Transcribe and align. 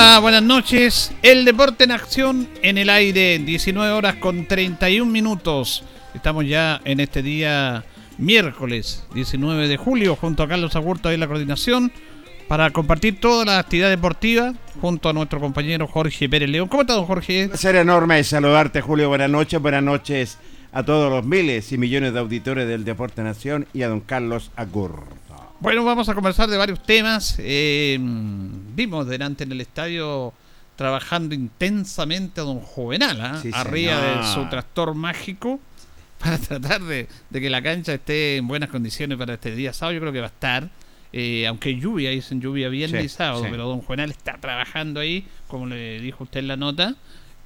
Hola, 0.00 0.20
buenas 0.20 0.44
noches. 0.44 1.10
El 1.22 1.44
deporte 1.44 1.82
en 1.82 1.90
acción 1.90 2.48
en 2.62 2.78
el 2.78 2.88
aire, 2.88 3.36
19 3.40 3.90
horas 3.90 4.14
con 4.14 4.46
31 4.46 5.10
minutos. 5.10 5.82
Estamos 6.14 6.46
ya 6.46 6.80
en 6.84 7.00
este 7.00 7.20
día 7.20 7.84
miércoles 8.16 9.04
19 9.14 9.66
de 9.66 9.76
julio 9.76 10.14
junto 10.14 10.44
a 10.44 10.48
Carlos 10.48 10.76
Agurto 10.76 11.10
en 11.10 11.18
la 11.18 11.26
coordinación 11.26 11.90
para 12.46 12.70
compartir 12.70 13.18
toda 13.18 13.44
la 13.44 13.58
actividad 13.58 13.90
deportiva 13.90 14.54
junto 14.80 15.08
a 15.08 15.12
nuestro 15.12 15.40
compañero 15.40 15.88
Jorge 15.88 16.28
Pérez 16.28 16.48
León. 16.48 16.68
¿Cómo 16.68 16.82
está, 16.82 16.94
don 16.94 17.04
Jorge? 17.04 17.50
Ser 17.56 17.74
enorme 17.74 18.22
saludarte, 18.22 18.80
Julio. 18.80 19.08
Buenas 19.08 19.30
noches, 19.30 19.60
buenas 19.60 19.82
noches 19.82 20.38
a 20.70 20.84
todos 20.84 21.10
los 21.10 21.24
miles 21.24 21.72
y 21.72 21.76
millones 21.76 22.12
de 22.12 22.20
auditores 22.20 22.68
del 22.68 22.84
Deporte 22.84 23.24
Nación 23.24 23.66
y 23.74 23.82
a 23.82 23.88
don 23.88 23.98
Carlos 23.98 24.52
Agurto. 24.54 25.27
Bueno, 25.60 25.84
vamos 25.84 26.08
a 26.08 26.14
conversar 26.14 26.48
de 26.48 26.56
varios 26.56 26.80
temas. 26.84 27.34
Eh, 27.38 27.98
vimos 28.00 29.08
delante 29.08 29.42
en 29.42 29.50
el 29.50 29.60
estadio 29.60 30.32
trabajando 30.76 31.34
intensamente 31.34 32.40
a 32.40 32.44
don 32.44 32.60
Juvenal, 32.60 33.20
¿ah? 33.20 33.42
arriba 33.54 34.00
de 34.00 34.24
su 34.24 34.48
tractor 34.48 34.94
mágico, 34.94 35.58
para 36.20 36.38
tratar 36.38 36.82
de, 36.82 37.08
que 37.32 37.50
la 37.50 37.60
cancha 37.60 37.94
esté 37.94 38.36
en 38.36 38.46
buenas 38.46 38.68
condiciones 38.68 39.18
para 39.18 39.34
este 39.34 39.52
día 39.56 39.72
sábado. 39.72 39.94
Yo 39.94 40.00
creo 40.00 40.12
que 40.12 40.20
va 40.20 40.26
a 40.26 40.30
estar. 40.30 40.70
Eh, 41.12 41.46
aunque 41.48 41.74
lluvia, 41.74 42.10
dicen 42.10 42.40
lluvia 42.40 42.68
viernes 42.68 43.04
y 43.04 43.08
sábado, 43.08 43.44
pero 43.50 43.66
don 43.66 43.80
Juvenal 43.80 44.10
está 44.10 44.36
trabajando 44.36 45.00
ahí, 45.00 45.26
como 45.48 45.66
le 45.66 46.00
dijo 46.00 46.22
usted 46.22 46.40
en 46.40 46.48
la 46.48 46.56
nota, 46.56 46.94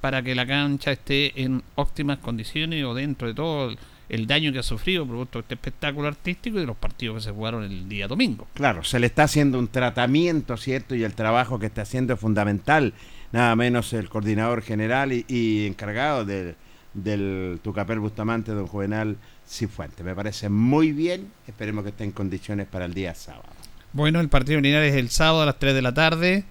para 0.01 0.21
que 0.21 0.35
la 0.35 0.45
cancha 0.45 0.91
esté 0.91 1.41
en 1.41 1.63
óptimas 1.75 2.19
condiciones 2.19 2.83
o 2.83 2.93
dentro 2.93 3.27
de 3.27 3.33
todo 3.33 3.75
el 4.09 4.27
daño 4.27 4.51
que 4.51 4.59
ha 4.59 4.63
sufrido 4.63 5.05
producto 5.05 5.39
de 5.39 5.43
este 5.43 5.55
espectáculo 5.55 6.07
artístico 6.07 6.57
y 6.57 6.61
de 6.61 6.67
los 6.67 6.77
partidos 6.77 7.17
que 7.17 7.21
se 7.23 7.31
jugaron 7.31 7.63
el 7.63 7.87
día 7.87 8.07
domingo. 8.07 8.47
Claro, 8.53 8.83
se 8.83 8.99
le 8.99 9.07
está 9.07 9.23
haciendo 9.23 9.59
un 9.59 9.67
tratamiento, 9.67 10.57
¿cierto? 10.57 10.95
Y 10.95 11.03
el 11.03 11.13
trabajo 11.13 11.59
que 11.59 11.67
está 11.67 11.83
haciendo 11.83 12.13
es 12.13 12.19
fundamental. 12.19 12.93
Nada 13.31 13.55
menos 13.55 13.93
el 13.93 14.09
coordinador 14.09 14.61
general 14.61 15.11
y, 15.11 15.65
encargado 15.65 16.25
del, 16.25 16.55
del 16.93 17.59
Tucapel 17.63 17.99
Bustamante, 17.99 18.51
don 18.51 18.67
Juvenal 18.67 19.17
Cifuente. 19.47 20.03
Me 20.03 20.13
parece 20.13 20.49
muy 20.49 20.91
bien. 20.91 21.31
Esperemos 21.47 21.83
que 21.83 21.89
esté 21.89 22.03
en 22.03 22.11
condiciones 22.11 22.67
para 22.67 22.85
el 22.85 22.93
día 22.93 23.15
sábado. 23.15 23.49
Bueno, 23.93 24.19
el 24.19 24.29
partido 24.29 24.59
Linares 24.59 24.93
es 24.93 24.99
el 24.99 25.09
sábado 25.09 25.43
a 25.43 25.45
las 25.45 25.59
3 25.59 25.73
de 25.73 25.81
la 25.81 25.93
tarde. 25.93 26.45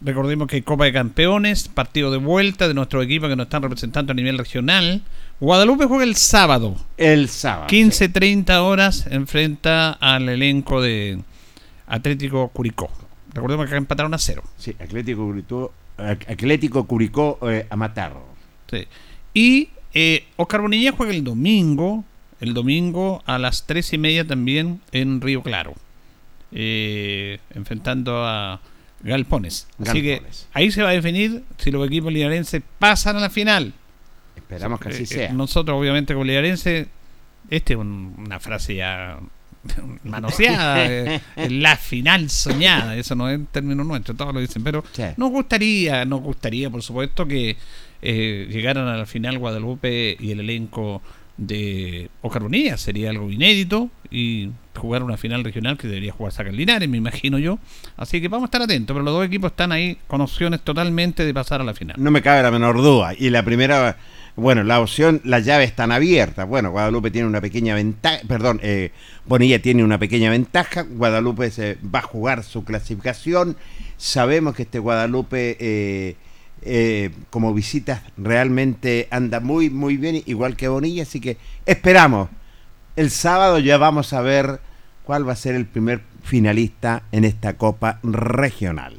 Recordemos 0.00 0.48
que 0.48 0.56
hay 0.56 0.62
Copa 0.62 0.84
de 0.84 0.92
Campeones, 0.92 1.68
partido 1.68 2.10
de 2.10 2.18
vuelta 2.18 2.66
de 2.66 2.74
nuestro 2.74 3.02
equipo 3.02 3.28
que 3.28 3.36
nos 3.36 3.46
están 3.46 3.62
representando 3.62 4.10
a 4.10 4.14
nivel 4.16 4.36
regional. 4.36 5.02
Guadalupe 5.42 5.86
juega 5.86 6.04
el 6.04 6.14
sábado. 6.14 6.76
El 6.96 7.28
sábado. 7.28 7.66
15-30 7.66 8.60
horas 8.60 9.08
enfrenta 9.10 9.90
al 9.90 10.28
elenco 10.28 10.80
de 10.80 11.18
Atlético 11.88 12.46
Curicó. 12.50 12.88
Recordemos 13.34 13.68
que 13.68 13.74
empataron 13.74 14.14
a 14.14 14.18
cero. 14.18 14.44
Sí, 14.56 14.76
Atlético 14.78 15.24
Curicó, 15.24 15.72
Atlético 15.96 16.86
Curicó 16.86 17.40
eh, 17.50 17.66
a 17.68 17.74
matar. 17.74 18.14
Sí. 18.70 18.86
Y 19.34 19.70
eh, 19.92 20.26
Oscar 20.36 20.60
Bonilla 20.60 20.92
juega 20.92 21.12
el 21.12 21.24
domingo, 21.24 22.04
el 22.38 22.54
domingo 22.54 23.24
a 23.26 23.36
las 23.40 23.66
tres 23.66 23.92
y 23.92 23.98
media 23.98 24.24
también 24.24 24.80
en 24.92 25.20
Río 25.20 25.42
Claro. 25.42 25.74
Eh, 26.52 27.40
enfrentando 27.52 28.24
a 28.24 28.60
Galpones. 29.02 29.66
Así 29.84 30.02
que 30.02 30.22
ahí 30.52 30.70
se 30.70 30.84
va 30.84 30.90
a 30.90 30.92
definir 30.92 31.42
si 31.58 31.72
los 31.72 31.84
equipos 31.84 32.12
linarenses 32.12 32.62
pasan 32.78 33.16
a 33.16 33.20
la 33.20 33.30
final. 33.30 33.74
Esperamos 34.52 34.80
que 34.80 34.88
así 34.88 35.02
eh, 35.04 35.06
sea. 35.06 35.32
nosotros, 35.32 35.78
obviamente, 35.78 36.14
como 36.14 36.24
liderense, 36.24 36.88
esta 37.50 37.72
es 37.72 37.78
una 37.78 38.40
frase 38.40 38.76
ya 38.76 39.18
manoseada, 40.04 40.86
eh, 40.90 41.20
la 41.48 41.76
final 41.76 42.30
soñada, 42.30 42.96
eso 42.96 43.14
no 43.14 43.28
es 43.28 43.38
un 43.38 43.46
término 43.46 43.84
nuestro, 43.84 44.14
todos 44.14 44.34
lo 44.34 44.40
dicen, 44.40 44.64
pero 44.64 44.84
nos 45.16 45.30
gustaría, 45.30 46.04
nos 46.04 46.20
gustaría, 46.20 46.68
por 46.70 46.82
supuesto, 46.82 47.26
que 47.26 47.56
eh, 48.02 48.48
llegaran 48.50 48.88
a 48.88 48.96
la 48.96 49.06
final 49.06 49.38
Guadalupe 49.38 50.16
y 50.18 50.32
el 50.32 50.40
elenco 50.40 51.00
de 51.36 52.10
Oscar 52.20 52.42
Bonilla, 52.42 52.76
sería 52.76 53.10
algo 53.10 53.30
inédito 53.30 53.90
y 54.10 54.50
jugar 54.76 55.02
una 55.02 55.16
final 55.16 55.44
regional 55.44 55.78
que 55.78 55.88
debería 55.88 56.12
jugar 56.12 56.32
Saca 56.32 56.50
Linares, 56.50 56.88
me 56.88 56.98
imagino 56.98 57.38
yo. 57.38 57.58
Así 57.96 58.20
que 58.20 58.28
vamos 58.28 58.44
a 58.44 58.46
estar 58.46 58.62
atentos, 58.62 58.94
pero 58.94 59.04
los 59.04 59.14
dos 59.14 59.26
equipos 59.26 59.52
están 59.52 59.72
ahí 59.72 59.96
con 60.06 60.20
opciones 60.20 60.60
totalmente 60.60 61.24
de 61.24 61.32
pasar 61.32 61.60
a 61.60 61.64
la 61.64 61.74
final. 61.74 61.96
No 61.98 62.10
me 62.10 62.22
cabe 62.22 62.42
la 62.42 62.50
menor 62.50 62.76
duda. 62.76 63.14
Y 63.16 63.30
la 63.30 63.44
primera, 63.44 63.96
bueno, 64.36 64.62
la 64.62 64.80
opción, 64.80 65.20
las 65.24 65.44
llaves 65.44 65.70
están 65.70 65.92
abiertas. 65.92 66.48
Bueno, 66.48 66.70
Guadalupe 66.70 67.10
tiene 67.10 67.28
una 67.28 67.40
pequeña 67.40 67.74
ventaja, 67.74 68.20
perdón, 68.26 68.60
eh, 68.62 68.90
Bonilla 69.26 69.60
tiene 69.60 69.84
una 69.84 69.98
pequeña 69.98 70.30
ventaja. 70.30 70.82
Guadalupe 70.82 71.50
se 71.50 71.78
va 71.82 72.00
a 72.00 72.02
jugar 72.02 72.42
su 72.42 72.64
clasificación. 72.64 73.56
Sabemos 73.96 74.54
que 74.54 74.62
este 74.62 74.78
Guadalupe... 74.78 75.56
Eh, 75.60 76.16
eh, 76.64 77.10
como 77.30 77.52
visitas 77.52 78.02
realmente 78.16 79.08
anda 79.10 79.40
muy 79.40 79.68
muy 79.68 79.96
bien 79.96 80.22
igual 80.26 80.54
que 80.54 80.68
Bonilla 80.68 81.02
así 81.02 81.18
que 81.18 81.36
esperamos 81.66 82.28
el 82.94 83.10
sábado 83.10 83.58
ya 83.58 83.78
vamos 83.78 84.12
a 84.12 84.20
ver 84.20 84.60
cuál 85.04 85.28
va 85.28 85.32
a 85.32 85.36
ser 85.36 85.54
el 85.54 85.66
primer 85.66 86.02
finalista 86.22 87.02
en 87.12 87.24
esta 87.24 87.56
Copa 87.56 87.98
Regional. 88.02 88.94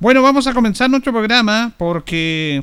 Bueno, 0.00 0.22
vamos 0.22 0.46
a 0.46 0.54
comenzar 0.54 0.88
nuestro 0.88 1.12
programa 1.12 1.72
porque 1.76 2.62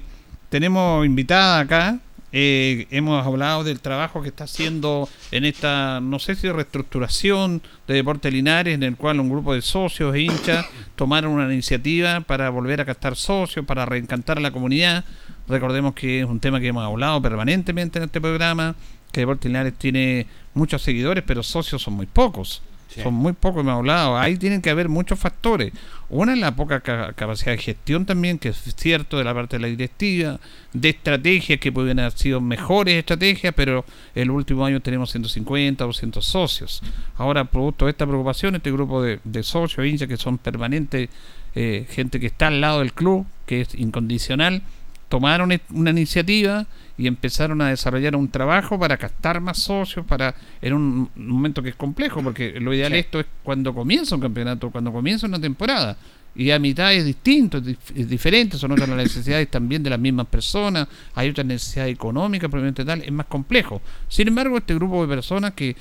tenemos 0.50 1.06
invitada 1.06 1.60
acá. 1.60 2.00
Eh, 2.38 2.88
hemos 2.92 3.26
hablado 3.26 3.64
del 3.64 3.80
trabajo 3.80 4.22
que 4.22 4.28
está 4.28 4.44
haciendo 4.44 5.08
en 5.32 5.46
esta, 5.46 6.02
no 6.02 6.20
sé 6.20 6.36
si 6.36 6.52
reestructuración 6.52 7.62
de 7.88 7.94
Deporte 7.94 8.30
Linares, 8.30 8.74
en 8.74 8.84
el 8.84 8.98
cual 8.98 9.22
un 9.22 9.30
grupo 9.30 9.54
de 9.54 9.62
socios 9.62 10.14
e 10.14 10.24
hinchas 10.24 10.66
tomaron 10.98 11.32
una 11.32 11.46
iniciativa 11.46 12.20
para 12.20 12.50
volver 12.50 12.82
a 12.82 12.86
captar 12.86 13.16
socios, 13.16 13.66
para 13.66 13.86
reencantar 13.86 14.38
a 14.38 14.42
la 14.42 14.52
comunidad. 14.52 15.06
Recordemos 15.48 15.94
que 15.94 16.20
es 16.20 16.26
un 16.26 16.42
tema 16.42 16.60
que 16.60 16.68
hemos 16.68 16.84
hablado 16.84 17.22
permanentemente 17.22 18.00
en 18.00 18.04
este 18.04 18.20
programa, 18.20 18.76
que 19.14 19.22
Deporte 19.22 19.48
Linares 19.48 19.76
tiene 19.76 20.28
muchos 20.56 20.82
seguidores, 20.82 21.24
pero 21.26 21.42
socios 21.42 21.84
son 21.84 21.94
muy 21.94 22.06
pocos. 22.06 22.62
Son 23.04 23.14
muy 23.14 23.34
ha 23.44 23.74
hablado. 23.74 24.18
Ahí 24.18 24.38
tienen 24.38 24.62
que 24.62 24.70
haber 24.70 24.90
muchos 24.90 25.20
factores. 25.20 25.74
Una 26.10 26.34
es 26.34 26.40
la 26.40 26.56
poca 26.56 26.82
capacidad 26.82 27.52
de 27.52 27.58
gestión 27.58 28.06
también, 28.06 28.38
que 28.38 28.50
es 28.50 28.58
cierto 28.76 29.18
de 29.18 29.24
la 29.24 29.34
parte 29.34 29.58
de 29.58 29.62
la 29.62 29.68
directiva, 29.68 30.40
de 30.74 30.90
estrategias 30.90 31.60
que 31.60 31.72
pueden 31.72 32.00
haber 32.00 32.12
sido 32.14 32.42
mejores 32.42 32.96
estrategias, 32.96 33.54
pero 33.56 33.86
el 34.14 34.30
último 34.30 34.66
año 34.66 34.80
tenemos 34.82 35.12
150 35.12 35.84
o 35.84 35.88
200 35.88 36.26
socios. 36.26 36.82
Ahora, 37.18 37.46
producto 37.46 37.86
de 37.86 37.92
esta 37.92 38.06
preocupación, 38.06 38.56
este 38.56 38.72
grupo 38.72 39.02
de, 39.02 39.20
de 39.24 39.44
socios, 39.44 39.86
hinchas, 39.86 40.08
que 40.08 40.18
son 40.18 40.38
permanentes, 40.38 41.10
eh, 41.56 41.86
gente 41.90 42.20
que 42.20 42.28
está 42.28 42.48
al 42.48 42.62
lado 42.62 42.80
del 42.80 42.94
club, 42.94 43.26
que 43.46 43.62
es 43.62 43.74
incondicional, 43.76 44.62
tomaron 45.10 45.60
una 45.72 45.90
iniciativa 45.92 46.68
y 46.98 47.08
empezaron 47.08 47.62
a 47.62 47.70
desarrollar 47.70 48.16
un 48.16 48.30
trabajo 48.30 48.80
para 48.80 48.98
captar 48.98 49.42
más 49.42 49.60
socios 49.60 50.06
para 50.06 50.34
en 50.62 50.74
un 50.74 51.10
momento 51.16 51.62
que 51.62 51.70
es 51.70 51.76
complejo 51.76 52.22
porque 52.24 52.60
lo 52.60 52.74
ideal 52.74 52.94
esto 52.94 53.20
es 53.20 53.26
cuando 53.44 53.74
comienza 53.74 54.16
un 54.16 54.22
campeonato 54.22 54.72
cuando 54.72 54.92
comienza 54.92 55.28
una 55.28 55.40
temporada 55.40 55.98
y 56.36 56.52
a 56.52 56.60
mitad 56.60 56.94
es 56.94 57.06
distinto 57.06 57.58
es, 57.58 58.10
diferente 58.10 58.58
son 58.58 58.72
otras 58.72 58.88
las 58.88 58.98
necesidades 58.98 59.50
también 59.50 59.84
de 59.84 59.90
las 59.90 60.00
mismas 60.00 60.28
personas 60.28 60.88
hay 61.16 61.30
otras 61.30 61.46
necesidades 61.46 61.94
económicas 61.94 62.50
probablemente 62.50 62.86
tal 62.86 63.02
es 63.02 63.12
más 63.12 63.26
complejo. 63.26 63.82
Sin 64.08 64.28
embargo 64.28 64.58
este 64.58 64.76
grupo 64.76 65.02
de 65.02 65.08
personas 65.08 65.54
que 65.54 65.76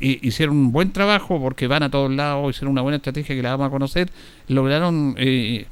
hicieron 0.00 0.56
un 0.56 0.72
buen 0.72 0.92
trabajo 0.92 1.40
porque 1.40 1.66
van 1.66 1.82
a 1.82 1.90
todos 1.90 2.10
lados 2.10 2.50
hicieron 2.50 2.72
una 2.72 2.82
buena 2.82 2.96
estrategia 2.96 3.36
que 3.36 3.42
la 3.42 3.50
vamos 3.50 3.68
a 3.68 3.70
conocer 3.70 4.10
lograron 4.48 5.14
eh, 5.18 5.66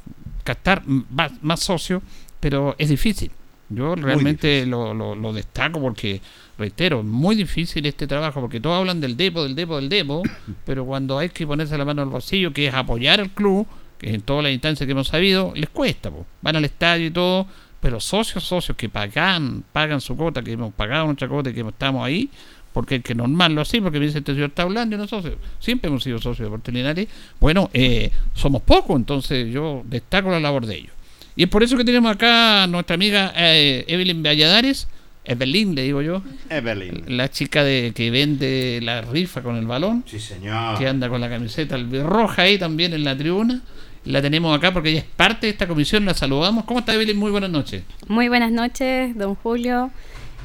captar 0.44 0.82
más, 0.86 1.32
más 1.42 1.60
socios 1.60 2.02
pero 2.38 2.74
es 2.78 2.88
difícil 2.88 3.30
yo 3.70 3.94
realmente 3.94 4.66
Lo, 4.66 4.92
lo, 4.92 5.32
destaco 5.32 5.80
porque, 5.80 6.20
reitero, 6.58 7.02
muy 7.02 7.36
difícil 7.36 7.86
este 7.86 8.06
trabajo, 8.06 8.40
porque 8.40 8.60
todos 8.60 8.78
hablan 8.78 9.00
del 9.00 9.16
depo, 9.16 9.44
del 9.44 9.54
depo, 9.54 9.76
del 9.76 9.88
depo, 9.88 10.22
pero 10.66 10.84
cuando 10.84 11.18
hay 11.18 11.28
que 11.30 11.46
ponerse 11.46 11.78
la 11.78 11.84
mano 11.84 12.02
al 12.02 12.08
bolsillo, 12.08 12.52
que 12.52 12.66
es 12.66 12.74
apoyar 12.74 13.20
al 13.20 13.30
club, 13.30 13.66
que 13.96 14.12
en 14.12 14.22
todas 14.22 14.42
las 14.42 14.52
instancias 14.52 14.86
que 14.86 14.92
hemos 14.92 15.08
sabido, 15.08 15.52
les 15.54 15.68
cuesta. 15.70 16.10
Van 16.42 16.56
al 16.56 16.64
estadio 16.64 17.06
y 17.06 17.10
todo, 17.10 17.46
pero 17.80 18.00
socios, 18.00 18.42
socios 18.44 18.76
que 18.76 18.88
pagan, 18.88 19.62
pagan 19.72 20.00
su 20.00 20.16
cuota, 20.16 20.42
que 20.42 20.52
hemos 20.52 20.74
pagado 20.74 21.06
nuestra 21.06 21.28
cuota 21.28 21.50
y 21.50 21.54
que 21.54 21.60
estamos 21.60 22.04
ahí, 22.04 22.28
porque 22.72 22.96
hay 22.96 23.00
que 23.02 23.14
normarlo 23.14 23.60
así, 23.60 23.80
porque 23.80 24.00
me 24.00 24.06
dice 24.06 24.18
este 24.18 24.32
señor 24.32 24.48
está 24.48 24.62
hablando 24.62 24.96
y 24.96 24.98
no 24.98 25.06
socios. 25.06 25.36
Siempre 25.60 25.88
hemos 25.88 26.02
sido 26.02 26.18
socios 26.18 26.46
de 26.46 26.50
Portelinares. 26.50 27.08
Bueno, 27.38 27.70
eh, 27.72 28.10
somos 28.34 28.62
pocos, 28.62 28.96
entonces 28.96 29.52
yo 29.52 29.82
destaco 29.84 30.30
la 30.30 30.40
labor 30.40 30.66
de 30.66 30.76
ellos. 30.76 30.92
Y 31.40 31.44
es 31.44 31.48
por 31.48 31.62
eso 31.62 31.74
que 31.78 31.84
tenemos 31.84 32.12
acá 32.12 32.64
a 32.64 32.66
nuestra 32.66 32.96
amiga 32.96 33.32
eh, 33.34 33.86
Evelyn 33.88 34.22
Valladares, 34.22 34.86
Evelyn 35.24 35.74
le 35.74 35.84
digo 35.84 36.02
yo. 36.02 36.22
Evelyn. 36.50 37.16
La 37.16 37.30
chica 37.30 37.64
de 37.64 37.92
que 37.94 38.10
vende 38.10 38.78
la 38.82 39.00
rifa 39.00 39.40
con 39.40 39.56
el 39.56 39.66
balón. 39.66 40.04
Sí, 40.06 40.20
señor. 40.20 40.76
Que 40.76 40.86
anda 40.86 41.08
con 41.08 41.18
la 41.18 41.30
camiseta 41.30 41.78
roja 42.04 42.42
ahí 42.42 42.58
también 42.58 42.92
en 42.92 43.04
la 43.04 43.16
tribuna. 43.16 43.62
La 44.04 44.20
tenemos 44.20 44.54
acá 44.54 44.74
porque 44.74 44.90
ella 44.90 44.98
es 44.98 45.06
parte 45.06 45.46
de 45.46 45.52
esta 45.52 45.66
comisión, 45.66 46.04
la 46.04 46.12
saludamos. 46.12 46.64
¿Cómo 46.64 46.80
está 46.80 46.92
Evelyn? 46.92 47.16
Muy 47.16 47.30
buenas 47.30 47.48
noches. 47.48 47.84
Muy 48.06 48.28
buenas 48.28 48.52
noches, 48.52 49.16
don 49.16 49.34
Julio. 49.34 49.90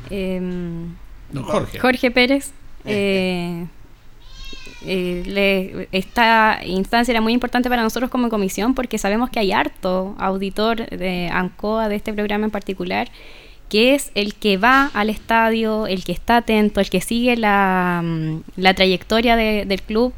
Em, 0.09 0.95
don 1.29 1.43
Jorge. 1.43 1.77
Jorge 1.77 2.09
Pérez. 2.09 2.53
Eh, 2.85 3.65
eh, 4.85 5.87
esta 5.91 6.59
instancia 6.65 7.11
era 7.11 7.21
muy 7.21 7.33
importante 7.33 7.69
para 7.69 7.83
nosotros 7.83 8.09
como 8.09 8.29
comisión 8.29 8.73
porque 8.73 8.97
sabemos 8.97 9.29
que 9.29 9.39
hay 9.39 9.51
harto 9.51 10.15
auditor 10.17 10.87
de 10.89 11.29
ANCOA, 11.31 11.89
de 11.89 11.95
este 11.95 12.13
programa 12.13 12.45
en 12.45 12.51
particular, 12.51 13.09
que 13.69 13.95
es 13.95 14.11
el 14.15 14.35
que 14.35 14.57
va 14.57 14.91
al 14.93 15.09
estadio, 15.09 15.87
el 15.87 16.03
que 16.03 16.11
está 16.11 16.37
atento, 16.37 16.79
el 16.79 16.89
que 16.89 17.01
sigue 17.01 17.35
la, 17.35 18.01
mm, 18.03 18.41
trayectoria 18.75 19.35
del 19.35 19.81
club. 19.81 20.13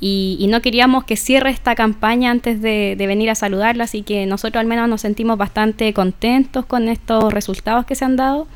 Y, 0.00 0.46
no 0.50 0.60
queríamos 0.60 1.04
que 1.04 1.16
cierre 1.16 1.50
esta 1.50 1.74
campaña 1.74 2.30
antes 2.30 2.60
de, 2.60 2.94
de 2.98 3.06
venir 3.06 3.30
a 3.30 3.34
saludarla, 3.34 3.84
así 3.84 4.02
que 4.02 4.26
nosotros 4.26 4.60
al 4.60 4.66
menos 4.66 4.86
nos 4.88 5.00
sentimos 5.00 5.38
bastante 5.38 5.94
contentos 5.94 6.66
con 6.66 6.88
estos 6.88 7.32
resultados 7.32 7.86
que 7.86 7.94
se 7.94 8.04
han 8.04 8.16
dado, 8.16 8.46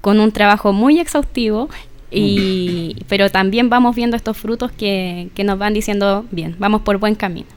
con 0.00 0.20
un 0.20 0.30
trabajo 0.30 0.72
muy 0.72 1.00
exhaustivo 1.00 1.68
y, 2.10 2.96
pero 3.08 3.30
también 3.30 3.68
vamos 3.68 3.94
viendo 3.94 4.16
estos 4.16 4.36
frutos 4.36 4.72
que, 4.72 5.30
nos 5.44 5.58
van 5.58 5.74
diciendo, 5.74 6.26
bien, 6.30 6.56
vamos 6.58 6.82
por 6.82 6.98
buen 6.98 7.14
camino. 7.14 7.48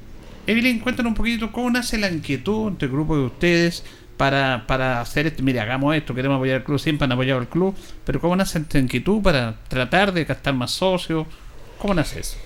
Evelyn, 0.47 0.79
cuéntanos 0.79 1.11
un 1.11 1.15
poquito 1.15 1.51
cómo 1.51 1.69
nace 1.69 1.97
la 1.97 2.11
inquietud 2.11 2.69
entre 2.69 2.87
el 2.87 2.91
grupo 2.91 3.15
de 3.15 3.25
ustedes 3.25 3.83
para, 4.17 4.65
para 4.67 4.99
hacer 4.99 5.27
esto. 5.27 5.43
Mire, 5.43 5.59
hagamos 5.59 5.95
esto, 5.95 6.13
queremos 6.13 6.37
apoyar 6.37 6.57
al 6.57 6.63
club, 6.63 6.79
siempre 6.79 7.05
han 7.05 7.11
apoyado 7.11 7.39
al 7.39 7.47
club, 7.47 7.75
pero 8.05 8.19
¿cómo 8.19 8.35
nace 8.35 8.59
esta 8.59 8.79
inquietud 8.79 9.21
para 9.21 9.55
tratar 9.67 10.11
de 10.11 10.25
gastar 10.25 10.53
más 10.53 10.71
socios? 10.71 11.27
¿Cómo 11.77 11.93
nace 11.93 12.19
eso? 12.19 12.37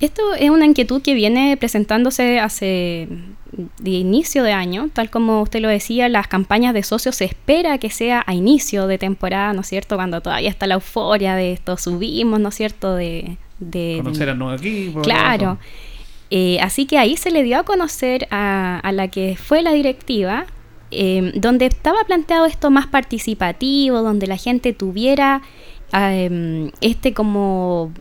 Esto 0.00 0.34
es 0.34 0.48
una 0.48 0.64
inquietud 0.64 1.02
que 1.02 1.14
viene 1.14 1.56
presentándose 1.58 2.40
hace 2.40 3.08
de 3.52 3.90
inicio 3.90 4.42
de 4.42 4.52
año, 4.52 4.88
tal 4.92 5.10
como 5.10 5.42
usted 5.42 5.60
lo 5.60 5.68
decía, 5.68 6.08
las 6.08 6.28
campañas 6.28 6.72
de 6.72 6.82
socios 6.82 7.16
se 7.16 7.24
espera 7.24 7.78
que 7.78 7.90
sea 7.90 8.22
a 8.26 8.34
inicio 8.34 8.86
de 8.86 8.98
temporada, 8.98 9.52
¿no 9.52 9.60
es 9.60 9.66
cierto? 9.66 9.96
Cuando 9.96 10.20
todavía 10.20 10.48
está 10.48 10.66
la 10.66 10.74
euforia 10.74 11.34
de 11.34 11.52
esto, 11.52 11.76
subimos, 11.76 12.40
¿no 12.40 12.48
es 12.48 12.54
cierto? 12.54 12.94
De, 12.94 13.36
conocer 14.02 14.30
a 14.30 14.34
nuevo 14.34 14.54
equipo. 14.54 15.02
Claro. 15.02 15.58
Eh, 16.30 16.60
así 16.60 16.86
que 16.86 16.96
ahí 16.96 17.16
se 17.16 17.30
le 17.30 17.42
dio 17.42 17.58
a 17.58 17.64
conocer 17.64 18.28
a, 18.30 18.88
la 18.92 19.08
que 19.08 19.36
fue 19.36 19.62
la 19.62 19.72
directiva, 19.72 20.46
eh, 20.92 21.32
donde 21.34 21.66
estaba 21.66 22.04
planteado 22.04 22.46
esto 22.46 22.70
más 22.70 22.86
participativo, 22.86 24.02
donde 24.02 24.28
la 24.28 24.36
gente 24.36 24.72
tuviera 24.72 25.42
eh, 25.92 26.70
este 26.80 27.12
como 27.12 27.92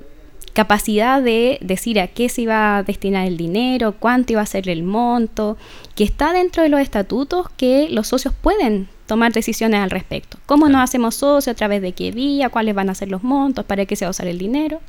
capacidad 0.53 1.21
de 1.21 1.57
decir 1.61 1.99
a 1.99 2.07
qué 2.07 2.29
se 2.29 2.43
iba 2.43 2.77
a 2.77 2.83
destinar 2.83 3.27
el 3.27 3.37
dinero, 3.37 3.93
cuánto 3.97 4.33
iba 4.33 4.41
a 4.41 4.45
ser 4.45 4.69
el 4.69 4.83
monto, 4.83 5.57
que 5.95 6.03
está 6.03 6.33
dentro 6.33 6.63
de 6.63 6.69
los 6.69 6.79
estatutos 6.79 7.47
que 7.57 7.87
los 7.89 8.07
socios 8.07 8.33
pueden 8.33 8.87
tomar 9.05 9.33
decisiones 9.33 9.81
al 9.81 9.89
respecto. 9.89 10.37
¿Cómo 10.45 10.69
nos 10.69 10.81
hacemos 10.81 11.15
socios? 11.15 11.53
¿A 11.53 11.55
través 11.55 11.81
de 11.81 11.93
qué 11.93 12.11
vía? 12.11 12.49
¿Cuáles 12.49 12.75
van 12.75 12.89
a 12.89 12.95
ser 12.95 13.09
los 13.09 13.23
montos? 13.23 13.65
¿Para 13.65 13.85
qué 13.85 13.95
se 13.95 14.05
va 14.05 14.09
a 14.09 14.11
usar 14.11 14.27
el 14.27 14.37
dinero? 14.37 14.81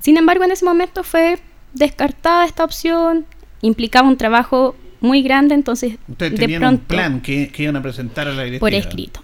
Sin 0.00 0.16
embargo, 0.16 0.44
en 0.44 0.50
ese 0.50 0.64
momento 0.64 1.02
fue 1.02 1.38
descartada 1.72 2.44
esta 2.44 2.64
opción, 2.64 3.26
implicaba 3.62 4.08
un 4.08 4.16
trabajo 4.16 4.76
muy 5.00 5.22
grande, 5.22 5.54
entonces 5.54 5.98
Ustedes 6.08 6.38
de 6.38 6.58
pronto, 6.58 6.68
un 6.68 6.78
plan 6.78 7.20
que, 7.20 7.48
que, 7.48 7.64
iban 7.64 7.76
a 7.76 7.82
presentar 7.82 8.26
a 8.26 8.32
la 8.32 8.42
directiva. 8.44 8.60
Por 8.60 8.74
escrito. 8.74 9.20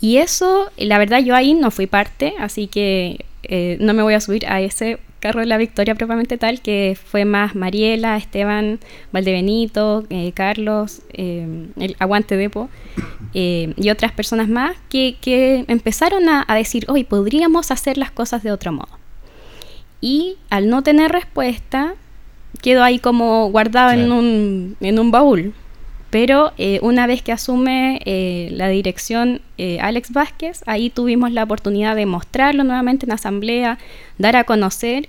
Y 0.00 0.18
eso, 0.18 0.70
la 0.76 0.98
verdad, 0.98 1.20
yo 1.20 1.34
ahí 1.34 1.54
no 1.54 1.70
fui 1.70 1.86
parte, 1.86 2.34
así 2.38 2.66
que 2.66 3.24
eh, 3.48 3.76
no 3.80 3.94
me 3.94 4.02
voy 4.02 4.14
a 4.14 4.20
subir 4.20 4.46
a 4.46 4.60
ese 4.60 4.98
carro 5.20 5.40
de 5.40 5.46
la 5.46 5.56
victoria 5.56 5.94
propiamente 5.94 6.36
tal, 6.36 6.60
que 6.60 6.96
fue 7.02 7.24
más 7.24 7.54
Mariela, 7.54 8.16
Esteban, 8.16 8.78
Valdebenito, 9.12 10.04
eh, 10.10 10.32
Carlos, 10.32 11.02
eh, 11.12 11.66
el 11.78 11.96
Aguante 11.98 12.36
Depo 12.36 12.68
y 13.32 13.90
otras 13.90 14.12
personas 14.12 14.48
más 14.48 14.76
que, 14.88 15.64
empezaron 15.68 16.28
a, 16.28 16.46
decir, 16.54 16.86
hoy 16.88 17.04
podríamos 17.04 17.70
hacer 17.70 17.98
las 17.98 18.10
cosas 18.10 18.42
de 18.42 18.50
otro 18.50 18.72
modo. 18.72 18.98
y 20.00 20.36
al 20.50 20.68
no 20.68 20.82
tener 20.82 21.12
respuesta, 21.12 21.94
quedó 22.62 22.82
ahí 22.82 22.98
como 22.98 23.50
guardado 23.50 23.92
en, 23.92 24.10
un, 24.12 24.76
en 24.80 24.98
un 24.98 25.10
baúl. 25.10 25.52
Pero 26.10 26.52
eh, 26.56 26.78
una 26.82 27.06
vez 27.06 27.22
que 27.22 27.32
asume 27.32 28.00
eh, 28.04 28.48
la 28.52 28.68
dirección 28.68 29.40
eh, 29.58 29.78
Alex 29.80 30.12
Vázquez, 30.12 30.62
ahí 30.66 30.88
tuvimos 30.88 31.32
la 31.32 31.42
oportunidad 31.42 31.96
de 31.96 32.06
mostrarlo 32.06 32.64
nuevamente 32.64 33.06
en 33.06 33.12
asamblea, 33.12 33.78
dar 34.16 34.36
a 34.36 34.44
conocer, 34.44 35.08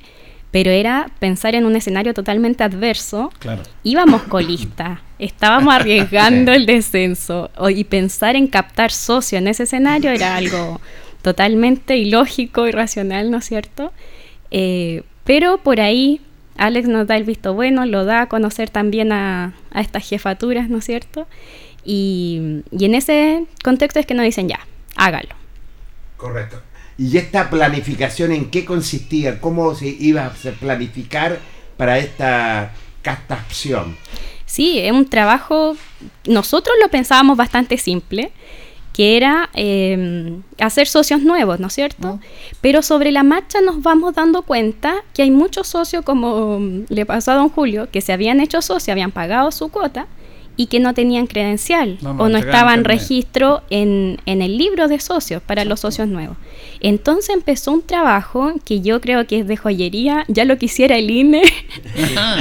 pero 0.50 0.72
era 0.72 1.12
pensar 1.20 1.54
en 1.54 1.66
un 1.66 1.76
escenario 1.76 2.14
totalmente 2.14 2.64
adverso. 2.64 3.32
Claro. 3.40 3.62
Íbamos 3.84 4.24
colistas, 4.30 5.00
estábamos 5.20 5.74
arriesgando 5.74 6.52
el 6.54 6.66
descenso 6.66 7.52
y 7.70 7.84
pensar 7.84 8.36
en 8.36 8.48
captar 8.48 8.92
socio 8.92 9.38
en 9.38 9.48
ese 9.48 9.64
escenario 9.64 10.10
era 10.10 10.36
algo 10.36 10.82
totalmente 11.22 11.98
ilógico, 11.98 12.68
irracional, 12.68 13.30
¿no 13.30 13.38
es 13.38 13.46
cierto? 13.46 13.92
pero 15.26 15.58
por 15.58 15.82
ahí 15.82 16.22
Alex 16.58 16.88
nos 16.88 17.08
da 17.08 17.16
el 17.16 17.24
visto 17.24 17.54
bueno, 17.54 17.86
lo 17.86 18.06
da 18.06 18.24
a 18.24 18.30
conocer 18.30 18.70
también 18.70 19.12
a, 19.12 19.54
estas 19.76 20.08
jefaturas, 20.08 20.70
¿no 20.70 20.80
es 20.80 20.86
cierto? 20.86 21.28
Y, 21.84 22.64
en 22.72 22.96
ese 22.96 23.46
contexto 23.64 24.00
es 24.00 24.06
que 24.06 24.14
nos 24.14 24.26
dicen 24.26 24.50
ya, 24.50 24.60
hágalo. 24.96 25.36
Correcto. 26.18 26.62
¿Y 26.98 27.18
esta 27.18 27.50
planificación 27.50 28.32
en 28.32 28.50
qué 28.50 28.66
consistía? 28.66 29.40
¿Cómo 29.40 29.76
se 29.76 29.88
iba 29.88 30.26
a 30.26 30.32
planificar 30.60 31.40
para 31.78 32.00
esta 32.00 32.74
captación? 33.04 33.96
Sí, 34.46 34.80
es 34.80 34.92
un 34.92 35.08
trabajo, 35.08 35.78
nosotros 36.26 36.76
lo 36.82 36.90
pensábamos 36.90 37.38
bastante 37.38 37.78
simple 37.78 38.32
que 38.98 39.16
era 39.16 39.52
em, 39.54 40.42
hacer 40.60 40.88
socios 40.88 41.22
nuevos, 41.22 41.60
¿no 41.60 41.68
es 41.68 41.74
cierto? 41.74 42.20
Pero 42.62 42.82
sobre 42.82 43.12
la 43.12 43.22
marcha 43.22 43.62
nos 43.62 43.84
vamos 43.84 44.16
dando 44.16 44.42
cuenta 44.42 44.96
que 45.14 45.22
hay 45.22 45.30
muchos 45.30 45.68
socios, 45.68 46.04
como 46.04 46.60
le 46.90 47.06
pasó 47.06 47.34
a 47.34 47.36
don 47.36 47.50
Julio, 47.50 47.90
que 47.92 48.02
se 48.02 48.12
habían 48.12 48.40
hecho 48.40 48.60
socios, 48.64 48.90
habían 48.90 49.12
pagado 49.12 49.52
su 49.52 49.70
cuota 49.70 50.08
y 50.56 50.66
que 50.66 50.80
no 50.80 50.96
tenían 50.96 51.28
credencial 51.28 52.00
o 52.18 52.28
no 52.28 52.40
estaban 52.40 52.86
registro 52.86 53.62
en, 53.70 54.20
en, 54.26 54.42
el 54.42 54.58
libro 54.58 54.88
de 54.88 55.00
socios 55.00 55.44
para 55.44 55.64
los 55.64 55.82
socios 55.82 56.08
nuevos. 56.08 56.36
Entonces 56.80 57.36
empezó 57.36 57.74
un 57.74 57.84
trabajo 57.84 58.54
que 58.66 58.82
yo 58.82 59.00
creo 59.00 59.28
que 59.28 59.42
es 59.42 59.48
de 59.48 59.58
joyería, 59.58 60.26
ya 60.28 60.44
lo 60.44 60.58
quisiera 60.58 60.98
el 60.98 61.12
INE, 61.12 61.44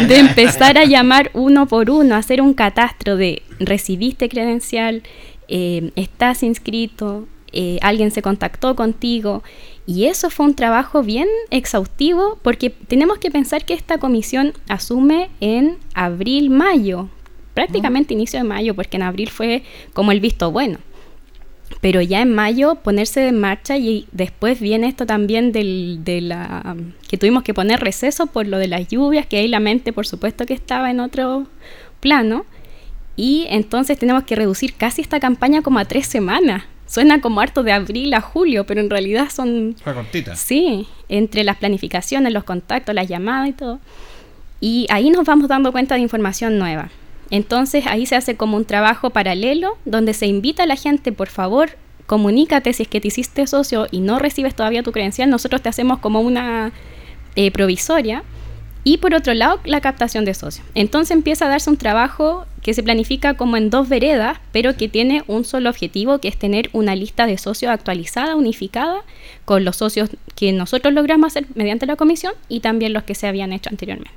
de 0.08 0.18
empezar 0.18 0.78
a 0.78 0.86
llamar 0.86 1.30
uno 1.34 1.68
por 1.68 1.90
uno, 1.90 2.14
hacer 2.14 2.40
un 2.40 2.54
catastro 2.54 3.18
de 3.18 3.42
recibiste 3.58 4.30
credencial, 4.30 5.02
eh, 5.48 5.90
estás 5.96 6.42
inscrito, 6.42 7.26
eh, 7.52 7.78
alguien 7.80 8.10
se 8.10 8.22
contactó 8.22 8.76
contigo. 8.76 9.42
Y 9.86 10.04
eso 10.06 10.30
fue 10.30 10.46
un 10.46 10.54
trabajo 10.54 11.02
bien 11.02 11.28
exhaustivo 11.50 12.38
porque 12.42 12.70
tenemos 12.70 13.18
que 13.18 13.30
pensar 13.30 13.64
que 13.64 13.74
esta 13.74 13.98
comisión 13.98 14.52
asume 14.68 15.30
en 15.40 15.78
abril, 15.94 16.50
mayo, 16.50 17.08
prácticamente 17.54 18.14
inicio 18.14 18.38
de 18.40 18.44
mayo, 18.44 18.74
porque 18.74 18.96
en 18.96 19.04
abril 19.04 19.30
fue 19.30 19.62
como 19.94 20.12
el 20.12 20.20
visto 20.20 20.50
bueno. 20.50 20.78
Pero 21.80 22.00
ya 22.00 22.20
en 22.20 22.34
mayo 22.34 22.76
ponerse 22.76 23.26
en 23.28 23.40
marcha 23.40 23.76
y 23.76 24.06
después 24.12 24.60
viene 24.60 24.88
esto 24.88 25.06
también 25.06 25.52
del, 25.52 26.00
de 26.04 26.20
la 26.20 26.76
que 27.08 27.16
tuvimos 27.16 27.42
que 27.42 27.54
poner 27.54 27.80
receso 27.80 28.26
por 28.26 28.46
lo 28.46 28.58
de 28.58 28.68
las 28.68 28.88
lluvias, 28.88 29.26
que 29.26 29.38
ahí 29.38 29.48
la 29.48 29.60
mente 29.60 29.92
por 29.92 30.06
supuesto 30.06 30.46
que 30.46 30.54
estaba 30.54 30.90
en 30.90 31.00
otro 31.00 31.46
plano. 32.00 32.44
Y 33.16 33.46
entonces 33.48 33.98
tenemos 33.98 34.24
que 34.24 34.36
reducir 34.36 34.74
casi 34.74 35.00
esta 35.00 35.18
campaña 35.18 35.62
como 35.62 35.78
a 35.78 35.86
tres 35.86 36.06
semanas. 36.06 36.64
Suena 36.86 37.20
como 37.20 37.40
harto 37.40 37.62
de 37.62 37.72
abril 37.72 38.14
a 38.14 38.20
julio, 38.20 38.64
pero 38.64 38.80
en 38.80 38.90
realidad 38.90 39.28
son... 39.34 39.74
Fue 39.82 39.94
cortita. 39.94 40.36
Sí, 40.36 40.86
entre 41.08 41.42
las 41.42 41.56
planificaciones, 41.56 42.32
los 42.32 42.44
contactos, 42.44 42.94
las 42.94 43.08
llamadas 43.08 43.48
y 43.48 43.52
todo. 43.52 43.80
Y 44.60 44.86
ahí 44.90 45.10
nos 45.10 45.24
vamos 45.24 45.48
dando 45.48 45.72
cuenta 45.72 45.96
de 45.96 46.02
información 46.02 46.58
nueva. 46.58 46.90
Entonces 47.30 47.86
ahí 47.86 48.06
se 48.06 48.14
hace 48.14 48.36
como 48.36 48.56
un 48.56 48.64
trabajo 48.64 49.10
paralelo 49.10 49.78
donde 49.84 50.14
se 50.14 50.26
invita 50.26 50.62
a 50.62 50.66
la 50.66 50.76
gente, 50.76 51.10
por 51.10 51.28
favor, 51.28 51.70
comunícate 52.06 52.72
si 52.72 52.84
es 52.84 52.88
que 52.88 53.00
te 53.00 53.08
hiciste 53.08 53.46
socio 53.46 53.88
y 53.90 54.00
no 54.00 54.18
recibes 54.18 54.54
todavía 54.54 54.84
tu 54.84 54.92
credencial, 54.92 55.28
nosotros 55.28 55.60
te 55.60 55.68
hacemos 55.68 55.98
como 55.98 56.20
una 56.20 56.72
eh, 57.34 57.50
provisoria 57.50 58.22
y 58.86 58.98
por 58.98 59.14
otro 59.14 59.34
lado, 59.34 59.58
la 59.64 59.80
captación 59.80 60.24
de 60.24 60.32
socios. 60.32 60.64
Entonces 60.76 61.10
empieza 61.10 61.46
a 61.46 61.48
darse 61.48 61.68
un 61.68 61.76
trabajo 61.76 62.46
que 62.62 62.72
se 62.72 62.84
planifica 62.84 63.34
como 63.34 63.56
en 63.56 63.68
dos 63.68 63.88
veredas, 63.88 64.38
pero 64.52 64.76
que 64.76 64.88
tiene 64.88 65.24
un 65.26 65.44
solo 65.44 65.70
objetivo, 65.70 66.20
que 66.20 66.28
es 66.28 66.38
tener 66.38 66.70
una 66.72 66.94
lista 66.94 67.26
de 67.26 67.36
socios 67.36 67.72
actualizada, 67.72 68.36
unificada, 68.36 69.02
con 69.44 69.64
los 69.64 69.74
socios 69.74 70.10
que 70.36 70.52
nosotros 70.52 70.94
logramos 70.94 71.32
hacer 71.32 71.46
mediante 71.56 71.84
la 71.84 71.96
comisión 71.96 72.34
y 72.48 72.60
también 72.60 72.92
los 72.92 73.02
que 73.02 73.16
se 73.16 73.26
habían 73.26 73.52
hecho 73.52 73.70
anteriormente. 73.70 74.14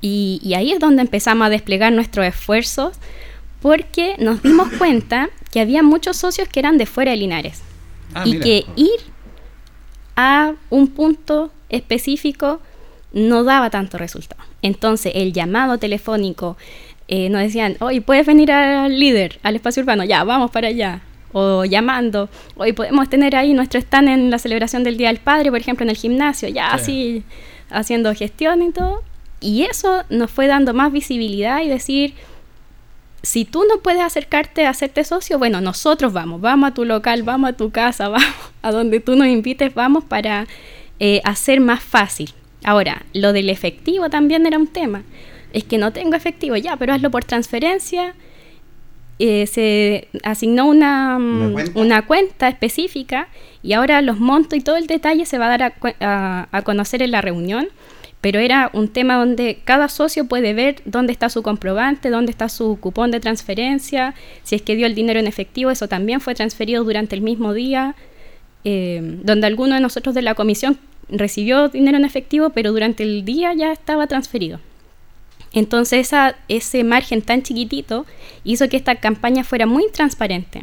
Y, 0.00 0.50
ahí 0.56 0.72
es 0.72 0.80
donde 0.80 1.02
empezamos 1.02 1.48
a 1.48 1.50
desplegar 1.50 1.92
nuestros 1.92 2.24
esfuerzos, 2.24 2.94
porque 3.60 4.16
nos 4.20 4.42
dimos 4.42 4.72
cuenta 4.78 5.28
que 5.50 5.60
había 5.60 5.82
muchos 5.82 6.16
socios 6.16 6.48
que 6.48 6.60
eran 6.60 6.78
de 6.78 6.86
fuera 6.86 7.10
de 7.10 7.18
Linares. 7.18 7.60
Ah, 8.14 8.22
y 8.24 8.40
que 8.40 8.64
ir 8.74 9.00
a 10.16 10.54
un 10.70 10.88
punto 10.88 11.52
específico 11.68 12.62
no 13.12 13.44
daba 13.44 13.70
tanto 13.70 13.98
resultado. 13.98 14.42
Entonces, 14.62 15.12
el 15.14 15.32
llamado 15.32 15.78
telefónico, 15.78 16.56
eh, 17.08 17.28
nos 17.28 17.42
decían, 17.42 17.76
hoy 17.80 18.00
puedes 18.00 18.26
venir 18.26 18.52
al 18.52 18.98
líder, 18.98 19.38
al 19.42 19.56
espacio 19.56 19.82
urbano, 19.82 20.04
ya, 20.04 20.24
vamos 20.24 20.50
para 20.50 20.68
allá. 20.68 21.02
O 21.32 21.64
llamando, 21.64 22.28
hoy 22.56 22.72
podemos 22.72 23.08
tener 23.08 23.36
ahí 23.36 23.54
nuestro 23.54 23.80
stand 23.80 24.08
en 24.08 24.30
la 24.30 24.38
celebración 24.38 24.84
del 24.84 24.96
Día 24.96 25.08
del 25.08 25.18
Padre, 25.18 25.50
por 25.50 25.60
ejemplo, 25.60 25.84
en 25.84 25.90
el 25.90 25.96
gimnasio, 25.96 26.48
ya 26.48 26.72
así, 26.72 27.24
haciendo 27.70 28.14
gestión 28.14 28.62
y 28.62 28.70
todo. 28.70 29.02
Y 29.40 29.62
eso 29.62 30.04
nos 30.10 30.30
fue 30.30 30.46
dando 30.46 30.74
más 30.74 30.92
visibilidad 30.92 31.62
y 31.62 31.68
decir, 31.68 32.14
si 33.22 33.44
tú 33.44 33.64
no 33.68 33.80
puedes 33.80 34.02
acercarte 34.02 34.66
a 34.66 34.70
hacerte 34.70 35.04
socio, 35.04 35.38
bueno, 35.38 35.60
nosotros 35.60 36.12
vamos, 36.12 36.40
vamos 36.40 36.70
a 36.70 36.74
tu 36.74 36.84
local, 36.84 37.22
vamos 37.22 37.50
a 37.50 37.52
tu 37.54 37.70
casa, 37.70 38.08
vamos 38.10 38.34
a 38.60 38.70
donde 38.70 39.00
tú 39.00 39.16
nos 39.16 39.26
invites, 39.26 39.74
vamos 39.74 40.04
para 40.04 40.46
eh, 41.00 41.22
hacer 41.24 41.60
más 41.60 41.82
fácil 41.82 42.34
Ahora, 42.64 43.04
lo 43.12 43.32
del 43.32 43.50
efectivo 43.50 44.10
también 44.10 44.46
era 44.46 44.58
un 44.58 44.66
tema. 44.66 45.02
Es 45.52 45.64
que 45.64 45.78
no 45.78 45.92
tengo 45.92 46.14
efectivo 46.14 46.56
ya, 46.56 46.76
pero 46.76 46.92
hazlo 46.92 47.10
por 47.10 47.24
transferencia. 47.24 48.14
Eh, 49.18 49.46
se 49.46 50.08
asignó 50.24 50.66
una, 50.66 51.16
¿Una, 51.74 52.06
cuenta? 52.06 52.48
específica 52.48 53.28
y 53.62 53.74
ahora 53.74 54.02
los 54.02 54.18
montos 54.18 54.58
y 54.58 54.62
todo 54.62 54.76
el 54.76 54.86
detalle 54.86 55.26
se 55.26 55.38
va 55.38 55.46
a 55.46 55.58
dar 55.58 55.74
a, 56.00 56.62
conocer 56.64 57.02
en 57.02 57.12
la 57.12 57.20
reunión, 57.20 57.68
pero 58.20 58.40
era 58.40 58.70
un 58.72 58.88
tema 58.88 59.16
donde 59.16 59.60
cada 59.64 59.88
socio 59.88 60.24
puede 60.26 60.54
ver 60.54 60.82
dónde 60.86 61.12
está 61.12 61.28
su 61.28 61.42
comprobante, 61.42 62.10
dónde 62.10 62.32
está 62.32 62.48
su 62.48 62.78
cupón 62.80 63.10
de 63.12 63.20
transferencia, 63.20 64.14
si 64.42 64.56
es 64.56 64.62
que 64.62 64.74
dio 64.74 64.86
el 64.86 64.94
dinero 64.94 65.20
en 65.20 65.28
efectivo, 65.28 65.70
eso 65.70 65.86
también 65.88 66.20
fue 66.20 66.34
transferido 66.34 66.82
durante 66.82 67.14
el 67.14 67.20
mismo 67.20 67.52
día, 67.52 67.94
eh, 68.64 69.18
donde 69.22 69.46
alguno 69.46 69.74
de 69.76 69.80
nosotros 69.82 70.16
de 70.16 70.22
la 70.22 70.34
comisión 70.34 70.78
recibió 71.12 71.68
dinero 71.68 71.96
en 71.98 72.04
efectivo, 72.04 72.50
pero 72.50 72.72
durante 72.72 73.02
el 73.02 73.24
día 73.24 73.54
ya 73.54 73.72
estaba 73.72 74.06
transferido. 74.06 74.60
Entonces 75.52 76.06
esa, 76.06 76.36
ese 76.48 76.82
margen 76.82 77.22
tan 77.22 77.42
chiquitito 77.42 78.06
hizo 78.42 78.68
que 78.68 78.76
esta 78.76 78.96
campaña 78.96 79.44
fuera 79.44 79.66
muy 79.66 79.90
transparente. 79.92 80.62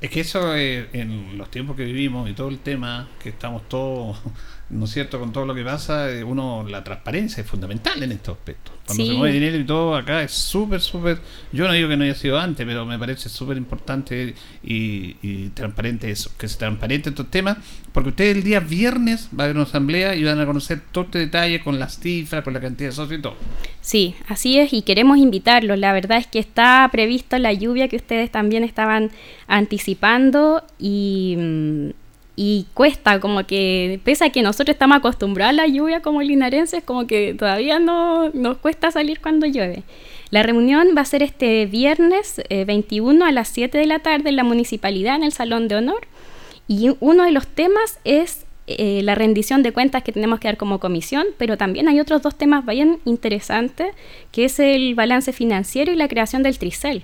Es 0.00 0.10
que 0.10 0.20
eso 0.20 0.54
eh, 0.54 0.88
en 0.92 1.36
los 1.36 1.50
tiempos 1.50 1.76
que 1.76 1.84
vivimos 1.84 2.30
y 2.30 2.34
todo 2.34 2.48
el 2.48 2.60
tema, 2.60 3.08
que 3.20 3.30
estamos 3.30 3.68
todos 3.68 4.18
¿no 4.70 4.84
es 4.84 4.90
cierto? 4.90 5.18
Con 5.18 5.32
todo 5.32 5.46
lo 5.46 5.54
que 5.54 5.64
pasa, 5.64 6.10
eh, 6.10 6.22
uno, 6.22 6.64
la 6.68 6.84
transparencia 6.84 7.42
es 7.42 7.46
fundamental 7.48 8.02
en 8.02 8.12
estos 8.12 8.36
aspectos. 8.36 8.74
Cuando 8.86 9.04
se 9.04 9.12
mueve 9.12 9.34
dinero 9.34 9.58
y 9.58 9.64
todo 9.64 9.96
acá 9.96 10.22
es 10.22 10.32
súper, 10.32 10.80
súper, 10.80 11.18
yo 11.52 11.66
no 11.66 11.72
digo 11.72 11.88
que 11.88 11.96
no 11.96 12.04
haya 12.04 12.14
sido 12.14 12.38
antes, 12.38 12.66
pero 12.66 12.86
me 12.86 12.98
parece 12.98 13.28
súper 13.28 13.56
importante 13.56 14.34
y, 14.62 15.48
transparente 15.50 16.10
eso, 16.10 16.30
que 16.38 16.48
se 16.48 16.56
transparente 16.56 17.10
estos 17.10 17.30
temas, 17.30 17.58
porque 17.92 18.10
ustedes 18.10 18.36
el 18.36 18.42
día 18.42 18.60
viernes 18.60 19.28
va 19.38 19.42
a 19.42 19.46
haber 19.46 19.56
una 19.56 19.64
asamblea 19.64 20.14
y 20.14 20.24
van 20.24 20.40
a 20.40 20.46
conocer 20.46 20.80
todo 20.92 21.04
este 21.04 21.18
detalle 21.18 21.60
con 21.60 21.78
las 21.78 21.98
cifras, 21.98 22.44
con 22.44 22.54
la 22.54 22.60
cantidad 22.60 22.90
de 22.90 22.94
socios 22.94 23.18
y 23.18 23.22
todo. 23.22 23.36
Sí, 23.80 24.14
así 24.26 24.58
es, 24.58 24.72
y 24.72 24.82
queremos 24.82 25.18
invitarlos. 25.18 25.78
La 25.78 25.92
verdad 25.92 26.18
es 26.18 26.26
que 26.26 26.38
está 26.38 26.88
previsto 26.92 27.38
la 27.38 27.52
lluvia 27.52 27.88
que 27.88 27.96
ustedes 27.96 28.30
también 28.30 28.64
estaban 28.64 29.10
anticipando 29.46 30.62
y 30.78 31.36
mm, 31.38 31.90
y 32.40 32.66
cuesta, 32.72 33.18
como 33.18 33.44
que, 33.48 33.98
pese 34.04 34.26
a 34.26 34.30
que 34.30 34.42
nosotros 34.42 34.74
estamos 34.74 34.98
acostumbrados 34.98 35.50
a 35.50 35.54
la 35.54 35.66
lluvia 35.66 36.02
como 36.02 36.22
linarenses, 36.22 36.84
como 36.84 37.04
que 37.08 37.34
todavía 37.34 37.80
no 37.80 38.28
nos 38.28 38.58
cuesta 38.58 38.92
salir 38.92 39.20
cuando 39.20 39.44
llueve. 39.44 39.82
La 40.30 40.44
reunión 40.44 40.90
va 40.96 41.00
a 41.00 41.04
ser 41.04 41.24
este 41.24 41.66
viernes 41.66 42.40
21 42.48 43.24
eh, 43.24 43.28
a 43.28 43.32
las 43.32 43.48
7 43.48 43.76
de 43.76 43.86
la 43.86 43.98
tarde 43.98 44.28
en 44.28 44.36
la 44.36 44.44
municipalidad, 44.44 45.16
en 45.16 45.24
el 45.24 45.32
Salón 45.32 45.66
de 45.66 45.74
Honor. 45.74 46.06
Y 46.68 46.94
uno 47.00 47.24
de 47.24 47.32
los 47.32 47.48
temas 47.48 47.98
es 48.04 48.46
eh, 48.68 49.00
la 49.02 49.16
rendición 49.16 49.64
de 49.64 49.72
cuentas 49.72 50.04
que 50.04 50.12
tenemos 50.12 50.38
que 50.38 50.46
dar 50.46 50.58
como 50.58 50.78
comisión, 50.78 51.26
pero 51.38 51.56
también 51.56 51.88
hay 51.88 51.98
otros 51.98 52.22
dos 52.22 52.38
temas 52.38 52.64
bien 52.64 53.00
interesantes, 53.04 53.88
que 54.30 54.44
es 54.44 54.60
el 54.60 54.94
balance 54.94 55.32
financiero 55.32 55.90
y 55.90 55.96
la 55.96 56.06
creación 56.06 56.44
del 56.44 56.56
Tricel. 56.56 57.02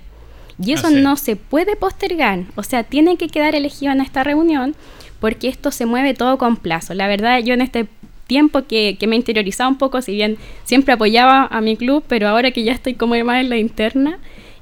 Y 0.63 0.71
eso 0.71 0.87
ah, 0.87 0.91
no 0.91 1.17
se 1.17 1.35
puede 1.35 1.75
postergar, 1.75 2.43
o 2.55 2.63
sea, 2.63 2.83
tiene 2.83 3.17
que 3.17 3.27
quedar 3.27 3.53
elegido 3.53 3.91
en 3.91 3.99
esta 3.99 4.23
reunión 4.23 4.77
porque 5.19 5.47
esto 5.47 5.71
se 5.71 5.85
mueve 5.85 6.13
todo 6.13 6.37
con 6.37 6.57
plazo. 6.57 6.93
La 6.93 7.07
verdad, 7.07 7.39
yo 7.39 7.53
en 7.53 7.61
este 7.61 7.87
tiempo 8.27 8.63
que, 8.63 8.97
que 8.99 9.07
me 9.07 9.15
interiorizaba 9.15 9.69
un 9.69 9.77
poco, 9.77 10.01
si 10.01 10.13
bien 10.13 10.37
siempre 10.63 10.93
apoyaba 10.93 11.45
a 11.45 11.61
mi 11.61 11.77
club, 11.77 12.03
pero 12.07 12.27
ahora 12.27 12.51
que 12.51 12.63
ya 12.63 12.73
estoy 12.73 12.95
como 12.95 13.15
más 13.23 13.41
en 13.41 13.49
la 13.49 13.57
interna, 13.57 14.19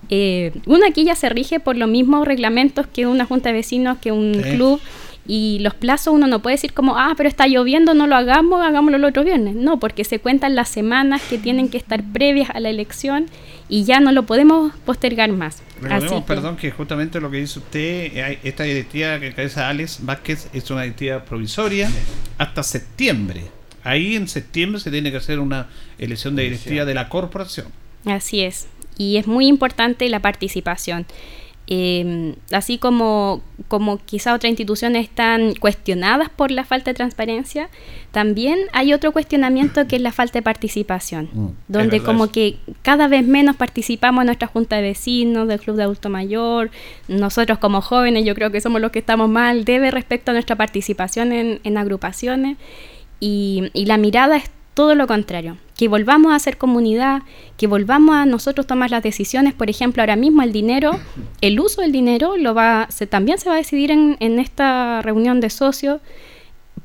eh, 0.09 0.51
uno 0.65 0.85
aquí 0.87 1.05
ya 1.05 1.15
se 1.15 1.29
rige 1.29 1.59
por 1.59 1.77
los 1.77 1.89
mismos 1.89 2.27
reglamentos 2.27 2.87
que 2.87 3.07
una 3.07 3.25
junta 3.25 3.49
de 3.49 3.53
vecinos, 3.53 3.97
que 3.99 4.11
un 4.11 4.33
club. 4.33 4.79
Y 5.25 5.59
los 5.59 5.73
plazos 5.73 6.13
uno 6.13 6.27
no 6.27 6.41
puede 6.41 6.55
decir 6.55 6.73
como, 6.73 6.97
ah, 6.97 7.13
pero 7.15 7.29
está 7.29 7.47
lloviendo, 7.47 7.93
no 7.93 8.07
lo 8.07 8.15
hagamos, 8.15 8.65
hagámoslo 8.65 8.97
el 8.97 9.05
otro 9.05 9.23
viernes. 9.23 9.55
No, 9.55 9.79
porque 9.79 10.03
se 10.03 10.19
cuentan 10.19 10.55
las 10.55 10.69
semanas 10.69 11.21
que 11.29 11.37
tienen 11.37 11.69
que 11.69 11.77
estar 11.77 12.03
previas 12.03 12.49
a 12.49 12.59
la 12.59 12.69
elección 12.69 13.27
y 13.69 13.85
ya 13.85 13.99
no 13.99 14.11
lo 14.11 14.23
podemos 14.23 14.73
postergar 14.85 15.31
más. 15.31 15.63
Recordemos, 15.81 16.23
perdón, 16.23 16.57
que 16.57 16.71
justamente 16.71 17.21
lo 17.21 17.31
que 17.31 17.37
dice 17.37 17.59
usted, 17.59 18.37
esta 18.43 18.63
directiva 18.63 19.19
que 19.19 19.33
cabeza 19.33 19.69
Alex 19.69 19.99
Vázquez 20.01 20.49
es 20.53 20.69
una 20.71 20.81
directiva 20.81 21.23
provisoria 21.23 21.89
hasta 22.37 22.63
septiembre. 22.63 23.45
Ahí 23.85 24.15
en 24.15 24.27
septiembre 24.27 24.79
se 24.79 24.91
tiene 24.91 25.11
que 25.11 25.17
hacer 25.17 25.39
una 25.39 25.67
elección 25.97 26.35
de 26.35 26.43
directiva 26.43 26.85
de 26.85 26.93
la 26.93 27.09
corporación. 27.09 27.67
Así 28.05 28.41
es 28.41 28.67
y 28.97 29.17
es 29.17 29.27
muy 29.27 29.47
importante 29.47 30.07
la 30.09 30.19
participación. 30.19 31.05
Em, 31.65 32.35
así 32.51 32.77
como, 32.77 33.41
como 33.69 33.97
quizá 33.97 34.33
otras 34.33 34.49
instituciones 34.49 35.05
están 35.05 35.55
cuestionadas 35.55 36.29
por 36.29 36.51
la 36.51 36.65
falta 36.65 36.91
de 36.91 36.95
transparencia, 36.95 37.69
también 38.11 38.59
hay 38.73 38.91
otro 38.91 39.13
cuestionamiento 39.13 39.87
que 39.87 39.95
es 39.95 40.01
la 40.01 40.11
falta 40.11 40.39
de 40.39 40.41
participación, 40.41 41.29
mm, 41.31 41.47
donde 41.69 42.01
como 42.01 42.27
que 42.27 42.57
cada 42.81 43.07
vez 43.07 43.25
menos 43.25 43.55
participamos 43.55 44.23
en 44.23 44.25
nuestra 44.25 44.49
junta 44.49 44.75
de 44.75 44.81
vecinos, 44.81 45.47
del 45.47 45.61
club 45.61 45.77
de 45.77 45.83
adulto 45.83 46.09
mayor, 46.09 46.69
nosotros 47.07 47.59
como 47.59 47.79
jóvenes 47.79 48.25
yo 48.25 48.35
creo 48.35 48.51
que 48.51 48.59
somos 48.59 48.81
los 48.81 48.91
que 48.91 48.99
estamos 48.99 49.29
mal, 49.29 49.63
debe 49.63 49.89
respecto 49.89 50.31
a 50.31 50.33
nuestra 50.33 50.57
participación 50.57 51.31
en, 51.31 51.77
agrupaciones. 51.77 52.57
Y, 53.21 53.71
y 53.73 53.85
la 53.85 53.97
mirada 53.97 54.35
es 54.35 54.49
todo 54.73 54.95
lo 54.95 55.07
contrario, 55.07 55.57
que 55.77 55.87
volvamos 55.87 56.33
a 56.33 56.39
ser 56.39 56.57
comunidad, 56.57 57.21
que 57.57 57.67
volvamos 57.67 58.15
a 58.15 58.25
nosotros 58.25 58.65
tomar 58.65 58.89
las 58.91 59.03
decisiones, 59.03 59.53
por 59.53 59.69
ejemplo, 59.69 60.01
ahora 60.01 60.15
mismo 60.15 60.41
el 60.41 60.51
dinero, 60.51 60.99
el 61.41 61.59
uso 61.59 61.81
del 61.81 61.91
dinero 61.91 62.37
lo 62.37 62.53
va, 62.53 62.87
se, 62.89 63.05
también 63.07 63.37
se 63.37 63.49
va 63.49 63.55
a 63.55 63.57
decidir 63.57 63.91
en, 63.91 64.39
esta 64.39 65.01
reunión 65.01 65.39
de 65.41 65.49
socios. 65.49 66.01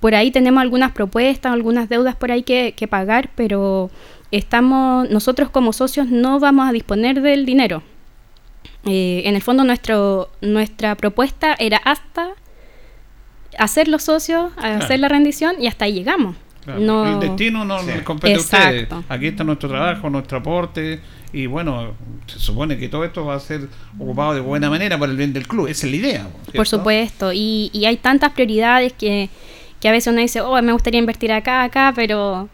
Por 0.01 0.15
ahí 0.15 0.31
tenemos 0.31 0.61
algunas 0.61 0.93
propuestas, 0.93 1.53
algunas 1.53 1.89
deudas 1.89 2.15
por 2.15 2.31
ahí 2.31 2.43
que, 2.43 2.89
pagar, 2.89 3.31
pero 3.35 3.91
estamos, 4.31 5.09
nosotros 5.11 5.51
como 5.51 5.73
socios 5.73 6.09
no 6.09 6.39
vamos 6.41 6.69
a 6.69 6.73
disponer 6.73 7.23
del 7.23 7.47
dinero. 7.47 7.83
Eh, 8.85 9.23
en 9.25 9.35
el 9.35 9.43
fondo 9.43 9.65
nuestro, 9.65 10.31
nuestra 10.41 10.95
propuesta 10.95 11.57
era 11.59 11.79
hasta 11.79 12.31
hacer 13.59 13.89
los 13.89 14.05
socios, 14.05 14.53
hacer 14.57 15.01
la 15.01 15.09
rendición 15.09 15.57
y 15.59 15.67
hasta 15.67 15.87
ahí 15.87 15.95
llegamos 15.95 16.37
el 16.77 17.21
destino 17.21 17.65
no 17.65 17.79
compete 18.05 18.35
a 18.35 18.39
ustedes. 18.39 18.89
Aquí 19.09 19.27
está 19.27 19.45
nuestro 19.45 19.69
trabajo, 19.69 20.11
nuestro 20.11 20.39
aporte. 20.39 21.01
Y 21.33 21.47
bueno, 21.47 21.95
se 22.27 22.39
supone 22.39 22.79
que 22.79 22.89
todo 22.89 23.05
esto 23.05 23.25
va 23.25 23.35
a 23.35 23.41
ser 23.41 23.69
ocupado 23.99 24.35
de 24.35 24.41
buena 24.41 24.71
manera 24.71 24.99
para 24.99 25.13
el 25.13 25.19
bien 25.19 25.33
del 25.33 25.47
club. 25.47 25.67
Esa 25.67 25.87
es 25.87 25.93
la 25.93 25.99
idea. 25.99 26.29
Por 26.55 26.67
supuesto. 26.67 27.33
Y, 27.33 27.71
y 27.73 27.85
hay 27.85 27.99
tantas 27.99 28.33
prioridades 28.33 28.95
que, 28.95 29.29
que 29.81 29.89
a 29.89 29.93
veces 29.93 30.11
uno 30.13 30.21
dice, 30.21 30.41
oh, 30.41 30.61
me 30.63 30.73
gustaría 30.73 30.99
invertir 30.99 31.33
acá, 31.33 31.65
acá, 31.65 31.93
pero 31.95 32.49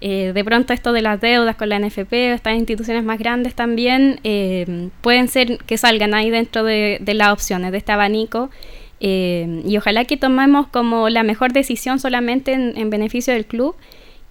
eh, 0.00 0.32
de 0.34 0.44
pronto 0.44 0.72
esto 0.72 0.92
de 0.92 1.02
las 1.02 1.20
deudas 1.20 1.56
con 1.56 1.68
la 1.68 1.78
NFP, 1.78 2.12
estas 2.34 2.54
instituciones 2.56 3.04
más 3.04 3.18
grandes 3.18 3.54
también, 3.54 4.20
eh, 4.24 4.90
pueden 5.00 5.28
ser 5.28 5.58
que 5.58 5.78
salgan 5.78 6.12
ahí 6.12 6.30
dentro 6.30 6.64
de, 6.64 6.98
de 7.00 7.14
las 7.14 7.32
opciones, 7.32 7.72
de 7.72 7.78
este 7.78 7.92
abanico. 7.92 8.50
Eh, 9.00 9.62
y 9.66 9.76
ojalá 9.76 10.04
que 10.04 10.16
tomemos 10.16 10.68
como 10.68 11.08
la 11.08 11.22
mejor 11.22 11.52
decisión 11.52 11.98
solamente 11.98 12.52
en, 12.52 12.90
beneficio 12.90 13.32
del 13.32 13.46
club. 13.46 13.74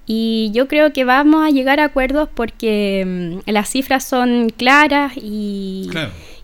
Y 0.07 0.51
yo 0.53 0.67
creo 0.67 0.93
que 0.93 1.03
vamos 1.03 1.45
a 1.45 1.50
llegar 1.50 1.79
a 1.79 1.86
acuerdos 1.86 2.29
porque 2.34 3.03
mm, 3.45 3.50
las 3.50 3.69
cifras 3.69 4.03
son 4.03 4.50
claras 4.50 5.13
y, 5.15 5.89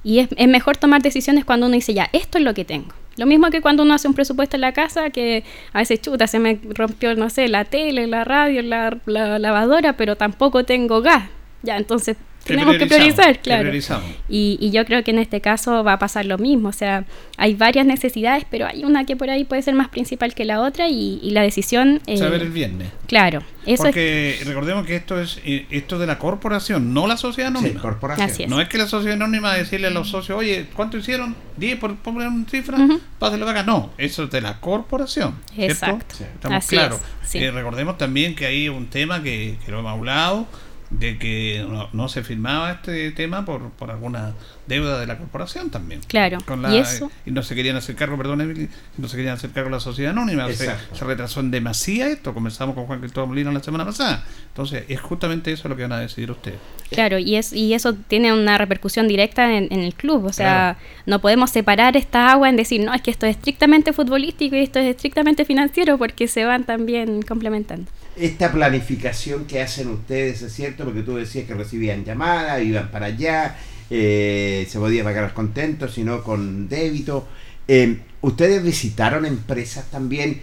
y 0.03 0.19
es, 0.19 0.29
es, 0.35 0.47
mejor 0.47 0.77
tomar 0.77 1.01
decisiones 1.01 1.45
cuando 1.45 1.67
uno 1.67 1.75
dice, 1.75 1.93
ya, 1.93 2.09
esto 2.11 2.37
es 2.37 2.43
lo 2.43 2.53
que 2.53 2.65
tengo. 2.65 2.89
Lo 3.17 3.25
mismo 3.25 3.49
que 3.49 3.61
cuando 3.61 3.83
uno 3.83 3.93
hace 3.93 4.07
un 4.07 4.13
presupuesto 4.13 4.55
en 4.57 4.61
la 4.61 4.71
casa, 4.71 5.09
que 5.09 5.43
a 5.73 5.79
veces 5.79 6.01
chuta, 6.01 6.27
se 6.27 6.39
me 6.39 6.59
rompió, 6.69 7.13
no 7.15 7.29
sé, 7.29 7.49
la 7.49 7.65
tele, 7.65 8.07
la 8.07 8.23
radio, 8.23 8.61
la, 8.63 8.97
la 9.05 9.37
lavadora, 9.37 9.93
pero 9.97 10.15
tampoco 10.15 10.63
tengo 10.63 11.01
gas. 11.01 11.29
Ya, 11.63 11.77
entonces 11.77 12.17
tenemos 12.43 12.77
que 12.77 12.87
priorizar, 12.87 13.39
claro. 13.39 13.71
Y, 14.27 14.57
y, 14.59 14.71
yo 14.71 14.85
creo 14.85 15.03
que 15.03 15.11
en 15.11 15.19
este 15.19 15.41
caso 15.41 15.83
va 15.83 15.93
a 15.93 15.99
pasar 15.99 16.25
lo 16.25 16.37
mismo. 16.37 16.69
O 16.69 16.73
sea, 16.73 17.05
hay 17.37 17.53
varias 17.53 17.85
necesidades, 17.85 18.45
pero 18.49 18.65
hay 18.65 18.83
una 18.83 19.05
que 19.05 19.15
por 19.15 19.29
ahí 19.29 19.43
puede 19.43 19.61
ser 19.61 19.75
más 19.75 19.89
principal 19.89 20.33
que 20.33 20.45
la 20.45 20.61
otra 20.61 20.87
y, 20.89 21.19
la 21.31 21.41
decisión. 21.41 22.01
Eh, 22.07 22.17
Saber 22.17 22.41
el 22.41 22.51
viernes. 22.51 22.89
Claro. 23.07 23.43
Eso 23.65 23.83
Porque 23.83 24.39
recordemos 24.43 24.87
que 24.87 24.95
esto 24.95 25.21
es 25.21 25.39
eh, 25.45 25.67
esto 25.69 25.99
de 25.99 26.07
la 26.07 26.17
corporación, 26.17 26.95
no 26.95 27.05
la 27.05 27.15
sociedad 27.15 27.49
anónima. 27.49 27.75
Sí, 27.75 27.79
corporación. 27.79 28.49
No 28.49 28.59
es 28.59 28.67
que 28.67 28.79
la 28.79 28.87
sociedad 28.87 29.15
anónima 29.15 29.53
decirle 29.53 29.87
a 29.87 29.91
los 29.91 30.09
socios, 30.09 30.39
oye, 30.39 30.65
¿cuánto 30.75 30.97
hicieron? 30.97 31.35
10 31.57 31.77
por 31.77 31.95
poner 31.97 32.27
una 32.27 32.49
cifra, 32.49 32.77
páselo 33.19 33.47
acá. 33.47 33.61
No, 33.61 33.91
eso 33.99 34.23
es 34.23 34.31
de 34.31 34.41
la 34.41 34.59
corporación. 34.59 35.35
Exacto. 35.55 36.15
Estamos 36.19 36.65
claros. 36.65 36.99
Eh, 37.33 37.51
recordemos 37.51 37.97
también 37.99 38.35
que 38.35 38.47
hay 38.47 38.67
un 38.67 38.87
tema 38.87 39.21
que, 39.21 39.57
que 39.63 39.71
lo 39.71 39.79
hemos 39.79 39.91
hablado 39.91 40.47
de 40.91 41.17
que 41.17 41.65
no, 41.93 42.09
se 42.09 42.23
firmaba 42.23 42.71
este 42.71 43.11
tema 43.11 43.45
por, 43.45 43.71
por 43.71 43.91
alguna 43.91 44.33
deuda 44.67 44.99
de 44.99 45.07
la 45.07 45.17
corporación 45.17 45.69
también. 45.69 46.01
Claro. 46.07 46.37
¿Y, 46.69 46.77
eso? 46.77 47.09
y 47.25 47.31
no 47.31 47.43
se 47.43 47.55
querían 47.55 47.77
hacer 47.77 47.95
cargo, 47.95 48.17
perdón, 48.17 48.69
no 48.97 49.07
se 49.07 49.15
querían 49.15 49.35
hacer 49.35 49.51
cargo 49.51 49.69
de 49.69 49.75
la 49.75 49.79
sociedad 49.79 50.11
anónima. 50.11 50.47
Se, 50.51 50.69
se, 50.93 51.05
retrasó 51.05 51.39
en 51.39 51.49
demasía 51.49 52.09
esto. 52.09 52.33
Comenzamos 52.33 52.75
con 52.75 52.85
Juan 52.85 52.99
Cristóbal 52.99 53.29
Molina 53.29 53.51
la 53.51 53.63
semana 53.63 53.85
pasada. 53.85 54.23
Entonces, 54.49 54.83
es 54.89 54.99
justamente 54.99 55.51
eso 55.51 55.69
lo 55.69 55.77
que 55.77 55.83
van 55.83 55.93
a 55.93 55.99
decidir 55.99 56.29
ustedes. 56.29 56.59
Claro, 56.89 57.17
y, 57.17 57.35
es, 57.37 57.53
y 57.53 57.73
eso 57.73 57.93
tiene 57.93 58.33
una 58.33 58.57
repercusión 58.57 59.07
directa 59.07 59.55
en, 59.55 59.71
el 59.71 59.93
club. 59.93 60.25
O 60.25 60.33
sea, 60.33 60.77
no 61.05 61.19
podemos 61.19 61.51
separar 61.51 61.95
esta 61.95 62.31
agua 62.31 62.49
en 62.49 62.57
decir, 62.57 62.83
no, 62.83 62.93
es 62.93 63.01
que 63.01 63.11
esto 63.11 63.25
es 63.25 63.37
estrictamente 63.37 63.93
futbolístico 63.93 64.57
y 64.57 64.59
esto 64.59 64.79
es 64.79 64.87
estrictamente 64.87 65.45
financiero, 65.45 65.97
porque 65.97 66.27
se 66.27 66.43
van 66.43 66.65
también 66.65 67.21
complementando 67.21 67.89
esta 68.21 68.51
planificación 68.51 69.45
que 69.45 69.61
hacen 69.61 69.89
ustedes, 69.89 70.41
¿es 70.43 70.53
cierto? 70.53 70.85
Porque 70.85 71.01
tú 71.01 71.15
decías 71.15 71.45
que 71.47 71.55
recibían 71.55 72.05
llamadas, 72.05 72.61
iban 72.63 72.91
para 72.91 73.07
allá, 73.07 73.57
eh, 73.89 74.67
se 74.69 74.77
podía 74.77 75.03
pagar 75.03 75.33
contentos, 75.33 75.95
sino 75.95 76.23
con 76.23 76.69
débito. 76.69 77.27
Eh, 77.67 77.97
¿Ustedes 78.21 78.63
visitaron 78.63 79.25
empresas 79.25 79.89
también? 79.89 80.41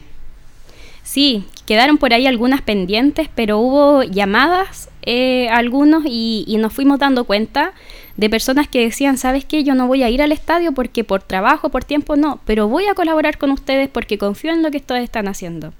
Sí, 1.05 1.45
quedaron 1.67 1.99
por 1.99 2.13
ahí 2.13 2.27
algunas 2.27 2.61
pendientes, 2.61 3.29
pero 3.35 3.59
hubo 3.59 4.03
llamadas 4.03 4.91
eh, 5.03 5.49
algunos 5.49 6.05
y, 6.05 6.45
y, 6.47 6.59
nos 6.59 6.73
fuimos 6.73 6.99
dando 6.99 7.25
cuenta 7.25 7.73
de 8.17 8.29
personas 8.29 8.69
que 8.69 8.81
decían, 8.81 9.17
¿sabes 9.17 9.45
qué? 9.45 9.65
Yo 9.65 9.75
no 9.75 9.87
voy 9.87 10.03
a 10.03 10.11
ir 10.11 10.21
al 10.21 10.33
estadio 10.33 10.73
porque 10.73 11.05
por 11.05 11.23
trabajo, 11.23 11.71
por 11.71 11.85
tiempo 11.85 12.17
no, 12.17 12.41
pero 12.45 12.69
voy 12.69 12.87
a 12.87 12.95
colaborar 12.95 13.39
con 13.39 13.53
ustedes 13.53 13.89
porque 13.89 14.19
confío 14.19 14.53
en 14.53 14.63
lo 14.63 14.71
que 14.71 14.79
ustedes 14.79 15.05
están 15.05 15.29
haciendo. 15.29 15.73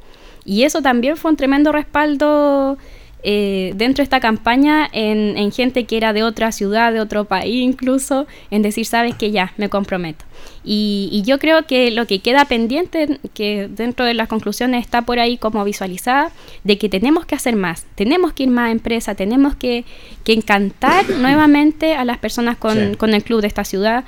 Y 0.49 0.63
eso 0.63 0.81
también 0.81 1.19
fue 1.19 1.31
un 1.31 1.37
tremendo 1.37 1.73
respaldo 1.73 2.79
eh, 3.23 3.75
dentro 3.77 4.01
de 4.01 4.05
esta 4.05 4.19
campaña 4.19 4.89
en, 4.93 5.53
gente 5.53 5.85
que 5.85 5.99
era 5.99 6.15
de 6.15 6.23
otra 6.23 6.53
ciudad, 6.53 6.91
de 6.91 7.03
otro 7.03 7.27
país 7.27 7.63
incluso, 7.63 8.27
en 8.51 8.63
decir, 8.63 8.87
sabes 8.87 9.15
que 9.15 9.31
ya, 9.31 9.53
me 9.59 9.69
comprometo. 9.69 10.25
Y, 10.65 11.23
yo 11.27 11.39
creo 11.39 11.67
que 11.67 11.91
lo 11.91 12.07
que 12.07 12.21
queda 12.21 12.47
pendiente, 12.47 13.21
que 13.35 13.69
dentro 13.69 14.07
de 14.07 14.15
las 14.15 14.27
conclusiones 14.27 14.81
está 14.81 15.03
por 15.03 15.19
ahí 15.19 15.37
como 15.37 15.63
visualizada, 15.65 16.33
de 16.65 16.79
que 16.79 16.89
tenemos 16.89 17.27
que 17.27 17.35
hacer 17.35 17.55
más, 17.55 17.85
tenemos 17.95 18.33
que 18.33 18.45
ir 18.45 18.49
más 18.49 18.69
a 18.69 18.73
empresa, 18.73 19.15
tenemos 19.15 19.55
que, 19.55 19.85
encantar 20.25 21.11
nuevamente 21.19 21.95
a 21.95 22.07
las 22.07 22.17
personas 22.17 22.57
con, 22.57 22.95
con 22.95 23.13
el 23.13 23.23
club 23.23 23.43
de 23.43 23.49
esta 23.49 23.65
ciudad. 23.65 24.05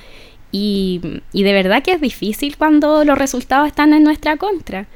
Y, 0.51 1.01
y 1.33 1.43
de 1.43 1.53
verdad 1.53 1.83
que 1.83 1.91
es 1.91 2.01
difícil 2.01 2.57
cuando 2.57 3.05
los 3.05 3.15
resultados 3.15 3.67
están 3.67 3.93
en 3.93 4.03
nuestra 4.03 4.37
contra 4.37 4.87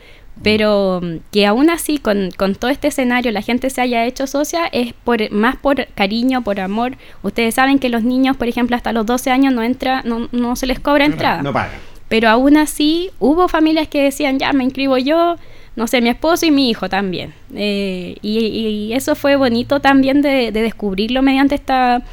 pero 0.43 1.02
mm, 1.02 1.17
que 1.32 1.45
aún 1.45 1.69
así 1.69 1.98
con, 1.98 2.32
con, 2.32 2.56
todo 2.56 2.71
este 2.71 2.88
escenario 2.89 3.32
la 3.32 3.41
gente 3.41 3.69
se 3.69 3.82
haya 3.82 4.06
hecho 4.06 4.28
socia 4.28 4.65
es 4.71 4.93
por 4.93 5.32
más 5.32 5.56
por 5.56 5.88
cariño, 5.95 6.43
por 6.43 6.60
amor. 6.60 6.98
Ustedes 7.24 7.56
saben 7.56 7.80
que 7.80 7.89
los 7.89 8.04
niños, 8.04 8.38
por 8.38 8.48
ejemplo, 8.48 8.76
hasta 8.76 8.93
los 8.93 9.06
12 9.06 9.32
años 9.32 9.54
no 9.54 9.63
entra, 9.63 10.02
no, 10.04 10.28
no 10.32 10.56
se 10.56 10.67
les 10.67 10.80
cobra 10.80 11.06
entrada. 11.06 11.41
No, 11.41 11.54
pagan. 11.54 11.80
Pero 12.08 12.30
aún 12.30 12.58
así 12.58 13.10
hubo 13.19 13.48
familias 13.48 13.88
que 13.88 14.04
decían, 14.04 14.38
ya 14.38 14.54
me 14.54 14.63
inscribo 14.63 14.98
yo, 14.98 15.38
no 15.76 15.88
sé, 15.88 16.02
mi 16.02 16.10
esposo 16.10 16.45
y 16.45 16.52
mi 16.52 16.69
hijo 16.69 16.88
también. 16.88 17.34
Eh, 17.56 18.15
y, 18.21 18.91
eso 18.93 19.15
fue 19.15 19.36
bonito 19.36 19.80
también 19.80 20.21
de, 20.21 20.52
de 20.52 20.62
descubrirlo 20.62 21.21
mediante 21.21 21.56
esta 21.56 22.04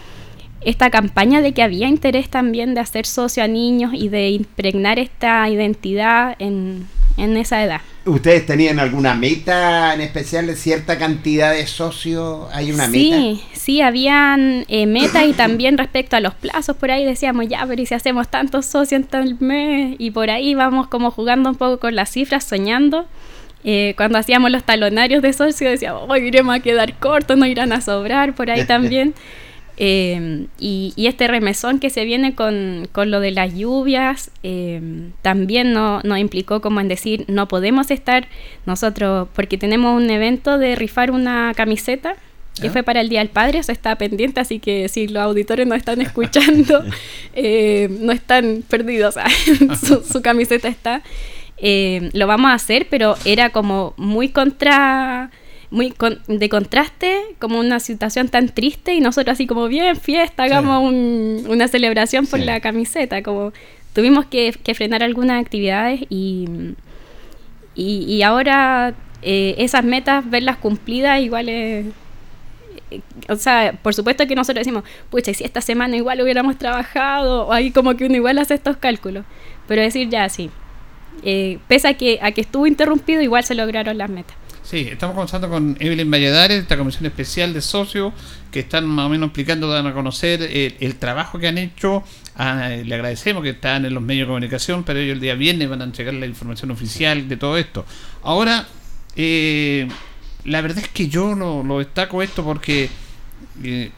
esta 0.65 0.91
campaña 0.91 1.41
de 1.41 1.53
que 1.53 1.63
había 1.63 1.89
interés 1.89 2.29
también 2.29 2.75
de 2.75 2.81
hacer 2.81 3.07
socio 3.07 3.43
a 3.43 3.49
niños 3.49 3.93
y 3.95 4.09
de 4.09 4.31
impregnar 4.31 4.99
esta 4.99 5.49
identidad 5.49 6.37
en, 6.39 6.87
en 7.17 7.37
esa 7.37 7.63
edad. 7.63 7.81
¿Ustedes 8.05 8.47
tenían 8.47 8.81
alguna 8.81 9.15
meta 9.15 9.95
en 9.95 10.01
especial 10.01 10.49
de 10.49 10.57
cierta 10.57 10.99
cantidad 10.99 11.53
de 11.53 11.67
socios? 11.69 12.49
¿Hay 12.53 12.73
una 12.73 12.89
meta? 12.89 13.17
Sí, 13.17 13.43
sí, 13.53 13.81
habían 13.81 14.65
eh, 14.67 14.87
metas 14.87 15.25
y 15.29 15.33
también 15.33 15.79
respecto 15.79 16.17
a 16.17 16.21
los 16.21 16.35
plazos, 16.35 16.77
por 16.77 16.91
ahí 16.91 17.05
decíamos, 17.05 17.47
ya, 17.49 17.65
pero 17.67 17.81
¿y 17.81 17.87
si 17.87 17.95
hacemos 17.95 18.29
tantos 18.29 18.67
socios 18.67 19.03
en 19.03 19.07
tal 19.07 19.37
mes? 19.39 19.95
Y 19.99 20.11
por 20.11 20.31
ahí 20.31 20.55
vamos 20.55 20.89
como 20.89 21.13
jugando 21.13 21.49
un 21.49 21.57
poco 21.57 21.79
con 21.79 21.95
las 21.95 22.11
cifras, 22.11 22.43
soñando. 22.45 23.07
Eh, 23.65 23.95
cuando 23.97 24.19
hacíamos 24.19 24.51
los 24.51 24.65
talonarios 24.65 25.23
de 25.23 25.33
socio 25.33 25.71
decíamos, 25.71 26.03
hoy 26.09 26.27
iremos 26.27 26.57
a 26.57 26.59
quedar 26.59 26.95
cortos, 26.95 27.37
no 27.37 27.47
irán 27.47 27.73
a 27.73 27.81
sobrar 27.81 28.35
por 28.35 28.51
ahí 28.51 28.65
también. 28.67 29.15
Eh, 29.79 30.47
y, 30.59 30.93
este 30.97 31.29
remesón 31.29 31.79
que 31.79 31.91
se 31.91 32.05
viene 32.05 32.35
con, 32.35 32.89
lo 32.95 33.21
de 33.21 33.31
las 33.31 33.55
lluvias 33.55 34.31
eh, 34.43 34.81
también 35.23 35.73
nos 35.73 36.05
no 36.05 36.17
implicó 36.17 36.61
como 36.61 36.81
en 36.81 36.89
decir, 36.89 37.25
no 37.29 37.49
podemos 37.49 37.91
estar 37.91 38.29
nosotros, 38.67 39.29
porque 39.35 39.57
tenemos 39.57 39.97
un 39.97 40.11
evento 40.11 40.59
de 40.59 40.77
rifar 40.77 41.11
una 41.11 41.53
camiseta 41.57 42.17
que 42.61 42.69
fue 42.69 42.83
para 42.83 43.01
el 43.01 43.09
Día 43.09 43.21
del 43.21 43.31
Padre, 43.31 43.61
eso 43.61 43.73
está 43.73 43.97
pendiente, 43.97 44.39
así 44.39 44.59
que 44.59 44.91
si 44.91 45.09
los 45.09 45.23
auditores 45.23 45.67
no 45.67 45.75
están 45.75 46.03
escuchando, 46.03 46.85
no 47.35 48.13
están 48.13 48.63
perdidos, 48.69 49.15
su, 49.83 50.05
su, 50.05 50.21
camiseta 50.21 50.69
está. 50.69 51.03
lo 52.13 52.27
vamos 52.27 52.51
a 52.51 52.55
hacer, 52.55 52.89
pero 52.91 53.17
era 53.25 53.49
como 53.51 53.95
muy 53.97 54.29
contra 54.29 55.31
muy 55.73 55.95
de 56.29 56.49
contraste, 56.51 57.19
como 57.39 57.59
una 57.59 57.81
situación 57.81 58.29
tan 58.29 58.51
triste 58.51 58.95
y 58.95 59.01
nosotros 59.01 59.33
así 59.33 59.47
como 59.47 59.69
bien 59.69 59.97
fiesta, 59.97 60.45
hagamos 60.45 60.85
una 60.85 61.67
celebración 61.67 62.27
por 62.27 62.41
la 62.41 62.61
camiseta, 62.61 63.23
como 63.23 63.53
tuvimos 63.95 64.27
que, 64.27 64.53
frenar 64.75 65.03
algunas 65.03 65.43
actividades 65.43 66.03
y, 66.11 66.47
y, 67.75 68.23
ahora 68.23 68.95
eh, 69.23 69.55
esas 69.59 69.83
metas, 69.83 70.29
verlas 70.29 70.59
cumplidas 70.59 71.21
igual 71.21 71.49
es... 71.49 71.87
Eh, 72.91 73.01
o 73.31 73.37
sea, 73.37 73.73
por 73.83 73.95
supuesto 73.95 74.27
que 74.27 74.35
nosotros 74.35 74.61
decimos, 74.67 74.85
pucha, 75.11 75.33
si 75.33 75.43
esta 75.43 75.63
semana 75.63 75.97
igual 75.97 76.21
hubiéramos 76.21 76.59
trabajado, 76.59 77.47
o 77.47 77.53
ahí 77.53 77.71
como 77.71 77.97
que 77.97 78.05
uno 78.05 78.17
igual 78.17 78.37
hace 78.39 78.53
estos 78.53 78.77
cálculos, 78.77 79.25
pero 79.67 79.81
decir 79.81 80.11
ya, 80.11 80.29
sí, 80.29 80.51
eh, 81.23 81.59
pese 81.67 81.89
a 81.89 81.95
que, 81.95 82.19
a 82.21 82.33
que 82.33 82.43
estuvo 82.43 82.67
interrumpido, 82.67 83.23
igual 83.23 83.45
se 83.45 83.55
lograron 83.55 83.97
las 83.97 84.11
metas. 84.11 84.37
Sí, 84.63 84.89
estamos 84.91 85.15
conversando 85.17 85.49
con 85.49 85.77
Evelyn 85.81 86.09
Valladares, 86.09 86.63
esta 86.63 86.79
comisión 86.79 87.05
especial 87.07 87.53
de 87.53 87.61
socios, 87.61 88.13
que 88.53 88.61
están 88.61 88.87
más 88.87 89.07
o 89.07 89.09
menos 89.09 89.27
explicando, 89.27 89.69
dan 89.69 89.89
a 89.89 89.93
conocer 89.93 90.41
el, 90.41 90.95
trabajo 90.97 91.41
que 91.41 91.49
han 91.49 91.59
hecho. 91.59 92.05
Ah, 92.37 92.69
le 92.69 92.95
agradecemos 92.95 93.43
que 93.43 93.51
están 93.51 93.85
en 93.85 93.93
los 93.93 94.03
medios 94.03 94.27
de 94.27 94.29
comunicación, 94.29 94.85
pero 94.85 95.01
ellos 95.01 95.15
el 95.15 95.21
día 95.21 95.35
viernes 95.35 95.69
van 95.69 95.81
a 95.81 95.85
entregar 95.85 96.15
la 96.15 96.27
información 96.27 96.71
oficial 96.71 97.29
de 97.29 97.37
todo 97.37 97.59
esto. 97.59 97.85
Ahora, 98.23 98.69
eh, 99.17 99.89
la 100.45 100.61
verdad 100.61 100.79
es 100.79 100.89
que 100.89 101.09
yo 101.09 101.35
lo, 101.35 101.79
destaco 101.81 102.23
esto 102.23 102.45
porque 102.45 102.89
eh, 103.65 103.91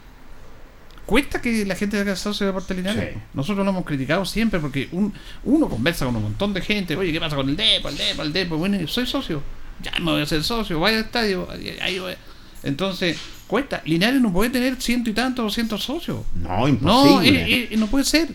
cuesta 1.04 1.42
que 1.42 1.66
la 1.66 1.74
gente 1.74 2.00
haga 2.00 2.16
socio 2.16 2.46
de 2.46 2.52
Deportes 2.52 2.74
Linares. 2.74 3.16
Nosotros 3.34 3.66
lo 3.66 3.70
hemos 3.70 3.84
criticado 3.84 4.24
siempre 4.24 4.60
porque 4.60 4.88
uno 4.90 5.68
conversa 5.68 6.06
con 6.06 6.16
un 6.16 6.22
montón 6.22 6.54
de 6.54 6.62
gente. 6.62 6.96
Oye, 6.96 7.12
¿qué 7.12 7.20
pasa 7.20 7.36
con 7.36 7.50
el 7.50 7.56
DEPO, 7.56 7.90
el 7.90 7.98
DEPO, 7.98 8.22
el 8.22 8.32
DEPO? 8.32 8.56
Bueno, 8.56 8.88
soy 8.88 9.04
socio 9.04 9.42
ya 9.82 9.92
me 10.00 10.12
voy 10.12 10.20
a 10.20 10.24
hacer 10.24 10.42
socio, 10.44 10.80
vaya 10.80 10.98
al 10.98 11.04
estadio, 11.04 11.48
ahí 11.80 12.00
Entonces, 12.62 13.18
cuesta. 13.46 13.82
Linares 13.84 14.20
no 14.20 14.32
puede 14.32 14.50
tener 14.50 14.80
ciento 14.80 15.10
y 15.10 15.12
tantos, 15.12 15.44
doscientos 15.44 15.82
socios. 15.82 16.20
No, 16.34 16.66
imposible. 16.68 17.68
No, 17.72 17.78
no 17.78 17.86
puede 17.88 18.04
ser. 18.04 18.28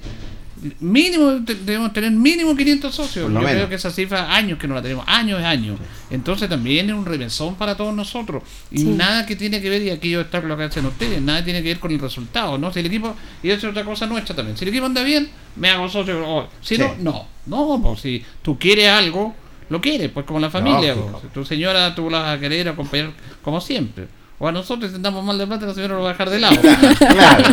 Mínimo, 0.82 1.40
debemos 1.40 1.94
tener 1.94 2.12
mínimo 2.12 2.54
500 2.54 2.94
socios. 2.94 3.32
Yo 3.32 3.40
creo 3.40 3.70
que 3.70 3.76
esa 3.76 3.92
cifra, 3.92 4.36
años 4.36 4.60
que 4.60 4.68
no 4.68 4.76
la 4.76 4.82
tenemos, 4.82 5.06
años 5.08 5.40
es 5.40 5.46
años. 5.46 5.80
Entonces 6.10 6.50
también 6.50 6.90
es 6.90 6.96
un 6.96 7.06
remesón 7.06 7.56
para 7.56 7.78
todos 7.78 7.96
nosotros. 7.96 8.44
Y 8.70 8.84
nada 8.84 9.26
que 9.26 9.38
tiene 9.38 9.62
que 9.62 9.70
ver, 9.70 9.82
y 9.84 9.90
aquí 9.90 10.10
yo 10.10 10.22
está 10.22 10.42
lo 10.42 10.58
que 10.58 10.64
hacen 10.64 10.86
ustedes, 10.86 11.22
nada 11.22 11.44
tiene 11.46 11.64
que 11.64 11.70
ver 11.70 11.80
con 11.80 11.92
el 11.92 12.00
resultado, 12.00 12.58
¿no? 12.58 12.74
Si 12.74 12.80
el 12.80 12.88
equipo, 12.88 13.16
y 13.42 13.52
eso 13.52 13.68
es 13.68 13.72
otra 13.72 13.86
cosa 13.86 14.06
nuestra 14.06 14.36
también, 14.36 14.58
si 14.58 14.66
el 14.66 14.70
equipo 14.70 14.86
anda 14.86 15.02
bien, 15.02 15.30
me 15.56 15.70
hago 15.70 15.88
socio. 15.88 16.50
Si 16.62 16.78
no, 16.78 16.94
no. 17.00 17.28
No, 17.46 17.80
pues 17.82 18.02
si 18.02 18.24
tú 18.42 18.60
quieres 18.60 18.90
algo, 18.90 19.34
lo 19.70 19.82
quiere, 19.82 20.10
pues 20.10 20.26
como 20.26 20.40
la 20.40 20.50
familia. 20.50 20.96
Tu 21.34 21.46
señora 21.46 21.94
tú 21.96 22.10
la 22.10 22.20
vas 22.20 22.38
a 22.38 22.40
querer 22.40 22.68
acompañar 22.70 23.12
como 23.44 23.62
siempre. 23.62 24.08
O 24.42 24.48
a 24.48 24.54
nosotros 24.54 24.90
intentamos 24.90 25.22
mal 25.22 25.38
de 25.38 25.46
plata, 25.46 25.66
la 25.66 25.74
señora 25.74 25.96
lo 25.96 26.02
va 26.02 26.10
a 26.10 26.14
dejar 26.14 26.30
de 26.30 26.40
lado. 26.40 26.56
claro. 26.98 27.44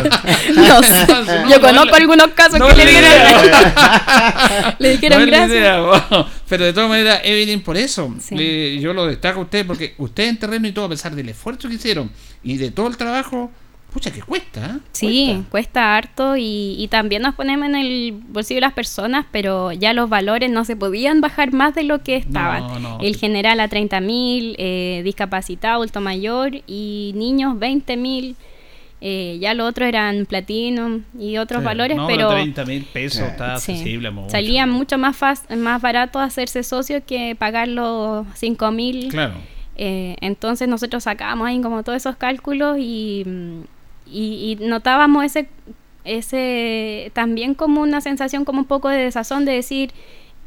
no, 0.55 1.49
yo 1.49 1.59
conozco 1.59 1.95
algunos 1.95 2.27
casos 2.29 2.61
que 2.61 2.75
le 2.77 2.85
dijeron, 2.85 3.11
le 4.79 4.89
dijeron 4.91 5.25
gracias. 5.25 5.77
pero 6.47 6.63
de 6.63 6.71
todas 6.71 6.89
maneras, 6.89 7.19
Evelyn, 7.25 7.61
por 7.61 7.75
eso 7.75 8.09
yo 8.31 8.93
lo 8.93 9.05
destaco 9.05 9.41
a 9.41 9.43
usted, 9.43 9.67
porque 9.67 9.95
usted 9.97 10.29
en 10.29 10.39
terreno 10.39 10.65
y 10.65 10.71
todo, 10.71 10.85
a 10.85 10.89
pesar 10.89 11.13
del 11.13 11.27
esfuerzo 11.27 11.67
que 11.67 11.75
hicieron 11.75 12.09
y 12.41 12.55
de 12.55 12.71
todo 12.71 12.87
el 12.87 12.95
trabajo, 12.95 13.51
Pucha, 13.97 14.11
que 14.11 14.21
cuesta. 14.21 14.63
¿eh? 14.63 14.79
Sí, 14.91 15.43
cuesta, 15.49 15.97
harto 15.97 16.35
y, 16.37 16.87
también 16.91 17.23
nos 17.23 17.33
ponemos 17.33 17.67
en 17.67 17.75
el 17.75 18.11
bolsillo 18.27 18.57
de 18.57 18.61
las 18.61 18.73
personas, 18.73 19.25
pero 19.31 19.71
ya 19.71 19.91
los 19.93 20.07
valores 20.07 20.51
no 20.51 20.65
se 20.65 20.75
podían 20.75 21.19
bajar 21.19 21.51
más 21.51 21.73
de 21.73 21.81
lo 21.81 22.03
que 22.03 22.15
estaban. 22.15 22.63
el 23.01 23.15
general 23.15 23.59
a 23.59 23.67
30 23.67 23.99
mil, 24.01 24.55
eh, 24.59 25.01
discapacitado, 25.03 25.77
adulto 25.77 25.99
mayor 25.99 26.51
y 26.67 27.11
niños 27.15 27.57
20 27.57 27.97
mil. 27.97 28.35
Eh, 29.01 29.39
ya 29.41 29.55
lo 29.55 29.65
otro 29.65 29.85
eran 29.85 30.27
platino 30.27 31.01
y 31.19 31.37
otros 31.37 31.63
valores, 31.63 31.97
pero 32.05 32.29
30 32.29 32.65
mil 32.65 32.83
pesos 32.83 33.21
está 33.21 33.55
accesible. 33.55 34.11
Salía 34.27 34.67
mucho 34.67 34.99
más, 34.99 35.17
más 35.57 35.81
barato 35.81 36.19
hacerse 36.19 36.61
socio 36.61 37.03
que 37.03 37.35
pagar 37.35 37.67
los 37.67 38.27
5 38.35 38.71
mil. 38.71 39.07
Claro. 39.07 39.33
Eh, 39.75 40.17
entonces 40.21 40.67
nosotros 40.67 41.03
sacábamos 41.03 41.47
ahí 41.47 41.61
como 41.61 41.81
todos 41.81 41.95
esos 41.95 42.15
cálculos 42.15 42.77
y 42.79 43.23
mm, 44.07 44.13
y, 44.13 44.57
notábamos 44.61 45.25
ese, 45.25 45.47
ese 46.03 47.11
también 47.13 47.53
como 47.53 47.81
una 47.81 48.01
sensación 48.01 48.45
como 48.45 48.59
un 48.59 48.65
poco 48.65 48.89
de 48.89 48.97
desazón 48.97 49.45
de 49.45 49.53
decir, 49.53 49.91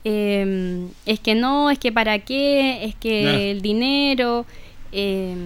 em, 0.04 0.88
es 1.06 1.20
que 1.20 1.34
no, 1.34 1.70
es 1.70 1.78
que 1.78 1.92
para 1.92 2.18
qué, 2.20 2.84
es 2.84 2.94
que 2.94 3.50
el 3.50 3.62
dinero, 3.62 4.46
eh, 4.92 5.36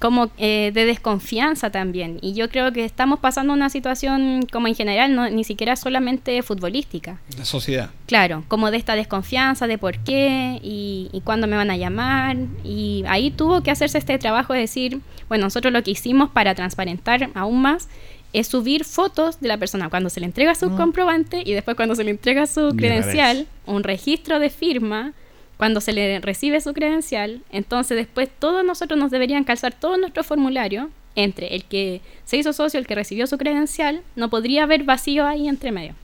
como 0.00 0.30
eh, 0.38 0.70
de 0.74 0.84
desconfianza 0.84 1.70
también. 1.70 2.18
Y 2.22 2.34
yo 2.34 2.48
creo 2.48 2.72
que 2.72 2.84
estamos 2.84 3.20
pasando 3.20 3.52
una 3.52 3.70
situación 3.70 4.46
como 4.50 4.68
en 4.68 4.74
general, 4.74 5.14
no, 5.14 5.28
ni 5.30 5.44
siquiera 5.44 5.76
solamente 5.76 6.42
futbolística. 6.42 7.18
La 7.36 7.44
sociedad. 7.44 7.90
Claro, 8.06 8.44
como 8.48 8.70
de 8.70 8.76
esta 8.76 8.94
desconfianza 8.94 9.66
de 9.66 9.78
por 9.78 9.98
qué 9.98 10.60
y, 10.62 11.08
y 11.12 11.20
cuándo 11.22 11.46
me 11.46 11.56
van 11.56 11.70
a 11.70 11.76
llamar. 11.76 12.36
Y 12.64 13.04
ahí 13.08 13.30
tuvo 13.30 13.62
que 13.62 13.70
hacerse 13.70 13.98
este 13.98 14.18
trabajo 14.18 14.52
de 14.52 14.60
decir, 14.60 15.00
bueno, 15.28 15.46
nosotros 15.46 15.72
lo 15.72 15.82
que 15.82 15.92
hicimos 15.92 16.30
para 16.30 16.54
transparentar 16.54 17.30
aún 17.34 17.62
más 17.62 17.88
es 18.32 18.48
subir 18.48 18.84
fotos 18.84 19.40
de 19.40 19.48
la 19.48 19.56
persona 19.56 19.88
cuando 19.88 20.10
se 20.10 20.20
le 20.20 20.26
entrega 20.26 20.54
su 20.54 20.68
mm. 20.68 20.76
comprobante 20.76 21.42
y 21.44 21.54
después 21.54 21.76
cuando 21.76 21.94
se 21.94 22.04
le 22.04 22.10
entrega 22.10 22.46
su 22.46 22.74
credencial, 22.76 23.46
un 23.64 23.82
registro 23.82 24.38
de 24.38 24.50
firma 24.50 25.14
cuando 25.56 25.80
se 25.80 25.92
le 25.92 26.20
recibe 26.20 26.60
su 26.60 26.72
credencial, 26.74 27.42
entonces 27.50 27.96
después 27.96 28.28
todos 28.38 28.64
nosotros 28.64 28.98
nos 28.98 29.10
deberían 29.10 29.44
calzar 29.44 29.72
todo 29.72 29.96
nuestro 29.96 30.22
formulario 30.24 30.90
entre 31.14 31.54
el 31.54 31.64
que 31.64 32.02
se 32.24 32.36
hizo 32.36 32.52
socio, 32.52 32.78
el 32.78 32.86
que 32.86 32.94
recibió 32.94 33.26
su 33.26 33.38
credencial, 33.38 34.02
no 34.16 34.28
podría 34.28 34.64
haber 34.64 34.84
vacío 34.84 35.26
ahí 35.26 35.48
entre 35.48 35.72
medio. 35.72 35.94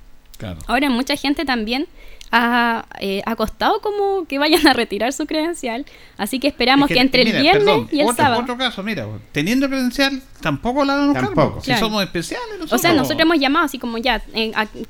Ahora 0.67 0.91
mucha 0.91 1.15
gente 1.17 1.45
también 1.45 1.87
ha, 2.33 2.87
eh, 2.99 3.23
costado 3.37 3.81
como 3.81 4.25
que 4.27 4.39
vayan 4.39 4.67
a 4.67 4.73
retirar 4.73 5.13
su 5.13 5.27
credencial, 5.27 5.85
así 6.17 6.41
que 6.41 6.49
esperamos 6.49 6.89
que, 6.89 6.99
entre 6.99 7.23
el 7.23 7.43
viernes 7.43 7.83
y 7.93 8.01
el 8.01 8.07
otro, 8.07 8.17
sábado. 8.17 8.41
Otro 8.41 8.57
caso, 8.57 8.83
mira, 8.83 9.07
teniendo 9.33 9.69
credencial 9.69 10.23
tampoco 10.41 10.85
la 10.85 10.97
dan 10.97 11.13
tampoco. 11.13 11.61
Si 11.61 11.75
somos 11.75 12.03
especiales. 12.03 12.73
O 12.73 12.79
sea, 12.79 12.95
nosotros 12.95 13.21
hemos 13.21 13.39
llamado 13.39 13.67
así 13.67 13.79
como 13.79 13.99
ya, 13.99 14.23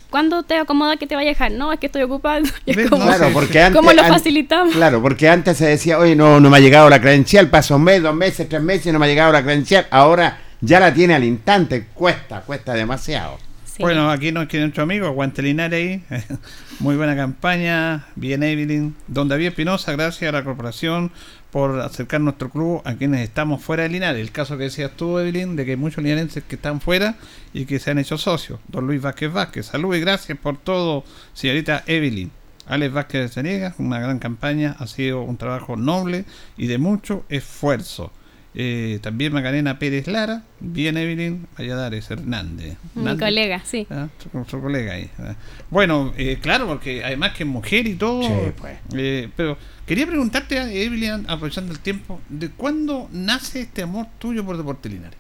¿cuándo 0.09 0.45
te 0.45 0.57
acomoda 0.57 0.97
que 0.97 1.07
te 1.09 1.17
vaya 1.17 1.31
a 1.31 1.33
dejar? 1.33 1.51
No, 1.51 1.73
es 1.73 1.81
que 1.81 1.87
estoy 1.87 2.03
ocupado. 2.03 2.45
claro, 2.65 3.31
porque 3.33 3.61
antes, 3.61 3.77
¿Cómo 3.77 3.93
lo 3.93 4.05
facilitamos? 4.05 4.75
Claro, 4.75 5.03
porque 5.03 5.29
antes 5.29 5.57
se 5.57 5.67
decía, 5.67 5.99
oye, 5.99 6.15
no, 6.15 6.39
no 6.39 6.49
me 6.49 6.59
ha 6.59 6.61
llegado 6.61 6.89
la 6.89 7.01
credencial, 7.01 7.51
pasó 7.51 7.75
un 7.75 7.85
mes, 7.85 8.03
dos 8.03 8.15
meses, 8.15 8.49
tres 8.49 8.63
meses 8.63 8.87
y 8.87 8.93
no 8.93 9.01
me 9.01 9.07
ha 9.07 9.09
llegado 9.09 9.33
la 9.33 9.43
credencial. 9.43 9.89
Ahora 9.91 10.39
ya 10.61 10.79
la 10.79 10.95
tiene 10.95 11.15
al 11.15 11.25
instante, 11.25 11.89
cuesta, 11.93 12.43
cuesta 12.43 12.73
demasiado. 12.75 13.37
Bueno, 13.83 14.13
aquí 14.13 14.31
nos 14.31 14.47
quiere 14.47 14.67
nuestro 14.67 14.85
amigo, 14.85 15.09
Aguante 15.09 15.43
ahí. 15.43 16.05
Muy 16.79 16.95
buena 16.95 17.17
campaña, 17.17 18.07
bien 18.15 18.45
Evelyn. 18.45 18.95
Don 19.09 19.27
David 19.27 19.49
Espinosa, 19.49 19.91
gracias 19.91 20.29
a 20.29 20.33
la 20.33 20.45
corporación 20.45 21.11
por 21.51 21.81
acercar 21.81 22.21
nuestro 22.21 22.49
club 22.49 22.81
a 22.85 22.95
quienes 22.95 23.23
estamos 23.23 23.61
fuera 23.61 23.83
de 23.83 23.89
Linares. 23.89 24.21
El 24.21 24.31
caso 24.31 24.57
que 24.57 24.65
decías 24.65 24.93
tú, 24.97 25.19
Evelyn, 25.19 25.57
de 25.57 25.65
que 25.65 25.73
hay 25.73 25.77
muchos 25.77 26.05
linarenses 26.05 26.45
que 26.45 26.55
están 26.55 26.81
fuera 26.81 27.17
y 27.53 27.65
que 27.65 27.81
se 27.81 27.91
han 27.91 27.99
hecho 27.99 28.19
socios. 28.19 28.61
Don 28.69 28.87
Luis 28.87 29.03
Vázquez 29.03 29.33
Vázquez, 29.33 29.67
salud 29.67 29.97
y 29.97 30.01
gracias 30.01 30.39
por 30.39 30.59
todo, 30.59 31.03
señorita 31.33 31.83
Evelyn. 31.89 32.31
Alex 32.69 32.95
Vázquez 32.95 33.23
de 33.23 33.29
Zaniega, 33.31 33.75
una 33.79 33.99
gran 33.99 34.21
campaña, 34.21 34.77
ha 34.79 34.87
sido 34.87 35.23
un 35.23 35.39
trabajo 35.39 35.75
noble 35.75 36.25
y 36.57 36.69
de 36.69 36.79
mucho 36.79 37.25
esfuerzo. 37.29 38.13
Eh, 38.55 38.99
también 39.01 39.33
Macarena 39.33 39.79
Pérez 39.79 40.07
Lara, 40.07 40.45
bien 40.61 40.99
Evelyn 40.99 41.47
Valladares 41.59 42.11
Hernández. 42.11 42.77
Mi 42.95 43.17
colega, 43.17 43.63
sí. 43.65 43.87
Ah, 43.91 44.09
su, 44.47 44.61
colega 44.61 44.93
ahí. 44.93 45.09
Ah. 45.19 45.35
Bueno, 45.71 46.13
eh, 46.19 46.39
claro, 46.41 46.67
porque 46.67 47.03
además 47.03 47.33
que 47.33 47.45
es 47.45 47.49
mujer 47.49 47.87
y 47.87 47.95
todo. 47.95 48.53
pues. 48.59 48.77
Eh, 48.95 49.31
pero 49.37 49.57
quería 49.87 50.07
preguntarte, 50.07 50.59
a 50.59 50.71
Evelyn, 50.71 51.25
aprovechando 51.29 51.73
el 51.73 51.79
tiempo, 51.79 52.21
¿de 52.29 52.51
cuándo 52.51 53.09
nace 53.11 53.63
este 53.63 53.83
amor 53.83 54.07
tuyo 54.19 54.45
por 54.45 54.59
Deporte 54.59 54.91
Linares? 54.91 55.19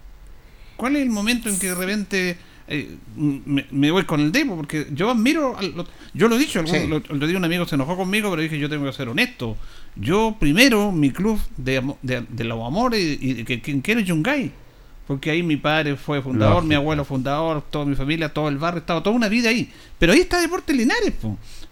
¿Cuál 0.76 0.96
es 0.96 1.02
el 1.02 1.10
momento 1.10 1.48
en 1.48 1.58
que 1.58 1.68
de 1.68 1.74
repente 1.74 2.36
eh, 2.68 2.96
me, 3.16 3.90
voy 3.90 4.04
con 4.04 4.20
el 4.20 4.32
demo, 4.32 4.56
porque 4.56 4.86
yo 4.92 5.10
admiro, 5.10 5.56
yo 6.14 6.28
lo 6.28 6.36
he 6.36 6.38
dicho, 6.38 6.64
sí. 6.66 6.86
lo, 6.86 7.00
lo, 7.00 7.38
un 7.38 7.44
amigo 7.44 7.66
se 7.66 7.74
enojó 7.74 7.96
conmigo, 7.96 8.30
pero 8.30 8.40
dije 8.40 8.58
yo 8.58 8.68
tengo 8.68 8.86
que 8.86 8.92
ser 8.92 9.08
honesto. 9.08 9.56
Yo 9.96 10.36
primero, 10.38 10.90
mi 10.90 11.10
club 11.10 11.38
de, 11.56 11.94
de, 12.02 12.44
los 12.44 12.66
amores 12.66 13.18
y, 13.20 13.44
que 13.44 13.60
quien 13.60 13.80
quiere 13.80 14.02
Yungay, 14.04 14.50
porque 15.06 15.30
ahí 15.30 15.42
mi 15.42 15.56
padre 15.56 15.96
fue 15.96 16.22
fundador, 16.22 16.64
mi 16.64 16.74
abuelo 16.74 17.04
fundador, 17.04 17.62
toda 17.70 17.84
mi 17.84 17.94
familia, 17.94 18.32
todo 18.32 18.48
el 18.48 18.56
barrio, 18.56 18.80
estaba 18.80 19.02
toda 19.02 19.14
una 19.14 19.28
vida 19.28 19.50
ahí. 19.50 19.70
Pero 19.98 20.12
ahí 20.12 20.20
está 20.20 20.40
Deportes 20.40 20.74
Linares, 20.74 21.12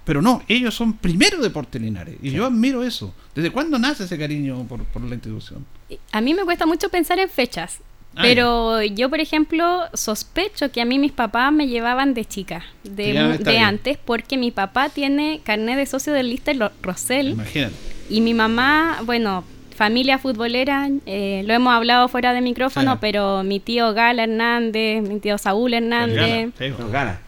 pero 0.04 0.20
no, 0.20 0.42
ellos 0.48 0.74
son 0.74 0.94
primero 0.94 1.40
Deportes 1.40 1.80
Linares, 1.80 2.16
y 2.22 2.30
yo 2.30 2.44
admiro 2.44 2.84
eso. 2.84 3.14
¿Desde 3.34 3.50
cuándo 3.50 3.78
nace 3.78 4.04
ese 4.04 4.18
cariño 4.18 4.64
por, 4.64 4.84
por 4.84 5.02
la 5.02 5.14
institución? 5.14 5.64
A 6.12 6.20
mí 6.20 6.34
me 6.34 6.44
cuesta 6.44 6.66
mucho 6.66 6.90
pensar 6.90 7.18
en 7.18 7.28
fechas. 7.30 7.80
Ah, 8.16 8.22
Pero 8.22 8.82
yo, 8.82 9.08
por 9.08 9.20
ejemplo, 9.20 9.84
sospecho 9.94 10.72
que 10.72 10.80
a 10.80 10.84
mí 10.84 10.98
mis 10.98 11.12
papás 11.12 11.52
me 11.52 11.68
llevaban 11.68 12.12
de 12.12 12.24
chica, 12.24 12.64
de, 12.82 13.38
de 13.38 13.58
antes, 13.58 13.98
porque 14.04 14.36
mi 14.36 14.50
papá 14.50 14.88
tiene 14.88 15.40
carnet 15.44 15.76
de 15.76 15.86
socio 15.86 16.12
del 16.12 16.28
Lister 16.28 16.58
Rosell. 16.82 17.30
Imagínate. 17.30 17.89
Y 18.10 18.20
mi 18.20 18.34
mamá, 18.34 19.00
bueno, 19.04 19.44
familia 19.74 20.18
futbolera, 20.18 20.90
eh, 21.06 21.42
lo 21.46 21.54
hemos 21.54 21.72
hablado 21.72 22.08
fuera 22.08 22.34
de 22.34 22.42
micrófono, 22.42 23.00
pero 23.00 23.42
mi 23.44 23.60
tío 23.60 23.94
Gala 23.94 24.24
Hernández, 24.24 25.02
mi 25.02 25.20
tío 25.20 25.38
Saúl 25.38 25.72
Hernández. 25.72 26.50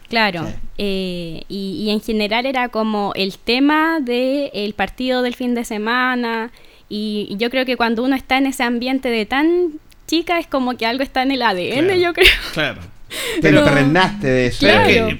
Claro. 0.09 0.45
Eh, 0.77 1.43
y, 1.49 1.89
en 1.89 2.01
general 2.01 2.45
era 2.45 2.69
como 2.69 3.11
el 3.15 3.37
tema 3.39 3.99
del 3.99 4.51
el 4.53 4.73
partido 4.73 5.23
del 5.23 5.33
fin 5.33 5.55
de 5.55 5.65
semana. 5.65 6.51
y 6.89 7.33
yo 7.39 7.49
creo 7.49 7.65
que 7.65 7.75
cuando 7.75 8.03
uno 8.03 8.15
está 8.15 8.37
en 8.37 8.45
ese 8.45 8.61
ambiente 8.61 9.09
de 9.09 9.25
tan 9.25 9.79
chica 10.05 10.37
es 10.39 10.47
como 10.47 10.75
que 10.77 10.85
algo 10.85 11.03
está 11.03 11.23
en 11.23 11.31
el 11.31 11.41
ADN, 11.41 11.99
yo 11.99 12.13
creo. 12.13 12.27
Claro. 12.53 12.81
Pero 13.41 13.63
te 13.63 14.27
de 14.27 14.47
eso. 14.47 14.67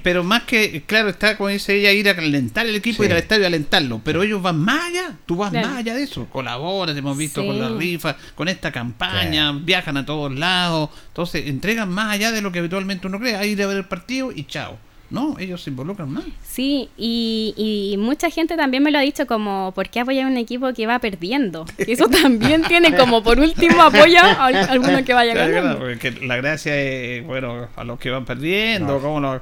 Pero, 0.04 0.24
más 0.24 0.44
que, 0.44 0.84
claro, 0.86 1.10
está 1.10 1.38
como 1.38 1.50
dice 1.50 1.76
ella, 1.76 1.92
ir 1.92 2.10
a 2.10 2.16
calentar 2.16 2.66
el 2.66 2.76
equipo, 2.76 3.04
ir 3.04 3.12
al 3.12 3.20
estadio 3.20 3.44
y 3.44 3.46
alentarlo. 3.46 4.02
Pero 4.04 4.24
ellos 4.24 4.42
van 4.42 4.60
más 4.60 4.90
allá, 4.90 5.16
tú 5.26 5.36
vas 5.36 5.52
más 5.52 5.78
allá 5.78 5.96
de 5.96 6.04
eso. 6.04 6.26
Colaboras, 6.30 6.96
hemos 6.98 7.18
visto 7.18 7.46
con 7.46 7.60
la 7.60 7.70
rifa, 7.70 8.16
con 8.36 8.48
esta 8.48 8.72
campaña, 8.72 9.52
viajan 9.52 9.98
a 9.98 10.06
todos 10.06 10.34
lados. 10.34 10.90
Entonces, 11.08 11.48
entregan 11.48 11.90
más 11.90 12.12
allá 12.12 12.32
de 12.32 12.42
lo 12.42 12.52
que 12.52 12.60
habitualmente 12.60 13.08
uno 13.08 13.20
cree. 13.20 13.36
A 13.36 13.46
ir 13.46 13.62
a 13.62 13.68
ver 13.68 13.78
el 13.78 13.86
partido 13.86 14.32
y 14.32 14.46
chao. 14.46 14.78
No, 15.14 15.38
ellos 15.38 15.62
se 15.62 15.70
involucran 15.70 16.10
más. 16.10 16.24
Sí, 16.42 16.90
y, 16.98 17.54
y, 17.56 17.98
mucha 17.98 18.32
gente 18.32 18.58
también 18.58 18.82
me 18.82 18.90
lo 18.90 18.98
ha 18.98 19.02
dicho 19.02 19.28
como, 19.28 19.72
¿por 19.76 19.88
qué 19.90 20.00
apoyar 20.00 20.26
a 20.26 20.28
un 20.28 20.38
equipo 20.38 20.74
que 20.74 20.88
va 20.88 20.98
perdiendo? 20.98 21.68
Eso 21.78 22.08
también 22.24 22.64
tiene 22.64 22.98
como 22.98 23.22
por 23.22 23.38
último 23.38 23.84
apoyo 23.84 24.18
a 24.20 24.48
alguno 24.48 25.06
que 25.06 25.14
vaya 25.14 25.36
ganando. 25.36 25.78
porque 25.78 26.10
la 26.10 26.38
gracia 26.38 26.76
es, 26.76 27.24
bueno, 27.28 27.68
a 27.76 27.84
los 27.84 28.00
que 28.00 28.10
van 28.10 28.26
perdiendo, 28.26 29.00
como 29.00 29.20
no, 29.20 29.40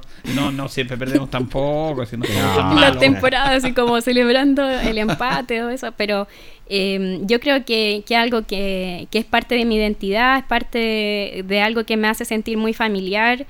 no, 0.52 0.68
siempre 0.68 0.98
perdemos 0.98 1.30
tampoco. 1.30 2.04
Sino 2.04 2.26
Las 2.78 2.98
temporadas 2.98 3.64
así 3.64 3.72
como 3.72 3.98
celebrando 4.02 4.68
el 4.68 4.98
empate 4.98 5.62
o 5.62 5.70
eso, 5.70 5.92
pero 5.96 6.28
eh, 6.68 7.18
yo 7.22 7.40
creo 7.40 7.64
que, 7.64 8.04
que 8.06 8.14
algo 8.14 8.42
que, 8.42 9.08
que 9.10 9.20
es 9.20 9.24
parte 9.24 9.54
de 9.54 9.64
mi 9.64 9.76
identidad, 9.76 10.36
es 10.36 10.44
parte 10.44 11.42
de 11.46 11.60
algo 11.62 11.84
que 11.84 11.96
me 11.96 12.08
hace 12.08 12.26
sentir 12.26 12.58
muy 12.58 12.74
familiar. 12.74 13.46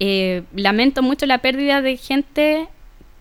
Eh, 0.00 0.42
lamento 0.54 1.02
mucho 1.02 1.26
la 1.26 1.38
pérdida 1.38 1.82
de 1.82 1.96
gente 1.96 2.68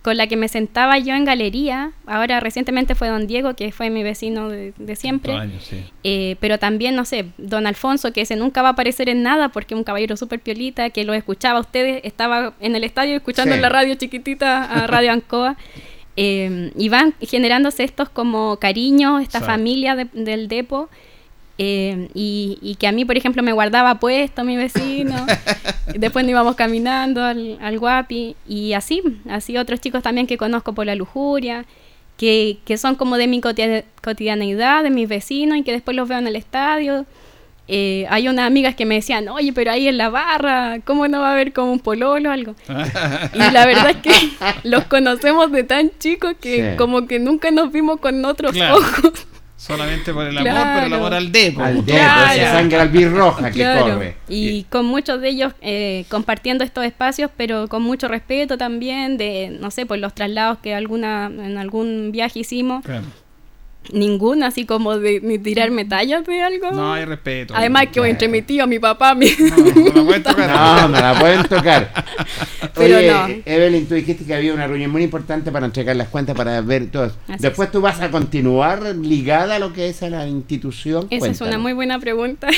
con 0.02 0.16
la 0.16 0.28
que 0.28 0.38
me 0.38 0.48
sentaba 0.48 0.98
yo 0.98 1.14
en 1.14 1.26
galería. 1.26 1.92
Ahora 2.06 2.40
recientemente 2.40 2.96
fue 2.96 3.10
don 3.10 3.28
Diego, 3.28 3.54
que 3.56 3.72
fue 3.72 3.90
mi 3.90 4.02
vecino 4.02 4.50
de, 4.50 4.74
siempre. 4.96 5.34
Eh, 6.04 6.38
pero 6.40 6.58
también, 6.58 6.96
no 6.96 7.04
sé, 7.04 7.26
don 7.38 7.68
Alfonso, 7.68 8.14
que 8.14 8.22
ese 8.22 8.38
nunca 8.38 8.62
va 8.62 8.70
a 8.70 8.72
aparecer 8.72 9.10
en 9.10 9.24
nada 9.24 9.50
porque 9.50 9.74
es 9.74 9.78
un 9.78 9.84
caballero 9.84 10.16
súper 10.16 10.40
piolita, 10.40 10.90
que 10.90 11.04
lo 11.04 11.14
escuchaba 11.14 11.58
a 11.60 11.62
ustedes, 11.62 12.02
estaba 12.06 12.54
en 12.62 12.76
el 12.76 12.86
estadio 12.86 13.18
escuchando 13.18 13.54
en 13.54 13.62
la 13.62 13.70
radio 13.70 13.96
chiquitita 13.96 14.64
a 14.64 14.88
Radio 14.88 15.12
Ancoa. 15.12 15.58
Eh, 16.16 16.72
y 16.76 16.90
van 16.90 17.14
generándose 17.22 17.84
estos 17.84 18.10
como 18.10 18.58
cariños, 18.58 19.22
esta 19.22 19.42
familia 19.42 19.96
del 19.96 20.48
depo. 20.48 20.90
Eh, 21.62 22.08
y, 22.14 22.78
que 22.80 22.88
a 22.88 22.94
mí, 22.94 23.04
por 23.04 23.18
ejemplo, 23.18 23.44
me 23.44 23.52
guardaba 23.52 24.00
puesto 24.00 24.46
mi 24.46 24.56
vecino. 24.56 25.28
Después 25.94 26.24
nos 26.24 26.32
íbamos 26.32 26.56
caminando 26.56 27.22
al, 27.22 27.58
al, 27.62 27.78
guapi. 27.78 28.38
Y 28.48 28.72
así, 28.72 29.04
así 29.30 29.58
otros 29.58 29.82
chicos 29.82 30.02
también 30.02 30.26
que 30.26 30.38
conozco 30.38 30.72
por 30.74 30.86
la 30.86 30.96
lujuria, 30.96 31.66
que, 32.16 32.60
que 32.64 32.78
son 32.78 32.96
como 32.96 33.18
de 33.18 33.28
mi 33.28 33.42
cotidianeidad, 33.42 34.84
de 34.84 34.90
mis 34.90 35.10
vecinos, 35.10 35.58
y 35.58 35.64
que 35.64 35.74
después 35.74 35.98
los 35.98 36.08
veo 36.08 36.20
en 36.20 36.28
el 36.28 36.38
estadio. 36.38 37.06
Eh, 37.68 38.08
hay 38.10 38.30
unas 38.30 38.48
amigas 38.48 38.74
que 38.74 38.86
me 38.86 38.96
decían, 38.96 39.28
oye, 39.28 39.52
pero 39.52 39.72
ahí 39.72 39.90
en 39.90 39.98
la 39.98 40.10
barra, 40.10 40.80
¿cómo 40.86 41.10
no 41.10 41.20
va 41.20 41.30
a 41.30 41.34
haber 41.34 41.52
como 41.52 41.74
un 41.74 41.80
pololo 41.80 42.30
o 42.30 42.32
algo? 42.32 42.56
y 43.34 43.52
la 43.52 43.66
verdad 43.66 43.90
es 43.90 43.98
que 43.98 44.12
los 44.64 44.86
conocemos 44.86 45.52
de 45.52 45.66
tan 45.66 45.92
chicos 46.00 46.36
que 46.40 46.76
como 46.78 47.06
que 47.06 47.20
nunca 47.20 47.52
nos 47.52 47.72
vimos 47.74 48.00
con 48.00 48.24
otros 48.24 48.56
ojos. 48.58 49.28
Solamente 49.60 50.14
por 50.14 50.26
el 50.26 50.38
amor, 50.38 50.54
pero 50.74 50.86
el 50.86 50.94
amor 50.94 51.14
al 51.14 51.32
depo. 51.34 51.62
Al 51.62 51.86
depo, 51.86 51.98
esa 51.98 52.52
sangre 52.54 52.80
albirroja 52.80 53.52
que 53.52 53.62
corre. 53.62 54.16
Y 54.30 54.64
con 54.64 54.86
muchos 54.86 55.20
de 55.20 55.28
ellos 55.28 55.54
eh, 55.60 56.06
compartiendo 56.08 56.64
estos 56.64 56.86
espacios, 56.86 57.30
pero 57.36 57.68
con 57.68 57.84
mucho 57.84 58.08
respeto 58.08 58.58
también 58.58 59.18
de, 59.18 59.50
no 59.60 59.70
sé, 59.70 59.86
por 59.86 59.98
los 59.98 60.16
traslados 60.16 60.60
que 60.60 60.74
alguna 60.74 61.26
en 61.26 61.58
algún 61.58 62.14
viaje 62.14 62.40
hicimos. 62.40 62.86
Ninguna, 63.92 64.48
así 64.48 64.66
como 64.66 64.98
de 64.98 65.20
ni 65.22 65.40
tirarme 65.40 65.86
tallas 65.86 66.26
de 66.26 66.42
algo. 66.42 66.72
No, 66.72 66.94
hay 66.94 67.06
respeto. 67.06 67.54
Además 67.56 67.88
que 67.92 68.00
entre 68.02 68.28
mi 68.28 68.42
tío, 68.42 68.68
mi 68.68 68.80
papá, 68.80 69.16
mi... 69.16 69.28
No, 69.40 69.58
no, 69.58 69.94
la 69.94 70.04
pueden 70.04 70.24
tocar. 70.24 70.50
no, 70.50 70.88
no 70.88 71.02
la 71.02 71.20
pueden 71.20 71.44
tocar. 71.44 71.94
Pero 72.76 72.98
Oye, 72.98 73.42
Evelyn, 73.46 73.88
tú 73.88 73.96
dijiste 73.96 74.26
que 74.26 74.34
había 74.34 74.54
una 74.54 74.68
reunión 74.68 74.92
muy 74.92 75.04
importante 75.04 75.52
para 75.52 75.66
entregar 75.66 75.96
las 75.96 76.08
cuentas, 76.08 76.36
para 76.36 76.62
ver 76.62 76.92
todo. 76.92 77.12
Después 77.40 77.72
tú 77.72 77.82
vas 77.82 78.00
a 78.02 78.12
continuar 78.12 78.82
ligada 78.96 79.56
a 79.56 79.60
lo 79.60 79.74
que 79.74 79.90
es 79.90 80.04
a 80.04 80.10
la 80.10 80.28
institución. 80.28 81.08
Esa 81.10 81.28
es 81.28 81.42
una 81.42 81.58
muy 81.58 81.74
buena 81.74 82.00
pregunta. 82.00 82.50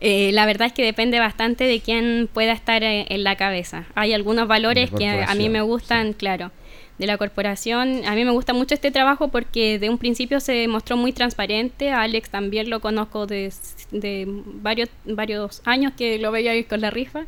Eh, 0.00 0.30
la 0.32 0.46
verdad 0.46 0.68
es 0.68 0.72
que 0.72 0.84
depende 0.84 1.18
bastante 1.18 1.64
de 1.64 1.80
quién 1.80 2.28
pueda 2.32 2.52
estar 2.52 2.84
eh, 2.84 3.06
en 3.08 3.24
la 3.24 3.34
cabeza. 3.34 3.86
Hay 3.96 4.12
algunos 4.12 4.46
valores 4.46 4.92
que 4.92 5.08
a, 5.08 5.34
mí 5.34 5.48
me 5.48 5.60
gustan, 5.60 6.12
claro 6.12 6.52
de 6.98 7.06
la 7.06 7.16
corporación. 7.16 8.02
A 8.06 8.14
mí 8.14 8.24
me 8.24 8.30
gusta 8.30 8.52
mucho 8.52 8.74
este 8.74 8.90
trabajo 8.90 9.28
porque 9.28 9.78
de 9.78 9.88
un 9.88 9.98
principio 9.98 10.40
se 10.40 10.66
mostró 10.68 10.96
muy 10.96 11.12
transparente. 11.12 11.90
A 11.90 12.02
Alex 12.02 12.30
también 12.30 12.70
lo 12.70 12.80
conozco 12.80 13.26
de, 13.26 13.52
varios, 14.62 14.88
varios 15.04 15.62
años 15.64 15.92
que 15.96 16.18
lo 16.18 16.32
veía 16.32 16.52
con 16.66 16.80
la 16.80 16.90
rifa. 16.90 17.24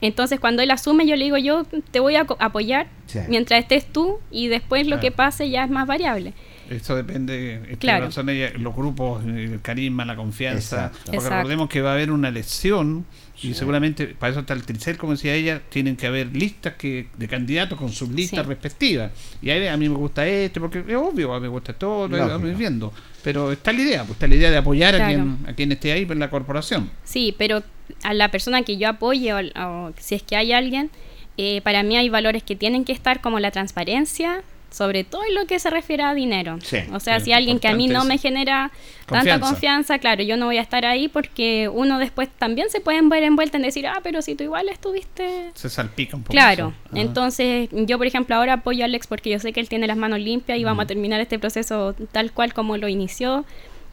Entonces 0.00 0.40
cuando 0.40 0.62
él 0.62 0.70
asume 0.72 1.06
yo 1.06 1.14
le 1.14 1.24
digo 1.24 1.38
yo 1.38 1.64
te 1.92 2.00
voy 2.00 2.16
a 2.16 2.26
apoyar 2.40 2.88
mientras 3.28 3.60
estés 3.60 3.86
tú 3.86 4.18
y 4.32 4.48
después 4.48 4.88
lo 4.88 4.98
que 4.98 5.12
pase 5.12 5.48
ya 5.48 5.64
es 5.64 5.70
más 5.70 5.86
variable. 5.86 6.34
Esto 6.68 6.96
depende, 6.96 7.76
claro. 7.78 8.10
son 8.10 8.26
los 8.56 8.74
grupos, 8.74 9.24
el 9.24 9.60
carisma, 9.60 10.04
la 10.04 10.16
confianza. 10.16 10.90
Porque 11.04 11.20
recordemos 11.20 11.68
que 11.68 11.82
va 11.82 11.90
a 11.90 11.94
haber 11.94 12.10
una 12.10 12.28
elección 12.28 13.04
y 13.42 13.54
seguramente, 13.54 14.06
para 14.06 14.30
eso 14.30 14.40
está 14.40 14.54
el 14.54 14.62
Tricel, 14.62 14.96
como 14.96 15.12
decía 15.12 15.34
ella, 15.34 15.60
tienen 15.68 15.96
que 15.96 16.06
haber 16.06 16.34
listas 16.34 16.74
que 16.74 17.08
de 17.16 17.28
candidatos 17.28 17.78
con 17.78 17.90
sus 17.90 18.08
listas 18.10 18.46
respectivas. 18.46 19.10
Y 19.42 19.50
ahí 19.50 19.66
a 19.66 19.76
mí 19.76 19.88
me 19.88 19.96
gusta 19.96 20.26
este, 20.26 20.60
porque 20.60 20.84
es 20.86 20.96
obvio, 20.96 21.32
a 21.34 21.38
mí 21.38 21.42
me 21.42 21.48
gusta 21.48 21.72
todo, 21.72 22.08
lo 22.08 22.18
vamos 22.18 22.56
viendo. 22.56 22.92
Pero 23.24 23.52
está 23.52 23.72
la 23.72 23.80
idea, 23.80 24.00
pues 24.04 24.12
está 24.12 24.26
la 24.28 24.34
idea 24.34 24.50
de 24.50 24.56
apoyar 24.56 24.94
a, 24.94 25.08
quien, 25.08 25.38
a 25.46 25.52
quien 25.54 25.72
esté 25.72 25.92
ahí 25.92 26.06
en 26.08 26.18
la 26.18 26.30
corporación. 26.30 26.90
Sí, 27.04 27.34
pero 27.36 27.62
a 28.02 28.14
la 28.14 28.30
persona 28.30 28.62
que 28.62 28.76
yo 28.76 28.88
apoye, 28.88 29.32
o, 29.32 29.92
si 29.98 30.14
es 30.14 30.22
que 30.22 30.36
hay 30.36 30.52
alguien, 30.52 30.90
eh, 31.36 31.60
para 31.62 31.82
mí 31.82 31.96
hay 31.96 32.08
valores 32.08 32.42
que 32.42 32.56
tienen 32.56 32.84
que 32.84 32.92
estar 32.92 33.20
como 33.20 33.40
la 33.40 33.50
transparencia, 33.50 34.42
sobre 34.72 35.04
todo 35.04 35.22
en 35.28 35.34
lo 35.34 35.46
que 35.46 35.58
se 35.58 35.70
refiere 35.70 36.02
a 36.02 36.14
dinero. 36.14 36.58
o 36.92 37.00
sea, 37.00 37.20
si 37.20 37.32
alguien 37.32 37.58
que 37.58 37.68
a 37.68 37.74
mí 37.74 37.88
no 37.88 38.04
me 38.04 38.18
genera 38.18 38.72
tanta 39.06 39.38
confianza, 39.38 39.98
claro, 39.98 40.22
yo 40.22 40.36
no 40.36 40.46
voy 40.46 40.58
a 40.58 40.62
estar 40.62 40.84
ahí 40.84 41.08
porque 41.08 41.68
uno 41.72 41.98
después 41.98 42.28
también 42.38 42.70
se 42.70 42.80
puede 42.80 43.00
ver 43.02 43.22
envuelto 43.22 43.56
en 43.56 43.62
decir, 43.62 43.86
ah, 43.86 44.00
pero 44.02 44.22
si 44.22 44.34
tú 44.34 44.44
igual 44.44 44.68
estuviste... 44.68 45.50
Se 45.54 45.68
salpica 45.68 46.16
un 46.16 46.22
poco. 46.22 46.32
Claro, 46.32 46.72
entonces 46.94 47.68
yo 47.72 47.98
por 47.98 48.06
ejemplo 48.06 48.34
ahora 48.36 48.54
apoyo 48.54 48.82
a 48.82 48.86
Alex 48.86 49.06
porque 49.06 49.30
yo 49.30 49.38
sé 49.38 49.52
que 49.52 49.60
él 49.60 49.68
tiene 49.68 49.86
las 49.86 49.96
manos 49.96 50.20
limpias 50.20 50.58
y 50.58 50.64
vamos 50.64 50.84
a 50.84 50.86
terminar 50.86 51.20
este 51.20 51.38
proceso 51.38 51.94
tal 52.10 52.32
cual 52.32 52.54
como 52.54 52.76
lo 52.76 52.88
inició 52.88 53.44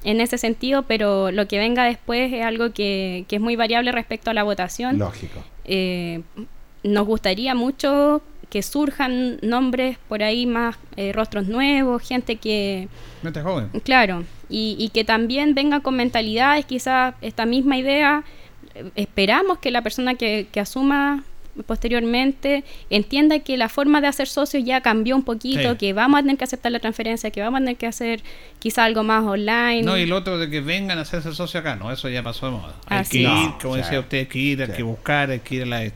en 0.03 0.21
ese 0.21 0.37
sentido, 0.37 0.83
pero 0.83 1.31
lo 1.31 1.47
que 1.47 1.57
venga 1.57 1.83
después 1.83 2.31
es 2.31 2.43
algo 2.43 2.71
que, 2.71 3.25
que 3.27 3.35
es 3.35 3.41
muy 3.41 3.57
variable 3.57 3.91
respecto 3.91 4.31
a 4.31 4.33
la 4.33 4.43
votación. 4.43 4.97
Lógico. 4.97 5.43
Eh, 5.65 6.21
nos 6.83 7.05
gustaría 7.05 7.53
mucho 7.55 8.21
que 8.49 8.63
surjan 8.63 9.38
nombres 9.41 9.97
por 10.07 10.23
ahí 10.23 10.45
más, 10.45 10.75
eh, 10.95 11.12
rostros 11.13 11.47
nuevos, 11.47 12.01
gente 12.01 12.38
que... 12.38 12.88
joven. 13.43 13.69
Claro, 13.83 14.23
y, 14.49 14.75
y, 14.79 14.89
que 14.89 15.03
también 15.03 15.53
venga 15.53 15.81
con 15.81 15.95
mentalidades, 15.95 16.65
quizás 16.65 17.13
esta 17.21 17.45
misma 17.45 17.77
idea, 17.77 18.23
eh, 18.73 18.89
esperamos 18.95 19.59
que 19.59 19.71
la 19.71 19.81
persona 19.81 20.15
que, 20.15 20.47
que 20.51 20.59
asuma 20.59 21.23
posteriormente 21.63 22.63
entienda 22.89 23.39
que 23.39 23.58
la 23.58 23.69
forma 23.69 24.02
de 24.02 24.08
hacer 24.08 24.28
socios 24.28 24.63
ya 24.63 24.82
cambió 24.82 25.15
un 25.15 25.24
poquito, 25.24 25.78
que 25.78 25.93
vamos 25.93 26.19
a 26.19 26.22
tener 26.24 26.38
que 26.38 26.43
aceptar 26.43 26.72
la 26.72 26.80
transferencia, 26.80 27.32
que 27.32 27.41
vamos 27.41 27.58
a 27.58 27.62
tener 27.62 27.78
que 27.78 27.88
hacer 27.88 28.22
quizá 28.60 28.86
algo 28.86 29.04
más 29.04 29.24
online. 29.24 29.84
No, 29.84 29.98
y 29.98 30.06
lo 30.06 30.17
otro 30.17 30.38
de 30.38 30.50
que 30.50 30.62
vengan 30.62 30.98
a 30.98 31.02
hacerse 31.02 31.34
socios 31.34 31.62
acá, 31.62 31.76
no, 31.76 31.91
eso 31.91 32.10
ya 32.10 32.24
pasó 32.24 32.48
de 32.48 32.52
moda. 32.54 32.76
Hay 32.88 33.06
que 33.06 33.19
ir, 33.19 33.52
como 33.62 33.76
decía 33.76 34.00
usted, 34.00 34.19
hay 34.19 34.26
que 34.26 34.39
ir, 34.39 34.62
hay 34.62 34.72
que 34.72 34.84
buscar, 34.84 35.30
hay 35.30 35.39
que 35.39 35.56
ir 35.56 35.63
a 35.63 35.65
la... 35.65 35.91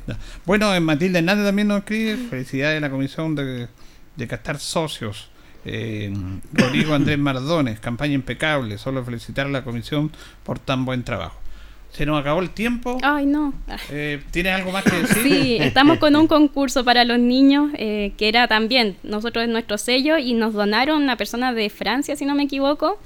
Bueno, 0.46 0.80
Matilde 0.82 1.20
Hernández 1.20 1.46
también 1.46 1.68
nos 1.68 1.80
escribe, 1.80 2.18
felicidades 2.30 2.78
a 2.78 2.82
la 2.82 2.90
comisión 2.90 3.36
de, 3.36 3.68
de 4.16 4.28
captar 4.28 4.60
socios. 4.60 5.30
Eh, 5.66 6.14
Rodrigo 6.52 6.94
Andrés 6.94 7.18
Mardones, 7.18 7.80
campaña 7.80 8.14
impecable, 8.14 8.78
solo 8.78 9.04
felicitar 9.06 9.48
a 9.48 9.50
la 9.50 9.64
comisión 9.64 10.12
por 10.44 10.60
tan 10.60 10.84
buen 10.84 11.04
trabajo. 11.04 11.43
Se 11.94 12.08
nos 12.08 12.20
acabó 12.20 12.42
el 12.42 12.50
tiempo. 12.50 12.98
Ay, 13.04 13.28
no. 13.28 13.54
Eh, 13.92 14.22
¿Tienes 14.32 14.54
algo 14.54 14.72
más 14.72 14.84
que 14.84 14.96
decir? 14.96 15.24
Sí, 15.24 15.58
estamos 15.62 16.00
con 16.00 16.16
un 16.16 16.26
concurso 16.26 16.84
para 16.84 17.06
los 17.06 17.20
niños, 17.20 17.72
eh, 17.76 18.14
que 18.18 18.28
era 18.28 18.48
también 18.48 18.98
nosotros 19.04 19.48
nuestro 19.48 19.78
sello, 19.78 20.18
y 20.18 20.34
nos 20.34 20.54
donaron 20.54 21.04
una 21.04 21.18
persona 21.18 21.54
de 21.54 21.70
Francia, 21.70 22.16
si 22.16 22.26
no 22.26 22.34
me 22.34 22.44
equivoco, 22.44 22.98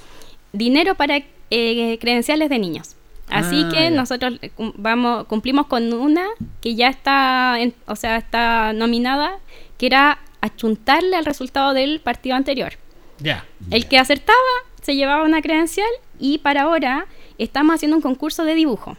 dinero 0.53 0.95
para 0.95 1.21
eh, 1.51 1.97
credenciales 1.99 2.49
de 2.49 2.59
niños. 2.59 2.95
Así 3.29 3.63
ah, 3.65 3.69
que 3.73 3.91
nosotros 3.91 4.39
vamos 4.75 5.25
cumplimos 5.25 5.67
con 5.67 5.91
una 5.91 6.25
que 6.61 6.75
ya 6.75 6.87
está, 6.87 7.57
o 7.85 7.95
sea, 7.97 8.15
está 8.15 8.71
nominada, 8.71 9.39
que 9.77 9.87
era 9.87 10.19
achuntarle 10.39 11.17
al 11.17 11.25
resultado 11.25 11.73
del 11.73 11.99
partido 11.99 12.37
anterior. 12.37 12.73
Ya. 13.19 13.43
El 13.69 13.87
que 13.87 13.97
acertaba 13.97 14.37
se 14.81 14.95
llevaba 14.95 15.23
una 15.23 15.41
credencial 15.41 15.89
y 16.19 16.37
para 16.37 16.61
ahora 16.61 17.05
estamos 17.37 17.75
haciendo 17.75 17.97
un 17.97 18.01
concurso 18.01 18.43
de 18.43 18.55
dibujo. 18.55 18.97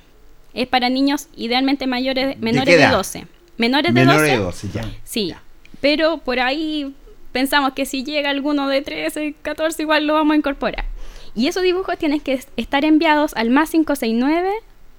Es 0.54 0.66
para 0.66 0.88
niños 0.88 1.28
idealmente 1.36 1.86
mayores, 1.86 2.38
menores 2.38 2.78
de, 2.78 2.86
12. 2.86 3.26
Menores 3.58 3.94
de 3.94 4.04
12. 4.04 4.68
ya. 4.72 4.90
Sí. 5.04 5.34
Pero 5.80 6.18
por 6.18 6.40
ahí 6.40 6.94
pensamos 7.32 7.72
que 7.72 7.86
si 7.86 8.04
llega 8.04 8.30
alguno 8.30 8.68
de 8.68 8.82
13, 8.82 9.34
14, 9.42 9.82
igual 9.82 10.06
lo 10.06 10.14
vamos 10.14 10.34
a 10.34 10.36
incorporar. 10.36 10.84
Y 11.34 11.46
esos 11.46 11.62
dibujos 11.62 11.98
tienen 11.98 12.20
que 12.20 12.40
estar 12.56 12.84
enviados 12.84 13.32
al 13.34 13.50
más 13.50 13.70
569 13.70 14.50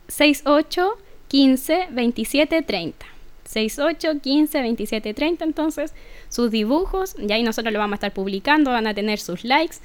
68 0.08 0.97
15 1.28 1.88
27 1.91 2.62
30. 2.62 3.06
68 3.49 4.21
15 4.21 4.62
27 4.62 5.13
30 5.13 5.43
entonces 5.43 5.93
sus 6.29 6.51
dibujos 6.51 7.15
y 7.17 7.31
ahí 7.31 7.41
nosotros 7.41 7.73
lo 7.73 7.79
vamos 7.79 7.93
a 7.93 7.95
estar 7.95 8.13
publicando 8.13 8.71
van 8.71 8.85
a 8.85 8.93
tener 8.93 9.19
sus 9.19 9.43
likes 9.43 9.77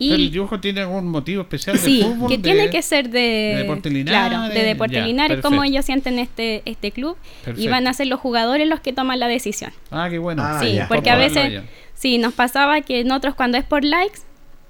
¿El 0.00 0.30
dibujo 0.30 0.58
tiene 0.60 0.80
algún 0.80 1.08
motivo 1.08 1.42
especial 1.42 1.76
de 1.76 1.82
sí, 1.82 2.06
que 2.28 2.38
tiene 2.38 2.70
que 2.70 2.80
ser 2.80 3.10
de, 3.10 3.20
de 3.20 3.54
Deporte 3.58 4.04
Claro, 4.04 4.48
de 4.48 4.62
Deporte 4.62 5.02
Linares, 5.02 5.40
como 5.42 5.62
ellos 5.62 5.84
sienten 5.84 6.18
este, 6.18 6.62
este 6.64 6.90
club. 6.90 7.16
Y 7.56 7.68
van 7.68 7.86
a 7.86 7.92
ser 7.92 8.06
los 8.06 8.18
jugadores 8.18 8.66
los 8.66 8.80
que 8.80 8.92
toman 8.92 9.20
la 9.20 9.28
decisión. 9.28 9.72
Ah, 9.90 10.08
qué 10.08 10.18
bueno. 10.18 10.42
sí, 10.60 10.78
ah, 10.78 10.86
porque 10.88 11.10
a 11.10 11.16
veces, 11.16 11.62
sí, 11.94 12.16
nos 12.16 12.32
pasaba 12.32 12.80
que 12.80 13.04
nosotros 13.04 13.34
cuando 13.34 13.58
es 13.58 13.64
por 13.64 13.84
likes, 13.84 14.20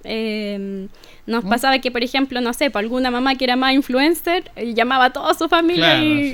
eh, 0.04 0.88
nos 1.26 1.44
¿Mm? 1.44 1.48
pasaba 1.48 1.78
que, 1.78 1.90
por 1.90 2.02
ejemplo, 2.02 2.40
no 2.40 2.52
sé, 2.52 2.70
por 2.70 2.80
alguna 2.80 3.10
mamá 3.10 3.34
que 3.34 3.44
era 3.44 3.56
más 3.56 3.74
influencer, 3.74 4.50
llamaba 4.74 5.06
a 5.06 5.12
toda 5.12 5.34
su 5.34 5.48
familia 5.48 6.02
y, 6.02 6.30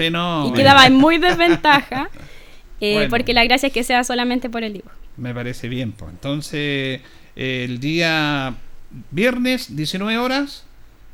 quedaba 0.55 0.87
en 0.87 0.95
muy 0.97 1.19
desventaja. 1.19 2.09
Eh, 2.81 3.07
porque 3.09 3.33
la 3.33 3.43
gracia 3.45 3.69
es 3.69 3.73
que 3.73 3.83
sea 3.83 4.05
solamente 4.05 4.51
por 4.51 4.63
el 4.63 4.75
dibujo. 4.75 4.95
Me 5.17 5.33
parece 5.33 5.69
bien, 5.69 5.93
pues. 5.93 6.11
Entonces, 6.11 7.01
el 7.35 7.81
día 7.81 8.55
viernes, 9.11 9.77
19 9.77 10.19
horas. 10.19 10.65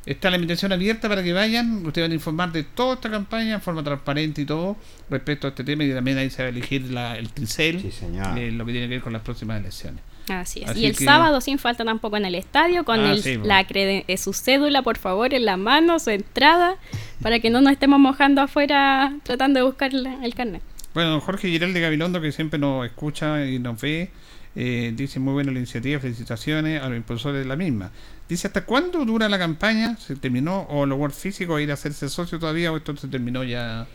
Está 0.05 0.29
la 0.29 0.35
invitación 0.35 0.73
abierta 0.73 1.07
para 1.07 1.23
que 1.23 1.31
vayan. 1.31 1.85
Ustedes 1.85 2.05
van 2.05 2.11
a 2.11 2.15
informar 2.15 2.51
de 2.51 2.63
toda 2.63 2.95
esta 2.95 3.09
campaña 3.09 3.53
en 3.53 3.61
forma 3.61 3.83
transparente 3.83 4.41
y 4.41 4.45
todo 4.45 4.75
respecto 5.09 5.47
a 5.47 5.51
este 5.51 5.63
tema. 5.63 5.85
Y 5.85 5.93
también 5.93 6.17
ahí 6.17 6.29
se 6.29 6.43
va 6.43 6.47
a 6.47 6.49
elegir 6.49 6.91
la, 6.91 7.17
el 7.17 7.29
pincel, 7.29 7.77
eh, 8.35 8.51
lo 8.51 8.65
que 8.65 8.71
tiene 8.73 8.87
que 8.87 8.95
ver 8.95 9.01
con 9.01 9.13
las 9.13 9.21
próximas 9.21 9.61
elecciones. 9.61 10.01
Así 10.29 10.63
es. 10.65 10.75
y 10.77 10.85
el 10.85 10.95
sábado 10.95 11.41
sin 11.41 11.59
falta 11.59 11.83
tampoco 11.83 12.17
en 12.17 12.25
el 12.25 12.35
estadio, 12.35 12.85
con 12.85 12.99
ah, 12.99 13.13
el, 13.13 13.47
la 13.47 13.65
eh, 13.69 14.17
su 14.17 14.33
cédula, 14.33 14.81
por 14.81 14.97
favor, 14.97 15.33
en 15.33 15.45
la 15.45 15.57
mano, 15.57 15.99
su 15.99 16.11
entrada, 16.11 16.77
para 17.21 17.39
que 17.39 17.49
no 17.49 17.61
nos 17.61 17.73
estemos 17.73 17.99
mojando 17.99 18.41
afuera 18.41 19.13
tratando 19.23 19.59
de 19.59 19.65
buscar 19.65 19.91
el 19.93 20.33
carnet. 20.35 20.61
Bueno, 20.93 21.19
Jorge 21.19 21.49
Giralde 21.49 21.79
Gabilondo, 21.79 22.21
que 22.21 22.31
siempre 22.31 22.59
nos 22.59 22.85
escucha 22.85 23.45
y 23.45 23.59
nos 23.59 23.81
ve, 23.81 24.11
eh, 24.55 24.93
dice 24.95 25.19
muy 25.19 25.33
buena 25.33 25.51
la 25.51 25.57
iniciativa, 25.57 25.99
felicitaciones 25.99 26.81
a 26.81 26.87
los 26.87 26.97
impulsores 26.97 27.39
de 27.41 27.45
la 27.45 27.55
misma. 27.55 27.91
Dice, 28.29 28.47
¿hasta 28.47 28.65
cuándo 28.65 29.03
dura 29.03 29.27
la 29.27 29.39
campaña? 29.39 29.97
¿Se 29.97 30.15
terminó? 30.15 30.67
¿O 30.69 30.85
lo 30.85 30.95
World 30.95 31.15
Físico 31.15 31.59
ir 31.59 31.71
a 31.71 31.73
hacerse 31.73 32.09
socio 32.09 32.39
todavía 32.39 32.71
o 32.71 32.77
esto 32.77 32.95
se 32.95 33.07
terminó 33.07 33.43
ya? 33.43 33.87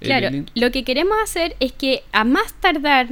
Claro, 0.00 0.28
lo 0.54 0.70
que 0.70 0.84
queremos 0.84 1.16
hacer 1.22 1.56
es 1.60 1.72
que 1.72 2.02
a 2.12 2.24
más 2.24 2.52
tardar 2.54 3.08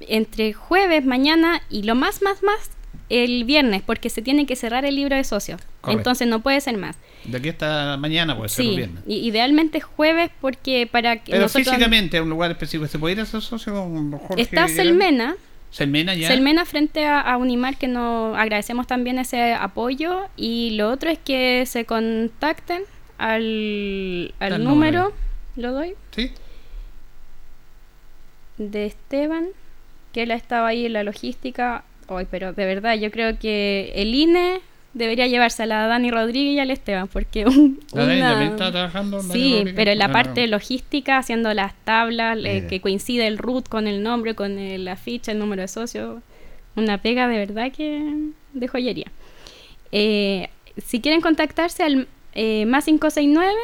entre 0.00 0.52
jueves, 0.52 1.04
mañana 1.04 1.62
y 1.70 1.82
lo 1.82 1.94
más, 1.94 2.22
más, 2.22 2.42
más 2.42 2.70
el 3.08 3.44
viernes, 3.44 3.82
porque 3.84 4.10
se 4.10 4.22
tiene 4.22 4.46
que 4.46 4.54
cerrar 4.54 4.84
el 4.84 4.96
libro 4.96 5.16
de 5.16 5.24
socios. 5.24 5.60
Entonces 5.86 6.28
no 6.28 6.40
puede 6.40 6.60
ser 6.60 6.76
más. 6.76 6.96
De 7.24 7.38
aquí 7.38 7.48
hasta 7.48 7.96
mañana 7.96 8.36
puede 8.36 8.50
ser 8.50 8.66
viernes. 8.66 9.02
idealmente 9.06 9.80
jueves, 9.80 10.30
porque 10.40 10.86
para 10.90 11.22
que. 11.22 11.32
Pero 11.32 11.48
físicamente, 11.48 12.18
a 12.18 12.22
un 12.22 12.30
lugar 12.30 12.50
específico, 12.50 12.86
¿se 12.86 12.98
puede 12.98 13.14
ir 13.14 13.20
a 13.20 13.22
hacer 13.22 13.40
socio 13.40 13.72
con 13.72 14.12
Jorge 14.12 14.42
Está 14.42 14.68
Selmena, 14.68 15.36
Selmena 15.70 16.14
ya. 16.14 16.28
Selmena 16.28 16.64
frente 16.64 17.06
a, 17.06 17.36
Unimar, 17.36 17.76
que 17.76 17.88
nos 17.88 18.36
agradecemos 18.36 18.86
también 18.86 19.18
ese 19.18 19.54
apoyo. 19.54 20.28
Y 20.36 20.70
lo 20.76 20.90
otro 20.90 21.10
es 21.10 21.18
que 21.18 21.64
se 21.66 21.84
contacten 21.84 22.82
al, 23.18 24.34
al 24.38 24.64
número, 24.64 25.12
¿lo 25.56 25.72
doy? 25.72 25.94
Sí. 26.12 26.32
De 28.56 28.86
Esteban, 28.86 29.48
que 30.18 30.24
él 30.24 30.32
estaba 30.32 30.66
ahí 30.66 30.86
en 30.86 30.94
la 30.94 31.04
logística. 31.04 31.84
Hoy, 32.08 32.26
pero 32.28 32.52
de 32.52 32.66
verdad, 32.66 32.96
yo 32.96 33.12
creo 33.12 33.38
que 33.38 33.92
el 33.94 34.12
INE 34.16 34.60
debería 34.92 35.28
llevarse 35.28 35.62
a 35.62 35.66
la 35.66 35.86
Dani 35.86 36.10
Rodríguez 36.10 36.56
y 36.56 36.58
al 36.58 36.72
Esteban, 36.72 37.06
porque 37.06 37.46
un, 37.46 37.78
está 37.86 38.72
trabajando. 38.72 39.20
sí, 39.20 39.62
pero 39.76 39.92
en 39.92 39.98
la 39.98 40.10
parte 40.10 40.44
logística, 40.48 41.18
haciendo 41.18 41.54
las 41.54 41.72
tablas, 41.84 42.36
eh, 42.42 42.66
que 42.68 42.80
coincide 42.80 43.28
el 43.28 43.38
root 43.38 43.68
con 43.68 43.86
el 43.86 44.02
nombre, 44.02 44.34
con 44.34 44.56
la 44.84 44.96
ficha, 44.96 45.30
el 45.30 45.38
número 45.38 45.62
de 45.62 45.68
socio, 45.68 46.20
una 46.74 46.98
pega 46.98 47.28
de 47.28 47.38
verdad 47.38 47.70
que 47.70 48.32
de 48.54 48.66
joyería. 48.66 49.12
Eh, 49.92 50.48
si 50.84 51.00
quieren 51.00 51.20
contactarse 51.20 51.84
al 51.84 52.08
eh, 52.32 52.66
más 52.66 52.86
569 52.86 53.54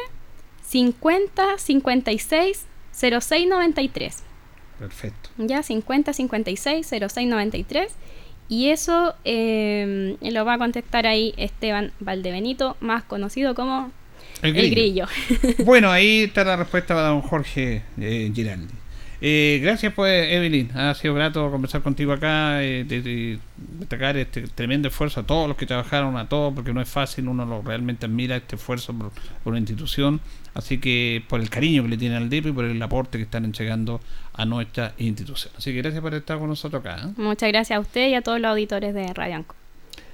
50 0.63 1.57
56 1.57 2.65
06 2.93 3.47
93. 3.49 4.24
Perfecto. 4.79 5.29
Ya, 5.37 5.63
50 5.63 6.13
56 6.13 6.87
06 6.87 7.27
93 7.27 7.91
y 8.47 8.69
eso 8.69 9.15
eh, 9.23 10.17
lo 10.21 10.45
va 10.45 10.53
a 10.53 10.57
contestar 10.57 11.07
ahí 11.07 11.33
Esteban 11.37 11.91
Valdebenito, 11.99 12.77
más 12.79 13.03
conocido 13.03 13.55
como 13.55 13.91
El 14.41 14.69
Grillo. 14.69 15.07
bueno, 15.63 15.91
ahí 15.91 16.23
está 16.23 16.43
la 16.43 16.55
respuesta 16.55 16.93
para 16.93 17.07
don 17.07 17.21
Jorge 17.21 17.81
eh, 17.99 18.31
Giraldi. 18.33 18.73
Eh, 19.21 19.59
gracias 19.61 19.93
pues 19.93 20.31
Evelyn, 20.31 20.71
ha 20.75 20.93
sido 20.93 21.13
grato 21.13 21.49
conversar 21.49 21.81
contigo 21.81 22.13
acá, 22.13 22.63
eh, 22.63 23.39
destacar 23.79 24.17
este 24.17 24.47
tremendo 24.47 24.87
esfuerzo 24.87 25.21
a 25.21 25.23
todos 25.23 25.47
los 25.47 25.57
que 25.57 25.65
trabajaron, 25.65 26.17
a 26.17 26.27
todos, 26.27 26.53
porque 26.53 26.73
no 26.73 26.81
es 26.81 26.89
fácil, 26.89 27.27
uno 27.27 27.45
lo 27.45 27.61
realmente 27.61 28.05
admira 28.05 28.35
este 28.35 28.55
esfuerzo 28.55 28.93
por, 28.93 29.11
una 29.45 29.59
institución, 29.59 30.19
así 30.53 30.79
que 30.79 31.23
por 31.27 31.39
el 31.39 31.49
cariño 31.49 31.83
que 31.83 31.89
le 31.89 31.97
tienen 31.97 32.17
al 32.17 32.29
DIP 32.29 32.47
y 32.47 32.51
por 32.51 32.65
el 32.65 32.81
aporte 32.81 33.17
que 33.17 33.23
están 33.23 33.45
entregando 33.45 34.01
a 34.33 34.45
nuestra 34.45 34.93
institución. 34.97 35.53
Así 35.57 35.71
que 35.71 35.81
gracias 35.81 36.01
por 36.01 36.13
estar 36.13 36.37
con 36.37 36.49
nosotros 36.49 36.81
acá. 36.81 37.07
¿eh? 37.07 37.13
Muchas 37.17 37.49
gracias 37.49 37.77
a 37.77 37.79
usted 37.79 38.09
y 38.09 38.15
a 38.15 38.21
todos 38.21 38.39
los 38.39 38.49
auditores 38.49 38.93
de 38.93 39.13
Radio 39.13 39.37
Anco. 39.37 39.55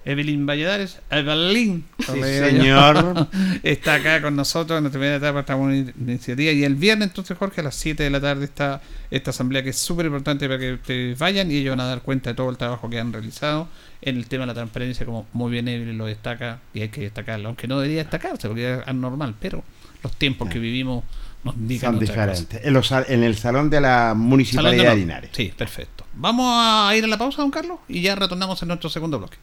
Evelyn 0.04 0.48
Valladares, 0.48 1.00
Evelyn, 1.12 1.86
señor, 2.00 3.28
está 3.64 3.96
acá 3.96 4.22
con 4.22 4.36
nosotros 4.36 4.78
en 4.80 4.86
la 4.86 4.90
primera 4.90 5.16
etapa 5.18 5.44
de 5.44 5.80
esta 5.82 5.94
iniciativa. 6.00 6.52
Y 6.52 6.64
el 6.64 6.76
viernes, 6.76 7.10
entonces, 7.10 7.38
Jorge, 7.38 7.62
a 7.62 7.66
las 7.66 7.76
7 7.76 8.02
de 8.02 8.10
la 8.10 8.20
tarde 8.20 8.46
está 8.46 8.82
esta 9.12 9.30
asamblea 9.30 9.62
que 9.62 9.70
es 9.70 9.78
súper 9.78 10.08
importante 10.08 10.48
para 10.48 10.58
que 10.58 10.74
ustedes 10.74 11.20
vayan 11.20 11.52
y 11.52 11.58
ellos 11.58 11.74
van 11.74 11.82
a 11.82 11.86
dar 11.86 12.02
cuenta 12.02 12.32
de 12.32 12.36
todo 12.36 12.50
el 12.50 12.58
trabajo 12.58 12.90
que 12.90 13.00
han 13.00 13.14
realizado 13.14 13.68
en 14.02 14.18
el 14.18 14.26
tema 14.26 14.44
de 14.44 14.48
la 14.48 14.54
transparencia, 14.56 15.06
como 15.06 15.28
muy 15.34 15.52
bien 15.52 15.68
Evelyn 15.68 15.98
lo 15.98 16.06
destaca, 16.06 16.60
y 16.74 16.82
hay 16.82 16.90
que 16.90 17.02
destacarlo, 17.02 17.50
aunque 17.50 17.68
no 17.68 17.80
debería 17.80 18.02
destacarse 18.02 18.48
porque 18.48 18.82
es 18.86 18.96
normal, 18.96 19.36
pero 19.40 19.64
los 20.02 20.16
tiempos 20.16 20.50
que 20.50 20.58
vivimos 20.58 21.04
nos 21.44 21.56
indican. 21.56 21.92
Son 21.92 22.00
diferentes. 22.00 22.60
En, 22.64 23.24
el 23.24 23.36
salón 23.36 23.70
de 23.70 23.82
la 23.82 24.14
Municipalidad 24.16 24.92
de 24.92 24.98
Linares. 24.98 25.30
Sí, 25.34 25.54
perfecto. 25.56 26.06
Vamos 26.14 26.48
a 26.50 26.96
ir 26.96 27.04
a 27.04 27.08
la 27.08 27.18
pausa, 27.18 27.42
don 27.44 27.52
Carlos, 27.52 27.80
y 27.88 28.02
ya 28.02 28.16
retornamos 28.16 28.60
en 28.64 28.70
nuestro 28.70 28.89
segundo 28.89 29.20
bloque. 29.20 29.38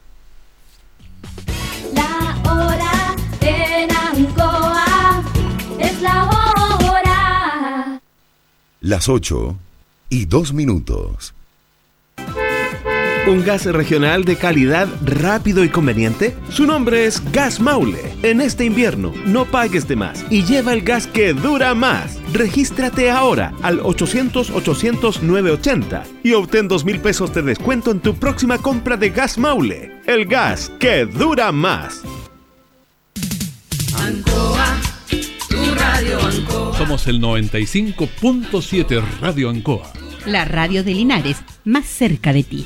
La 1.93 2.37
hora 2.49 3.15
en 3.41 3.89
Ancoa 3.91 5.23
es 5.79 6.01
la 6.01 6.23
hora. 6.25 8.01
Las 8.81 9.09
8 9.09 9.55
y 10.09 10.25
2 10.25 10.53
minutos. 10.53 11.33
¿Un 13.29 13.45
gas 13.45 13.65
regional 13.67 14.25
de 14.25 14.35
calidad 14.37 14.87
rápido 15.05 15.63
y 15.63 15.69
conveniente? 15.69 16.35
Su 16.49 16.65
nombre 16.65 17.05
es 17.05 17.21
Gas 17.31 17.59
Maule. 17.59 18.01
En 18.23 18.41
este 18.41 18.65
invierno, 18.65 19.13
no 19.23 19.45
pagues 19.45 19.87
de 19.87 19.95
más 19.95 20.25
y 20.31 20.45
lleva 20.45 20.73
el 20.73 20.81
gas 20.81 21.05
que 21.05 21.33
dura 21.33 21.75
más. 21.75 22.17
Regístrate 22.33 23.11
ahora 23.11 23.53
al 23.61 23.81
800-800-980 23.81 26.05
y 26.23 26.33
obtén 26.33 26.67
2 26.67 26.85
mil 26.85 26.99
pesos 27.01 27.31
de 27.31 27.43
descuento 27.43 27.91
en 27.91 27.99
tu 27.99 28.15
próxima 28.15 28.57
compra 28.57 28.97
de 28.97 29.11
Gas 29.11 29.37
Maule. 29.37 30.01
El 30.07 30.25
gas 30.25 30.71
que 30.79 31.05
dura 31.05 31.51
más. 31.51 32.01
Ancoa, 33.95 34.75
tu 35.47 35.75
radio 35.75 36.19
Ancoa. 36.19 36.75
Somos 36.79 37.05
el 37.05 37.21
95.7 37.21 39.03
Radio 39.21 39.51
Ancoa. 39.51 39.93
La 40.25 40.45
radio 40.45 40.83
de 40.83 40.95
Linares, 40.95 41.37
más 41.63 41.85
cerca 41.85 42.33
de 42.33 42.41
ti. 42.41 42.65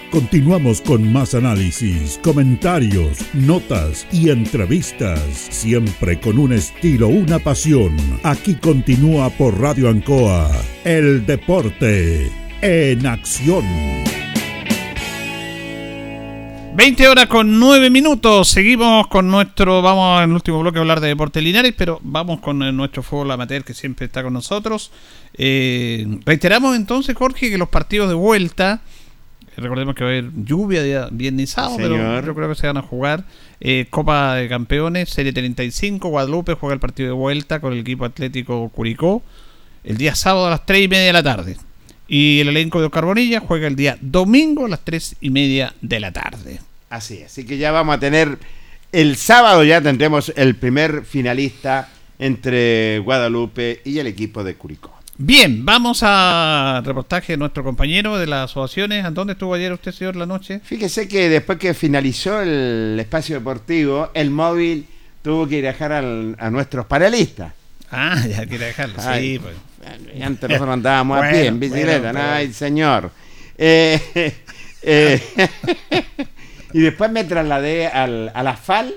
Continuamos 0.11 0.81
con 0.81 1.09
más 1.13 1.33
análisis, 1.35 2.19
comentarios, 2.21 3.17
notas 3.33 4.05
y 4.11 4.29
entrevistas, 4.29 5.21
siempre 5.29 6.19
con 6.19 6.37
un 6.37 6.51
estilo, 6.51 7.07
una 7.07 7.39
pasión. 7.39 7.95
Aquí 8.23 8.55
continúa 8.55 9.29
por 9.29 9.57
Radio 9.57 9.87
Ancoa, 9.87 10.51
el 10.83 11.25
deporte 11.25 12.29
en 12.61 13.07
acción. 13.07 13.63
20 16.73 17.07
horas 17.07 17.27
con 17.27 17.57
9 17.57 17.89
minutos. 17.89 18.49
Seguimos 18.49 19.07
con 19.07 19.29
nuestro. 19.29 19.81
Vamos 19.81 20.23
en 20.23 20.31
el 20.31 20.35
último 20.35 20.59
bloque 20.59 20.79
a 20.79 20.81
hablar 20.81 20.99
de 20.99 21.07
Deportes 21.07 21.41
Linares, 21.41 21.73
pero 21.77 22.01
vamos 22.03 22.41
con 22.41 22.61
eh, 22.63 22.73
nuestro 22.73 23.01
fútbol 23.01 23.31
amateur 23.31 23.63
que 23.63 23.73
siempre 23.73 24.07
está 24.07 24.23
con 24.23 24.33
nosotros. 24.33 24.91
Eh, 25.35 26.05
reiteramos 26.25 26.75
entonces, 26.75 27.15
Jorge, 27.15 27.49
que 27.49 27.57
los 27.57 27.69
partidos 27.69 28.09
de 28.09 28.15
vuelta. 28.15 28.81
Recordemos 29.61 29.95
que 29.95 30.03
va 30.03 30.09
a 30.09 30.13
haber 30.13 30.31
lluvia 30.43 30.83
día 30.83 31.07
viernes 31.11 31.49
y 31.49 31.53
sábado, 31.53 31.77
pero 31.77 32.21
yo 32.25 32.35
creo 32.35 32.49
que 32.49 32.55
se 32.55 32.67
van 32.67 32.77
a 32.77 32.81
jugar. 32.81 33.23
Eh, 33.59 33.85
Copa 33.89 34.35
de 34.35 34.49
Campeones, 34.49 35.09
Serie 35.09 35.33
35. 35.33 36.09
Guadalupe 36.09 36.55
juega 36.55 36.73
el 36.73 36.79
partido 36.79 37.09
de 37.09 37.15
vuelta 37.15 37.59
con 37.59 37.73
el 37.73 37.79
equipo 37.79 38.05
atlético 38.05 38.69
Curicó 38.69 39.23
el 39.83 39.97
día 39.97 40.15
sábado 40.15 40.47
a 40.47 40.49
las 40.51 40.65
3 40.65 40.83
y 40.83 40.87
media 40.87 41.05
de 41.05 41.13
la 41.13 41.23
tarde. 41.23 41.57
Y 42.07 42.39
el 42.41 42.49
elenco 42.49 42.81
de 42.81 42.89
Carbonilla 42.89 43.39
juega 43.39 43.67
el 43.67 43.75
día 43.75 43.97
domingo 44.01 44.65
a 44.65 44.69
las 44.69 44.81
3 44.81 45.15
y 45.21 45.29
media 45.29 45.73
de 45.81 45.99
la 45.99 46.11
tarde. 46.11 46.59
Así 46.89 47.23
así 47.23 47.45
que 47.45 47.57
ya 47.57 47.71
vamos 47.71 47.95
a 47.95 47.99
tener, 47.99 48.37
el 48.91 49.15
sábado 49.15 49.63
ya 49.63 49.81
tendremos 49.81 50.33
el 50.35 50.55
primer 50.55 51.05
finalista 51.05 51.89
entre 52.19 52.99
Guadalupe 52.99 53.81
y 53.85 53.97
el 53.99 54.07
equipo 54.07 54.43
de 54.43 54.55
Curicó. 54.55 55.00
Bien, 55.17 55.65
vamos 55.65 55.99
a 56.03 56.81
reportaje 56.83 57.33
de 57.33 57.37
nuestro 57.37 57.63
compañero 57.63 58.17
de 58.17 58.25
las 58.27 58.49
asociaciones. 58.49 59.05
¿A 59.05 59.11
dónde 59.11 59.33
estuvo 59.33 59.53
ayer 59.53 59.71
usted, 59.71 59.91
señor, 59.91 60.15
la 60.15 60.25
noche? 60.25 60.61
Fíjese 60.63 61.07
que 61.07 61.29
después 61.29 61.59
que 61.59 61.73
finalizó 61.73 62.41
el 62.41 62.97
espacio 62.99 63.35
deportivo, 63.35 64.09
el 64.13 64.31
móvil 64.31 64.87
tuvo 65.21 65.47
que 65.47 65.57
ir 65.59 65.67
a 65.67 65.73
dejar 65.73 65.91
al- 65.91 66.35
a 66.39 66.49
nuestros 66.49 66.85
panelistas. 66.87 67.53
Ah, 67.91 68.25
ya 68.29 68.45
quiere 68.47 68.67
dejarlo. 68.67 68.95
Ay, 68.99 69.33
Sí, 69.33 69.39
pues. 69.39 69.55
Y 70.15 70.21
antes 70.21 70.49
nosotros 70.49 70.73
andábamos 70.73 71.23
a 71.23 71.29
pie 71.29 71.45
en 71.47 71.59
bicicleta, 71.59 71.99
bueno, 71.99 72.19
pero- 72.19 72.31
ay 72.31 72.53
señor. 72.53 73.11
Eh, 73.57 73.99
eh, 74.81 75.21
y 76.73 76.79
después 76.79 77.11
me 77.11 77.25
trasladé 77.25 77.87
al, 77.87 78.31
a 78.33 78.41
la 78.41 78.55
FAL 78.55 78.93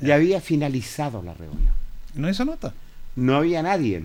y 0.00 0.10
había 0.10 0.40
finalizado 0.40 1.22
la 1.22 1.34
reunión. 1.34 1.72
¿No 2.14 2.28
hizo 2.28 2.44
nota? 2.44 2.72
No 3.14 3.36
había 3.36 3.62
nadie. 3.62 4.02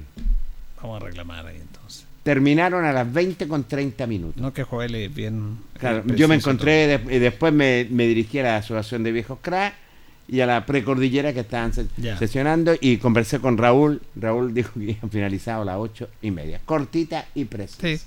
Vamos 0.82 1.02
a 1.02 1.06
reclamar 1.06 1.46
ahí 1.46 1.58
entonces. 1.62 2.06
Terminaron 2.24 2.86
a 2.86 2.92
las 2.94 3.12
20 3.12 3.48
con 3.48 3.64
30 3.64 4.06
minutos. 4.08 4.42
No 4.42 4.54
que 4.54 4.64
Joel 4.64 4.94
es 4.96 5.14
bien. 5.14 5.58
Claro, 5.80 6.04
bien 6.04 6.18
yo 6.18 6.28
me 6.28 6.36
encontré 6.36 6.88
de- 7.00 7.16
y 7.16 7.20
después 7.20 7.52
me, 7.54 7.88
me 7.90 8.06
dirigí 8.08 8.40
a 8.40 8.44
la 8.44 8.58
Asociación 8.58 9.04
de 9.04 9.12
Viejos 9.12 9.40
Crack 9.42 9.74
y 10.28 10.42
a 10.42 10.46
la 10.46 10.66
precordillera 10.66 11.34
que 11.34 11.40
estaban 11.40 11.72
sesionando 12.20 12.76
y 12.80 12.98
conversé 12.98 13.40
con 13.40 13.58
Raúl. 13.58 14.02
Raúl 14.16 14.54
dijo 14.54 14.72
que 14.74 14.80
habían 14.92 15.10
finalizado 15.10 15.64
a 15.64 15.66
las 15.66 15.78
ocho 15.78 16.10
y 16.22 16.30
media. 16.32 16.60
Cortita 16.66 17.26
y 17.34 17.46
precisa. 17.46 17.82
Sí. 17.82 18.00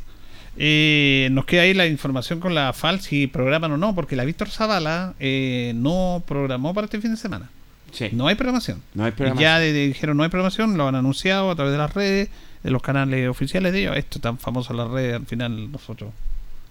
Eh, 0.59 1.29
nos 1.33 1.47
queda 1.47 1.63
ahí 1.63 1.73
la 1.73 1.87
información 1.87 2.39
con 2.39 2.55
la 2.55 2.73
FAL 2.75 3.01
si 3.01 3.27
programan 3.27 3.73
o 3.73 3.77
no, 3.79 3.95
porque 3.95 4.17
la 4.17 4.25
Víctor 4.25 4.51
Zavala 4.51 5.15
eh, 5.19 5.73
no 5.75 6.23
programó 6.27 6.75
para 6.75 6.85
este 6.85 7.01
fin 7.01 7.11
de 7.13 7.17
semana. 7.17 7.51
Sí. 7.91 8.11
No 8.13 8.27
hay 8.29 8.35
programación. 8.35 8.83
No 8.95 9.05
hay 9.05 9.13
programación. 9.13 9.43
Ya 9.43 9.59
de- 9.59 9.73
de- 9.73 9.87
dijeron 9.89 10.17
no 10.17 10.23
hay 10.23 10.29
programación, 10.29 10.77
lo 10.77 10.87
han 10.87 10.95
anunciado 10.95 11.51
a 11.51 11.57
través 11.57 11.73
de 11.73 11.79
las 11.79 11.95
redes, 11.95 12.29
de 12.63 12.71
los 12.71 12.83
canales 12.83 13.29
oficiales 13.29 13.73
de 13.73 13.81
ellos. 13.83 13.97
Esto 13.97 14.21
tan 14.21 14.39
famoso 14.39 14.73
las 14.75 14.89
redes, 14.89 15.17
al 15.17 15.27
final 15.27 15.71
nosotros, 15.73 16.11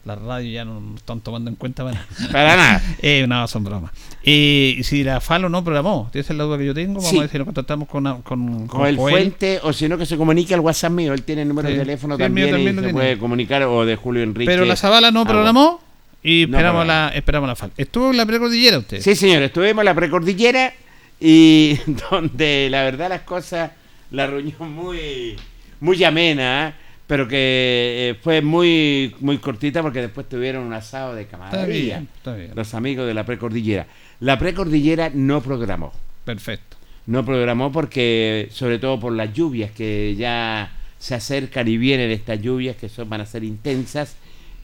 la 0.05 0.15
radio 0.15 0.51
ya 0.51 0.65
no 0.65 0.79
nos 0.81 0.95
están 0.97 1.21
tomando 1.21 1.49
en 1.49 1.55
cuenta 1.55 1.83
para 1.83 1.95
nada. 1.95 2.07
Para 2.31 2.55
nada. 2.55 2.81
Eh, 3.03 3.25
no, 3.27 3.47
son 3.47 3.63
bromas. 3.63 3.91
Eh, 4.23 4.75
y 4.79 4.83
si 4.83 5.03
la 5.03 5.19
FAL 5.21 5.45
o 5.45 5.49
no 5.49 5.63
programó, 5.63 6.09
esa 6.13 6.33
es 6.33 6.37
la 6.37 6.43
duda 6.45 6.57
que 6.57 6.65
yo 6.65 6.73
tengo. 6.73 6.95
Vamos 6.95 7.09
Sí. 7.09 7.17
a 7.17 7.21
ver 7.21 7.29
si 7.29 7.37
nos 7.37 7.45
contactamos 7.45 7.87
con, 7.87 8.03
con, 8.23 8.67
Con 8.67 8.87
el 8.87 8.95
Joel. 8.97 9.13
Fuente, 9.15 9.59
o 9.63 9.73
si 9.73 9.87
no, 9.87 9.97
que 9.97 10.05
se 10.05 10.17
comunique 10.17 10.53
al 10.53 10.59
WhatsApp 10.61 10.91
mío. 10.91 11.13
Él 11.13 11.23
tiene 11.23 11.43
el 11.43 11.47
número 11.49 11.67
Sí. 11.67 11.73
de 11.75 11.79
teléfono 11.81 12.17
Sí, 12.17 12.23
el 12.23 12.31
mío 12.31 12.45
también, 12.45 12.55
también 12.55 12.75
y 12.75 12.77
se 12.77 12.81
tiene. 12.81 12.93
puede 12.93 13.17
comunicar, 13.19 13.63
o 13.63 13.85
de 13.85 13.95
Julio 13.95 14.23
Enrique. 14.23 14.49
Pero 14.49 14.65
la 14.65 14.75
Zavala 14.75 15.11
no 15.11 15.21
Ah, 15.21 15.25
programó 15.27 15.81
y 16.23 16.43
esperamos, 16.43 16.85
la, 16.87 17.11
esperamos 17.13 17.47
la 17.47 17.55
FAL. 17.55 17.71
¿Estuvo 17.77 18.09
en 18.11 18.17
la 18.17 18.25
precordillera 18.25 18.79
usted? 18.79 19.01
Sí, 19.01 19.15
señor, 19.15 19.43
estuvimos 19.43 19.81
en 19.81 19.85
la 19.85 19.93
precordillera 19.95 20.73
y 21.19 21.77
donde 22.11 22.69
la 22.71 22.83
verdad 22.83 23.09
las 23.09 23.21
cosas, 23.21 23.71
la 24.09 24.25
reunión 24.27 24.71
muy, 24.73 25.35
muy 25.81 26.01
amena, 26.03 26.69
¿eh? 26.69 26.73
pero 27.07 27.27
que 27.27 28.11
eh, 28.11 28.15
fue 28.23 28.41
muy, 28.41 29.13
muy 29.19 29.37
cortita 29.39 29.81
porque 29.81 29.99
después 30.01 30.29
tuvieron 30.29 30.63
un 30.63 30.71
asado 30.73 31.13
de 31.13 31.23
Está 31.23 31.37
camaradería. 31.37 31.97
bien, 31.97 32.09
está 32.15 32.35
bien. 32.35 32.51
Los 32.55 32.73
amigos 32.73 33.05
de 33.05 33.13
la 33.13 33.25
precordillera. 33.25 33.85
La 34.21 34.39
precordillera 34.39 35.11
no 35.13 35.41
programó. 35.41 35.91
Perfecto. 36.23 36.77
No 37.07 37.25
programó 37.25 37.71
porque, 37.71 38.47
sobre 38.51 38.79
todo 38.79 38.97
por 38.99 39.11
las 39.13 39.33
lluvias 39.33 39.71
que 39.71 40.15
ya 40.15 40.71
se 40.99 41.15
acercan 41.15 41.67
y 41.67 41.77
vienen 41.77 42.11
estas 42.11 42.39
lluvias 42.41 42.75
que 42.77 42.87
son, 42.87 43.09
van 43.09 43.21
a 43.21 43.25
ser 43.25 43.43
intensas 43.43 44.15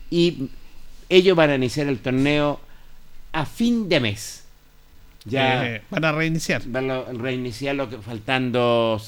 y 0.10 0.50
ellos 1.10 1.36
van 1.36 1.50
a 1.50 1.56
iniciar 1.56 1.88
el 1.88 1.98
torneo 2.00 2.62
a 3.34 3.46
fin 3.46 3.90
de 3.90 4.00
mes. 4.00 4.44
Ya 5.26 5.66
Eh, 5.68 5.82
van 5.90 6.06
a 6.06 6.12
reiniciar. 6.14 6.62
van 6.68 6.90
a 6.92 7.02
reiniciarlo 7.12 7.90
que- 7.90 7.98
faltando 7.98 9.02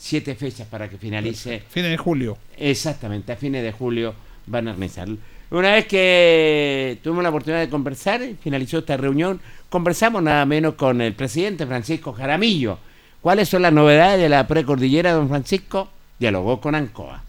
siete 0.00 0.34
fechas 0.34 0.66
para 0.66 0.88
que 0.88 0.96
finalice. 0.96 1.62
Fines 1.68 1.90
de 1.90 1.98
julio. 1.98 2.38
Exactamente, 2.56 3.32
a 3.32 3.36
fines 3.36 3.62
de 3.62 3.70
julio 3.70 4.14
van 4.46 4.68
a 4.68 4.72
reiniciarlo. 4.72 5.18
Una 5.50 5.72
vez 5.72 5.86
que 5.86 6.98
tuvimos 7.02 7.22
la 7.22 7.28
oportunidad 7.28 7.60
de 7.60 7.68
conversar, 7.68 8.22
finalizó 8.40 8.78
esta 8.78 8.96
reunión, 8.96 9.40
conversamos 9.68 10.22
nada 10.22 10.46
menos 10.46 10.74
con 10.74 11.00
el 11.00 11.12
presidente 11.12 11.66
Francisco 11.66 12.12
Jaramillo. 12.12 12.78
¿Cuáles 13.20 13.48
son 13.48 13.62
las 13.62 13.72
novedades 13.72 14.20
de 14.20 14.28
la 14.30 14.46
precordillera, 14.46 15.12
don 15.12 15.28
Francisco? 15.28 15.88
Dialogó 16.18 16.60
con 16.60 16.74
Ancoa. 16.74 17.22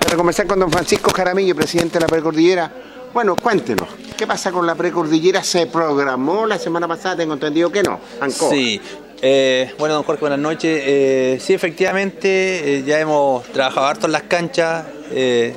Para 0.00 0.16
conversar 0.16 0.46
con 0.46 0.58
don 0.58 0.70
Francisco 0.70 1.10
Jaramillo, 1.10 1.56
presidente 1.56 1.94
de 1.94 2.00
la 2.00 2.06
precordillera. 2.06 2.70
Bueno, 3.14 3.36
cuéntenos, 3.36 3.88
¿qué 4.18 4.26
pasa 4.26 4.52
con 4.52 4.66
la 4.66 4.74
precordillera? 4.74 5.42
¿Se 5.42 5.68
programó 5.68 6.46
la 6.46 6.58
semana 6.58 6.86
pasada? 6.86 7.16
Tengo 7.16 7.34
entendido 7.34 7.70
que 7.70 7.82
no. 7.82 7.98
Ancoa. 8.20 8.50
Sí. 8.50 8.80
Eh, 9.26 9.72
bueno, 9.78 9.94
don 9.94 10.02
Jorge, 10.02 10.20
buenas 10.20 10.38
noches. 10.38 10.82
Eh, 10.84 11.38
sí, 11.40 11.54
efectivamente, 11.54 12.76
eh, 12.76 12.82
ya 12.84 13.00
hemos 13.00 13.42
trabajado 13.44 13.86
harto 13.86 14.04
en 14.04 14.12
las 14.12 14.24
canchas. 14.24 14.84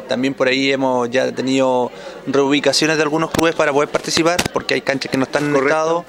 también 0.07 0.35
por 0.35 0.47
ahí 0.47 0.71
hemos 0.71 1.09
ya 1.09 1.33
tenido 1.33 1.91
reubicaciones 2.27 2.95
de 2.95 3.03
algunos 3.03 3.29
clubes 3.31 3.55
para 3.55 3.73
poder 3.73 3.89
participar, 3.89 4.37
porque 4.53 4.75
hay 4.75 4.81
canchas 4.81 5.11
que 5.11 5.17
no 5.17 5.25
están 5.25 5.53
en 5.53 5.55
estado. 5.57 6.05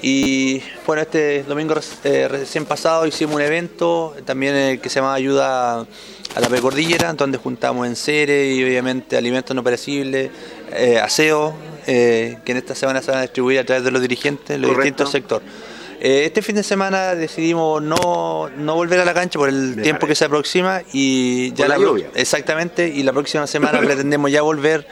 Y 0.00 0.62
bueno, 0.86 1.02
este 1.02 1.42
domingo 1.42 1.74
recién 1.74 2.64
pasado 2.64 3.06
hicimos 3.06 3.34
un 3.34 3.42
evento 3.42 4.14
también 4.24 4.80
que 4.80 4.88
se 4.88 5.00
llama 5.00 5.12
Ayuda 5.12 5.80
a 5.80 6.40
la 6.40 6.48
Precordillera, 6.48 7.12
donde 7.12 7.36
juntamos 7.36 7.86
enseres 7.86 8.56
y 8.56 8.64
obviamente 8.64 9.18
alimentos 9.18 9.54
no 9.54 9.62
perecibles, 9.62 10.30
aseo, 11.02 11.54
que 11.84 12.40
en 12.46 12.56
esta 12.56 12.74
semana 12.74 13.02
se 13.02 13.10
van 13.10 13.18
a 13.18 13.22
distribuir 13.22 13.58
a 13.58 13.64
través 13.64 13.84
de 13.84 13.90
los 13.90 14.00
dirigentes 14.00 14.56
en 14.56 14.62
los 14.62 14.70
distintos 14.70 15.10
sectores. 15.10 15.46
Este 16.06 16.42
fin 16.42 16.56
de 16.56 16.62
semana 16.62 17.14
decidimos 17.14 17.82
no, 17.82 18.50
no, 18.56 18.74
volver 18.74 19.00
a 19.00 19.04
la 19.04 19.14
cancha 19.14 19.38
por 19.38 19.48
el 19.48 19.80
tiempo 19.82 20.06
que 20.06 20.14
se 20.14 20.26
aproxima 20.26 20.82
y 20.92 21.52
ya 21.54 21.66
la, 21.66 21.78
lluvia. 21.78 22.10
Exactamente, 22.14 22.88
y 22.88 23.02
la 23.02 23.12
próxima 23.12 23.46
semana 23.46 23.78
pretendemos 23.80 24.30
ya 24.30 24.42
volver 24.42 24.86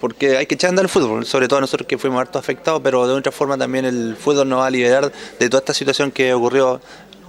porque 0.00 0.36
hay 0.36 0.46
que 0.46 0.54
echar 0.54 0.68
a 0.68 0.70
andar 0.70 0.84
el 0.84 0.88
fútbol, 0.88 1.24
sobre 1.26 1.48
todo 1.48 1.60
nosotros 1.60 1.86
que 1.86 1.98
fuimos 1.98 2.20
harto 2.20 2.38
afectados, 2.38 2.80
pero 2.82 3.06
de 3.06 3.14
otra 3.14 3.32
forma 3.32 3.56
también 3.56 3.84
el 3.84 4.16
fútbol 4.16 4.48
nos 4.48 4.60
va 4.60 4.66
a 4.66 4.70
liberar 4.70 5.10
de 5.38 5.48
toda 5.48 5.60
esta 5.60 5.74
situación 5.74 6.10
que 6.10 6.32
ocurrió 6.34 6.80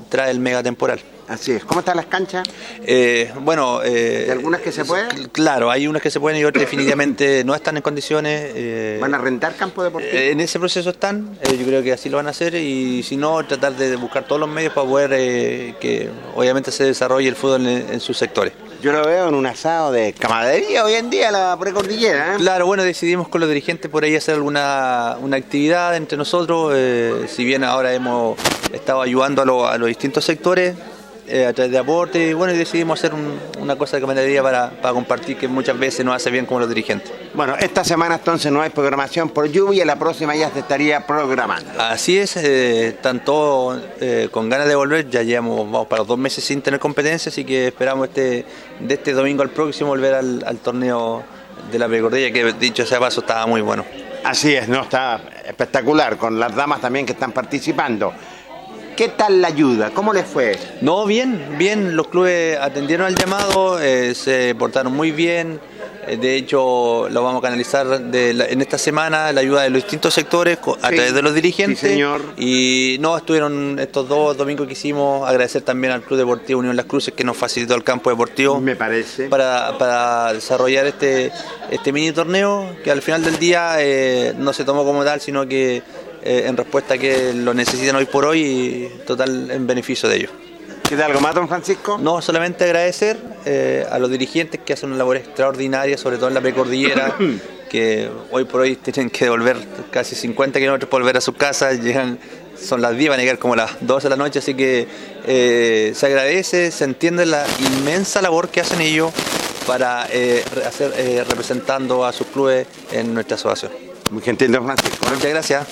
tras 0.10 0.30
el 0.30 0.40
mega 0.40 0.64
temporal. 0.64 1.00
Así 1.28 1.52
es. 1.52 1.66
¿Cómo 1.66 1.82
están 1.82 1.98
las 1.98 2.06
canchas? 2.06 2.48
Eh, 2.84 3.32
bueno... 3.42 3.84
Eh, 3.84 4.24
¿De 4.28 4.32
algunas 4.32 4.62
que 4.62 4.72
se 4.72 4.86
pueden? 4.86 5.28
Claro, 5.30 5.70
hay 5.70 5.86
unas 5.86 6.02
que 6.02 6.10
se 6.10 6.20
pueden 6.22 6.40
y 6.40 6.46
otras 6.46 6.62
definitivamente 6.62 7.44
no 7.46 7.54
están 7.54 7.76
en 7.76 7.84
condiciones. 7.84 8.52
Eh, 8.56 8.98
¿Van 9.02 9.14
a 9.14 9.18
rentar 9.18 9.56
campo 9.56 9.84
deportivo? 9.84 10.14
en 10.14 10.40
ese 10.40 10.58
proceso 10.58 10.90
están, 10.90 11.38
yo 11.44 11.66
creo 11.66 11.84
que 11.84 11.92
así 11.92 12.10
lo 12.10 12.18
van 12.18 12.28
a 12.28 12.30
hacer 12.30 12.56
y 12.56 13.04
si 13.04 13.18
no, 13.18 13.46
tratar 13.46 13.76
de 13.76 13.96
buscar 13.98 14.26
todos 14.26 14.40
los 14.40 14.50
medios 14.50 14.74
para 14.74 14.88
poder 14.88 15.10
que 15.80 16.10
obviamente 16.36 16.72
se 16.72 16.86
desarrolle 16.86 17.28
el 17.28 17.36
fútbol 17.36 17.68
en 17.68 18.00
sus 18.00 18.18
sectores. 18.18 18.54
Yo 18.82 18.92
lo 18.92 19.04
veo 19.06 19.28
en 19.30 19.34
un 19.34 19.46
asado 19.48 19.92
de 19.92 20.14
camaradería 20.14 20.86
hoy 20.86 20.94
en 20.94 21.10
día, 21.10 21.32
la 21.32 21.58
precordillera. 21.60 22.36
¿eh? 22.36 22.38
Claro, 22.38 22.68
bueno, 22.68 22.84
decidimos 22.84 23.28
con 23.28 23.42
los 23.42 23.50
dirigentes 23.50 23.90
por 23.90 24.04
ahí 24.04 24.16
hacer 24.16 24.36
alguna 24.36 25.18
una 25.20 25.38
actividad 25.38 25.96
entre 25.96 26.16
nosotros. 26.16 26.74
Eh, 26.76 27.26
si 27.28 27.44
bien 27.44 27.64
ahora 27.64 27.92
hemos 27.94 28.38
estado 28.72 29.02
ayudando 29.02 29.66
a, 29.66 29.78
los 29.80 29.88
distintos 29.88 30.24
sectores, 30.26 30.76
eh, 31.28 31.48
a 31.48 31.54
través 31.54 31.72
de 31.72 31.78
aporte 31.80 32.30
y 32.30 32.34
bueno, 32.34 32.54
decidimos 32.54 33.00
hacer 33.00 33.14
una 33.60 33.76
cosa 33.78 33.98
de 33.98 34.02
camaradería 34.02 34.44
para, 34.44 34.70
para, 34.70 34.94
compartir 34.94 35.38
que 35.38 35.48
muchas 35.48 35.78
veces 35.78 36.06
no 36.06 36.14
hace 36.14 36.30
bien 36.30 36.46
como 36.46 36.60
los 36.60 36.70
dirigentes. 36.70 37.12
Bueno, 37.38 37.56
esta 37.60 37.84
semana 37.84 38.16
entonces 38.16 38.52
no 38.52 38.64
hay 38.64 38.72
programación 38.72 39.30
por 39.30 39.48
lluvia, 39.48 39.86
la 39.86 40.00
próxima 40.00 40.36
ya 40.36 40.50
se 40.50 40.58
estaría 40.58 41.06
programando. 41.06 41.70
Así 41.80 42.18
es, 42.18 42.36
eh, 42.36 42.98
todos 43.24 43.80
eh, 44.02 44.30
con 44.32 44.50
ganas 44.50 44.68
de 44.68 44.74
volver, 44.74 45.08
ya 45.08 45.22
llevamos 45.22 45.72
vamos 45.72 45.86
para 45.86 46.04
dos 46.04 46.18
meses 46.18 46.44
sin 46.44 46.64
tener 46.64 46.80
competencia, 46.80 47.30
así 47.30 47.46
que 47.46 47.68
esperamos 47.68 48.08
este 48.08 48.44
de 48.80 48.92
este 48.96 49.14
domingo 49.14 49.44
al 49.44 49.52
próximo 49.52 49.90
volver 49.90 50.16
al, 50.16 50.58
torneo 50.64 51.22
de 51.72 51.78
la 51.78 51.88
precordilla, 51.88 52.34
que 52.34 52.54
dicho 52.54 52.88
sea 52.88 53.00
paso 53.00 53.20
estaba 53.20 53.46
muy 53.46 53.62
bueno. 53.62 53.86
Así 54.24 54.56
es, 54.56 54.68
no 54.68 54.82
está 54.82 55.22
espectacular, 55.46 56.18
con 56.18 56.40
las 56.40 56.56
damas 56.56 56.82
también 56.82 57.06
que 57.06 57.12
están 57.12 57.34
participando. 57.34 58.14
¿Qué 58.96 59.10
tal 59.10 59.44
la 59.44 59.50
ayuda? 59.50 59.92
¿Cómo 59.92 60.12
les 60.12 60.26
fue? 60.26 60.58
No, 60.82 61.06
bien, 61.06 61.56
bien. 61.60 61.96
Los 61.96 62.08
clubes 62.08 62.58
atendieron 62.60 63.06
al 63.06 63.16
llamado, 63.16 63.80
eh, 63.80 64.16
se 64.16 64.56
portaron 64.56 64.92
muy 64.92 65.12
bien. 65.12 65.60
Eh, 66.08 66.18
de 66.18 66.36
hecho, 66.36 67.08
lo 67.10 67.24
vamos 67.24 67.40
a 67.40 67.42
canalizar 67.42 67.88
en 68.14 68.62
esta 68.62 68.78
semana, 68.78 69.32
la 69.32 69.42
ayuda 69.42 69.64
de 69.64 69.70
los 69.70 69.84
distintos 69.84 70.14
sectores 70.14 70.58
a 70.82 70.90
través 70.90 71.14
de 71.14 71.22
los 71.22 71.34
dirigentes. 71.34 71.80
Sí, 71.80 71.88
señor. 71.88 72.22
Y 72.38 72.98
no, 73.00 73.18
estuvieron 73.18 73.78
estos 73.80 74.08
dos 74.08 74.38
domingos 74.38 74.68
que 74.68 74.74
hicimos. 74.74 75.28
Agradecer 75.28 75.62
también 75.62 75.94
al 75.94 76.02
Club 76.02 76.20
Deportivo 76.20 76.60
Unión 76.60 76.76
Las 76.76 76.86
Cruces 76.86 77.14
que 77.14 77.24
nos 77.24 77.36
facilitó 77.36 77.76
el 77.76 77.84
campo 77.84 78.10
deportivo. 78.10 78.60
Me 78.60 78.76
parece. 78.76 79.28
Para, 79.28 80.34
desarrollar 80.34 80.86
este, 80.86 81.32
este 81.70 81.92
mini 81.92 82.12
torneo 82.12 82.76
que 82.84 82.92
al 82.92 83.02
final 83.02 83.24
del 83.24 83.38
día 83.38 83.76
eh, 83.80 84.34
no 84.38 84.54
se 84.54 84.64
tomó 84.64 84.84
como 84.84 85.04
tal, 85.04 85.20
sino 85.22 85.48
que 85.48 85.82
eh, 86.24 86.44
en 86.46 86.58
respuesta 86.58 86.96
a 86.96 86.98
que 86.98 87.34
lo 87.34 87.54
necesitan 87.54 87.96
hoy 87.96 88.06
por 88.06 88.26
hoy 88.26 88.42
y 88.42 88.92
total 89.06 89.52
en 89.52 89.68
beneficio 89.68 90.10
de 90.10 90.18
ellos. 90.18 90.32
¿Queda 90.88 91.06
algo 91.06 91.20
más, 91.20 91.36
don 91.36 91.50
Francisco? 91.50 91.98
No, 91.98 92.22
solamente 92.22 92.64
agradecer 92.64 93.18
eh, 93.44 93.86
a 93.92 94.00
los 94.00 94.10
dirigentes 94.10 94.62
que 94.62 94.72
hacen 94.72 94.88
una 94.88 95.00
labor 95.00 95.18
extraordinaria, 95.18 95.98
sobre 95.98 96.16
todo 96.16 96.30
en 96.30 96.34
la 96.34 96.40
precordillera, 96.40 97.14
que 97.70 98.10
hoy 98.32 98.46
por 98.46 98.62
hoy 98.62 98.78
tienen 98.78 99.10
que 99.10 99.28
volver 99.28 99.58
casi 99.92 100.16
50 100.16 100.58
kilómetros 100.60 100.90
para 100.90 101.02
volver 101.02 101.18
a 101.18 101.22
sus 101.22 101.36
casas, 101.36 101.82
llegan, 101.82 102.18
son 102.58 102.82
las 102.82 102.96
10, 102.96 103.10
van 103.10 103.20
a 103.20 103.24
llegar 103.24 103.38
como 103.38 103.58
las 103.58 103.86
12 103.86 104.06
de 104.06 104.10
la 104.10 104.16
noche, 104.16 104.40
así 104.40 104.54
que 104.54 104.88
eh, 105.26 105.92
se 105.94 106.06
agradece, 106.06 106.72
se 106.72 106.86
entiende 106.86 107.26
la 107.26 107.46
inmensa 107.60 108.22
labor 108.22 108.48
que 108.48 108.62
hacen 108.62 108.80
ellos 108.80 109.12
para 109.68 110.04
hacer, 110.04 111.26
representando 111.28 112.06
a 112.06 112.14
sus 112.14 112.28
clubes 112.28 112.66
en 112.94 113.14
nuestra 113.14 113.36
asociación. 113.36 113.74
Muy 114.10 114.22
gentil, 114.22 114.54
don 114.54 114.64
Francisco. 114.64 115.06
Muchas 115.10 115.30
gracias. 115.32 115.68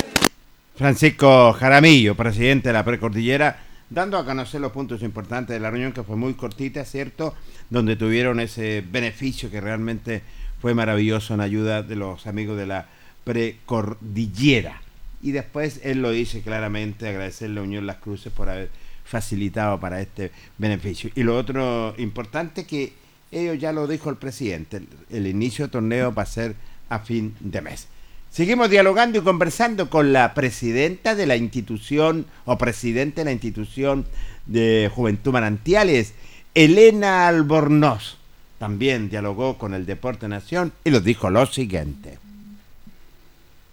Francisco 0.76 1.54
Jaramillo, 1.54 2.16
presidente 2.16 2.68
de 2.68 2.74
la 2.74 2.84
Precordillera, 2.84 3.65
dando 3.90 4.18
a 4.18 4.26
conocer 4.26 4.62
los 4.62 4.72
puntos 4.72 5.02
importantes 5.04 5.54
de 5.54 5.60
la 5.60 5.70
reunión 5.70 5.94
que 5.94 6.04
fue 6.04 6.16
muy 6.16 6.34
cortita, 6.34 6.86
¿cierto? 6.86 7.34
Donde 7.70 7.96
tuvieron 7.96 8.40
ese 8.40 8.84
beneficio 8.90 9.52
que 9.52 9.62
realmente 9.62 10.22
fue 10.62 10.74
maravilloso 10.74 11.34
en 11.34 11.42
ayuda 11.42 11.84
de 11.84 11.96
los 11.96 12.28
amigos 12.28 12.58
de 12.58 12.68
la 12.68 12.88
Precordillera. 13.24 14.82
Y 15.22 15.32
después 15.32 15.82
él 15.84 16.02
lo 16.02 16.12
dice 16.12 16.42
claramente, 16.42 17.08
agradecerle 17.08 17.60
a 17.60 17.64
Unión 17.64 17.88
Las 17.88 17.98
Cruces 17.98 18.32
por 18.32 18.50
haber 18.50 18.70
facilitado 19.04 19.80
para 19.80 20.02
este 20.02 20.32
beneficio. 20.58 21.10
Y 21.16 21.24
lo 21.24 21.38
otro 21.38 21.96
importante 21.98 22.66
que 22.66 22.94
ellos 23.32 23.60
ya 23.60 23.72
lo 23.72 23.88
dijo 23.88 24.10
el 24.10 24.18
presidente, 24.18 24.78
el, 24.78 24.88
el 25.10 25.28
inicio 25.28 25.66
del 25.66 25.72
torneo 25.72 26.14
va 26.14 26.24
a 26.24 26.28
ser 26.28 26.56
a 26.90 27.00
fin 27.00 27.36
de 27.40 27.62
mes. 27.62 27.88
Seguimos 28.36 28.70
dialogando 28.70 29.18
y 29.18 29.22
conversando 29.22 29.90
con 29.90 30.12
la 30.12 30.34
presidenta 30.34 31.16
de 31.16 31.26
la 31.26 31.38
institución 31.38 32.26
o 32.44 32.58
presidente 32.58 33.22
de 33.22 33.26
la 33.26 33.32
institución 33.32 34.06
de 34.46 34.92
Juventud 34.94 35.32
Manantiales, 35.32 36.12
Elena 36.54 37.30
Albornoz. 37.30 38.18
También 38.60 39.10
dialogó 39.10 39.58
con 39.58 39.74
el 39.74 39.86
Deporte 39.86 40.28
Nación 40.28 40.74
y 40.84 40.90
nos 40.90 41.06
dijo 41.06 41.30
lo 41.30 41.46
siguiente. 41.46 42.20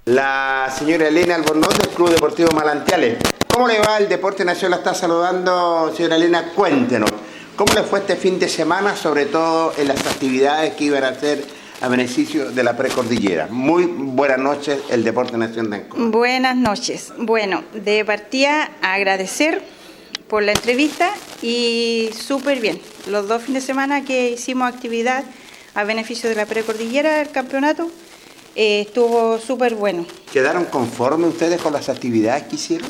La 0.05 0.73
señora 0.79 1.09
Elena 1.09 1.35
Albornoz 1.35 1.77
del 1.79 1.89
Club 1.89 2.11
Deportivo 2.11 2.51
Manantiales. 2.55 3.19
¿Cómo 3.49 3.67
le 3.67 3.81
va 3.81 3.99
el 3.99 4.09
Deporte 4.09 4.45
Nación? 4.45 4.71
La 4.71 4.77
está 4.77 4.95
saludando, 4.95 5.93
señora 5.97 6.15
Elena. 6.15 6.53
Cuéntenos, 6.55 7.11
¿cómo 7.57 7.75
le 7.75 7.83
fue 7.83 7.99
este 7.99 8.15
fin 8.15 8.39
de 8.39 8.49
semana, 8.49 8.95
sobre 8.95 9.27
todo 9.27 9.73
en 9.77 9.89
las 9.89 10.07
actividades 10.07 10.75
que 10.75 10.85
iban 10.85 11.03
a 11.03 11.09
hacer 11.09 11.62
a 11.83 11.89
beneficio 11.89 12.53
de 12.53 12.63
la 12.63 12.77
precordillera. 12.77 13.49
Muy 13.51 13.87
buenas 13.87 14.39
noches, 14.39 14.79
el 14.89 15.03
Deporte 15.03 15.37
Nación 15.37 15.69
de 15.69 15.85
Buenas 15.97 16.57
noches. 16.57 17.13
Bueno, 17.19 17.65
de 17.75 18.05
partida 18.05 18.71
agradecer 18.81 19.61
por 20.29 20.45
la 20.45 20.53
entrevista 20.53 21.13
y 21.43 22.11
súper 22.17 22.61
bien. 22.61 22.81
Los 23.09 23.27
dos 23.27 23.43
fines 23.43 23.65
de 23.65 23.67
semana 23.67 24.05
que 24.05 24.31
hicimos 24.31 24.73
actividad 24.73 25.25
a 25.75 25.83
beneficio 25.83 26.29
de 26.29 26.37
la 26.37 26.47
precordillera 26.47 27.19
del 27.19 27.31
campeonato, 27.31 27.91
eh, 28.55 28.83
estuvo 28.83 29.41
súper 29.41 29.75
bueno. 29.75 30.07
¿Quedaron 30.33 30.67
conformes 30.67 31.31
ustedes 31.31 31.61
con 31.61 31.73
las 31.73 31.89
actividades 31.89 32.45
que 32.45 32.55
hicieron? 32.55 32.89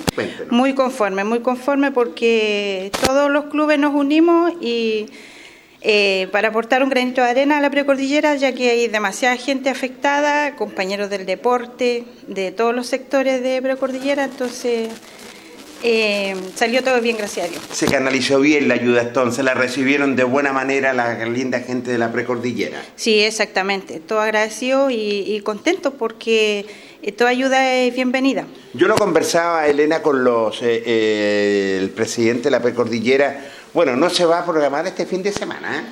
Muy 0.51 0.75
conforme, 0.75 1.25
muy 1.25 1.41
conforme 1.41 1.93
porque 1.93 2.93
todos 3.07 3.31
los 3.31 3.47
clubes 3.47 3.79
nos 3.79 3.95
unimos 3.95 4.53
y 4.61 5.07
eh, 5.85 6.29
para 6.31 6.49
aportar 6.49 6.85
un 6.85 6.91
granito 6.91 7.23
de 7.23 7.31
arena 7.31 7.59
a 7.59 7.61
la 7.61 7.69
precordillera, 7.69 8.37
ya 8.37 8.53
que 8.53 8.71
hay 8.71 8.87
demasiada 8.87 9.37
gente 9.37 9.69
afectada, 9.69 10.55
compañeros 10.55 11.11
del 11.11 11.27
deporte, 11.27 12.05
de 12.29 12.53
todos 12.53 12.73
los 12.73 12.87
sectores 12.87 13.43
de 13.43 13.61
precordillera, 13.61 14.25
entonces 14.25 14.91
eh, 15.83 16.37
salió 16.55 16.85
todo 16.85 17.01
bien, 17.01 17.17
gracias 17.17 17.49
a 17.49 17.51
Dios. 17.51 17.63
Se 17.73 17.87
canalizó 17.87 18.39
bien 18.39 18.69
la 18.69 18.75
ayuda 18.75 19.03
entonces, 19.03 19.45
la 19.45 19.55
recibieron 19.55 20.15
de 20.15 20.23
buena 20.23 20.53
manera 20.53 20.93
la 20.93 21.25
linda 21.25 21.59
gente 21.59 21.91
de 21.91 21.99
la 21.99 22.13
precordillera. 22.13 22.81
Sí, 22.95 23.19
exactamente, 23.19 23.99
todo 23.99 24.21
agradecido 24.21 24.89
y, 24.89 25.41
contento 25.41 25.95
porque 25.95 26.65
eh, 27.03 27.11
toda 27.11 27.31
ayuda 27.31 27.75
es 27.75 27.93
bienvenida. 27.93 28.47
Yo 28.73 28.87
lo 28.87 28.95
conversaba, 28.95 29.67
Elena, 29.67 30.01
con 30.01 30.23
los 30.23 30.63
el 30.63 31.91
presidente 31.91 32.45
de 32.45 32.51
la 32.53 32.63
precordillera 32.63 33.51
bueno, 33.75 33.97
no 33.97 34.11
se 34.11 34.25
va 34.25 34.41
a 34.41 34.45
programar 34.45 34.87
este 34.87 35.07
fin 35.07 35.23
de 35.23 35.33
semana, 35.33 35.79
¿eh? 35.79 35.83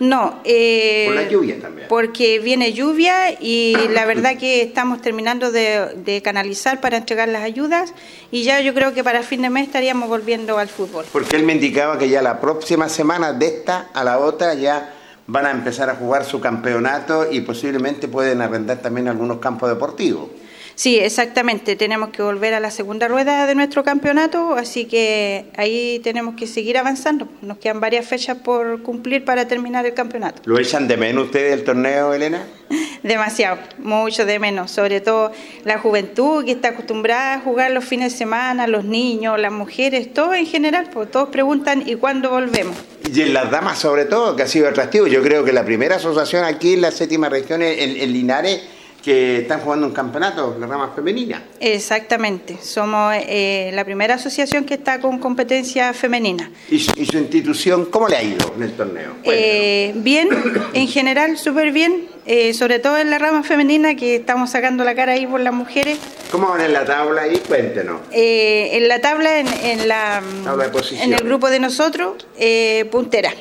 No, 0.00 0.40
eh, 0.44 1.04
por 1.06 1.14
la 1.14 1.28
lluvia 1.28 1.60
también. 1.60 1.86
Porque 1.88 2.40
viene 2.40 2.72
lluvia 2.72 3.38
y 3.40 3.76
la 3.90 4.04
verdad 4.04 4.36
que 4.36 4.62
estamos 4.62 5.00
terminando 5.00 5.52
de, 5.52 6.20
canalizar 6.24 6.80
para 6.80 6.96
entregar 6.96 7.28
las 7.28 7.42
ayudas 7.42 7.94
y 8.32 8.42
ya 8.42 8.60
yo 8.60 8.74
creo 8.74 8.94
que 8.94 9.04
para 9.04 9.22
fin 9.22 9.42
de 9.42 9.50
mes 9.50 9.66
estaríamos 9.66 10.08
volviendo 10.08 10.58
al 10.58 10.68
fútbol. 10.68 11.04
Porque 11.12 11.36
él 11.36 11.44
me 11.44 11.52
indicaba 11.52 11.98
que 11.98 12.08
ya 12.08 12.20
la 12.20 12.40
próxima 12.40 12.88
semana 12.88 13.32
de 13.32 13.46
esta 13.46 13.90
a 13.92 14.02
la 14.02 14.18
otra 14.18 14.54
ya 14.54 14.92
van 15.28 15.46
a 15.46 15.52
empezar 15.52 15.88
a 15.88 15.94
jugar 15.94 16.24
su 16.24 16.40
campeonato 16.40 17.30
y 17.30 17.42
posiblemente 17.42 18.08
pueden 18.08 18.42
arrendar 18.42 18.78
también 18.78 19.06
algunos 19.06 19.38
campos 19.38 19.68
deportivos. 19.68 20.30
Sí, 20.74 20.98
exactamente. 20.98 21.76
Tenemos 21.76 22.10
que 22.10 22.22
volver 22.22 22.54
a 22.54 22.60
la 22.60 22.70
segunda 22.70 23.08
rueda 23.08 23.46
de 23.46 23.54
nuestro 23.54 23.84
campeonato, 23.84 24.54
así 24.54 24.86
que 24.86 25.46
ahí 25.56 26.00
tenemos 26.02 26.34
que 26.34 26.46
seguir 26.46 26.78
avanzando. 26.78 27.28
Nos 27.42 27.58
quedan 27.58 27.80
varias 27.80 28.06
fechas 28.06 28.38
por 28.38 28.82
cumplir 28.82 29.24
para 29.24 29.46
terminar 29.46 29.86
el 29.86 29.94
campeonato. 29.94 30.42
¿Lo 30.44 30.58
echan 30.58 30.88
de 30.88 30.96
menos 30.96 31.26
ustedes 31.26 31.52
el 31.52 31.64
torneo, 31.64 32.14
Elena? 32.14 32.44
Demasiado, 33.02 33.58
mucho 33.78 34.24
de 34.24 34.38
menos. 34.38 34.70
Sobre 34.70 35.00
todo 35.00 35.32
la 35.64 35.78
juventud 35.78 36.44
que 36.44 36.52
está 36.52 36.68
acostumbrada 36.68 37.34
a 37.34 37.40
jugar 37.40 37.70
los 37.70 37.84
fines 37.84 38.12
de 38.12 38.18
semana, 38.18 38.66
los 38.66 38.84
niños, 38.84 39.38
las 39.38 39.52
mujeres, 39.52 40.12
todo 40.12 40.34
en 40.34 40.46
general, 40.46 40.88
pues 40.92 41.10
todos 41.10 41.28
preguntan 41.28 41.82
¿y 41.86 41.96
cuándo 41.96 42.30
volvemos? 42.30 42.76
Y 43.12 43.22
en 43.22 43.34
las 43.34 43.50
damas 43.50 43.78
sobre 43.78 44.04
todo, 44.04 44.36
que 44.36 44.42
ha 44.42 44.48
sido 44.48 44.68
atractivo. 44.68 45.06
Yo 45.06 45.22
creo 45.22 45.44
que 45.44 45.52
la 45.52 45.64
primera 45.64 45.96
asociación 45.96 46.44
aquí 46.44 46.74
en 46.74 46.80
la 46.80 46.90
séptima 46.90 47.28
región, 47.28 47.62
en, 47.62 47.96
en 47.96 48.12
Linares, 48.12 48.62
que 49.02 49.38
están 49.38 49.60
jugando 49.60 49.86
un 49.86 49.92
campeonato, 49.92 50.56
la 50.60 50.66
rama 50.66 50.92
femenina. 50.94 51.42
Exactamente, 51.60 52.56
somos 52.62 53.14
eh, 53.18 53.70
la 53.74 53.84
primera 53.84 54.14
asociación 54.14 54.64
que 54.64 54.74
está 54.74 55.00
con 55.00 55.18
competencia 55.18 55.92
femenina. 55.92 56.50
¿Y 56.70 56.78
su, 56.78 56.92
y 56.96 57.04
su 57.06 57.18
institución 57.18 57.86
cómo 57.86 58.08
le 58.08 58.16
ha 58.16 58.22
ido 58.22 58.52
en 58.56 58.62
el 58.62 58.72
torneo? 58.72 59.14
Eh, 59.24 59.92
bien, 59.96 60.28
en 60.72 60.86
general 60.86 61.36
súper 61.36 61.72
bien, 61.72 62.06
eh, 62.26 62.54
sobre 62.54 62.78
todo 62.78 62.98
en 62.98 63.10
la 63.10 63.18
rama 63.18 63.42
femenina 63.42 63.96
que 63.96 64.16
estamos 64.16 64.50
sacando 64.50 64.84
la 64.84 64.94
cara 64.94 65.12
ahí 65.12 65.26
por 65.26 65.40
las 65.40 65.52
mujeres. 65.52 65.98
¿Cómo 66.30 66.48
van 66.48 66.60
en 66.60 66.72
la 66.72 66.84
tabla 66.84 67.22
ahí? 67.22 67.42
Cuéntenos. 67.46 68.00
Eh, 68.12 68.70
en 68.74 68.86
la 68.88 69.00
tabla, 69.00 69.40
en, 69.40 69.48
en 69.48 69.88
la, 69.88 70.22
Tabla 70.44 70.64
de 70.64 70.70
posición. 70.70 71.02
en 71.02 71.14
el 71.14 71.24
grupo 71.24 71.50
de 71.50 71.58
nosotros, 71.58 72.24
eh, 72.38 72.86
puntera. 72.92 73.32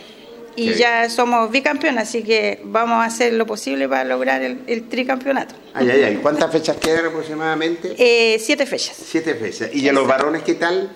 Y 0.55 0.69
Qué 0.69 0.75
ya 0.75 1.09
somos 1.09 1.49
bicampeones, 1.49 2.03
así 2.03 2.23
que 2.23 2.59
vamos 2.63 3.03
a 3.03 3.05
hacer 3.05 3.33
lo 3.33 3.45
posible 3.45 3.87
para 3.87 4.03
lograr 4.03 4.41
el, 4.41 4.59
el 4.67 4.89
tricampeonato. 4.89 5.55
Ay, 5.73 5.89
ay, 5.89 6.03
ay. 6.03 6.19
¿Cuántas 6.21 6.51
fechas 6.51 6.77
quedan 6.77 7.05
aproximadamente? 7.05 7.95
Eh, 7.97 8.37
siete 8.39 8.65
fechas. 8.65 8.97
Siete 9.03 9.35
fechas. 9.35 9.69
¿Y 9.73 9.87
en 9.87 9.95
los 9.95 10.07
varones 10.07 10.43
qué 10.43 10.55
tal? 10.55 10.91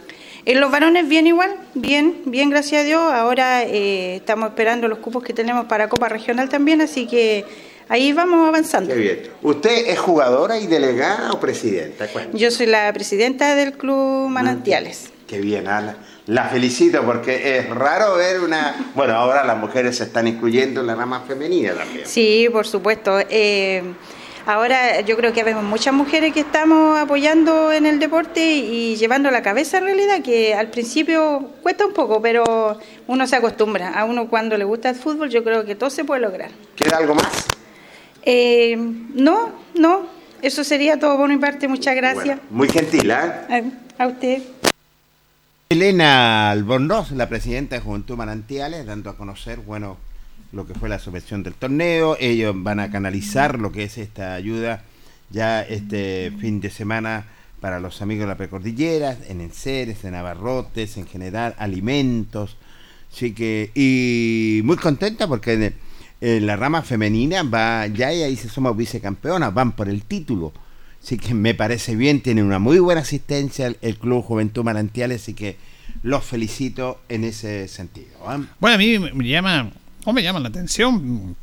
En 0.46 0.60
los 0.60 0.70
varones 0.72 1.08
bien 1.08 1.26
igual, 1.26 1.56
bien, 1.74 2.22
bien 2.26 2.50
gracias 2.52 2.82
a 2.82 2.86
Dios. 2.86 3.02
Ahora 3.02 3.64
eh, 3.64 4.18
estamos 4.18 4.50
esperando 4.50 4.88
los 4.88 5.00
cupos 5.00 5.24
que 5.24 5.34
tenemos 5.34 5.66
para 5.66 5.90
Copa 5.90 6.08
Regional 6.08 6.50
también, 6.50 6.82
así 6.82 7.08
que 7.08 7.46
ahí 7.90 8.14
vamos 8.14 8.48
avanzando. 8.48 8.94
Qué 8.94 9.00
bien. 9.00 9.22
¿Usted 9.42 9.88
es 9.88 9.98
jugadora 9.98 10.60
y 10.60 10.68
delegada 10.68 11.32
o 11.32 11.40
presidenta? 11.40 12.08
Cuéntame. 12.08 12.38
Yo 12.38 12.52
soy 12.52 12.68
la 12.68 12.94
presidenta 12.94 13.56
del 13.56 13.74
Club 13.74 14.30
Manantiales. 14.30 15.10
Qué 15.28 15.40
bien, 15.40 15.68
Ala. 15.68 15.98
La 16.28 16.46
felicito 16.46 17.04
porque 17.04 17.60
es 17.60 17.70
raro 17.70 18.16
ver 18.16 18.40
una... 18.40 18.92
Bueno, 18.96 19.14
ahora 19.14 19.44
las 19.44 19.58
mujeres 19.58 19.98
se 19.98 20.06
están 20.06 20.28
incluyendo 20.28 20.82
en 20.82 20.88
la 20.88 20.96
rama 20.96 21.22
femenina 21.22 21.74
también. 21.74 22.08
Sí, 22.08 22.48
por 22.52 22.66
supuesto. 22.66 23.20
Eh, 23.30 23.84
ahora 24.48 25.02
yo 25.02 25.18
creo 25.18 25.34
que 25.34 25.44
vemos 25.44 25.64
muchas 25.64 25.94
mujeres 25.94 26.34
que 26.34 26.40
estamos 26.40 26.98
apoyando 26.98 27.72
en 27.72 27.86
el 27.86 28.00
deporte 28.00 28.44
y 28.44 28.96
llevando 28.96 29.30
la 29.30 29.44
cabeza 29.44 29.78
en 29.78 29.84
realidad, 29.84 30.24
que 30.24 30.56
al 30.56 30.72
principio 30.72 31.52
cuesta 31.62 31.86
un 31.86 31.94
poco, 31.94 32.20
pero 32.20 32.80
uno 33.06 33.28
se 33.28 33.36
acostumbra. 33.36 33.90
A 33.90 34.06
uno 34.06 34.28
cuando 34.28 34.58
le 34.58 34.64
gusta 34.64 34.90
el 34.90 34.96
fútbol 34.96 35.30
yo 35.30 35.44
creo 35.44 35.64
que 35.64 35.76
todo 35.76 35.92
se 35.92 36.06
puede 36.06 36.22
lograr. 36.22 36.50
¿Queda 36.76 36.98
algo 36.98 37.14
más? 37.14 37.46
Eh, 38.24 38.76
no, 39.14 39.52
no, 39.76 40.08
eso 40.42 40.64
sería 40.64 40.98
todo 40.98 41.18
por 41.18 41.30
mi 41.30 41.38
parte. 41.38 41.68
Muchas 41.68 41.96
gracias. 41.96 42.26
Bueno, 42.26 42.42
muy 42.50 42.68
gentil. 42.68 43.12
A, 43.12 43.48
a 44.00 44.08
usted. 44.08 44.42
Elena 45.76 46.52
Albornoz, 46.52 47.12
la 47.12 47.28
presidenta 47.28 47.76
de 47.76 47.82
Juventud 47.82 48.16
Manantiales, 48.16 48.86
dando 48.86 49.10
a 49.10 49.18
conocer, 49.18 49.60
bueno, 49.60 49.98
lo 50.54 50.66
que 50.66 50.74
fue 50.74 50.88
la 50.88 51.00
subvención 51.00 51.44
del 51.44 51.54
torneo. 51.54 52.16
Ellos 52.18 52.56
van 52.58 52.80
a 52.80 52.90
canalizar 52.90 53.60
lo 53.60 53.74
que 53.74 53.84
es 53.84 53.98
esta 53.98 54.36
ayuda 54.36 54.84
ya 55.32 55.62
este 55.64 56.32
fin 56.40 56.62
de 56.62 56.70
semana 56.70 57.26
para 57.60 57.82
los 57.82 58.02
amigos 58.02 58.22
de 58.22 58.28
la 58.28 58.38
precordillera, 58.38 59.18
en 59.28 59.42
enseres, 59.42 60.06
en 60.06 60.16
abarrotes, 60.16 60.96
en 60.96 61.08
general, 61.08 61.56
alimentos. 61.58 62.56
Así 63.12 63.34
que, 63.34 63.72
y 63.76 64.62
muy 64.64 64.78
contenta 64.78 65.28
porque 65.28 65.54
en, 65.56 65.76
en 66.22 66.48
la 66.48 66.56
rama 66.56 66.84
femenina 66.84 67.44
va, 67.44 67.86
ya 67.88 68.12
ella 68.12 68.28
dice 68.28 68.48
somos 68.48 68.78
vicecampeonas, 68.78 69.54
van 69.54 69.74
por 69.74 69.90
el 69.90 70.04
título. 70.04 70.54
Así 71.06 71.18
que 71.20 71.36
me 71.36 71.54
parece 71.54 71.96
bien, 71.96 72.22
tiene 72.22 72.42
una 72.44 72.58
muy 72.58 72.80
buena 72.80 73.02
asistencia 73.02 73.68
el, 73.68 73.78
el 73.84 73.96
Club 73.98 74.24
Juventud 74.24 74.64
Manantiales, 74.64 75.22
así 75.22 75.36
que 75.36 75.56
los 76.02 76.24
felicito 76.26 77.00
en 77.10 77.24
ese 77.24 77.68
sentido. 77.68 78.08
¿ah? 78.26 78.40
Bueno, 78.60 78.74
a 78.76 78.78
mí 78.80 78.98
me 79.14 79.28
llama, 79.28 79.70
o 80.04 80.14
me 80.14 80.24
llama 80.24 80.40
la 80.40 80.50
atención, 80.50 81.36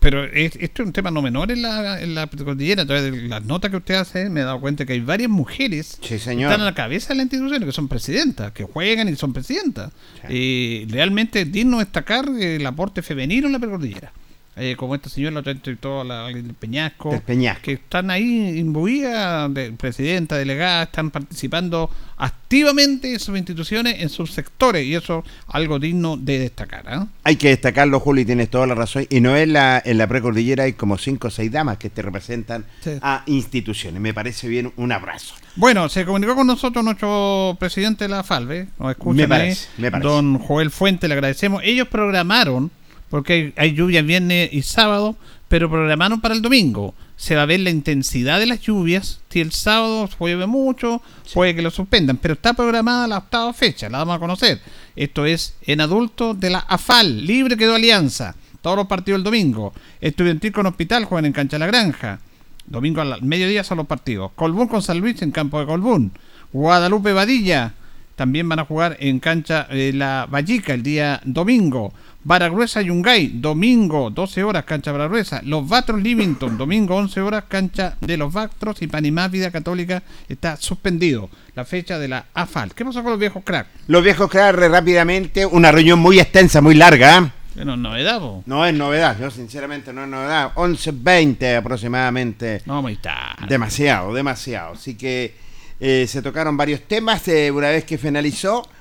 pero 0.00 0.24
es- 0.24 0.56
esto 0.56 0.82
es 0.82 0.86
un 0.86 0.92
tema 0.92 1.10
no 1.10 1.22
menor 1.22 1.50
en 1.50 1.62
la, 1.62 1.98
en 2.02 2.14
la 2.14 2.26
cordillera. 2.26 2.84
De 2.84 3.10
las 3.26 3.42
notas 3.44 3.70
que 3.70 3.78
usted 3.78 3.94
hace, 3.94 4.28
me 4.28 4.40
he 4.40 4.44
dado 4.44 4.60
cuenta 4.60 4.84
que 4.84 4.92
hay 4.92 5.00
varias 5.00 5.30
mujeres 5.30 5.98
Sí, 6.02 6.08
que 6.08 6.18
están 6.50 6.60
a 6.60 6.64
la 6.66 6.74
cabeza 6.74 7.08
de 7.08 7.14
la 7.16 7.22
institución, 7.22 7.64
que 7.64 7.72
son 7.72 7.88
presidentas, 7.88 8.52
que 8.52 8.64
juegan 8.64 9.08
y 9.08 9.16
son 9.16 9.32
presidentas. 9.32 9.92
Y 10.28 10.84
realmente 10.90 11.40
es 11.40 11.50
digno 11.50 11.78
destacar 11.78 12.28
el 12.28 12.66
aporte 12.66 13.00
femenino 13.00 13.46
en 13.46 13.54
la 13.54 13.58
precordillera. 13.58 14.12
Eh, 14.56 14.76
como 14.76 14.94
esta 14.94 15.08
señora, 15.08 15.34
la 15.34 15.40
otra 15.40 15.52
entrevistó 15.52 16.02
a 16.02 16.04
la 16.04 16.26
del 16.28 16.54
Peñasco, 16.54 17.10
Del 17.10 17.22
Peñasco. 17.22 17.62
que 17.62 17.72
están 17.72 18.10
ahí 18.10 18.56
imbuidas 18.58 19.52
de 19.52 19.72
presidenta, 19.72 20.36
delegada, 20.36 20.84
están 20.84 21.10
participando 21.10 21.90
activamente 22.16 23.12
en 23.12 23.18
sus 23.20 23.36
instituciones, 23.36 23.96
en 24.00 24.08
sus 24.08 24.30
sectores, 24.32 24.84
y 24.86 24.94
eso 24.94 25.24
es 25.26 25.32
algo 25.48 25.78
digno 25.78 26.16
de 26.16 26.38
destacar. 26.38 26.84
¿ah? 26.86 27.06
Hay 27.24 27.36
que 27.36 27.48
destacarlo, 27.48 27.98
Juli, 28.00 28.24
tienes 28.24 28.48
toda 28.50 28.66
la 28.66 28.74
razón. 28.74 29.06
Y 29.10 29.20
no 29.20 29.34
es 29.36 29.48
la, 29.48 29.82
en 29.84 29.98
la 29.98 30.06
precordillera 30.06 30.64
hay 30.64 30.74
como 30.74 30.98
cinco 30.98 31.28
o 31.28 31.30
seis 31.30 31.50
damas 31.50 31.78
que 31.78 31.90
te 31.90 32.02
representan 32.02 32.64
Sí. 32.82 32.92
a 33.02 33.22
instituciones. 33.26 34.00
Me 34.00 34.14
parece 34.14 34.48
bien, 34.48 34.72
un 34.76 34.92
abrazo. 34.92 35.34
Bueno, 35.56 35.88
se 35.88 36.04
comunicó 36.04 36.34
con 36.34 36.46
nosotros 36.46 36.84
nuestro 36.84 37.56
presidente 37.58 38.04
de 38.04 38.08
la 38.08 38.22
FALVE, 38.22 38.68
nos 38.78 38.90
escuchan 38.92 39.16
Me 39.16 39.22
ahí, 39.22 39.28
parece, 39.28 39.68
me 39.78 39.90
parece. 39.90 40.08
don 40.08 40.38
Joel 40.38 40.70
Fuente, 40.70 41.08
le 41.08 41.14
agradecemos. 41.14 41.62
Ellos 41.64 41.88
programaron, 41.88 42.70
porque 43.10 43.32
hay, 43.32 43.54
hay 43.56 43.74
lluvias 43.74 44.04
viernes 44.04 44.52
y 44.52 44.62
sábado, 44.62 45.16
pero 45.48 45.70
programaron 45.70 46.20
para 46.20 46.34
el 46.34 46.42
domingo. 46.42 46.94
Se 47.16 47.36
va 47.36 47.42
a 47.42 47.46
ver 47.46 47.60
la 47.60 47.70
intensidad 47.70 48.40
de 48.40 48.46
las 48.46 48.60
lluvias. 48.60 49.20
Si 49.30 49.40
el 49.40 49.52
sábado 49.52 50.08
llueve 50.18 50.46
mucho, 50.46 51.00
puede 51.32 51.54
que 51.54 51.62
lo 51.62 51.70
suspendan, 51.70 52.16
pero 52.16 52.34
está 52.34 52.54
programada 52.54 53.06
la 53.06 53.18
octava 53.18 53.52
fecha, 53.52 53.88
la 53.88 53.98
vamos 53.98 54.16
a 54.16 54.20
conocer. 54.20 54.60
Esto 54.96 55.26
es 55.26 55.54
en 55.62 55.80
adultos 55.80 56.38
de 56.40 56.50
la 56.50 56.58
AFAL, 56.58 57.24
libre 57.24 57.56
quedó 57.56 57.74
Alianza. 57.74 58.34
Todos 58.62 58.76
los 58.76 58.86
partidos 58.86 59.18
el 59.18 59.24
domingo. 59.24 59.74
Estudiantil 60.00 60.50
con 60.50 60.66
Hospital 60.66 61.04
juegan 61.04 61.26
en 61.26 61.32
Cancha 61.32 61.58
La 61.58 61.66
Granja. 61.66 62.18
Domingo 62.66 63.02
al 63.02 63.20
mediodía 63.22 63.62
son 63.62 63.76
los 63.76 63.86
partidos. 63.86 64.32
Colbún 64.34 64.68
con 64.68 64.80
San 64.80 64.98
Luis 65.00 65.20
en 65.20 65.32
campo 65.32 65.60
de 65.60 65.66
Colbún. 65.66 66.12
Guadalupe 66.50 67.12
Badilla 67.12 67.74
también 68.16 68.48
van 68.48 68.60
a 68.60 68.64
jugar 68.64 68.96
en 69.00 69.18
cancha 69.18 69.66
eh, 69.70 69.92
La 69.94 70.26
Vallica 70.30 70.72
el 70.72 70.82
día 70.82 71.20
domingo. 71.24 71.92
Baragruesa 72.24 72.80
Yungay, 72.80 73.32
domingo 73.34 74.08
12 74.08 74.42
horas, 74.44 74.64
cancha 74.64 74.92
Baragruesa. 74.92 75.42
Los 75.44 75.68
Vatros 75.68 76.02
Livington, 76.02 76.56
domingo 76.56 76.96
11 76.96 77.20
horas, 77.20 77.44
cancha 77.48 77.96
de 78.00 78.16
los 78.16 78.32
Vatros. 78.32 78.80
Y 78.80 78.86
Panimá 78.86 79.28
Vida 79.28 79.50
Católica 79.50 80.02
está 80.26 80.56
suspendido. 80.56 81.28
La 81.54 81.66
fecha 81.66 81.98
de 81.98 82.08
la 82.08 82.24
AFAL. 82.32 82.74
¿Qué 82.74 82.82
pasó 82.84 83.02
con 83.02 83.12
los 83.12 83.20
viejos 83.20 83.42
crack? 83.44 83.66
Los 83.88 84.02
viejos 84.02 84.30
claro, 84.30 84.68
rápidamente, 84.68 85.44
una 85.44 85.70
reunión 85.70 85.98
muy 85.98 86.18
extensa, 86.18 86.62
muy 86.62 86.74
larga. 86.74 87.18
¿ah? 87.18 87.32
Bueno, 87.54 87.76
novedad, 87.76 88.18
po. 88.18 88.42
No 88.46 88.64
es 88.64 88.74
novedad, 88.74 89.18
yo 89.20 89.30
sinceramente 89.30 89.92
no 89.92 90.04
es 90.04 90.08
novedad. 90.08 90.52
11.20 90.54 91.58
aproximadamente. 91.58 92.62
No, 92.64 92.80
muy 92.80 92.96
tarde. 92.96 93.46
Demasiado, 93.48 94.14
demasiado. 94.14 94.72
Así 94.72 94.94
que 94.94 95.34
eh, 95.78 96.06
se 96.08 96.22
tocaron 96.22 96.56
varios 96.56 96.80
temas. 96.82 97.28
eh, 97.28 97.50
una 97.50 97.68
vez 97.68 97.84
que 97.84 97.98
finalizó, 97.98 98.62
eh, 98.62 98.73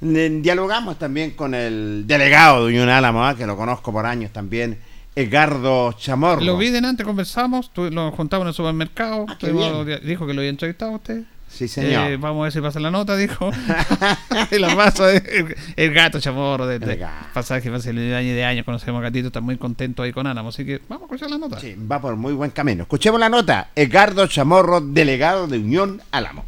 dialogamos 0.00 0.98
también 0.98 1.32
con 1.32 1.54
el 1.54 2.04
delegado 2.06 2.62
de 2.66 2.72
Unión 2.72 2.88
Álamo, 2.88 3.24
ah, 3.24 3.34
que 3.36 3.46
lo 3.46 3.56
conozco 3.56 3.92
por 3.92 4.06
años 4.06 4.32
también, 4.32 4.78
Edgardo 5.16 5.92
Chamorro. 5.92 6.40
Lo 6.42 6.56
vi 6.56 6.70
delante, 6.70 7.04
conversamos, 7.04 7.72
tu- 7.72 7.90
lo 7.90 8.10
juntamos 8.12 8.44
en 8.44 8.48
el 8.48 8.54
supermercado. 8.54 9.26
Ah, 9.28 9.36
tuvimos- 9.38 9.86
dijo 10.02 10.26
que 10.26 10.34
lo 10.34 10.40
había 10.40 10.50
entrevistado 10.50 10.92
usted. 10.92 11.22
Sí, 11.50 11.66
señor. 11.66 12.10
Eh, 12.10 12.16
vamos 12.18 12.40
a 12.40 12.42
ver 12.44 12.52
si 12.52 12.60
pasa 12.60 12.78
la 12.78 12.90
nota, 12.90 13.16
dijo. 13.16 13.50
y 14.50 14.58
la 14.58 14.76
pasa 14.76 15.10
el, 15.12 15.56
el 15.76 15.94
gato 15.94 16.20
chamorro 16.20 16.66
de, 16.66 16.78
de 16.78 17.04
pasaje 17.32 17.70
hace 17.74 17.92
de 17.94 18.14
año 18.14 18.28
y 18.28 18.32
de 18.34 18.44
años 18.44 18.64
conocemos 18.66 19.00
a 19.00 19.04
Gatito, 19.04 19.28
está 19.28 19.40
muy 19.40 19.56
contento 19.56 20.02
ahí 20.02 20.12
con 20.12 20.26
Álamo, 20.26 20.50
así 20.50 20.64
que 20.66 20.80
vamos 20.88 21.04
a 21.04 21.06
escuchar 21.06 21.30
la 21.30 21.38
nota. 21.38 21.58
Sí, 21.58 21.74
va 21.90 22.00
por 22.02 22.14
muy 22.16 22.34
buen 22.34 22.50
camino. 22.50 22.82
Escuchemos 22.82 23.18
la 23.18 23.30
nota. 23.30 23.70
Edgardo 23.74 24.26
Chamorro, 24.26 24.80
delegado 24.82 25.48
de 25.48 25.58
Unión 25.58 26.02
Álamo. 26.12 26.44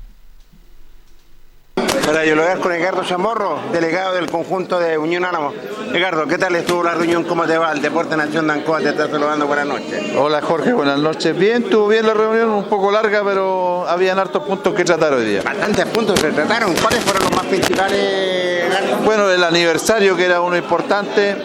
Para 2.11 2.23
dialogar 2.23 2.59
con 2.59 2.73
Edgardo 2.73 3.05
Chamorro, 3.05 3.61
delegado 3.73 4.15
del 4.15 4.29
conjunto 4.29 4.81
de 4.81 4.99
Unión 4.99 5.25
Álamo. 5.25 5.53
Edgardo, 5.95 6.27
¿qué 6.27 6.39
tal 6.39 6.57
estuvo 6.57 6.83
la 6.83 6.95
reunión? 6.95 7.23
¿Cómo 7.23 7.47
te 7.47 7.57
va? 7.57 7.71
El 7.71 7.81
Deporte 7.81 8.17
Nación 8.17 8.49
de 8.49 8.55
Ancoa 8.55 8.81
te 8.81 8.89
está 8.89 9.09
saludando. 9.09 9.47
Buenas 9.47 9.69
noches. 9.69 10.17
Hola 10.17 10.43
Jorge, 10.43 10.73
buenas 10.73 10.99
noches. 10.99 11.39
Bien, 11.39 11.63
estuvo 11.63 11.87
bien 11.87 12.05
la 12.05 12.15
reunión, 12.15 12.51
un 12.51 12.65
poco 12.65 12.91
larga, 12.91 13.23
pero 13.25 13.87
habían 13.87 14.19
hartos 14.19 14.43
puntos 14.43 14.75
que 14.75 14.85
tratar 14.85 15.13
hoy 15.13 15.25
día. 15.25 15.43
Bastantes 15.43 15.87
puntos 15.87 16.19
se 16.19 16.33
trataron. 16.33 16.75
¿Cuáles 16.83 16.99
fueron 17.05 17.23
los 17.23 17.33
más 17.33 17.47
principales? 17.47 18.65
Bueno, 19.05 19.31
el 19.31 19.45
aniversario 19.45 20.17
que 20.17 20.25
era 20.25 20.41
uno 20.41 20.57
importante, 20.57 21.37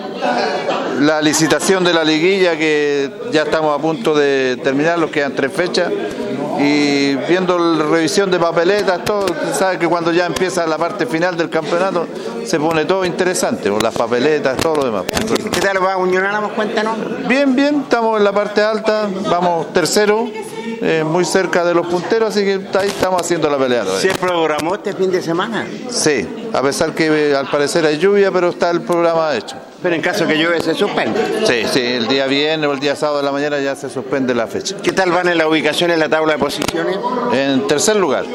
la 1.00 1.22
licitación 1.22 1.84
de 1.84 1.94
la 1.94 2.04
liguilla 2.04 2.58
que 2.58 3.12
ya 3.32 3.44
estamos 3.44 3.78
a 3.78 3.80
punto 3.80 4.16
de 4.16 4.58
terminar, 4.64 4.98
los 4.98 5.12
quedan 5.12 5.36
tres 5.36 5.54
fechas, 5.54 5.92
y 6.58 7.16
viendo 7.28 7.58
la 7.60 7.84
revisión 7.84 8.32
de 8.32 8.40
papeletas, 8.40 9.04
todo, 9.04 9.26
sabe 9.54 9.78
que 9.78 9.88
cuando 9.88 10.14
ya 10.14 10.26
empieza 10.26 10.55
la 10.66 10.78
parte 10.78 11.06
final 11.06 11.36
del 11.36 11.50
campeonato 11.50 12.08
se 12.46 12.60
pone 12.60 12.86
todo 12.86 13.04
interesante, 13.04 13.70
por 13.70 13.84
las 13.84 13.94
papeletas, 13.94 14.58
todo 14.58 14.76
lo 14.78 14.86
demás. 14.86 15.04
¿Qué 15.52 15.60
tal 15.60 15.84
va 15.84 15.98
Unión 15.98 16.24
Álamos? 16.26 16.54
Cuéntanos. 16.54 16.98
Bien, 17.28 17.56
bien, 17.56 17.82
estamos 17.82 18.18
en 18.18 18.24
la 18.24 18.32
parte 18.32 18.62
alta, 18.62 19.10
vamos 19.30 19.74
tercero, 19.74 20.28
eh, 20.82 21.04
muy 21.04 21.26
cerca 21.26 21.66
de 21.66 21.74
los 21.74 21.88
punteros, 21.88 22.30
así 22.30 22.46
que 22.46 22.62
ahí 22.78 22.88
estamos 22.88 23.22
haciendo 23.22 23.50
la 23.50 23.58
pelea. 23.58 23.84
todavía. 23.84 24.12
¿Se 24.14 24.18
programó 24.18 24.76
este 24.76 24.94
fin 24.94 25.12
de 25.12 25.22
semana? 25.22 25.68
Sí, 25.90 26.28
a 26.54 26.62
pesar 26.62 26.94
que 26.94 27.32
eh, 27.32 27.36
al 27.36 27.50
parecer 27.50 27.86
hay 27.86 27.98
lluvia, 27.98 28.32
pero 28.32 28.50
está 28.50 28.70
el 28.70 28.82
programa 28.82 29.36
hecho. 29.36 29.56
Pero 29.82 29.96
en 29.96 30.02
caso 30.02 30.26
que 30.26 30.36
llueve 30.36 30.62
se 30.62 30.74
suspende. 30.74 31.20
Sí, 31.46 31.64
sí, 31.72 31.80
el 31.80 32.08
día 32.08 32.26
viernes 32.28 32.68
o 32.70 32.74
el 32.74 32.80
día 32.80 32.96
sábado 32.96 33.20
de 33.20 33.24
la 33.26 33.32
mañana 33.32 33.60
ya 33.60 33.76
se 33.76 33.90
suspende 33.90 34.34
la 34.34 34.48
fecha. 34.48 34.76
¿Qué 34.82 34.92
tal 34.92 35.12
van 35.12 35.28
en 35.28 35.38
la 35.38 35.48
ubicación 35.48 35.92
en 35.92 36.00
la 36.00 36.10
tabla 36.10 36.34
de 36.34 36.40
posiciones? 36.40 36.98
En 37.34 37.68
tercer 37.68 37.96
lugar. 37.96 38.26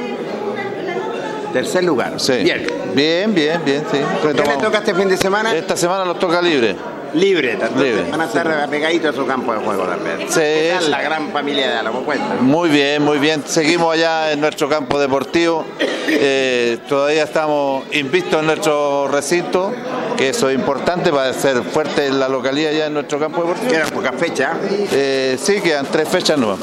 Tercer 1.53 1.85
lugar. 1.85 2.19
Sí. 2.19 2.33
Bien. 2.43 2.67
Bien, 2.95 3.35
bien, 3.35 3.61
bien, 3.65 3.85
sí. 3.91 3.99
¿Qué 4.23 4.29
le 4.35 4.57
toca 4.57 4.79
este 4.79 4.95
fin 4.95 5.09
de 5.09 5.17
semana? 5.17 5.55
Esta 5.55 5.77
semana 5.77 6.05
los 6.05 6.19
toca 6.19 6.41
libre. 6.41 6.77
Libre, 7.13 7.59
Libre, 7.77 8.05
van 8.09 8.21
a 8.21 8.27
estar 8.27 8.71
pegaditos 8.71 9.13
a 9.13 9.19
su 9.19 9.27
campo 9.27 9.53
de 9.53 9.59
juego 9.59 9.83
también. 9.83 10.19
Sí, 10.29 10.41
¿Qué 10.41 10.71
tal 10.73 10.85
sí. 10.85 10.91
la 10.93 11.03
gran 11.03 11.33
familia 11.33 11.69
de 11.69 11.77
Álamo? 11.79 12.03
Cuenta. 12.05 12.37
Muy 12.41 12.69
bien, 12.69 13.03
muy 13.03 13.19
bien. 13.19 13.43
Seguimos 13.47 13.93
allá 13.93 14.31
en 14.31 14.41
nuestro 14.41 14.69
campo 14.69 14.99
deportivo. 15.01 15.65
Eh, 16.09 16.79
todavía 16.89 17.25
estamos 17.25 17.85
invistos 17.93 18.39
en 18.41 18.47
nuestro 18.47 19.09
recinto, 19.09 19.73
que 20.17 20.29
eso 20.29 20.49
es 20.51 20.55
importante 20.55 21.11
para 21.11 21.33
ser 21.33 21.63
fuerte 21.65 22.07
en 22.07 22.21
la 22.21 22.29
localidad 22.29 22.71
ya 22.71 22.87
en 22.87 22.95
nuestro 22.95 23.19
campo 23.19 23.43
deportivo. 23.43 23.73
Quedan 23.73 23.91
pocas 23.91 24.15
fechas. 24.15 24.57
Eh, 24.93 25.37
sí, 25.41 25.61
quedan 25.61 25.87
tres 25.91 26.09
fechas 26.09 26.39
nuevas. 26.39 26.61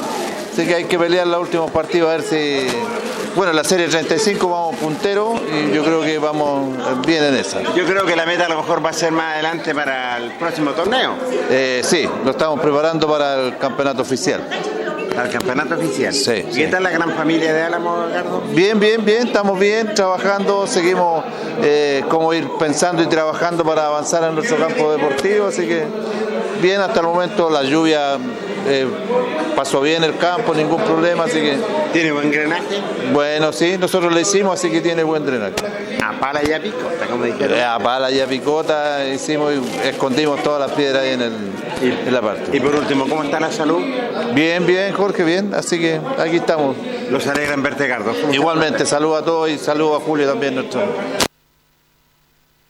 Así 0.50 0.66
que 0.66 0.74
hay 0.76 0.84
que 0.84 0.98
pelear 0.98 1.26
los 1.26 1.40
últimos 1.42 1.70
partidos 1.70 2.08
a 2.08 2.16
ver 2.16 2.22
si. 2.22 2.66
Bueno, 3.38 3.52
la 3.52 3.62
serie 3.62 3.86
35 3.86 4.48
vamos 4.48 4.74
puntero 4.80 5.32
y 5.36 5.72
yo 5.72 5.84
creo 5.84 6.02
que 6.02 6.18
vamos 6.18 6.76
bien 7.06 7.22
en 7.22 7.36
esa. 7.36 7.62
Yo 7.62 7.84
creo 7.86 8.04
que 8.04 8.16
la 8.16 8.26
meta 8.26 8.46
a 8.46 8.48
lo 8.48 8.56
mejor 8.56 8.84
va 8.84 8.90
a 8.90 8.92
ser 8.92 9.12
más 9.12 9.34
adelante 9.34 9.72
para 9.76 10.16
el 10.16 10.32
próximo 10.32 10.72
torneo. 10.72 11.14
Eh, 11.48 11.80
sí, 11.84 12.04
lo 12.24 12.32
estamos 12.32 12.58
preparando 12.58 13.06
para 13.06 13.46
el 13.46 13.56
campeonato 13.56 14.02
oficial. 14.02 14.42
Para 15.14 15.26
el 15.26 15.32
campeonato 15.32 15.76
oficial. 15.76 16.12
Sí, 16.12 16.46
¿Y 16.48 16.52
sí. 16.52 16.60
qué 16.62 16.66
tal 16.66 16.82
la 16.82 16.90
gran 16.90 17.14
familia 17.14 17.52
de 17.52 17.62
Álamo, 17.62 18.08
Gardo? 18.12 18.42
Bien, 18.50 18.80
bien, 18.80 19.04
bien, 19.04 19.28
estamos 19.28 19.56
bien, 19.56 19.94
trabajando, 19.94 20.66
seguimos 20.66 21.24
eh, 21.62 22.02
como 22.08 22.34
ir 22.34 22.50
pensando 22.58 23.04
y 23.04 23.06
trabajando 23.06 23.62
para 23.62 23.86
avanzar 23.86 24.24
en 24.24 24.34
nuestro 24.34 24.56
campo 24.56 24.90
deportivo, 24.90 25.46
así 25.46 25.64
que 25.64 25.84
bien 26.60 26.80
hasta 26.80 26.98
el 26.98 27.06
momento, 27.06 27.48
la 27.50 27.62
lluvia 27.62 28.18
eh, 28.66 28.86
pasó 29.56 29.80
bien 29.80 30.04
el 30.04 30.16
campo, 30.16 30.54
ningún 30.54 30.82
problema, 30.82 31.24
así 31.24 31.40
que 31.40 31.56
¿Tiene 31.92 32.12
buen 32.12 32.30
drenaje? 32.30 32.80
bueno, 33.12 33.52
sí, 33.52 33.76
nosotros 33.78 34.12
lo 34.12 34.20
hicimos, 34.20 34.58
así 34.58 34.70
que 34.70 34.80
tiene 34.80 35.02
buen 35.02 35.24
drenaje. 35.24 35.54
A 36.04 36.12
pala 36.20 36.40
y 36.46 36.52
a 36.52 36.60
picota, 36.60 37.06
como 37.08 37.24
dijeron. 37.24 37.56
Eh, 37.58 37.62
A 37.64 37.78
pala 37.78 38.10
y 38.10 38.20
a 38.20 38.26
picota 38.26 39.06
hicimos 39.08 39.52
y 39.54 39.86
escondimos 39.88 40.42
todas 40.42 40.60
las 40.68 40.76
piedras 40.76 41.02
ahí 41.02 41.12
en, 41.12 41.22
el, 41.22 41.32
en 42.06 42.14
la 42.14 42.20
parte. 42.20 42.56
Y 42.56 42.60
por 42.60 42.74
último, 42.74 43.08
¿cómo 43.08 43.22
está 43.24 43.40
la 43.40 43.50
salud? 43.52 43.82
Bien, 44.34 44.66
bien, 44.66 44.92
Jorge, 44.92 45.24
bien, 45.24 45.54
así 45.54 45.78
que 45.78 46.00
aquí 46.18 46.36
estamos. 46.36 46.76
Los 47.10 47.26
alegra 47.26 47.54
en 47.54 47.62
verte, 47.62 47.86
Gardo. 47.88 48.12
Igualmente, 48.32 48.84
saludo 48.84 49.16
a 49.16 49.24
todos 49.24 49.48
y 49.50 49.58
saludo 49.58 49.96
a 49.96 50.00
Julio 50.00 50.28
también, 50.28 50.54
nuestro. 50.56 50.82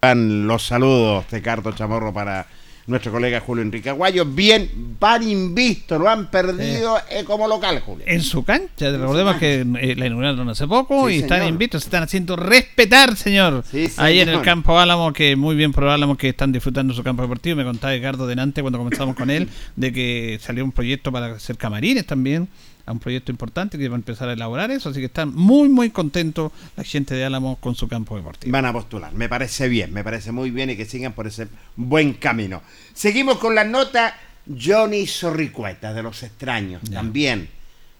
Van 0.00 0.46
los 0.46 0.64
saludos 0.64 1.24
de 1.30 1.42
Carto 1.42 1.72
Chamorro 1.72 2.12
para 2.12 2.46
nuestro 2.88 3.12
colega 3.12 3.40
Julio 3.40 3.62
Enrique 3.62 3.90
Aguayo. 3.90 4.24
Bien, 4.24 4.96
van 4.98 5.22
invisto, 5.22 5.98
lo 5.98 6.08
han 6.08 6.30
perdido 6.30 6.96
eh, 7.10 7.22
como 7.24 7.46
local, 7.46 7.80
Julio. 7.80 8.04
En 8.08 8.22
su 8.22 8.42
cancha, 8.44 8.90
recordemos 8.90 9.36
que 9.36 9.60
eh, 9.60 9.94
la 9.96 10.06
inauguraron 10.06 10.48
hace 10.48 10.66
poco 10.66 11.08
Sí, 11.08 11.14
y 11.14 11.18
están 11.18 11.38
señor. 11.38 11.52
invitos, 11.52 11.82
se 11.82 11.88
están 11.88 12.02
haciendo 12.02 12.34
respetar, 12.34 13.14
señor. 13.16 13.62
Sí, 13.70 13.88
Ahí 13.98 14.20
en 14.20 14.30
el 14.30 14.42
campo 14.42 14.78
Álamo, 14.78 15.12
que 15.12 15.36
muy 15.36 15.54
bien 15.54 15.72
por 15.72 15.84
Álamo 15.84 16.16
que 16.16 16.30
están 16.30 16.50
disfrutando 16.50 16.94
su 16.94 17.02
campo 17.02 17.22
deportivo. 17.22 17.56
Me 17.56 17.64
contaba 17.64 17.92
Ricardo 17.92 18.26
delante 18.26 18.62
cuando 18.62 18.78
comenzamos 18.78 19.14
con 19.14 19.30
él 19.30 19.48
de 19.76 19.92
que 19.92 20.38
salió 20.42 20.64
un 20.64 20.72
proyecto 20.72 21.12
para 21.12 21.34
hacer 21.34 21.56
camarines 21.56 22.06
también, 22.06 22.48
a 22.88 22.92
un 22.92 22.98
proyecto 22.98 23.30
importante 23.30 23.76
que 23.76 23.88
va 23.88 23.96
a 23.96 23.98
empezar 23.98 24.28
a 24.30 24.32
elaborar 24.32 24.70
eso, 24.70 24.88
así 24.88 25.00
que 25.00 25.06
están 25.06 25.34
muy 25.34 25.68
muy 25.68 25.90
contentos 25.90 26.52
la 26.74 26.84
gente 26.84 27.14
de 27.14 27.24
Álamo 27.24 27.56
con 27.56 27.74
su 27.74 27.86
campo 27.86 28.16
deportivo. 28.16 28.50
Van 28.50 28.64
a 28.64 28.72
postular, 28.72 29.12
me 29.12 29.28
parece 29.28 29.68
bien, 29.68 29.92
me 29.92 30.02
parece 30.02 30.32
muy 30.32 30.50
bien 30.50 30.70
y 30.70 30.76
que 30.76 30.86
sigan 30.86 31.12
por 31.12 31.26
ese 31.26 31.48
buen 31.76 32.14
camino. 32.14 32.62
Seguimos 32.94 33.36
con 33.38 33.54
la 33.54 33.64
nota 33.64 34.16
Johnny 34.48 35.06
Zorricueta 35.06 35.92
de 35.92 36.02
los 36.02 36.22
extraños, 36.22 36.82
también. 36.90 37.50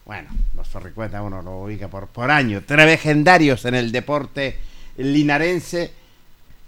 Bueno, 0.07 0.31
los 0.57 0.67
Zorricueta 0.67 1.21
uno 1.23 1.43
lo 1.43 1.65
ubica 1.65 1.89
por, 1.89 2.07
por 2.07 2.31
año, 2.31 2.63
tres 2.65 2.87
legendarios 2.87 3.67
en 3.67 3.75
el 3.75 3.93
deporte 3.93 4.57
linarense. 4.97 5.93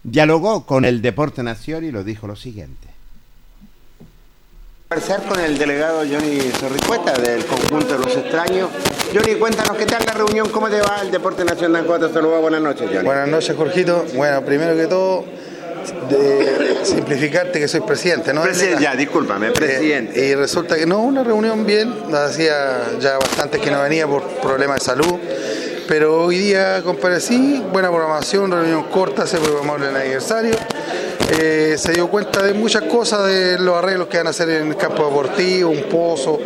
Dialogó 0.02 0.64
con 0.64 0.84
el 0.84 1.02
Deporte 1.02 1.42
Nación 1.42 1.84
y 1.84 1.90
lo 1.90 2.04
dijo 2.04 2.26
lo 2.26 2.36
siguiente. 2.36 2.89
Conversar 4.92 5.22
con 5.22 5.38
el 5.38 5.56
delegado 5.56 5.98
Johnny 5.98 6.40
Zorricueta 6.58 7.12
del 7.12 7.46
conjunto 7.46 7.96
de 7.96 8.04
los 8.04 8.16
extraños. 8.16 8.70
Johnny, 9.14 9.36
cuéntanos 9.36 9.76
qué 9.76 9.86
tal 9.86 10.02
la 10.04 10.14
reunión, 10.14 10.48
cómo 10.48 10.68
te 10.68 10.80
va 10.80 11.02
el 11.02 11.12
Deporte 11.12 11.44
Nacional. 11.44 11.86
Te 11.86 12.12
saluda, 12.12 12.40
buenas 12.40 12.60
noches, 12.60 12.88
Johnny. 12.88 13.04
Buenas 13.04 13.28
noches, 13.28 13.54
Jorgito. 13.56 14.04
Bueno, 14.14 14.44
primero 14.44 14.74
que 14.74 14.88
todo, 14.88 15.26
de 16.08 16.80
simplificarte 16.82 17.60
que 17.60 17.68
soy 17.68 17.82
presidente, 17.82 18.34
¿no? 18.34 18.42
Presidente, 18.42 18.82
ya, 18.82 18.96
discúlpame, 18.96 19.52
presidente. 19.52 20.26
Eh, 20.26 20.30
y 20.30 20.34
resulta 20.34 20.74
que 20.74 20.86
no, 20.86 20.98
una 21.02 21.22
reunión 21.22 21.64
bien, 21.64 21.94
hacía 22.12 22.98
ya 22.98 23.16
bastante 23.16 23.60
que 23.60 23.70
no 23.70 23.82
venía 23.82 24.08
por 24.08 24.24
problemas 24.40 24.80
de 24.80 24.86
salud, 24.86 25.20
pero 25.90 26.22
hoy 26.22 26.38
día 26.38 26.82
comparecí, 26.84 27.64
buena 27.72 27.88
programación, 27.88 28.52
reunión 28.52 28.84
corta, 28.84 29.26
se 29.26 29.38
programó 29.38 29.74
el 29.74 29.96
aniversario. 29.96 30.54
Eh, 31.40 31.74
se 31.76 31.90
dio 31.90 32.06
cuenta 32.06 32.44
de 32.44 32.54
muchas 32.54 32.82
cosas 32.82 33.26
de 33.26 33.58
los 33.58 33.76
arreglos 33.76 34.06
que 34.06 34.18
van 34.18 34.28
a 34.28 34.30
hacer 34.30 34.50
en 34.50 34.68
el 34.68 34.76
campo 34.76 35.04
deportivo, 35.06 35.70
un 35.70 35.82
pozo, 35.88 36.38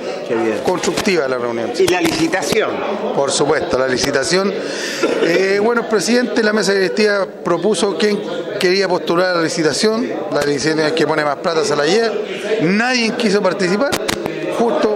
constructiva 0.65 1.29
la 1.29 1.37
reunión. 1.37 1.73
¿Y 1.79 1.87
la 1.89 2.01
licitación? 2.01 2.71
Por 3.15 3.31
supuesto, 3.31 3.79
la 3.79 3.87
licitación. 3.87 4.51
Eh, 5.25 5.61
bueno, 5.63 5.83
el 5.83 5.89
presidente 5.89 6.37
de 6.37 6.43
la 6.43 6.55
mesa 6.55 6.73
directiva 6.73 7.27
propuso 7.45 7.99
quién 7.99 8.19
quería 8.59 8.89
postular 8.89 9.33
a 9.33 9.35
la 9.35 9.43
licitación. 9.43 10.11
La 10.33 10.41
licitación 10.41 10.87
es 10.87 10.93
que 10.95 11.07
pone 11.07 11.23
más 11.23 11.37
plata 11.37 11.63
se 11.65 11.77
la 11.77 11.85
lleva. 11.85 12.15
Nadie 12.63 13.13
quiso 13.19 13.43
participar. 13.43 13.91
Justo 14.59 14.94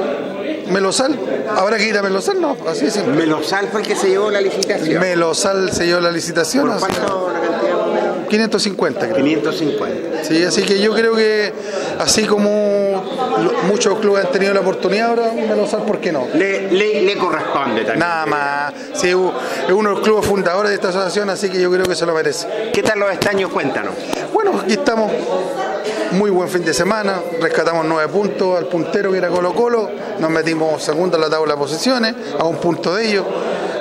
Melosal. 0.71 1.19
¿Habrá 1.57 1.77
que 1.79 1.85
ir 1.89 1.97
a 1.99 2.03
Melosal? 2.03 2.41
No, 2.41 2.57
así 2.69 2.87
es. 2.87 3.07
Melosal 3.07 3.69
fue 3.69 3.81
el 3.83 3.87
que 3.87 3.97
se 3.97 4.09
llevó 4.09 4.31
la 4.31 4.41
licitación. 4.41 5.01
Melosal 5.01 5.73
se 5.73 5.87
llevó 5.87 6.01
la 6.01 6.11
licitación. 6.11 6.69
¿Por 6.69 6.79
cuánto 6.79 7.31
la 7.33 7.41
cantidad 7.41 7.73
más 7.77 7.83
o 7.83 7.93
menos? 7.93 8.29
550 8.29 9.01
creo. 9.09 9.17
550. 9.25 10.25
Sí, 10.25 10.45
así 10.45 10.63
que 10.63 10.81
yo 10.81 10.95
creo 10.95 11.15
que 11.15 11.53
así 11.99 12.25
como 12.25 12.51
muchos 13.69 13.99
clubes 14.01 14.27
han 14.27 14.33
tenido 14.33 14.53
la 14.53 14.61
oportunidad 14.61 15.11
ahora, 15.11 15.33
Melosal, 15.35 15.83
¿por 15.85 15.99
qué 16.01 16.13
no? 16.13 16.27
Le, 16.35 16.71
le, 16.71 17.03
le 17.03 17.17
corresponde 17.17 17.81
también. 17.83 18.01
Nada 18.01 18.27
más. 18.27 18.75
Sí, 18.95 19.09
es 19.09 19.15
uno 19.15 19.89
de 19.91 19.95
los 19.95 20.01
clubes 20.01 20.27
fundadores 20.27 20.71
de 20.71 20.75
esta 20.75 20.89
asociación, 20.89 21.31
así 21.31 21.49
que 21.49 21.61
yo 21.61 21.71
creo 21.71 21.87
que 21.87 21.95
se 21.95 22.05
lo 22.05 22.15
merece. 22.15 22.47
¿Qué 22.73 22.83
tal 22.83 22.99
los 22.99 23.11
estaños? 23.11 23.51
Cuéntanos. 23.51 23.95
Bueno, 24.33 24.61
aquí 24.63 24.75
estamos. 24.75 25.11
Muy 26.13 26.31
buen 26.31 26.49
fin 26.49 26.65
de 26.65 26.73
semana. 26.73 27.21
Rescatamos 27.41 27.85
nueve 27.87 28.11
puntos 28.13 28.57
al 28.57 28.67
puntero 28.67 29.13
que 29.13 29.19
era 29.19 29.29
Colo 29.29 29.55
Colo. 29.55 29.91
Nos 30.19 30.31
metimos 30.31 30.83
segundo 30.83 31.17
en 31.17 31.23
la 31.23 31.31
tabla 31.31 31.55
de 31.55 31.59
posiciones, 31.59 32.15
a 32.39 32.45
un 32.45 32.57
punto 32.57 32.95
de 32.95 33.09
ellos. 33.09 33.25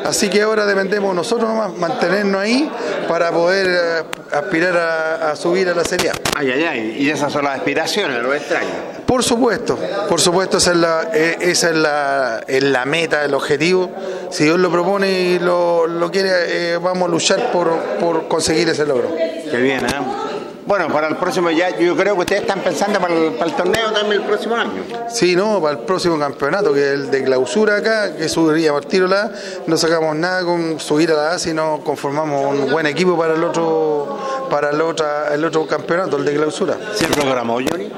Así 0.06 0.30
que 0.30 0.42
ahora 0.42 0.66
dependemos 0.66 1.14
nosotros 1.14 1.50
nomás 1.50 1.76
mantenernos 1.76 2.42
ahí 2.42 2.72
para 3.10 3.30
poder 3.32 3.68
eh, 3.68 4.04
aspirar 4.32 4.78
a, 4.78 5.32
a 5.32 5.36
subir 5.36 5.68
a 5.68 5.74
la 5.74 5.84
Serie 5.84 6.12
A. 6.12 6.14
Ay, 6.36 6.52
ay, 6.52 6.64
ay. 6.64 6.96
Y 7.00 7.10
esas 7.10 7.34
son 7.34 7.44
las 7.44 7.58
aspiraciones, 7.58 8.22
los 8.24 8.34
extraños. 8.34 8.72
Por 9.06 9.24
supuesto, 9.24 9.78
por 10.08 10.22
supuesto, 10.22 10.58
esa 10.58 10.72
es 10.72 10.78
la, 10.78 11.10
eh, 11.14 11.38
esa 11.42 11.70
es 11.70 11.76
la, 11.76 12.42
es 12.48 12.64
la 12.64 12.86
meta, 12.86 13.26
el 13.26 13.34
objetivo. 13.34 13.90
Si 14.32 14.46
Dios 14.46 14.60
lo 14.60 14.72
propone 14.72 15.12
y 15.12 15.40
lo, 15.40 15.88
lo 15.88 16.10
quiere, 16.10 16.30
eh, 16.74 16.78
vamos 16.78 17.10
a 17.10 17.12
luchar 17.12 17.52
por, 17.52 17.70
por 18.00 18.28
conseguir 18.30 18.70
ese 18.70 18.86
logro. 18.86 19.14
Qué 19.14 19.58
bien, 19.58 19.86
¿eh? 19.86 20.27
Bueno, 20.68 20.90
para 20.90 21.08
el 21.08 21.16
próximo 21.16 21.50
ya, 21.50 21.70
yo 21.80 21.96
creo 21.96 22.16
que 22.16 22.20
ustedes 22.20 22.42
están 22.42 22.60
pensando 22.60 23.00
para 23.00 23.14
el, 23.14 23.32
para 23.36 23.50
el 23.50 23.56
torneo 23.56 23.90
también 23.94 24.22
el 24.22 24.28
próximo 24.28 24.54
año. 24.54 24.84
Sí, 25.10 25.34
no, 25.34 25.62
para 25.62 25.80
el 25.80 25.86
próximo 25.86 26.20
campeonato, 26.20 26.74
que 26.74 26.82
es 26.82 26.92
el 26.94 27.10
de 27.10 27.24
clausura 27.24 27.78
acá, 27.78 28.18
que 28.18 28.28
subiría 28.28 28.74
por 28.74 28.84
tiro 28.84 29.08
la 29.08 29.22
A, 29.22 29.32
no 29.66 29.78
sacamos 29.78 30.14
nada 30.18 30.44
con 30.44 30.78
subir 30.82 31.10
a 31.12 31.14
la 31.14 31.32
A, 31.32 31.40
sino 31.40 31.80
conformamos 31.86 32.54
un 32.54 32.70
buen 32.70 32.86
equipo 32.86 33.18
para 33.18 33.36
el 33.36 33.44
otro, 33.46 34.20
para 34.50 34.72
el 34.72 34.82
otro, 34.82 35.08
el 35.32 35.46
otro 35.46 35.66
campeonato, 35.66 36.18
el 36.18 36.26
de 36.26 36.36
clausura. 36.36 36.78
¿Se 36.94 37.08
programó, 37.08 37.54
Johnny? 37.54 37.90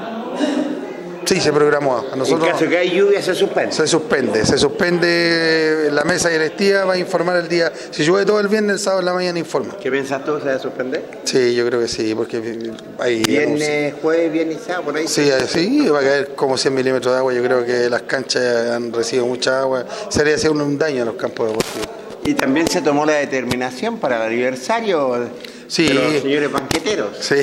Sí, 1.30 1.40
se 1.40 1.52
programó. 1.52 2.04
A 2.12 2.16
nosotros, 2.16 2.48
en 2.48 2.52
caso 2.54 2.68
que 2.68 2.76
hay 2.76 2.90
lluvia 2.90 3.22
se 3.22 3.36
suspende. 3.36 3.70
Se 3.70 3.86
suspende, 3.86 4.44
se 4.44 4.58
suspende 4.58 5.88
la 5.92 6.02
mesa 6.02 6.28
directiva, 6.28 6.84
va 6.84 6.94
a 6.94 6.98
informar 6.98 7.36
el 7.36 7.48
día. 7.48 7.70
Si 7.92 8.02
llueve 8.02 8.26
todo 8.26 8.40
el 8.40 8.48
viernes, 8.48 8.72
el 8.72 8.78
sábado 8.80 8.98
en 8.98 9.06
la 9.06 9.14
mañana 9.14 9.38
informa. 9.38 9.76
¿Qué 9.80 9.92
piensas 9.92 10.24
tú? 10.24 10.40
¿Se 10.40 10.46
va 10.46 10.54
a 10.54 10.58
suspender? 10.58 11.04
Sí, 11.22 11.54
yo 11.54 11.64
creo 11.66 11.78
que 11.78 11.86
sí, 11.86 12.16
porque 12.16 12.72
hay... 12.98 13.22
Viernes, 13.22 13.94
jueves, 14.02 14.32
viernes 14.32 14.56
y 14.56 14.64
sábado, 14.66 14.86
por 14.86 14.96
ahí. 14.96 15.06
Sí, 15.06 15.30
sí, 15.46 15.88
va 15.88 16.00
a 16.00 16.02
caer 16.02 16.34
como 16.34 16.58
100 16.58 16.74
milímetros 16.74 17.14
de 17.14 17.18
agua. 17.20 17.32
Yo 17.32 17.44
creo 17.44 17.64
que 17.64 17.88
las 17.88 18.02
canchas 18.02 18.72
han 18.72 18.92
recibido 18.92 19.24
mucha 19.26 19.60
agua. 19.60 19.86
Sería 20.08 20.34
hacer 20.34 20.50
un 20.50 20.78
daño 20.78 21.02
a 21.02 21.06
los 21.06 21.14
campos 21.14 21.46
deportivos. 21.46 21.88
Y 22.24 22.34
también 22.34 22.66
se 22.66 22.82
tomó 22.82 23.06
la 23.06 23.14
determinación 23.14 23.98
para 23.98 24.16
el 24.16 24.32
aniversario 24.32 25.30
sí, 25.70 25.86
de 25.86 25.94
los 25.94 26.22
señores 26.22 26.52
banqueteros. 26.52 27.16
Sí, 27.20 27.36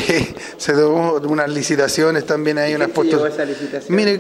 se 0.58 0.74
tomó 0.74 1.14
unas 1.14 1.50
licitaciones 1.50 2.26
también 2.26 2.58
ahí, 2.58 2.76
unas 2.76 2.90
puestos. 2.90 3.34
esa 3.34 3.46
licitación? 3.46 3.96
Mire, 3.96 4.20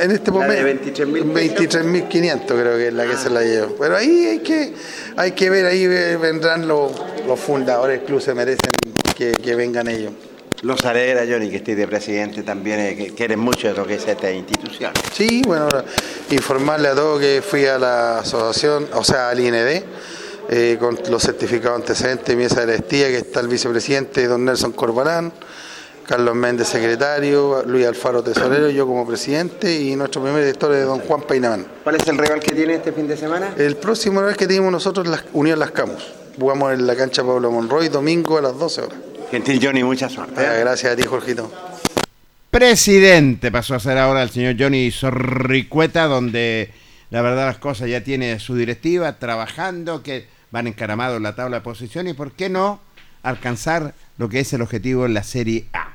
en 0.00 0.10
este 0.10 0.30
momento. 0.30 0.64
23.500 0.64 2.46
creo 2.46 2.76
que 2.76 2.88
es 2.88 2.94
la 2.94 3.06
que 3.06 3.16
se 3.16 3.30
la 3.30 3.42
llevó. 3.42 3.74
Pero 3.76 3.96
ahí 3.96 4.26
hay 4.26 4.38
que, 4.40 4.74
hay 5.16 5.32
que 5.32 5.50
ver, 5.50 5.66
ahí 5.66 5.86
vendrán 5.86 6.66
los, 6.68 6.92
los 7.26 7.38
fundadores 7.38 7.98
del 7.98 8.06
club, 8.06 8.20
se 8.20 8.34
merecen 8.34 8.70
que, 9.16 9.32
que 9.32 9.54
vengan 9.54 9.88
ellos. 9.88 10.12
Los 10.62 10.82
alegra, 10.86 11.26
Johnny, 11.28 11.50
que 11.50 11.56
esté 11.56 11.74
de 11.76 11.86
presidente 11.86 12.42
también, 12.42 12.80
eh, 12.80 12.96
que 12.96 13.14
quieren 13.14 13.38
mucho 13.38 13.68
de 13.68 13.74
lo 13.74 13.86
que 13.86 13.96
es 13.96 14.08
esta 14.08 14.30
institución. 14.30 14.92
Sí, 15.12 15.42
bueno, 15.46 15.68
informarle 16.30 16.88
a 16.88 16.94
todos 16.94 17.20
que 17.20 17.42
fui 17.46 17.66
a 17.66 17.78
la 17.78 18.20
asociación, 18.20 18.88
o 18.94 19.04
sea, 19.04 19.28
al 19.28 19.40
IND, 19.40 19.82
eh, 20.48 20.76
con 20.78 20.98
los 21.10 21.22
certificados 21.22 21.80
antecedentes, 21.80 22.36
mesa 22.36 22.60
de 22.60 22.66
la 22.66 22.74
estía, 22.74 23.08
que 23.08 23.18
está 23.18 23.40
el 23.40 23.48
vicepresidente, 23.48 24.26
don 24.26 24.44
Nelson 24.44 24.72
Corbalán, 24.72 25.32
Carlos 26.06 26.34
Méndez, 26.34 26.68
secretario, 26.68 27.62
Luis 27.66 27.86
Alfaro, 27.86 28.22
tesorero, 28.22 28.68
yo 28.68 28.86
como 28.86 29.06
presidente 29.06 29.74
y 29.80 29.96
nuestro 29.96 30.22
primer 30.22 30.42
director 30.42 30.74
es 30.74 30.84
don 30.84 31.00
Juan 31.00 31.22
Painamán. 31.22 31.66
¿Cuál 31.82 31.96
es 31.96 32.06
el 32.06 32.18
rival 32.18 32.40
que 32.40 32.54
tiene 32.54 32.74
este 32.74 32.92
fin 32.92 33.08
de 33.08 33.16
semana? 33.16 33.54
El 33.56 33.76
próximo 33.76 34.20
rival 34.20 34.36
que 34.36 34.46
tenemos 34.46 34.70
nosotros 34.70 35.06
es 35.06 35.10
la 35.12 35.24
Unión 35.32 35.58
Las 35.58 35.70
Camus. 35.70 36.12
Jugamos 36.38 36.74
en 36.74 36.86
la 36.86 36.94
cancha 36.94 37.22
Pablo 37.22 37.50
Monroy, 37.50 37.88
domingo 37.88 38.38
a 38.38 38.42
las 38.42 38.58
12 38.58 38.80
horas. 38.82 38.98
Gentil 39.30 39.60
Johnny, 39.62 39.82
mucha 39.82 40.08
suerte. 40.08 40.42
¿eh? 40.42 40.60
Gracias 40.60 40.92
a 40.92 40.96
ti, 40.96 41.04
Jorgito. 41.04 41.50
Presidente 42.50 43.50
pasó 43.50 43.74
a 43.74 43.80
ser 43.80 43.98
ahora 43.98 44.22
el 44.22 44.30
señor 44.30 44.56
Johnny 44.58 44.90
Zorricueta, 44.92 46.06
donde 46.06 46.70
la 47.10 47.22
verdad 47.22 47.46
las 47.46 47.58
cosas 47.58 47.88
ya 47.88 48.02
tiene 48.02 48.38
su 48.38 48.54
directiva, 48.54 49.18
trabajando, 49.18 50.02
que 50.02 50.33
van 50.54 50.68
encaramados 50.68 51.16
en 51.16 51.24
la 51.24 51.34
tabla 51.34 51.56
de 51.56 51.62
posiciones 51.62 52.12
y 52.12 52.16
por 52.16 52.30
qué 52.30 52.48
no 52.48 52.78
alcanzar 53.24 53.92
lo 54.18 54.28
que 54.28 54.38
es 54.38 54.52
el 54.52 54.62
objetivo 54.62 55.04
en 55.04 55.12
la 55.12 55.24
Serie 55.24 55.66
A. 55.72 55.94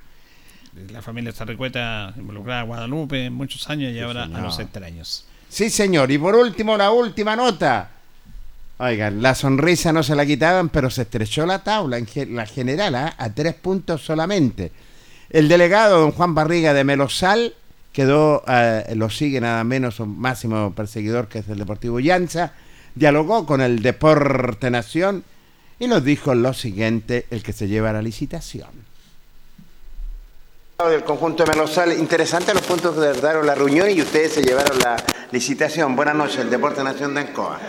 La 0.91 1.01
familia 1.01 1.31
Zorricueta 1.31 2.13
involucrada 2.17 2.59
a 2.59 2.63
Guadalupe 2.63 3.29
muchos 3.29 3.69
años 3.69 3.93
y 3.93 3.99
ahora 4.01 4.23
a 4.23 4.41
los 4.41 4.59
extraños. 4.59 5.25
Sí, 5.47 5.69
señor. 5.69 6.11
Y 6.11 6.17
por 6.17 6.35
último, 6.35 6.75
la 6.75 6.91
última 6.91 7.37
nota. 7.37 7.89
Oigan, 8.79 9.21
la 9.21 9.33
sonrisa 9.33 9.93
no 9.93 10.03
se 10.03 10.13
la 10.13 10.25
quitaban, 10.25 10.67
pero 10.67 10.89
se 10.89 11.03
estrechó 11.03 11.45
la 11.45 11.63
tabla 11.63 11.97
en 11.97 12.35
la 12.35 12.45
general 12.45 12.95
¿ah? 12.95 13.15
a 13.17 13.29
tres 13.29 13.53
puntos 13.53 14.03
solamente. 14.03 14.73
El 15.29 15.47
delegado, 15.47 16.01
don 16.01 16.11
Juan 16.11 16.35
Barriga 16.35 16.73
de 16.73 16.83
Melosal, 16.83 17.53
quedó, 17.93 18.43
eh, 18.45 18.93
lo 18.95 19.09
sigue 19.09 19.39
nada 19.39 19.63
menos 19.63 20.01
un 20.01 20.19
máximo 20.19 20.73
perseguidor 20.75 21.29
que 21.29 21.39
es 21.39 21.47
el 21.47 21.59
Deportivo 21.59 22.01
Llanza, 22.01 22.53
dialogó 22.95 23.45
con 23.45 23.61
el 23.61 23.81
Deporte 23.81 24.69
Nación 24.69 25.23
y 25.79 25.87
nos 25.87 26.03
dijo 26.03 26.35
lo 26.35 26.53
siguiente, 26.53 27.25
el 27.31 27.41
que 27.43 27.53
se 27.53 27.67
lleva 27.67 27.89
a 27.89 27.93
la 27.93 28.01
licitación. 28.01 28.69
Del 30.77 31.03
conjunto 31.03 31.43
de 31.43 31.51
Melosal, 31.51 31.91
interesante 31.91 32.53
los 32.53 32.63
puntos 32.63 32.95
que 32.95 33.19
daron 33.19 33.45
la 33.45 33.53
reunión 33.53 33.89
y 33.89 34.01
ustedes 34.01 34.33
se 34.33 34.41
llevaron 34.41 34.79
la 34.79 34.95
licitación. 35.31 35.95
Buenas 35.95 36.15
noches, 36.15 36.37
el 36.39 36.49
Deporte 36.49 36.81
Nación 36.83 37.13
de 37.13 37.21
Encoa. 37.21 37.59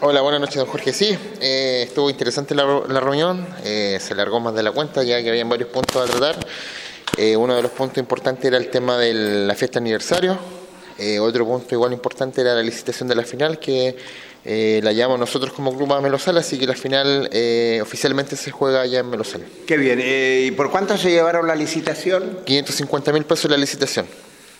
Hola, 0.00 0.22
buenas 0.22 0.40
noches, 0.40 0.56
don 0.56 0.66
Jorge. 0.66 0.92
Sí, 0.92 1.16
eh, 1.40 1.84
estuvo 1.86 2.10
interesante 2.10 2.54
la, 2.54 2.64
reunión, 3.00 3.46
eh, 3.64 3.98
se 4.00 4.14
largó 4.14 4.40
más 4.40 4.54
de 4.54 4.62
la 4.62 4.72
cuenta, 4.72 5.02
ya 5.02 5.22
que 5.22 5.30
habían 5.30 5.48
varios 5.48 5.68
puntos 5.68 5.96
a 5.96 6.10
tratar. 6.10 6.36
Eh, 7.16 7.36
uno 7.36 7.54
de 7.54 7.62
los 7.62 7.70
puntos 7.70 7.98
importantes 7.98 8.44
era 8.44 8.56
el 8.56 8.68
tema 8.70 8.98
de 8.98 9.14
la 9.46 9.54
fiesta 9.54 9.78
aniversario. 9.78 10.38
otro 11.20 11.46
punto 11.46 11.74
igual 11.74 11.92
importante 11.92 12.40
era 12.40 12.54
la 12.54 12.62
licitación 12.62 13.08
de 13.08 13.14
la 13.14 13.22
final, 13.22 13.58
que 13.58 13.96
la 14.44 14.92
llamamos 14.92 15.20
nosotros 15.20 15.52
como 15.52 15.76
Club 15.76 15.92
a 15.92 16.00
Melosal, 16.00 16.36
así 16.38 16.58
que 16.58 16.66
la 16.66 16.74
final 16.74 17.30
oficialmente 17.80 18.36
se 18.36 18.50
juega 18.50 18.82
allá 18.82 19.00
en 19.00 19.10
Melosal. 19.10 19.42
Qué 19.66 19.76
bien. 19.76 20.00
¿Y 20.02 20.50
por 20.52 20.70
cuánto 20.70 20.96
se 20.98 21.10
llevaron 21.10 21.46
la 21.46 21.54
licitación? 21.54 22.40
550 22.44 23.12
mil 23.12 23.24
pesos 23.24 23.50
la 23.50 23.56
licitación. 23.56 24.06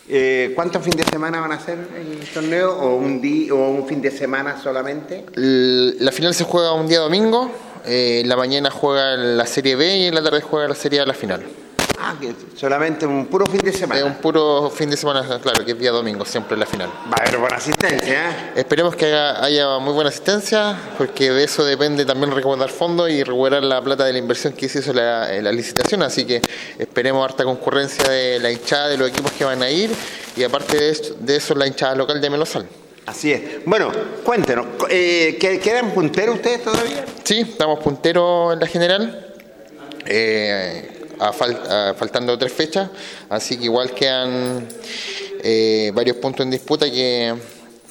Eh, 0.09 0.53
¿Cuántos 0.55 0.83
fines 0.83 1.07
de 1.07 1.11
semana 1.11 1.41
van 1.41 1.53
a 1.53 1.55
hacer 1.55 1.79
el 1.97 2.19
torneo? 2.29 2.73
¿O 2.73 2.97
un, 2.97 3.23
día, 3.23 3.55
o 3.55 3.71
un 3.71 3.87
fin 3.87 4.03
de 4.03 4.11
semana 4.11 4.61
solamente? 4.63 5.25
La 5.35 6.13
final 6.13 6.35
se 6.35 6.45
juega 6.45 6.73
un 6.73 6.87
día 6.87 7.01
domingo, 7.01 7.51
eh, 7.87 8.21
en 8.23 8.29
la 8.29 8.37
mañana 8.37 8.71
juega 8.71 9.17
la 9.17 9.47
Serie 9.47 9.77
B 9.77 9.99
y 9.99 10.07
en 10.07 10.15
la 10.15 10.23
tarde 10.23 10.43
juega 10.43 10.69
la 10.69 10.75
Serie 10.75 11.01
A 11.01 11.07
la 11.07 11.15
final. 11.15 11.43
Ah, 11.99 12.15
que 12.21 12.35
solamente 12.57 13.07
un 13.07 13.27
puro 13.27 13.47
fin 13.47 13.61
de 13.61 13.73
semana. 13.73 14.05
un 14.05 14.15
puro 14.17 14.71
fin 14.71 14.91
de 14.91 14.97
semana, 14.97 15.39
claro, 15.41 15.65
que 15.65 15.73
es 15.73 15.79
día 15.79 15.91
domingo, 15.91 16.25
siempre 16.25 16.57
la 16.57 16.67
final. 16.67 16.89
Va 17.11 17.17
a 17.19 17.23
haber 17.23 17.39
buena 17.39 17.57
asistencia. 17.57 18.31
¿eh? 18.31 18.53
Esperemos 18.57 18.97
que 18.97 19.07
haya, 19.13 19.79
muy 19.79 19.93
buena 19.93 20.11
asistencia, 20.11 20.77
porque 20.99 21.31
de 21.31 21.45
eso 21.45 21.65
depende 21.65 22.05
también 22.05 22.33
recaudar 22.33 22.71
fondos 22.71 23.11
y 23.11 23.23
recuperar 23.23 23.63
la 23.63 23.83
plata 23.83 24.05
de 24.05 24.13
la 24.13 24.19
inversión 24.19 24.53
que 24.53 24.69
se 24.69 24.81
hizo 24.81 24.93
la, 24.93 25.29
la 25.41 25.53
licitación. 25.53 26.03
Así 26.03 26.25
que 26.25 26.43
esperemos 26.79 27.25
harta 27.25 27.45
concurrencia 27.45 28.09
de 28.09 28.39
la 28.39 28.51
hinchada, 28.51 28.89
de 28.89 28.99
los 28.99 29.09
equipos 29.09 29.33
que 29.33 29.45
van 29.45 29.63
a 29.63 29.71
ir, 29.71 29.91
y 30.37 30.43
aparte 30.43 30.77
de 30.77 30.91
eso, 30.91 31.15
de 31.19 31.37
eso 31.37 31.55
la 31.55 31.67
hinchada 31.67 31.95
local 31.95 32.21
de 32.21 32.31
Melosal. 32.31 32.67
Así 33.07 33.33
es. 33.33 33.65
Bueno, 33.67 33.93
cuéntenos, 34.25 34.67
eh, 34.89 35.37
¿quedan 35.39 35.91
punteros 35.91 36.37
ustedes 36.37 36.65
todavía? 36.65 37.05
Sí, 37.23 37.41
estamos 37.41 37.79
punteros 37.81 38.55
en 38.55 38.61
la 38.61 38.67
general. 38.67 39.35
Eh, 40.07 40.94
faltando 41.19 42.37
tres 42.39 42.53
fechas, 42.53 42.91
así 43.29 43.57
que 43.57 43.65
igual 43.65 43.93
quedan 43.93 44.67
eh, 45.43 45.91
varios 45.95 46.17
puntos 46.17 46.45
en 46.45 46.51
disputa 46.51 46.91
que, 46.91 47.35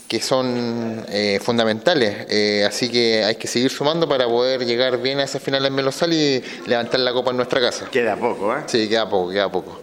que 0.07 0.19
son 0.19 1.05
eh, 1.09 1.39
fundamentales, 1.41 2.27
eh, 2.29 2.65
así 2.67 2.89
que 2.89 3.23
hay 3.23 3.35
que 3.35 3.47
seguir 3.47 3.71
sumando 3.71 4.07
para 4.07 4.25
poder 4.25 4.65
llegar 4.65 5.01
bien 5.01 5.19
a 5.19 5.23
esa 5.23 5.39
final 5.39 5.65
en 5.65 5.73
Melosal 5.73 6.13
y 6.13 6.43
levantar 6.67 6.99
la 6.99 7.13
copa 7.13 7.31
en 7.31 7.37
nuestra 7.37 7.59
casa. 7.59 7.89
Queda 7.91 8.15
poco, 8.15 8.55
¿eh? 8.55 8.61
Sí, 8.67 8.89
queda 8.89 9.09
poco, 9.09 9.31
queda 9.31 9.51
poco. 9.51 9.81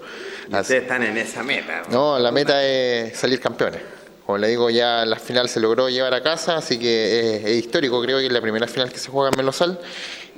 ustedes 0.51 0.82
están 0.82 1.03
en 1.03 1.16
esa 1.16 1.43
meta. 1.43 1.82
¿no? 1.91 2.18
la 2.18 2.30
meta 2.32 2.64
es 2.64 3.16
salir 3.16 3.41
campeones. 3.41 3.80
Como 4.26 4.38
le 4.38 4.47
digo, 4.47 4.70
ya 4.70 5.05
la 5.05 5.16
final 5.16 5.49
se 5.49 5.59
logró 5.59 5.88
llevar 5.88 6.14
a 6.14 6.22
casa, 6.22 6.57
así 6.57 6.78
que 6.78 7.36
es, 7.36 7.45
es 7.45 7.57
histórico, 7.57 8.01
creo 8.01 8.18
que 8.18 8.26
es 8.26 8.32
la 8.32 8.41
primera 8.41 8.68
final 8.68 8.93
que 8.93 8.99
se 8.99 9.11
juega 9.11 9.30
en 9.30 9.36
Melosal 9.36 9.80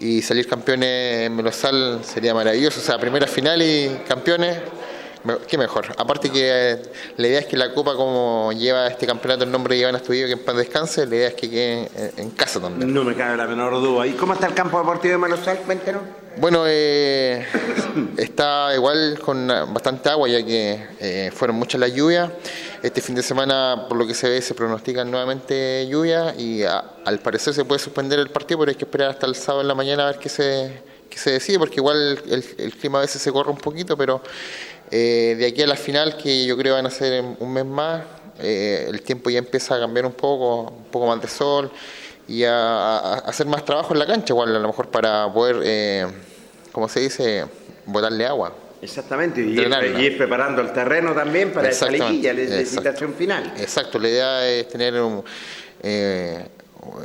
y 0.03 0.20
salir 0.20 0.48
campeones 0.48 1.26
en 1.26 1.36
Melosal 1.36 2.00
sería 2.03 2.34
maravilloso. 2.34 2.80
O 2.80 2.82
sea, 2.82 2.98
primera 2.98 3.28
final 3.28 3.62
y 3.62 3.88
campeones, 4.09 4.59
qué 5.46 5.57
mejor. 5.57 5.86
Aparte 5.96 6.28
que 6.28 6.72
eh, 6.72 6.82
la 7.16 7.28
idea 7.28 7.38
es 7.38 7.46
que 7.46 7.57
la 7.57 7.72
Copa, 7.72 7.94
como 7.94 8.53
lleva 8.53 8.88
este 8.88 9.07
campeonato 9.07 9.44
el 9.44 9.53
nombre 9.53 9.76
de 9.76 9.82
Iván 9.82 9.94
Estudio, 9.94 10.26
que 10.26 10.32
en 10.32 10.40
paz 10.40 10.57
descanse, 10.57 11.07
la 11.07 11.14
idea 11.14 11.28
es 11.28 11.34
que 11.34 11.48
quede 11.48 11.88
en 12.16 12.30
casa 12.30 12.61
también. 12.61 12.92
No 12.92 13.05
me 13.05 13.14
cabe 13.14 13.36
la 13.36 13.46
menor 13.46 13.74
duda. 13.74 14.05
¿Y 14.05 14.12
cómo 14.14 14.34
está 14.34 14.48
el 14.48 14.55
campo 14.55 14.78
deportivo 14.78 15.12
de 15.12 15.18
Melosal? 15.18 15.59
Cuéntenos. 15.59 16.03
Bueno, 16.38 16.64
eh, 16.66 17.46
está 18.16 18.74
igual 18.74 19.20
con 19.24 19.46
bastante 19.46 20.09
agua, 20.09 20.28
ya 20.28 20.44
que 20.44 20.84
eh, 20.98 21.30
fueron 21.32 21.57
muchas 21.57 21.80
las 21.80 21.94
lluvias. 21.94 22.28
Este 22.83 23.01
fin 23.01 23.14
de 23.14 23.22
semana, 23.22 23.87
por 23.89 23.97
lo 23.97 24.09
que 24.09 24.12
se 24.12 24.28
ve, 24.28 24.43
se 24.43 24.55
pronostican 24.55 25.09
nuevamente 25.09 25.87
lluvia 25.87 26.35
y 26.37 26.64
al 26.64 27.20
parecer 27.20 27.55
se 27.55 27.64
puede 27.64 27.78
suspender 27.78 28.18
el 28.18 28.28
partido, 28.28 28.59
pero 28.59 28.70
hay 28.70 28.74
que 28.74 28.85
esperar 28.85 29.11
hasta 29.11 29.24
el 29.26 29.37
sábado 29.37 29.61
en 29.61 29.68
la 29.68 29.76
mañana 29.76 30.03
a 30.03 30.07
ver 30.07 30.18
qué 30.18 30.28
se, 30.28 30.83
qué 31.09 31.16
se 31.16 31.30
decide, 31.30 31.61
porque 31.61 31.76
igual 31.76 32.20
el, 32.28 32.72
clima 32.74 32.99
a 32.99 33.03
veces 33.03 33.22
se 33.22 33.30
corre 33.30 33.53
un 33.53 33.57
poquito, 33.59 33.97
pero 33.97 34.20
eh, 34.91 35.37
de 35.39 35.47
aquí 35.47 35.62
a 35.62 35.68
la 35.68 35.76
final, 35.76 36.16
que 36.16 36.45
yo 36.45 36.57
creo 36.57 36.74
van 36.74 36.87
a 36.87 36.91
ser 36.91 37.22
un 37.39 37.53
mes 37.53 37.64
más, 37.64 38.03
eh, 38.41 38.87
el 38.89 39.01
tiempo 39.03 39.30
ya 39.30 39.39
empieza 39.39 39.76
a 39.76 39.78
cambiar 39.78 40.05
un 40.05 40.14
poco, 40.14 40.72
un 40.72 40.85
poco 40.87 41.07
más 41.07 41.22
de 41.22 41.28
sol 41.28 41.70
y 42.26 42.43
a, 42.43 43.14
hacer 43.14 43.47
más 43.47 43.64
trabajo 43.64 43.93
en 43.93 44.01
la 44.01 44.07
cancha, 44.07 44.33
igual 44.33 44.57
a 44.57 44.59
lo 44.59 44.66
mejor 44.66 44.89
para 44.89 45.33
poder, 45.33 45.61
eh, 45.62 46.09
como 46.72 46.89
se 46.89 46.99
dice, 46.99 47.47
botarle 47.87 48.26
agua. 48.26 48.53
Exactamente, 48.83 49.41
y 49.41 49.57
ir, 49.61 50.18
preparando 50.18 50.61
el 50.61 50.72
terreno 50.72 51.14
también 51.14 51.53
para 51.53 51.70
esa 51.70 51.89
liguilla, 51.89 52.33
la 52.35 52.41
licitación 52.41 53.14
final. 53.14 53.55
Exacto, 53.57 53.97
la 53.97 54.09
idea 54.09 54.49
es 54.49 54.68
tener 54.68 54.95
eh, 55.85 56.49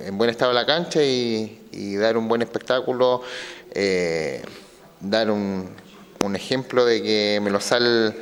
en 0.04 0.18
buen 0.18 0.32
estado 0.32 0.54
la 0.54 0.66
cancha 0.66 1.04
y, 1.04 1.96
dar 1.98 2.18
un 2.18 2.28
buen 2.28 2.42
espectáculo, 2.42 3.22
eh, 3.76 4.42
dar 5.00 5.30
un, 5.30 5.70
ejemplo 6.34 6.84
de 6.84 7.04
que 7.04 7.40
Melosal 7.44 8.16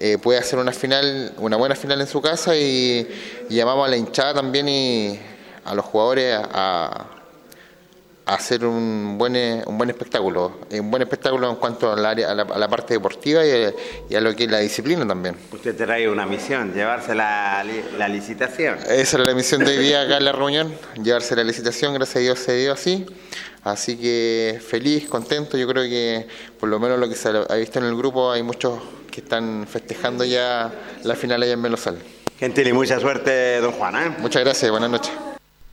eh, 0.00 0.16
puede 0.16 0.38
hacer 0.38 0.58
una 0.58 0.72
final, 0.72 1.34
una 1.36 1.58
buena 1.58 1.74
final 1.74 2.00
en 2.00 2.06
su 2.06 2.22
casa 2.22 2.56
y, 2.56 3.06
llamamos 3.50 3.86
a 3.86 3.90
la 3.90 3.98
hinchada 3.98 4.32
también 4.32 4.70
y 4.70 5.20
a 5.66 5.74
los 5.74 5.84
jugadores 5.84 6.34
a, 6.34 7.08
hacer 8.34 8.64
un 8.64 9.16
buen, 9.18 9.62
un 9.66 9.78
buen 9.78 9.90
espectáculo, 9.90 10.58
un 10.70 10.90
buen 10.90 11.02
espectáculo 11.02 11.50
en 11.50 11.56
cuanto 11.56 11.92
al 11.92 12.04
área, 12.04 12.30
a, 12.30 12.34
la, 12.34 12.68
parte 12.68 12.94
deportiva 12.94 13.42
y 13.44 14.14
a, 14.14 14.20
lo 14.20 14.34
que 14.34 14.44
es 14.44 14.50
la 14.50 14.58
disciplina 14.58 15.06
también. 15.06 15.36
Usted 15.52 15.76
trae 15.76 16.08
una 16.08 16.26
misión, 16.26 16.72
llevarse 16.72 17.14
la, 17.14 17.64
la 17.98 18.08
licitación. 18.08 18.78
Esa 18.88 19.16
era 19.16 19.26
la 19.26 19.34
misión 19.34 19.64
de 19.64 19.70
hoy 19.70 19.78
día 19.78 20.02
acá 20.02 20.18
en 20.18 20.24
la 20.24 20.32
reunión, 20.32 20.72
llevarse 21.02 21.36
la 21.36 21.44
licitación, 21.44 21.94
gracias 21.94 22.16
a 22.16 22.20
Dios 22.20 22.38
se 22.38 22.56
dio 22.56 22.72
así. 22.72 23.06
Así 23.64 23.96
que 23.96 24.60
feliz, 24.66 25.08
contento, 25.08 25.56
yo 25.56 25.68
creo 25.68 25.84
que 25.84 26.26
por 26.58 26.68
lo 26.68 26.80
menos 26.80 26.98
lo 26.98 27.08
que 27.08 27.14
se 27.14 27.28
ha 27.28 27.54
visto 27.54 27.78
en 27.78 27.84
el 27.84 27.96
grupo 27.96 28.32
hay 28.32 28.42
muchos 28.42 28.80
que 29.10 29.20
están 29.20 29.66
festejando 29.68 30.24
ya 30.24 30.72
la 31.04 31.14
final 31.14 31.42
allá 31.42 31.52
en 31.52 31.60
Melosal. 31.60 31.98
Gentil 32.38 32.66
y 32.66 32.72
mucha 32.72 32.98
suerte, 32.98 33.60
don 33.60 33.72
Juan. 33.72 33.94
¿eh? 33.94 34.16
Muchas 34.18 34.42
gracias, 34.42 34.68
buenas 34.68 34.90
noches. 34.90 35.12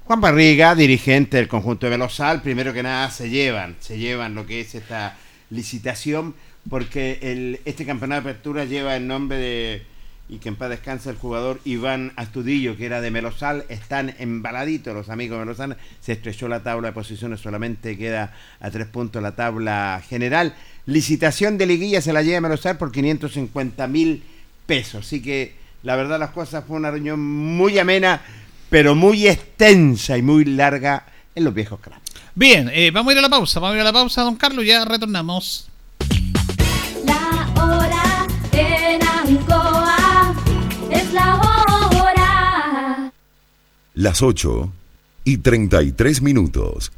Juan 0.09 0.21
Barriga, 0.21 0.73
dirigente 0.73 1.37
del 1.37 1.47
conjunto 1.47 1.85
de 1.85 1.91
Velosal, 1.91 2.41
primero 2.41 2.73
que 2.73 2.81
nada 2.81 3.11
se 3.11 3.29
llevan, 3.29 3.75
se 3.79 3.99
llevan 3.99 4.33
lo 4.33 4.47
que 4.47 4.61
es 4.61 4.73
esta 4.73 5.15
licitación, 5.51 6.33
porque 6.67 7.59
este 7.63 7.85
campeonato 7.85 8.23
de 8.23 8.31
apertura 8.31 8.65
lleva 8.65 8.95
el 8.95 9.05
nombre 9.05 9.37
de, 9.37 9.83
y 10.27 10.39
que 10.39 10.49
en 10.49 10.55
paz 10.55 10.71
descansa 10.71 11.11
el 11.11 11.15
jugador 11.15 11.61
Iván 11.63 12.11
Astudillo, 12.15 12.75
que 12.75 12.87
era 12.87 13.01
de 13.01 13.11
Melosal, 13.11 13.65
están 13.69 14.15
embaladitos 14.17 14.95
los 14.95 15.09
amigos 15.09 15.37
de 15.37 15.45
Melosal, 15.45 15.77
se 16.01 16.13
estrechó 16.13 16.47
la 16.47 16.63
tabla 16.63 16.87
de 16.87 16.93
posiciones, 16.93 17.39
solamente 17.39 17.95
queda 17.95 18.33
a 18.59 18.71
tres 18.71 18.87
puntos 18.87 19.21
la 19.21 19.35
tabla 19.35 20.01
general. 20.09 20.55
Licitación 20.87 21.59
de 21.59 21.67
liguilla 21.67 22.01
se 22.01 22.13
la 22.13 22.23
lleva 22.23 22.41
Melosal 22.41 22.79
por 22.79 22.91
550 22.91 23.85
mil 23.85 24.23
pesos, 24.65 25.05
así 25.05 25.21
que 25.21 25.53
la 25.83 25.95
verdad 25.95 26.17
las 26.17 26.31
cosas 26.31 26.63
fue 26.67 26.77
una 26.77 26.89
reunión 26.89 27.19
muy 27.21 27.77
amena 27.77 28.23
pero 28.69 28.95
muy 28.95 29.27
extensa 29.27 30.17
y 30.17 30.21
muy 30.21 30.45
larga 30.45 31.05
en 31.35 31.43
los 31.43 31.53
viejos 31.53 31.79
cracks. 31.79 32.01
Bien, 32.35 32.69
eh, 32.71 32.91
vamos 32.91 33.11
a 33.11 33.13
ir 33.13 33.19
a 33.19 33.21
la 33.23 33.29
pausa, 33.29 33.59
vamos 33.59 33.73
a 33.73 33.77
ir 33.77 33.81
a 33.81 33.85
la 33.85 33.93
pausa, 33.93 34.21
don 34.21 34.35
Carlos, 34.35 34.65
ya 34.65 34.85
retornamos. 34.85 35.67
La 37.05 37.51
hora 37.55 38.27
en 38.53 39.01
Ancoa 39.01 40.35
es 40.91 41.13
la 41.13 41.35
hora. 41.35 43.11
Las 43.93 44.21
8 44.21 44.71
y 45.25 45.37
33 45.39 46.21
minutos. 46.21 46.91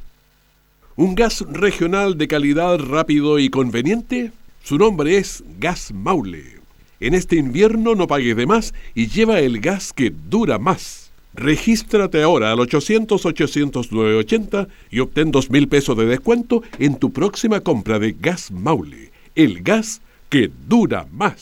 Un 0.95 1.15
gas 1.15 1.43
regional 1.49 2.17
de 2.17 2.27
calidad 2.27 2.77
rápido 2.77 3.39
y 3.39 3.49
conveniente. 3.49 4.31
Su 4.63 4.77
nombre 4.77 5.17
es 5.17 5.43
Gas 5.57 5.91
Maule. 5.93 6.59
En 6.99 7.15
este 7.15 7.37
invierno 7.37 7.95
no 7.95 8.05
pagues 8.05 8.35
de 8.35 8.45
más 8.45 8.75
y 8.93 9.07
lleva 9.07 9.39
el 9.39 9.59
gas 9.59 9.93
que 9.93 10.11
dura 10.11 10.59
más. 10.59 11.00
Regístrate 11.33 12.23
ahora 12.23 12.51
al 12.51 12.59
800-800-980 12.59 14.67
y 14.89 14.99
obtén 14.99 15.31
dos 15.31 15.49
mil 15.49 15.67
pesos 15.67 15.97
de 15.97 16.05
descuento 16.05 16.63
en 16.79 16.95
tu 16.97 17.11
próxima 17.11 17.59
compra 17.61 17.99
de 17.99 18.15
Gas 18.19 18.51
Maule, 18.51 19.11
el 19.35 19.61
gas 19.63 20.01
que 20.29 20.51
dura 20.67 21.07
más. 21.11 21.41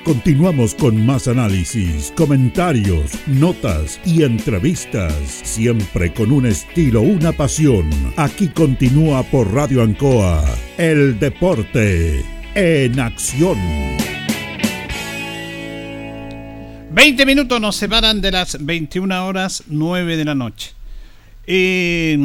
Continuamos 0.03 0.73
con 0.73 1.05
más 1.05 1.27
análisis, 1.27 2.11
comentarios, 2.17 3.11
notas 3.27 3.99
y 4.03 4.23
entrevistas, 4.23 5.13
siempre 5.43 6.11
con 6.11 6.31
un 6.31 6.47
estilo, 6.47 7.01
una 7.01 7.31
pasión. 7.31 7.87
Aquí 8.17 8.47
continúa 8.47 9.21
por 9.21 9.53
Radio 9.53 9.83
Ancoa, 9.83 10.43
el 10.79 11.19
deporte 11.19 12.25
en 12.55 12.99
acción. 12.99 13.59
20 16.89 17.25
minutos 17.27 17.61
nos 17.61 17.75
separan 17.75 18.21
de 18.21 18.31
las 18.31 18.65
21 18.65 19.27
horas 19.27 19.63
9 19.67 20.17
de 20.17 20.25
la 20.25 20.33
noche. 20.33 20.71
Eh, 21.45 22.17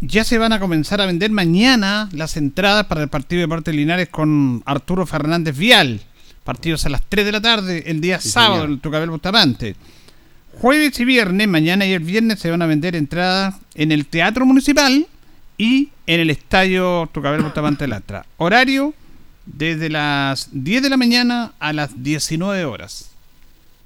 ya 0.00 0.24
se 0.24 0.38
van 0.38 0.52
a 0.52 0.58
comenzar 0.58 1.00
a 1.00 1.06
vender 1.06 1.30
mañana 1.30 2.08
las 2.10 2.36
entradas 2.36 2.86
para 2.86 3.02
el 3.02 3.08
partido 3.08 3.38
de 3.38 3.46
Deportes 3.46 3.74
Linares 3.76 4.08
con 4.08 4.64
Arturo 4.66 5.06
Fernández 5.06 5.56
Vial 5.56 6.00
Partidos 6.44 6.84
a 6.84 6.90
las 6.90 7.02
3 7.08 7.24
de 7.24 7.32
la 7.32 7.40
tarde, 7.40 7.84
el 7.86 8.02
día 8.02 8.20
sábado, 8.20 8.64
en 8.64 8.72
el 8.72 8.80
Tucabel 8.80 9.08
Bustamante. 9.08 9.76
Jueves 10.52 11.00
y 11.00 11.06
viernes, 11.06 11.48
mañana 11.48 11.86
y 11.86 11.92
el 11.92 12.04
viernes, 12.04 12.38
se 12.38 12.50
van 12.50 12.60
a 12.60 12.66
vender 12.66 12.94
entradas 12.94 13.56
en 13.74 13.90
el 13.90 14.04
Teatro 14.04 14.44
Municipal 14.44 15.06
y 15.56 15.88
en 16.06 16.20
el 16.20 16.28
Estadio 16.28 17.08
Tucabel 17.12 17.40
Bustamante 17.40 17.88
Lastra. 17.88 18.26
Horario 18.36 18.92
desde 19.46 19.88
las 19.88 20.50
10 20.52 20.82
de 20.82 20.90
la 20.90 20.98
mañana 20.98 21.52
a 21.58 21.72
las 21.72 22.02
19 22.02 22.66
horas. 22.66 23.10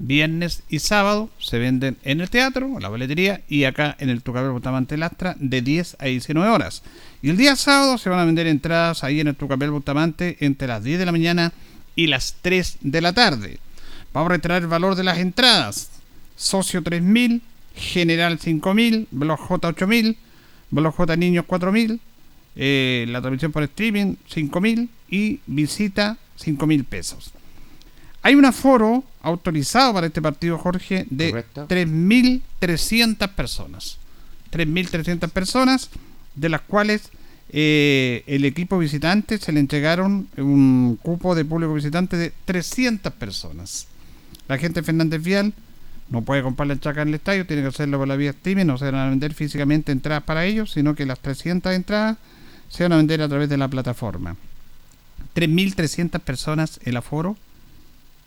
Viernes 0.01 0.65
y 0.69 0.81
sábado 0.81 1.31
se 1.39 1.59
venden 1.59 1.97
en 2.03 2.21
el 2.21 2.29
teatro, 2.29 2.67
en 2.67 2.83
la 2.83 2.89
boletería 2.89 3.41
y 3.49 3.65
acá 3.65 3.97
en 4.01 4.11
el 4.11 4.23
Tucabel 4.23 4.51
Bustamante 4.51 4.97
Lastra 4.97 5.37
de 5.39 5.63
10 5.63 5.97
a 6.01 6.07
19 6.07 6.51
horas. 6.51 6.83
Y 7.23 7.31
el 7.31 7.37
día 7.37 7.55
sábado 7.55 7.99
se 7.99 8.11
van 8.11 8.19
a 8.19 8.25
vender 8.25 8.49
entradas 8.49 9.05
ahí 9.05 9.21
en 9.21 9.29
el 9.29 9.37
Tucabel 9.37 9.71
Bustamante 9.71 10.37
entre 10.41 10.67
las 10.67 10.83
10 10.83 10.99
de 10.99 11.07
la 11.07 11.13
mañana 11.13 11.53
y 11.53 11.78
las 12.07 12.37
3 12.43 12.79
de 12.81 13.01
la 13.01 13.13
tarde. 13.13 13.59
Vamos 14.13 14.31
a 14.31 14.35
retraer 14.35 14.63
el 14.63 14.69
valor 14.69 14.95
de 14.95 15.05
las 15.05 15.19
entradas. 15.19 15.91
Socio 16.37 16.83
3000, 16.83 17.43
General 17.75 18.39
5000, 18.39 19.09
Blog 19.11 19.39
J 19.39 19.69
8000, 19.69 20.17
Blog 20.71 20.95
J 20.95 21.17
Niños 21.17 21.45
4000, 21.47 22.01
eh, 22.57 23.07
la 23.09 23.21
transmisión 23.21 23.53
por 23.53 23.63
streaming 23.65 24.17
5000 24.29 24.89
y 25.09 25.41
visita 25.47 26.17
5000 26.37 26.85
pesos. 26.85 27.33
Hay 28.23 28.35
un 28.35 28.45
aforo 28.45 29.05
autorizado 29.23 29.95
para 29.95 30.09
este 30.09 30.21
partido, 30.21 30.59
Jorge, 30.59 31.07
de 31.11 31.45
3.300 31.55 33.29
personas. 33.35 33.99
3.300 34.51 35.31
personas, 35.31 35.91
de 36.35 36.49
las 36.49 36.63
cuales 36.63 37.11
eh, 37.51 38.25
el 38.27 38.45
equipo 38.45 38.79
visitante 38.79 39.39
se 39.39 39.53
le 39.53 39.61
entregaron 39.61 40.29
un 40.37 40.99
cupo 41.01 41.35
de 41.35 41.45
público 41.45 41.73
visitante 41.73 42.17
de 42.17 42.33
300 42.45 43.13
personas. 43.15 43.87
La 44.49 44.59
gente 44.59 44.81
de 44.81 44.85
Fernández 44.85 45.23
Vial 45.23 45.55
no 46.11 46.23
puede 46.23 46.43
comprar 46.43 46.69
la 46.69 46.79
chaca 46.79 47.03
en 47.03 47.09
el 47.09 47.15
estadio, 47.15 47.47
tiene 47.47 47.63
que 47.63 47.69
hacerlo 47.69 47.99
por 47.99 48.09
la 48.09 48.17
vía 48.17 48.33
Steam, 48.33 48.67
no 48.67 48.79
se 48.79 48.87
van 48.87 48.95
a 48.97 49.09
vender 49.11 49.35
físicamente 49.35 49.93
entradas 49.93 50.25
para 50.25 50.45
ellos, 50.45 50.73
sino 50.73 50.95
que 50.95 51.07
las 51.07 51.21
300 51.21 51.73
entradas 51.73 52.17
se 52.69 52.83
van 52.83 52.93
a 52.93 52.97
vender 52.97 53.23
a 53.23 53.29
través 53.29 53.49
de 53.49 53.57
la 53.57 53.69
plataforma. 53.69 54.37
3.300 55.35 56.21
personas 56.21 56.81
el 56.85 56.97
aforo. 56.97 57.37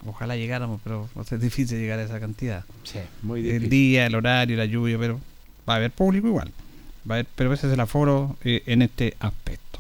Ojalá 0.06 0.36
llegáramos, 0.36 0.82
pero 0.84 1.08
va 1.16 1.22
a 1.22 1.26
ser 1.26 1.40
difícil 1.40 1.78
llegar 1.80 2.00
a 2.00 2.04
esa 2.04 2.20
cantidad. 2.20 2.66
muy 3.22 3.42
difícil. 3.42 3.64
El 3.64 3.70
día, 3.70 4.06
el 4.08 4.16
horario, 4.16 4.58
la 4.58 4.66
lluvia, 4.66 4.98
pero 4.98 5.20
va 5.68 5.74
a 5.74 5.78
haber 5.78 5.92
público 5.92 6.28
igual 6.28 6.52
pero 7.36 7.54
ese 7.54 7.68
es 7.68 7.74
el 7.74 7.80
aforo 7.80 8.38
eh, 8.44 8.64
en 8.66 8.82
este 8.82 9.16
aspecto. 9.20 9.80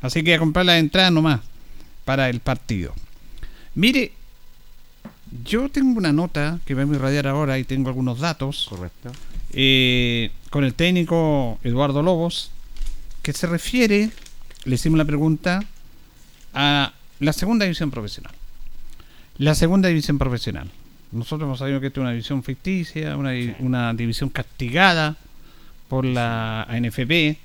Así 0.00 0.22
que 0.22 0.34
a 0.34 0.38
comprar 0.38 0.66
la 0.66 0.78
entrada 0.78 1.10
nomás 1.10 1.40
para 2.04 2.28
el 2.28 2.40
partido. 2.40 2.94
Mire, 3.74 4.12
yo 5.44 5.68
tengo 5.68 5.98
una 5.98 6.12
nota 6.12 6.58
que 6.64 6.74
voy 6.74 6.84
a 6.84 6.96
irradiar 6.96 7.26
ahora 7.26 7.58
y 7.58 7.64
tengo 7.64 7.88
algunos 7.88 8.20
datos. 8.20 8.66
Correcto. 8.68 9.12
Eh, 9.52 10.30
con 10.50 10.64
el 10.64 10.74
técnico 10.74 11.58
Eduardo 11.62 12.02
Lobos, 12.02 12.50
que 13.22 13.32
se 13.32 13.46
refiere, 13.46 14.10
le 14.64 14.74
hicimos 14.74 14.98
la 14.98 15.04
pregunta, 15.04 15.64
a 16.54 16.92
la 17.20 17.32
segunda 17.32 17.64
división 17.64 17.90
profesional. 17.90 18.32
La 19.36 19.54
segunda 19.54 19.88
división 19.88 20.18
profesional. 20.18 20.70
Nosotros 21.12 21.46
hemos 21.46 21.58
sabido 21.58 21.80
que 21.80 21.86
esta 21.88 22.00
es 22.00 22.02
una 22.02 22.10
división 22.10 22.42
ficticia, 22.42 23.16
una, 23.16 23.32
una 23.60 23.94
división 23.94 24.28
castigada 24.28 25.16
por 25.88 26.04
la 26.04 26.64
ANFP. 26.64 27.38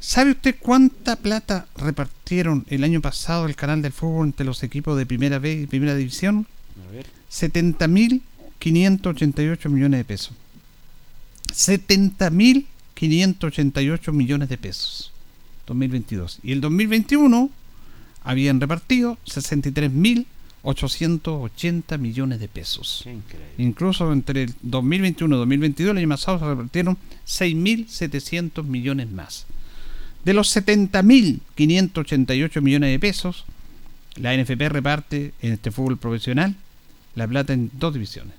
¿Sabe 0.00 0.30
usted 0.32 0.56
cuánta 0.58 1.16
plata 1.16 1.66
repartieron 1.76 2.64
el 2.68 2.82
año 2.82 3.00
pasado 3.00 3.46
el 3.46 3.54
canal 3.54 3.82
del 3.82 3.92
fútbol 3.92 4.26
entre 4.26 4.44
los 4.44 4.64
equipos 4.64 4.98
de 4.98 5.06
primera 5.06 5.38
B 5.38 5.52
y 5.52 5.66
primera 5.66 5.94
división? 5.94 6.48
A 6.88 6.92
ver. 6.92 7.06
70.588 7.30 9.68
millones 9.68 10.00
de 10.00 10.04
pesos. 10.04 10.32
70.588 11.52 14.12
millones 14.12 14.48
de 14.48 14.58
pesos. 14.58 15.12
2022. 15.66 16.40
Y 16.42 16.50
el 16.52 16.60
2021 16.60 17.50
habían 18.24 18.60
repartido 18.60 19.18
63.880 20.64 21.98
millones 21.98 22.40
de 22.40 22.48
pesos. 22.48 23.04
Incluso 23.58 24.12
entre 24.12 24.44
el 24.44 24.54
2021 24.62 25.34
y 25.34 25.38
2022, 25.38 25.90
el 25.92 25.98
año 25.98 26.08
pasado, 26.08 26.38
se 26.38 26.44
repartieron 26.46 26.96
6.700 27.26 28.62
millones 28.64 29.10
más. 29.10 29.46
De 30.24 30.34
los 30.34 30.54
70.588 30.56 32.60
millones 32.60 32.90
de 32.90 32.98
pesos, 32.98 33.44
la 34.16 34.34
NFP 34.36 34.68
reparte 34.68 35.32
en 35.42 35.52
este 35.54 35.70
fútbol 35.70 35.96
profesional 35.98 36.54
la 37.14 37.26
plata 37.26 37.52
en 37.52 37.70
dos 37.74 37.92
divisiones. 37.94 38.34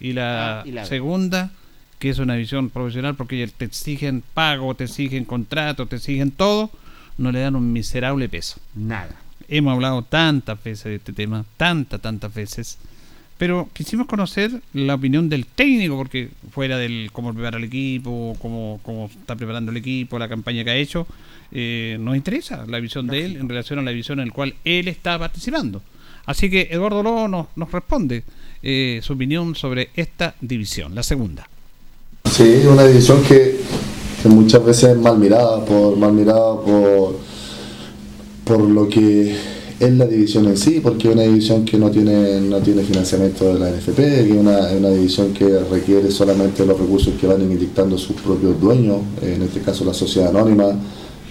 Y 0.00 0.12
la, 0.12 0.60
Ah, 0.60 0.62
y 0.66 0.72
la- 0.72 0.84
segunda, 0.86 1.50
que 1.98 2.10
es 2.10 2.18
una 2.18 2.34
división 2.34 2.70
profesional 2.70 3.14
porque 3.14 3.48
te 3.56 3.64
exigen 3.64 4.22
pago, 4.34 4.74
te 4.74 4.84
exigen 4.84 5.24
contrato, 5.24 5.86
te 5.86 5.96
exigen 5.96 6.30
todo, 6.30 6.70
no 7.18 7.32
le 7.32 7.40
dan 7.40 7.56
un 7.56 7.72
miserable 7.72 8.28
peso. 8.28 8.58
Nada. 8.74 9.14
Hemos 9.56 9.72
hablado 9.72 10.02
tantas 10.02 10.60
veces 10.64 10.84
de 10.86 10.94
este 10.96 11.12
tema, 11.12 11.44
tantas, 11.56 12.00
tantas 12.00 12.34
veces. 12.34 12.76
Pero 13.38 13.68
quisimos 13.72 14.08
conocer 14.08 14.50
la 14.72 14.96
opinión 14.96 15.28
del 15.28 15.46
técnico, 15.46 15.96
porque 15.96 16.30
fuera 16.50 16.76
del 16.76 17.10
cómo 17.12 17.32
prepara 17.32 17.58
el 17.58 17.62
equipo, 17.62 18.36
cómo, 18.40 18.80
cómo 18.82 19.06
está 19.06 19.36
preparando 19.36 19.70
el 19.70 19.76
equipo, 19.76 20.18
la 20.18 20.28
campaña 20.28 20.64
que 20.64 20.70
ha 20.70 20.76
hecho, 20.76 21.06
eh, 21.52 21.96
nos 22.00 22.16
interesa 22.16 22.66
la 22.66 22.80
visión 22.80 23.06
de 23.06 23.24
él 23.24 23.36
en 23.36 23.48
relación 23.48 23.78
a 23.78 23.82
la 23.82 23.92
visión 23.92 24.18
en 24.18 24.26
la 24.26 24.34
cual 24.34 24.56
él 24.64 24.88
está 24.88 25.20
participando. 25.20 25.82
Así 26.26 26.50
que 26.50 26.66
Eduardo 26.72 27.04
Lobo 27.04 27.28
nos, 27.28 27.46
nos 27.54 27.70
responde 27.70 28.24
eh, 28.60 28.98
su 29.04 29.12
opinión 29.12 29.54
sobre 29.54 29.90
esta 29.94 30.34
división, 30.40 30.96
la 30.96 31.04
segunda. 31.04 31.48
Sí, 32.24 32.62
una 32.68 32.84
división 32.84 33.22
que, 33.22 33.60
que 34.20 34.28
muchas 34.28 34.64
veces 34.64 34.90
es 34.90 34.96
mal 34.96 35.16
mirada, 35.16 35.64
por 35.64 35.96
mal 35.96 36.12
mirada 36.12 36.60
por, 36.60 37.20
por 38.44 38.60
lo 38.60 38.88
que 38.88 39.34
es 39.80 39.92
la 39.92 40.06
división 40.06 40.46
en 40.46 40.56
sí, 40.56 40.80
porque 40.82 41.08
es 41.08 41.14
una 41.14 41.24
división 41.24 41.64
que 41.64 41.78
no 41.78 41.90
tiene, 41.90 42.40
no 42.42 42.58
tiene 42.58 42.82
financiamiento 42.82 43.52
de 43.52 43.58
la 43.58 43.70
NFP, 43.70 43.96
que 43.96 44.30
es 44.30 44.36
una, 44.36 44.58
una 44.78 44.90
división 44.90 45.32
que 45.32 45.58
requiere 45.70 46.10
solamente 46.10 46.64
los 46.64 46.78
recursos 46.78 47.14
que 47.20 47.26
van 47.26 47.42
inyectando 47.42 47.98
sus 47.98 48.16
propios 48.16 48.60
dueños, 48.60 48.98
en 49.22 49.42
este 49.42 49.60
caso 49.60 49.84
la 49.84 49.92
sociedad 49.94 50.28
anónima, 50.30 50.66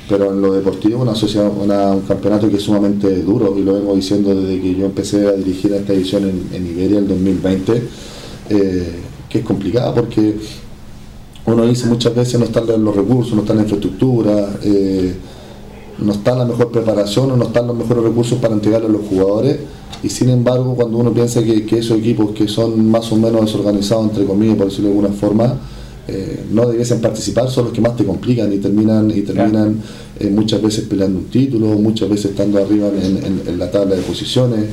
pero 0.10 0.32
en 0.34 0.42
lo 0.42 0.54
deportivo 0.54 1.02
una 1.02 1.16
sociedad, 1.16 1.50
una- 1.58 1.92
un 1.92 2.02
campeonato 2.02 2.50
que 2.50 2.58
es 2.58 2.64
sumamente 2.64 3.22
duro, 3.22 3.56
y 3.58 3.64
lo 3.64 3.76
vengo 3.76 3.96
diciendo 3.96 4.36
desde 4.36 4.62
que 4.62 4.76
yo 4.76 4.86
empecé 4.86 5.26
a 5.28 5.32
dirigir 5.34 5.72
esta 5.74 5.94
división 5.94 6.24
en, 6.24 6.50
en 6.54 6.68
Iberia 6.68 7.00
el 7.00 7.08
2020, 7.08 7.82
eh, 8.50 8.92
que 9.30 9.40
es 9.40 9.46
complicada 9.46 9.94
porque 9.96 10.36
uno 11.46 11.66
dice 11.66 11.88
muchas 11.88 12.14
veces 12.14 12.40
no 12.40 12.46
están 12.46 12.66
los 12.84 12.96
recursos, 12.96 13.34
no 13.34 13.42
está 13.42 13.54
la 13.54 13.62
infraestructura, 13.62 14.60
eh, 14.64 15.14
no 16.00 16.12
está 16.14 16.36
la 16.36 16.46
mejor 16.46 16.72
preparación 16.72 17.32
o 17.32 17.38
no 17.38 17.46
están 17.46 17.68
los 17.68 17.76
mejores 17.78 18.04
recursos 18.04 18.40
para 18.40 18.54
entregarle 18.54 18.88
a 18.88 18.92
los 18.92 19.02
jugadores. 19.08 19.58
Y 20.04 20.10
sin 20.10 20.30
embargo 20.30 20.76
cuando 20.76 20.98
uno 20.98 21.14
piensa 21.14 21.42
que, 21.44 21.66
que 21.66 21.80
esos 21.80 21.98
equipos 21.98 22.32
que 22.32 22.48
son 22.48 22.90
más 22.90 23.10
o 23.12 23.16
menos 23.16 23.42
desorganizados 23.46 24.06
entre 24.10 24.26
comillas 24.26 24.58
por 24.58 24.66
decirlo 24.68 24.90
de 24.90 24.96
alguna 24.98 25.14
forma 25.16 25.56
eh, 26.10 26.44
no 26.52 26.68
debiesen 26.68 27.00
participar 27.00 27.50
son 27.50 27.66
los 27.66 27.74
que 27.74 27.80
más 27.80 27.96
te 27.96 28.04
complican 28.04 28.52
y 28.52 28.58
terminan 28.58 29.10
y 29.12 29.22
terminan 29.22 29.78
eh, 30.20 30.30
muchas 30.30 30.62
veces 30.62 30.84
peleando 30.90 31.20
un 31.20 31.26
título 31.26 31.68
muchas 31.80 32.10
veces 32.10 32.32
estando 32.32 32.58
arriba 32.62 32.90
en, 32.90 33.18
en- 33.26 33.42
en 33.48 33.58
la 33.60 33.72
tabla 33.72 33.96
de 33.96 34.02
posiciones. 34.02 34.66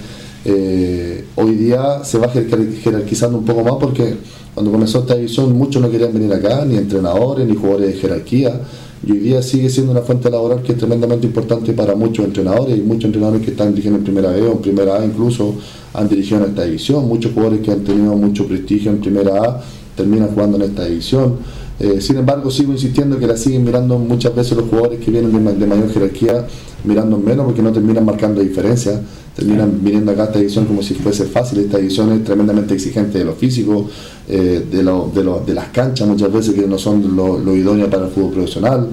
Eh, 0.45 1.25
hoy 1.37 1.55
día 1.55 2.03
se 2.03 2.19
va 2.19 2.33
jer- 2.33 2.73
jerarquizando 2.83 3.39
un 3.39 3.45
poco 3.45 3.63
más 3.63 3.75
porque 3.79 4.17
cuando 4.55 4.73
comenzó 4.73 5.01
esta 5.01 5.15
división 5.15 5.57
muchos 5.57 5.81
no 5.83 5.91
querían 5.91 6.13
venir 6.13 6.33
acá, 6.33 6.65
ni 6.65 6.77
entrenadores, 6.77 7.47
ni 7.47 7.55
jugadores 7.55 7.95
de 7.95 8.01
jerarquía. 8.01 8.61
Y 9.07 9.13
hoy 9.13 9.19
día 9.19 9.43
sigue 9.43 9.71
siendo 9.71 9.93
una 9.93 10.03
fuente 10.03 10.31
laboral 10.31 10.63
que 10.63 10.73
es 10.73 10.79
tremendamente 10.79 11.27
importante 11.27 11.73
para 11.73 11.95
muchos 11.95 12.25
entrenadores 12.25 12.77
y 12.77 12.83
muchos 12.83 13.07
entrenadores 13.07 13.43
que 13.43 13.53
están 13.53 13.71
dirigiendo 13.71 13.99
en 13.99 14.05
primera 14.05 14.31
B 14.31 14.43
o 14.43 14.53
en 14.53 14.59
primera 14.59 14.97
A 14.97 15.05
incluso 15.05 15.55
han 15.95 16.09
dirigido 16.09 16.45
en 16.45 16.51
esta 16.51 16.65
división. 16.65 17.09
Muchos 17.09 17.33
jugadores 17.33 17.61
que 17.61 17.71
han 17.71 17.83
tenido 17.83 18.15
mucho 18.15 18.47
prestigio 18.47 18.91
en 18.91 19.01
primera 19.01 19.43
A 19.43 19.65
terminan 19.97 20.29
jugando 20.29 20.59
en 20.59 20.65
esta 20.65 20.85
división. 20.85 21.39
Eh, 21.81 22.01
sin 22.01 22.19
embargo, 22.19 22.51
sigo 22.51 22.73
insistiendo 22.73 23.19
que 23.19 23.27
la 23.27 23.37
siguen 23.39 23.65
mirando 23.65 23.99
muchas 23.99 24.35
veces 24.35 24.57
los 24.57 24.69
jugadores 24.69 25.01
que 25.01 25.11
vienen 25.11 25.33
de, 25.33 25.39
ma- 25.41 25.53
de 25.53 25.67
mayor 25.67 25.91
jerarquía, 25.91 26.47
mirando 26.85 27.17
menos 27.19 27.47
porque 27.47 27.63
no 27.63 27.73
terminan 27.73 28.05
marcando 28.05 28.43
diferencia, 28.43 29.01
terminan 29.35 29.81
viniendo 29.83 30.13
acá 30.13 30.25
a 30.25 30.27
esta 30.27 30.39
edición 30.41 30.67
como 30.67 30.83
si 30.83 30.93
fuese 30.95 31.25
fácil. 31.25 31.61
Esta 31.61 31.79
edición 31.79 32.13
es 32.13 32.23
tremendamente 32.25 32.75
exigente 32.75 33.19
de 33.19 33.25
lo 33.25 33.33
físico, 33.33 33.89
eh, 34.29 34.67
de, 34.71 34.83
lo- 34.83 35.11
de, 35.15 35.25
lo- 35.25 35.41
de 35.41 35.55
las 35.55 35.69
canchas 35.69 36.07
muchas 36.07 36.31
veces 36.31 36.55
que 36.55 36.67
no 36.67 36.77
son 36.77 37.17
lo, 37.17 37.39
lo 37.39 37.57
idóneo 37.57 37.89
para 37.89 38.05
el 38.07 38.11
fútbol 38.11 38.33
profesional, 38.33 38.89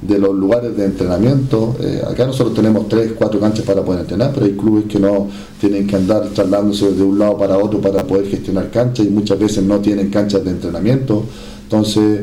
de 0.00 0.16
los 0.20 0.32
lugares 0.32 0.76
de 0.76 0.84
entrenamiento. 0.84 1.74
Eh, 1.80 2.00
acá 2.08 2.24
nosotros 2.24 2.54
tenemos 2.54 2.88
tres, 2.88 3.14
cuatro 3.18 3.40
canchas 3.40 3.64
para 3.66 3.82
poder 3.84 4.02
entrenar, 4.02 4.30
pero 4.32 4.46
hay 4.46 4.52
clubes 4.52 4.84
que 4.84 5.00
no 5.00 5.26
tienen 5.60 5.88
que 5.88 5.96
andar 5.96 6.28
trasladándose 6.28 6.92
de 6.92 7.02
un 7.02 7.18
lado 7.18 7.36
para 7.36 7.58
otro 7.58 7.80
para 7.80 8.04
poder 8.06 8.26
gestionar 8.28 8.70
canchas 8.70 9.06
y 9.06 9.10
muchas 9.10 9.40
veces 9.40 9.64
no 9.64 9.80
tienen 9.80 10.08
canchas 10.08 10.44
de 10.44 10.50
entrenamiento. 10.52 11.24
Entonces, 11.70 12.20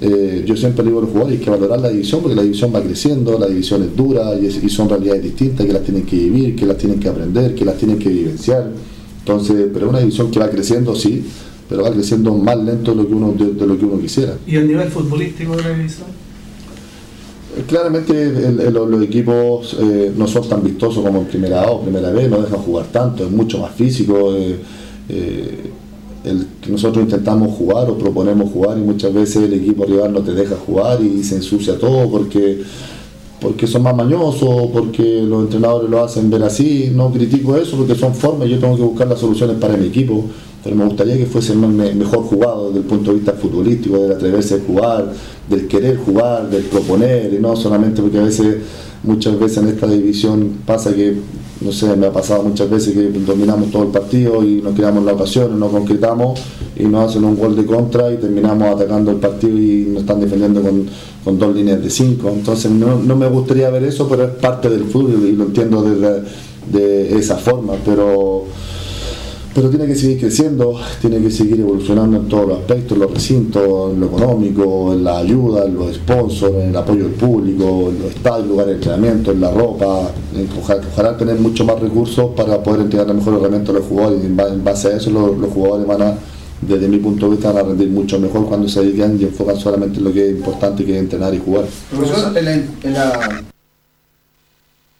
eh, 0.00 0.42
yo 0.46 0.56
siempre 0.56 0.82
digo 0.84 0.98
a 0.98 1.02
los 1.02 1.10
jugadores 1.10 1.38
hay 1.38 1.44
que 1.44 1.50
valorar 1.50 1.80
la 1.80 1.90
división 1.90 2.22
porque 2.22 2.34
la 2.36 2.42
división 2.42 2.72
va 2.74 2.80
creciendo, 2.82 3.38
la 3.38 3.46
división 3.46 3.82
es 3.82 3.94
dura 3.94 4.34
y, 4.40 4.46
es- 4.46 4.62
y 4.64 4.68
son 4.70 4.88
realidades 4.88 5.22
distintas 5.22 5.66
que 5.66 5.72
las 5.74 5.82
tienen 5.82 6.04
que 6.06 6.16
vivir, 6.16 6.56
que 6.56 6.64
las 6.66 6.78
tienen 6.78 6.98
que 6.98 7.08
aprender, 7.08 7.54
que 7.54 7.64
las 7.66 7.76
tienen 7.76 7.98
que 7.98 8.08
vivenciar. 8.08 8.70
Entonces, 9.18 9.66
pero 9.72 9.86
es 9.86 9.90
una 9.90 9.98
división 10.00 10.30
que 10.30 10.38
va 10.38 10.48
creciendo, 10.48 10.94
sí, 10.94 11.24
pero 11.68 11.82
va 11.82 11.90
creciendo 11.90 12.32
más 12.34 12.56
lento 12.56 12.92
de 12.92 12.96
lo 13.02 13.06
que 13.08 13.14
uno, 13.14 13.32
de, 13.32 13.52
de 13.52 13.66
lo 13.66 13.78
que 13.78 13.84
uno 13.84 14.00
quisiera. 14.00 14.34
¿Y 14.46 14.56
el 14.56 14.66
nivel 14.68 14.88
futbolístico 14.88 15.56
de 15.56 15.62
la 15.62 15.70
división? 15.76 16.06
Eh, 17.58 17.62
Claramente 17.66 18.12
el- 18.22 18.60
el- 18.60 18.72
los 18.74 19.02
equipos 19.02 19.76
eh, 19.80 20.12
no 20.16 20.26
son 20.26 20.48
tan 20.48 20.62
vistosos 20.62 21.04
como 21.04 21.20
en 21.20 21.26
primera 21.26 21.62
A 21.64 21.70
o 21.72 21.82
primera 21.82 22.10
B, 22.10 22.28
no 22.28 22.40
dejan 22.40 22.58
jugar 22.60 22.86
tanto, 22.92 23.24
es 23.24 23.30
mucho 23.30 23.58
más 23.58 23.74
físico. 23.74 24.34
eh, 24.36 24.56
el 26.26 26.46
que 26.60 26.70
nosotros 26.70 27.04
intentamos 27.04 27.56
jugar 27.56 27.88
o 27.90 27.96
proponemos 27.96 28.50
jugar 28.50 28.76
y 28.78 28.80
muchas 28.82 29.12
veces 29.14 29.44
el 29.44 29.52
equipo 29.54 29.84
rival 29.84 30.12
no 30.12 30.20
te 30.20 30.32
deja 30.34 30.56
jugar 30.56 31.00
y 31.02 31.22
se 31.22 31.36
ensucia 31.36 31.78
todo 31.78 32.10
porque 32.10 32.62
porque 33.40 33.66
son 33.66 33.82
más 33.82 33.94
mañosos, 33.94 34.70
porque 34.72 35.22
los 35.22 35.42
entrenadores 35.44 35.90
lo 35.90 36.02
hacen 36.02 36.30
ver 36.30 36.42
así, 36.42 36.90
no 36.92 37.12
critico 37.12 37.54
eso 37.56 37.76
porque 37.76 37.94
son 37.94 38.14
formas, 38.14 38.48
yo 38.48 38.58
tengo 38.58 38.76
que 38.76 38.82
buscar 38.82 39.06
las 39.06 39.18
soluciones 39.20 39.58
para 39.58 39.76
mi 39.76 39.86
equipo, 39.86 40.24
pero 40.64 40.74
me 40.74 40.84
gustaría 40.86 41.18
que 41.18 41.26
fuese 41.26 41.54
me- 41.54 41.68
me- 41.68 41.94
mejor 41.94 42.20
jugado 42.24 42.68
desde 42.68 42.80
el 42.80 42.86
punto 42.86 43.10
de 43.10 43.16
vista 43.18 43.32
futbolístico, 43.34 43.98
del 43.98 44.12
atreverse 44.12 44.54
a 44.54 44.58
jugar, 44.66 45.12
del 45.50 45.68
querer 45.68 45.98
jugar, 45.98 46.48
del 46.50 46.62
proponer, 46.64 47.32
y 47.34 47.38
no 47.38 47.54
solamente 47.54 48.00
porque 48.00 48.18
a 48.18 48.22
veces, 48.24 48.56
muchas 49.02 49.38
veces 49.38 49.58
en 49.58 49.68
esta 49.68 49.86
división 49.86 50.58
pasa 50.66 50.94
que, 50.94 51.16
no 51.60 51.72
sé, 51.72 51.94
me 51.96 52.06
ha 52.06 52.12
pasado 52.12 52.42
muchas 52.42 52.68
veces 52.68 52.94
que 52.94 53.10
dominamos 53.20 53.70
todo 53.70 53.84
el 53.84 53.88
partido 53.88 54.44
y 54.44 54.62
nos 54.62 54.74
creamos 54.74 55.04
la 55.04 55.12
ocasión, 55.12 55.58
no 55.58 55.68
concretamos 55.68 56.40
y 56.76 56.84
nos 56.84 57.10
hacen 57.10 57.24
un 57.24 57.36
gol 57.36 57.56
de 57.56 57.64
contra 57.64 58.12
y 58.12 58.16
terminamos 58.16 58.68
atacando 58.68 59.10
el 59.10 59.18
partido 59.18 59.56
y 59.56 59.88
nos 59.90 60.02
están 60.02 60.20
defendiendo 60.20 60.62
con, 60.62 60.86
con 61.24 61.38
dos 61.38 61.54
líneas 61.54 61.82
de 61.82 61.90
cinco. 61.90 62.30
Entonces 62.30 62.70
no, 62.70 62.98
no 62.98 63.16
me 63.16 63.28
gustaría 63.28 63.70
ver 63.70 63.84
eso, 63.84 64.08
pero 64.08 64.24
es 64.24 64.30
parte 64.30 64.68
del 64.68 64.84
fútbol 64.84 65.26
y 65.26 65.32
lo 65.32 65.44
entiendo 65.44 65.82
de, 65.82 66.22
de 66.72 67.18
esa 67.18 67.36
forma, 67.36 67.74
pero 67.84 68.44
pero 69.56 69.70
tiene 69.70 69.86
que 69.86 69.94
seguir 69.94 70.20
creciendo, 70.20 70.78
tiene 71.00 71.18
que 71.18 71.30
seguir 71.30 71.60
evolucionando 71.60 72.18
en 72.18 72.28
todos 72.28 72.46
los 72.46 72.58
aspectos, 72.58 72.92
en 72.92 72.98
los 72.98 73.10
recintos, 73.14 73.92
en 73.94 74.00
lo 74.00 74.06
económico, 74.08 74.92
en 74.92 75.02
la 75.02 75.16
ayuda, 75.16 75.64
en 75.64 75.74
los 75.76 75.94
sponsors, 75.96 76.52
en 76.56 76.68
el 76.68 76.76
apoyo 76.76 77.04
del 77.04 77.12
público, 77.14 77.88
en 77.88 78.02
los 78.02 78.14
estadios, 78.14 78.48
lugares 78.48 78.68
de 78.72 78.74
entrenamiento, 78.74 79.32
en 79.32 79.40
la 79.40 79.50
ropa, 79.50 80.12
en- 80.34 80.48
ojalá, 80.60 80.82
ojalá 80.92 81.16
tener 81.16 81.36
mucho 81.36 81.64
más 81.64 81.80
recursos 81.80 82.32
para 82.36 82.62
poder 82.62 82.82
entregar 82.82 83.06
la 83.08 83.14
mejor 83.14 83.40
herramienta 83.40 83.70
a 83.72 83.74
los 83.76 83.86
jugadores 83.86 84.22
y 84.22 84.26
en 84.26 84.36
ba- 84.36 84.48
en 84.48 84.62
base 84.62 84.88
a 84.88 84.96
eso 84.98 85.08
los, 85.10 85.38
los 85.38 85.50
jugadores 85.50 85.86
van 85.86 86.02
a, 86.02 86.18
desde 86.60 86.86
mi 86.86 86.98
punto 86.98 87.24
de 87.24 87.32
vista, 87.36 87.50
van 87.50 87.64
a 87.64 87.68
rendir 87.70 87.88
mucho 87.88 88.20
mejor 88.20 88.46
cuando 88.46 88.68
se 88.68 88.82
dedican 88.84 89.18
y 89.18 89.24
enfocan 89.24 89.56
solamente 89.58 89.96
en 89.98 90.04
lo 90.04 90.12
que 90.12 90.22
es 90.28 90.36
importante 90.36 90.84
que 90.84 90.92
es 90.96 90.98
entrenar 91.00 91.32
y 91.34 91.38
jugar. 91.38 91.64
Profesor, 91.90 92.36
en 92.36 92.44
la, 92.44 92.52
en 92.52 92.92
la- 92.92 93.42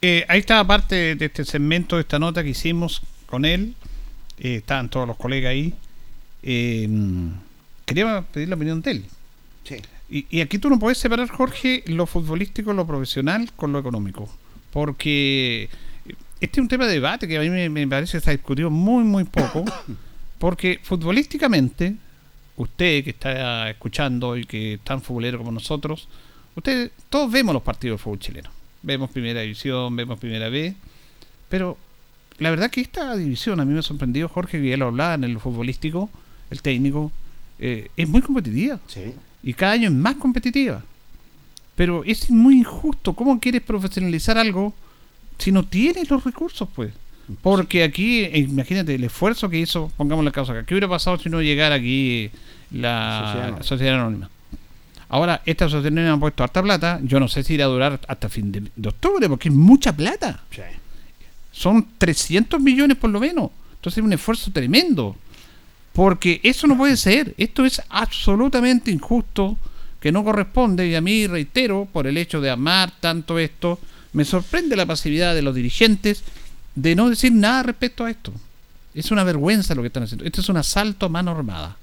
Eh, 0.00 0.24
ahí 0.28 0.38
estaba 0.40 0.66
parte 0.66 1.14
de 1.14 1.24
este 1.26 1.44
segmento, 1.44 1.96
de 1.96 2.02
esta 2.02 2.18
nota 2.18 2.42
que 2.42 2.50
hicimos 2.50 3.02
con 3.26 3.44
él. 3.44 3.74
Eh, 4.38 4.56
estaban 4.56 4.88
todos 4.88 5.06
los 5.06 5.16
colegas 5.16 5.50
ahí. 5.50 5.74
Eh, 6.42 6.88
quería 7.84 8.22
pedir 8.22 8.48
la 8.48 8.56
opinión 8.56 8.82
de 8.82 8.90
él. 8.90 9.04
Y, 10.08 10.26
y 10.30 10.40
aquí 10.40 10.58
tú 10.58 10.70
no 10.70 10.78
puedes 10.78 10.98
separar, 10.98 11.28
Jorge, 11.28 11.82
lo 11.86 12.06
futbolístico, 12.06 12.72
lo 12.72 12.86
profesional 12.86 13.50
con 13.56 13.72
lo 13.72 13.78
económico. 13.78 14.28
Porque 14.72 15.68
este 16.40 16.60
es 16.60 16.62
un 16.62 16.68
tema 16.68 16.86
de 16.86 16.94
debate 16.94 17.26
que 17.26 17.38
a 17.38 17.40
mí 17.40 17.50
me, 17.50 17.68
me 17.68 17.86
parece 17.88 18.12
que 18.12 18.18
está 18.18 18.30
discutido 18.30 18.70
muy, 18.70 19.04
muy 19.04 19.24
poco. 19.24 19.64
Porque 20.38 20.80
futbolísticamente 20.82 21.96
usted 22.56 23.04
que 23.04 23.10
está 23.10 23.70
escuchando 23.70 24.36
y 24.36 24.44
que 24.44 24.74
es 24.74 24.80
tan 24.80 25.00
futbolero 25.02 25.38
como 25.38 25.52
nosotros, 25.52 26.08
ustedes 26.54 26.90
todos 27.08 27.30
vemos 27.30 27.52
los 27.54 27.62
partidos 27.62 27.98
de 27.98 28.02
fútbol 28.02 28.18
chileno. 28.18 28.50
Vemos 28.82 29.10
primera 29.10 29.40
división, 29.40 29.96
vemos 29.96 30.18
primera 30.18 30.48
B, 30.48 30.74
pero 31.48 31.76
la 32.38 32.50
verdad 32.50 32.70
que 32.70 32.80
esta 32.80 33.16
división 33.16 33.60
a 33.60 33.64
mí 33.64 33.72
me 33.72 33.80
ha 33.80 33.82
sorprendido, 33.82 34.28
Jorge, 34.28 34.60
que 34.60 34.68
ya 34.68 34.76
lo 34.76 34.86
hablaba 34.86 35.14
en 35.14 35.24
el 35.24 35.40
futbolístico, 35.40 36.10
el 36.50 36.62
técnico, 36.62 37.10
eh, 37.58 37.90
es 37.96 38.08
muy 38.08 38.20
competitiva. 38.20 38.78
Y 39.42 39.54
cada 39.54 39.72
año 39.72 39.88
es 39.88 39.94
más 39.94 40.16
competitiva. 40.16 40.82
Pero 41.74 42.04
es 42.04 42.30
muy 42.30 42.58
injusto. 42.58 43.14
¿Cómo 43.14 43.38
quieres 43.40 43.62
profesionalizar 43.62 44.38
algo 44.38 44.74
si 45.38 45.52
no 45.52 45.64
tienes 45.64 46.10
los 46.10 46.24
recursos, 46.24 46.68
pues? 46.74 46.92
Porque 47.42 47.82
aquí, 47.82 48.20
eh, 48.20 48.38
imagínate 48.38 48.94
el 48.94 49.04
esfuerzo 49.04 49.48
que 49.48 49.58
hizo, 49.58 49.90
pongamos 49.96 50.24
la 50.24 50.30
causa 50.30 50.52
acá. 50.52 50.64
¿Qué 50.64 50.74
hubiera 50.74 50.88
pasado 50.88 51.18
si 51.18 51.28
no 51.28 51.42
llegara 51.42 51.74
aquí 51.74 52.30
la 52.70 53.58
Sociedad 53.62 53.94
Anónima? 54.00 54.30
Ahora, 55.08 55.42
esta 55.44 55.68
Sociedad 55.68 55.92
Anónima 55.92 56.14
ha 56.14 56.20
puesto 56.20 56.44
harta 56.44 56.62
plata. 56.62 57.00
Yo 57.02 57.18
no 57.18 57.28
sé 57.28 57.42
si 57.42 57.54
irá 57.54 57.64
a 57.64 57.68
durar 57.68 58.00
hasta 58.06 58.28
fin 58.28 58.52
de, 58.52 58.62
de 58.74 58.88
octubre, 58.88 59.28
porque 59.28 59.48
es 59.48 59.54
mucha 59.54 59.94
plata. 59.94 60.44
Son 61.56 61.86
300 61.96 62.60
millones 62.60 62.98
por 62.98 63.08
lo 63.08 63.18
menos. 63.18 63.50
Entonces 63.76 63.98
es 63.98 64.04
un 64.04 64.12
esfuerzo 64.12 64.50
tremendo. 64.50 65.16
Porque 65.94 66.38
eso 66.42 66.66
no 66.66 66.76
puede 66.76 66.98
ser. 66.98 67.34
Esto 67.38 67.64
es 67.64 67.80
absolutamente 67.88 68.90
injusto, 68.90 69.56
que 69.98 70.12
no 70.12 70.22
corresponde. 70.22 70.86
Y 70.86 70.94
a 70.94 71.00
mí, 71.00 71.26
reitero, 71.26 71.88
por 71.90 72.06
el 72.06 72.18
hecho 72.18 72.42
de 72.42 72.50
amar 72.50 72.92
tanto 73.00 73.38
esto, 73.38 73.80
me 74.12 74.26
sorprende 74.26 74.76
la 74.76 74.84
pasividad 74.84 75.34
de 75.34 75.40
los 75.40 75.54
dirigentes 75.54 76.22
de 76.74 76.94
no 76.94 77.08
decir 77.08 77.32
nada 77.32 77.62
respecto 77.62 78.04
a 78.04 78.10
esto. 78.10 78.34
Es 78.94 79.10
una 79.10 79.24
vergüenza 79.24 79.74
lo 79.74 79.80
que 79.80 79.88
están 79.88 80.02
haciendo. 80.02 80.26
Esto 80.26 80.42
es 80.42 80.48
un 80.50 80.58
asalto 80.58 81.06
a 81.06 81.08
mano 81.08 81.30
armada. 81.30 81.78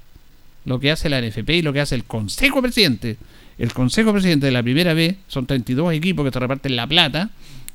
Lo 0.66 0.78
que 0.78 0.92
hace 0.92 1.08
la 1.08 1.20
NFP 1.20 1.50
y 1.50 1.62
lo 1.62 1.72
que 1.72 1.80
hace 1.80 1.96
el 1.96 2.04
Consejo 2.04 2.62
Presidente. 2.62 3.16
El 3.58 3.72
Consejo 3.72 4.12
Presidente 4.12 4.46
de 4.46 4.52
la 4.52 4.62
primera 4.62 4.94
vez 4.94 5.16
son 5.26 5.46
32 5.46 5.92
equipos 5.94 6.24
que 6.24 6.30
te 6.30 6.38
reparten 6.38 6.76
la 6.76 6.86
plata 6.86 7.30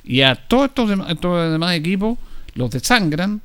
y 0.09 0.21
a 0.23 0.35
todos 0.35 0.69
estos, 0.69 0.89
dem- 0.89 1.05
estos 1.09 1.51
demás 1.51 1.75
equipos 1.75 2.17
los 2.55 2.69
desangran, 2.71 3.39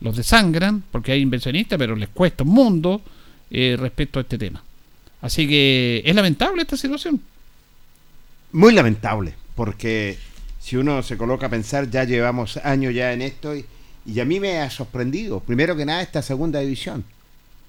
los 0.00 0.16
desangran 0.16 0.82
porque 0.90 1.12
hay 1.12 1.20
inversionistas, 1.20 1.78
pero 1.78 1.94
les 1.94 2.08
cuesta 2.08 2.42
un 2.42 2.50
mundo 2.50 3.02
eh, 3.50 3.76
respecto 3.78 4.18
a 4.18 4.22
este 4.22 4.38
tema. 4.38 4.62
Así 5.20 5.46
que 5.46 6.02
es 6.04 6.14
lamentable 6.14 6.62
esta 6.62 6.76
situación. 6.76 7.20
Muy 8.52 8.72
lamentable, 8.72 9.34
porque 9.54 10.18
si 10.60 10.76
uno 10.76 11.02
se 11.02 11.16
coloca 11.16 11.46
a 11.46 11.50
pensar, 11.50 11.90
ya 11.90 12.04
llevamos 12.04 12.56
años 12.58 12.94
ya 12.94 13.12
en 13.12 13.22
esto 13.22 13.54
y, 13.54 13.64
y 14.06 14.20
a 14.20 14.24
mí 14.24 14.40
me 14.40 14.58
ha 14.60 14.70
sorprendido, 14.70 15.40
primero 15.40 15.76
que 15.76 15.84
nada, 15.84 16.00
esta 16.02 16.22
segunda 16.22 16.60
división. 16.60 17.04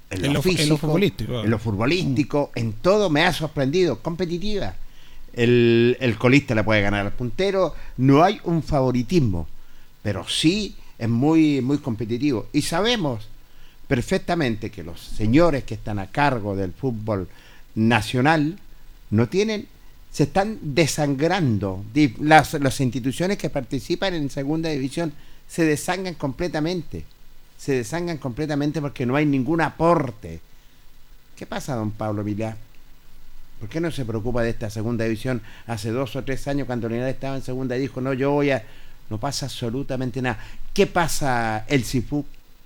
En, 0.10 0.19
En 0.24 0.28
lo, 0.28 0.34
lo 0.36 0.41
fu- 0.41 0.49
en 0.49 0.56
lo 0.56 0.60
físico, 0.61 0.78
futbolístico. 0.78 1.44
en 1.44 1.49
lo 1.49 1.60
futbolístico, 1.60 2.52
en 2.56 2.74
todo 2.74 3.10
me 3.10 3.24
ha 3.26 3.34
sorprendido, 3.34 3.99
competitiva. 3.99 4.74
El, 5.38 5.96
el 6.02 6.18
colista 6.18 6.54
le 6.54 6.64
puede 6.66 6.82
ganar 6.82 7.06
al 7.06 7.14
puntero, 7.14 7.74
no 7.96 8.24
hay 8.24 8.42
un 8.44 8.62
favoritismo, 8.62 9.48
pero 10.04 10.28
sí 10.28 10.76
es 10.98 11.08
muy, 11.08 11.62
muy 11.62 11.78
competitivo. 11.78 12.48
Y 12.52 12.64
sabemos 12.64 13.30
perfectamente 13.88 14.70
que 14.70 14.84
los 14.84 15.00
señores 15.00 15.64
que 15.64 15.76
están 15.76 16.00
a 16.00 16.08
cargo 16.08 16.56
del 16.56 16.74
fútbol 16.74 17.30
nacional 17.76 18.58
no 19.10 19.30
tienen, 19.30 19.68
se 20.12 20.24
están 20.24 20.58
desangrando. 20.62 21.86
Las, 22.20 22.54
las 22.56 22.82
instituciones 22.82 23.38
que 23.38 23.50
participan 23.50 24.14
en 24.14 24.30
segunda 24.30 24.70
división 24.70 25.14
se 25.48 25.64
desangran 25.64 26.16
completamente. 26.16 27.06
Se 27.58 27.74
desangran 27.74 28.18
completamente 28.18 28.82
porque 28.82 29.06
no 29.06 29.16
hay 29.16 29.26
ningún 29.26 29.62
aporte. 29.62 30.40
¿Qué 31.36 31.46
pasa, 31.46 31.76
don 31.76 31.92
Pablo 31.92 32.24
Milá? 32.24 32.58
¿Por 33.60 33.70
qué 33.70 33.80
no 33.82 33.90
se 33.92 34.06
preocupa 34.06 34.44
de 34.44 34.52
esta 34.52 34.70
segunda 34.70 35.06
división 35.06 35.42
hace 35.66 35.92
dos 35.92 36.16
o 36.16 36.24
tres 36.24 36.48
años 36.48 36.68
cuando 36.68 36.88
Linares 36.88 37.16
estaba 37.16 37.36
en 37.36 37.42
segunda 37.42 37.76
y 37.76 37.82
dijo, 37.82 38.02
no, 38.02 38.14
yo 38.14 38.32
voy 38.32 38.52
a... 38.52 38.64
No 39.10 39.20
pasa 39.20 39.46
absolutamente 39.46 40.22
nada. 40.22 40.38
¿Qué 40.74 40.86
pasa 40.86 41.66
el 41.70 41.86
CIFU? 41.86 42.26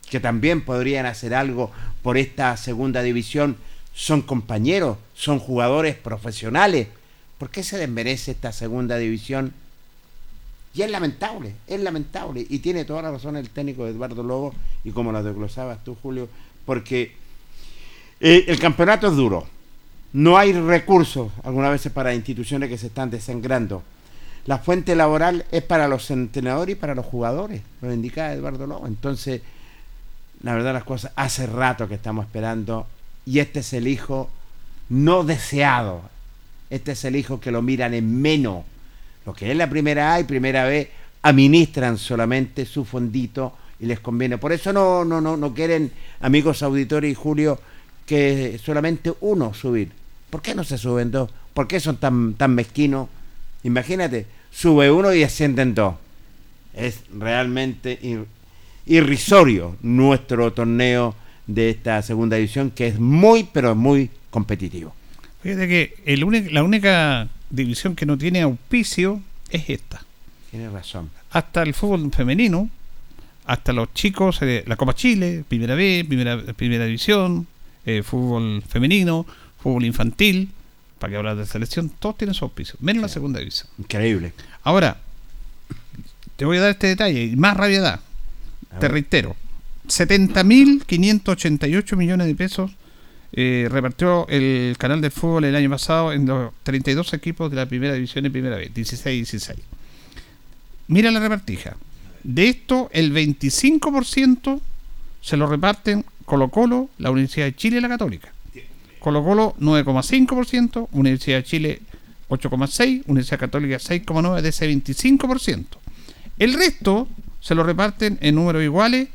Que 0.09 0.19
también 0.19 0.65
podrían 0.65 1.05
hacer 1.05 1.35
algo 1.35 1.71
por 2.01 2.17
esta 2.17 2.57
segunda 2.57 3.03
división. 3.03 3.57
Son 3.93 4.21
compañeros, 4.21 4.97
son 5.13 5.39
jugadores 5.39 5.95
profesionales. 5.95 6.87
¿Por 7.37 7.51
qué 7.51 7.63
se 7.63 7.77
desmerece 7.77 8.31
esta 8.31 8.51
segunda 8.51 8.97
división? 8.97 9.53
Y 10.73 10.81
es 10.81 10.89
lamentable, 10.89 11.53
es 11.67 11.79
lamentable. 11.79 12.45
Y 12.49 12.59
tiene 12.59 12.85
toda 12.85 13.03
la 13.03 13.11
razón 13.11 13.35
el 13.35 13.49
técnico 13.49 13.87
Eduardo 13.87 14.23
Lobo, 14.23 14.53
y 14.83 14.91
como 14.91 15.11
lo 15.11 15.21
desglosabas 15.21 15.83
tú, 15.83 15.95
Julio, 16.01 16.29
porque 16.65 17.15
eh, 18.19 18.45
el 18.47 18.59
campeonato 18.59 19.07
es 19.07 19.15
duro. 19.15 19.47
No 20.13 20.37
hay 20.37 20.53
recursos 20.53 21.31
algunas 21.43 21.71
veces 21.71 21.91
para 21.91 22.13
instituciones 22.13 22.69
que 22.69 22.77
se 22.77 22.87
están 22.87 23.09
desangrando. 23.09 23.83
La 24.45 24.57
fuente 24.57 24.95
laboral 24.95 25.45
es 25.51 25.63
para 25.63 25.87
los 25.87 26.09
entrenadores 26.11 26.75
y 26.75 26.79
para 26.79 26.95
los 26.95 27.05
jugadores, 27.05 27.61
lo 27.81 27.93
indicaba 27.93 28.33
Eduardo 28.33 28.67
Lobo. 28.67 28.87
Entonces, 28.87 29.41
la 30.41 30.53
verdad 30.53 30.73
las 30.73 30.83
cosas, 30.83 31.11
hace 31.15 31.45
rato 31.45 31.87
que 31.87 31.95
estamos 31.95 32.25
esperando 32.25 32.87
y 33.25 33.39
este 33.39 33.59
es 33.59 33.73
el 33.73 33.87
hijo 33.87 34.29
no 34.89 35.23
deseado. 35.23 36.01
Este 36.69 36.93
es 36.93 37.05
el 37.05 37.15
hijo 37.15 37.39
que 37.39 37.51
lo 37.51 37.61
miran 37.61 37.93
en 37.93 38.21
menos. 38.21 38.65
Lo 39.25 39.33
que 39.33 39.51
es 39.51 39.55
la 39.55 39.69
primera 39.69 40.13
A 40.13 40.19
y 40.19 40.23
primera 40.23 40.65
B 40.65 40.89
administran 41.21 41.97
solamente 41.97 42.65
su 42.65 42.83
fondito 42.83 43.53
y 43.79 43.85
les 43.85 43.99
conviene. 43.99 44.37
Por 44.37 44.51
eso 44.51 44.73
no, 44.73 45.05
no, 45.05 45.21
no, 45.21 45.37
no 45.37 45.53
quieren, 45.53 45.91
amigos 46.19 46.63
auditores 46.63 47.11
y 47.11 47.15
Julio, 47.15 47.59
que 48.05 48.59
solamente 48.63 49.13
uno 49.21 49.53
subir. 49.53 50.00
¿Por 50.31 50.41
qué 50.41 50.55
no 50.55 50.63
se 50.63 50.79
suben 50.79 51.11
dos? 51.11 51.29
¿Por 51.53 51.67
qué 51.67 51.79
son 51.79 51.97
tan, 51.97 52.33
tan 52.33 52.55
mezquinos? 52.55 53.07
Imagínate, 53.63 54.25
sube 54.49 54.89
uno 54.89 55.13
y 55.13 55.21
ascienden 55.21 55.75
dos. 55.75 55.95
Es 56.73 57.01
realmente 57.15 57.99
ir- 58.01 58.25
irrisorio 58.85 59.75
nuestro 59.81 60.51
torneo 60.53 61.13
de 61.45 61.69
esta 61.69 62.01
segunda 62.01 62.37
división, 62.37 62.71
que 62.71 62.87
es 62.87 62.99
muy, 62.99 63.43
pero 63.51 63.75
muy 63.75 64.09
competitivo. 64.29 64.95
Fíjate 65.43 65.67
que 65.67 65.95
el 66.05 66.53
la 66.53 66.63
única 66.63 67.27
división 67.49 67.95
que 67.95 68.05
no 68.05 68.17
tiene 68.17 68.41
auspicio 68.41 69.21
es 69.49 69.69
esta. 69.69 70.01
Tienes 70.49 70.71
razón. 70.71 71.09
Hasta 71.31 71.63
el 71.63 71.73
fútbol 71.73 72.11
femenino, 72.13 72.69
hasta 73.45 73.73
los 73.73 73.93
chicos, 73.93 74.39
eh, 74.41 74.63
la 74.67 74.75
Copa 74.75 74.93
Chile, 74.93 75.43
Primera 75.47 75.75
B, 75.75 76.05
Primera, 76.07 76.41
primera 76.53 76.85
División, 76.85 77.47
eh, 77.85 78.03
fútbol 78.03 78.61
femenino, 78.67 79.25
fútbol 79.61 79.85
infantil, 79.85 80.49
para 80.99 81.11
que 81.11 81.17
hablar 81.17 81.35
de 81.35 81.45
selección, 81.45 81.89
todos 81.89 82.17
tienen 82.17 82.33
su 82.33 82.45
auspicio, 82.45 82.75
menos 82.79 83.01
la 83.01 83.09
segunda 83.09 83.39
división. 83.39 83.67
Increíble. 83.77 84.33
Ahora, 84.63 84.99
te 86.35 86.45
voy 86.45 86.57
a 86.57 86.61
dar 86.61 86.71
este 86.71 86.87
detalle, 86.87 87.25
y 87.25 87.35
más 87.35 87.55
rabia 87.57 87.93
A 87.93 87.99
Te 88.79 88.81
ver. 88.81 88.91
reitero, 88.91 89.35
70.588 89.87 91.95
millones 91.95 92.27
de 92.27 92.35
pesos 92.35 92.71
eh, 93.33 93.67
repartió 93.71 94.27
el 94.27 94.75
canal 94.77 94.99
del 95.01 95.11
fútbol 95.11 95.45
el 95.45 95.55
año 95.55 95.69
pasado 95.69 96.11
en 96.11 96.25
los 96.25 96.51
32 96.63 97.13
equipos 97.13 97.49
de 97.49 97.57
la 97.57 97.65
primera 97.65 97.93
división 97.93 98.25
y 98.25 98.29
primera 98.29 98.57
vez, 98.57 98.73
16-16. 98.73 99.55
Mira 100.87 101.11
la 101.11 101.19
repartija. 101.19 101.77
De 102.23 102.49
esto, 102.49 102.89
el 102.91 103.13
25% 103.13 104.59
se 105.21 105.37
lo 105.37 105.47
reparten 105.47 106.05
Colo 106.25 106.49
Colo, 106.49 106.89
la 106.97 107.11
Universidad 107.11 107.45
de 107.45 107.55
Chile 107.55 107.77
y 107.77 107.81
la 107.81 107.89
Católica. 107.89 108.33
Colo 109.01 109.23
Colo 109.23 109.55
9,5%, 109.59 110.89
Universidad 110.91 111.37
de 111.37 111.43
Chile 111.43 111.81
8,6%, 112.29 113.03
Universidad 113.07 113.39
Católica 113.39 113.77
6,9% 113.77 114.41
de 114.41 114.49
ese 114.49 114.71
25%. 114.71 115.65
El 116.37 116.53
resto 116.53 117.07
se 117.41 117.55
lo 117.55 117.63
reparten 117.63 118.19
en 118.21 118.35
números 118.35 118.63
iguales 118.63 119.09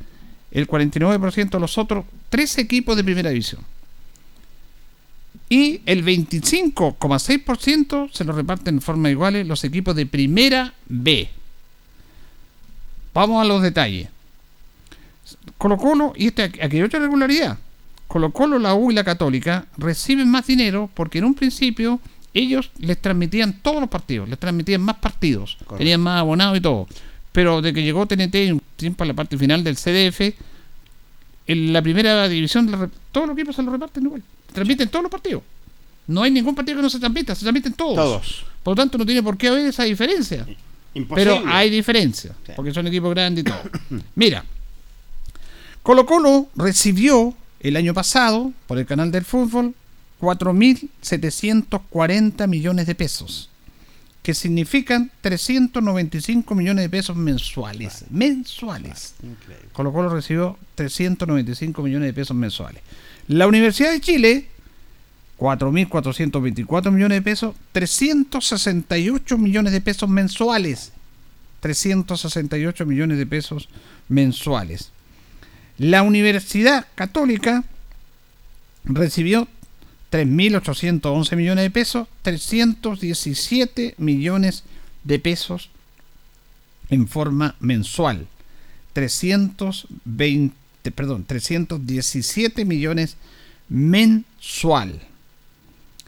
el 0.50 0.66
49% 0.66 1.50
de 1.50 1.60
los 1.60 1.78
otros 1.78 2.04
tres 2.30 2.58
equipos 2.58 2.96
de 2.96 3.04
primera 3.04 3.30
división. 3.30 3.62
Y 5.48 5.82
el 5.86 6.04
25,6% 6.04 8.10
se 8.12 8.24
lo 8.24 8.32
reparten 8.32 8.74
en 8.74 8.82
forma 8.82 9.08
iguales 9.08 9.46
los 9.46 9.62
equipos 9.62 9.94
de 9.94 10.06
primera 10.06 10.74
B. 10.88 11.30
Vamos 13.14 13.40
a 13.40 13.44
los 13.44 13.62
detalles. 13.62 14.08
Colo 15.58 15.76
Colo, 15.76 16.12
y 16.16 16.26
este, 16.26 16.42
aquí 16.42 16.76
hay 16.76 16.82
otra 16.82 16.98
regularidad. 16.98 17.56
Colo 18.09 18.31
Colo, 18.31 18.59
la 18.59 18.74
U 18.74 18.91
y 18.91 18.95
la 18.95 19.05
Católica 19.05 19.66
reciben 19.77 20.31
más 20.31 20.47
dinero 20.47 20.91
porque 20.95 21.19
en 21.19 21.24
un 21.24 21.35
principio 21.35 22.01
ellos 22.35 22.70
les 22.78 23.01
transmitían 23.01 23.61
todos 23.62 23.81
los 23.81 23.89
partidos, 23.89 24.28
les 24.28 24.39
transmitían 24.39 24.83
más 24.83 24.97
partidos, 24.97 25.57
tenían 25.78 26.01
más 26.01 26.20
abonados 26.20 26.59
y 26.59 26.61
todo. 26.61 26.87
Pero 27.33 27.62
de 27.62 27.73
que 27.73 27.83
llegó 27.83 28.07
TNT 28.07 28.61
tiempo 28.77 29.05
a 29.05 29.07
la 29.07 29.15
parte 29.15 29.37
final 29.37 29.65
del 29.65 29.77
CDF, 29.77 30.35
en 31.47 31.73
la 31.73 31.83
primera 31.83 32.28
división 32.28 32.91
todos 33.12 33.27
los 33.27 33.37
equipos 33.37 33.57
se 33.57 33.62
lo 33.62 33.73
reparten 33.73 34.05
igual. 34.05 34.23
Transmiten 34.53 34.89
todos 34.89 35.05
los 35.05 35.12
partidos. 35.12 35.43
No 36.07 36.23
hay 36.23 36.31
ningún 36.31 36.55
partido 36.55 36.77
que 36.77 36.83
no 36.83 36.91
se 36.91 36.99
transmita, 36.99 37.35
se 37.35 37.43
transmiten 37.43 37.73
todos. 37.73 37.97
Todos. 37.97 38.45
Por 38.62 38.73
lo 38.73 38.77
tanto, 38.77 38.99
no 38.99 39.07
tiene 39.07 39.23
por 39.23 39.37
qué 39.37 39.49
haber 39.49 39.66
esa 39.66 39.85
diferencia. 39.85 40.47
Imposible. 40.95 41.33
Pero 41.35 41.43
hay 41.47 41.69
diferencia, 41.69 42.35
porque 42.55 42.73
son 42.73 42.87
equipos 42.87 43.11
grandes 43.11 43.43
y 43.43 43.45
todo. 43.45 43.61
Mira, 44.15 44.45
Colo 45.83 46.07
Colo 46.07 46.49
recibió 46.57 47.35
el 47.68 47.76
año 47.76 47.94
pasado, 47.94 48.52
por 48.66 48.78
el 48.78 48.86
canal 48.86 49.10
del 49.10 49.24
fútbol, 49.24 49.74
4.740 50.20 52.47
millones 52.48 52.86
de 52.86 52.94
pesos, 52.94 53.51
que 54.22 54.34
significan 54.34 55.10
395 55.20 56.55
millones 56.55 56.84
de 56.84 56.90
pesos 56.90 57.16
mensuales. 57.16 58.05
Mensuales. 58.10 59.14
Colo 59.72 59.93
Colo 59.93 60.09
recibió 60.09 60.56
395 60.74 61.82
millones 61.82 62.09
de 62.09 62.12
pesos 62.12 62.36
mensuales. 62.36 62.82
La 63.28 63.47
Universidad 63.47 63.93
de 63.93 64.01
Chile, 64.01 64.48
4.424 65.38 66.90
millones 66.90 67.18
de 67.18 67.22
pesos, 67.22 67.55
368 67.72 69.38
millones 69.38 69.72
de 69.72 69.80
pesos 69.80 70.09
mensuales. 70.09 70.93
368 71.60 72.86
millones 72.86 73.18
de 73.18 73.26
pesos 73.26 73.68
mensuales. 74.09 74.93
La 75.78 76.03
Universidad 76.03 76.86
Católica 76.94 77.65
recibió 78.85 79.48
3.811 80.11 81.36
millones 81.36 81.65
de 81.65 81.70
pesos, 81.70 82.09
317 82.23 83.94
millones 83.98 84.65
de 85.05 85.19
pesos 85.19 85.70
en 86.89 87.09
forma 87.09 87.57
mensual. 87.61 88.27
320, 88.93 90.55
perdón, 90.94 91.24
317 91.27 92.65
millones 92.65 93.16
mensual. 93.69 95.03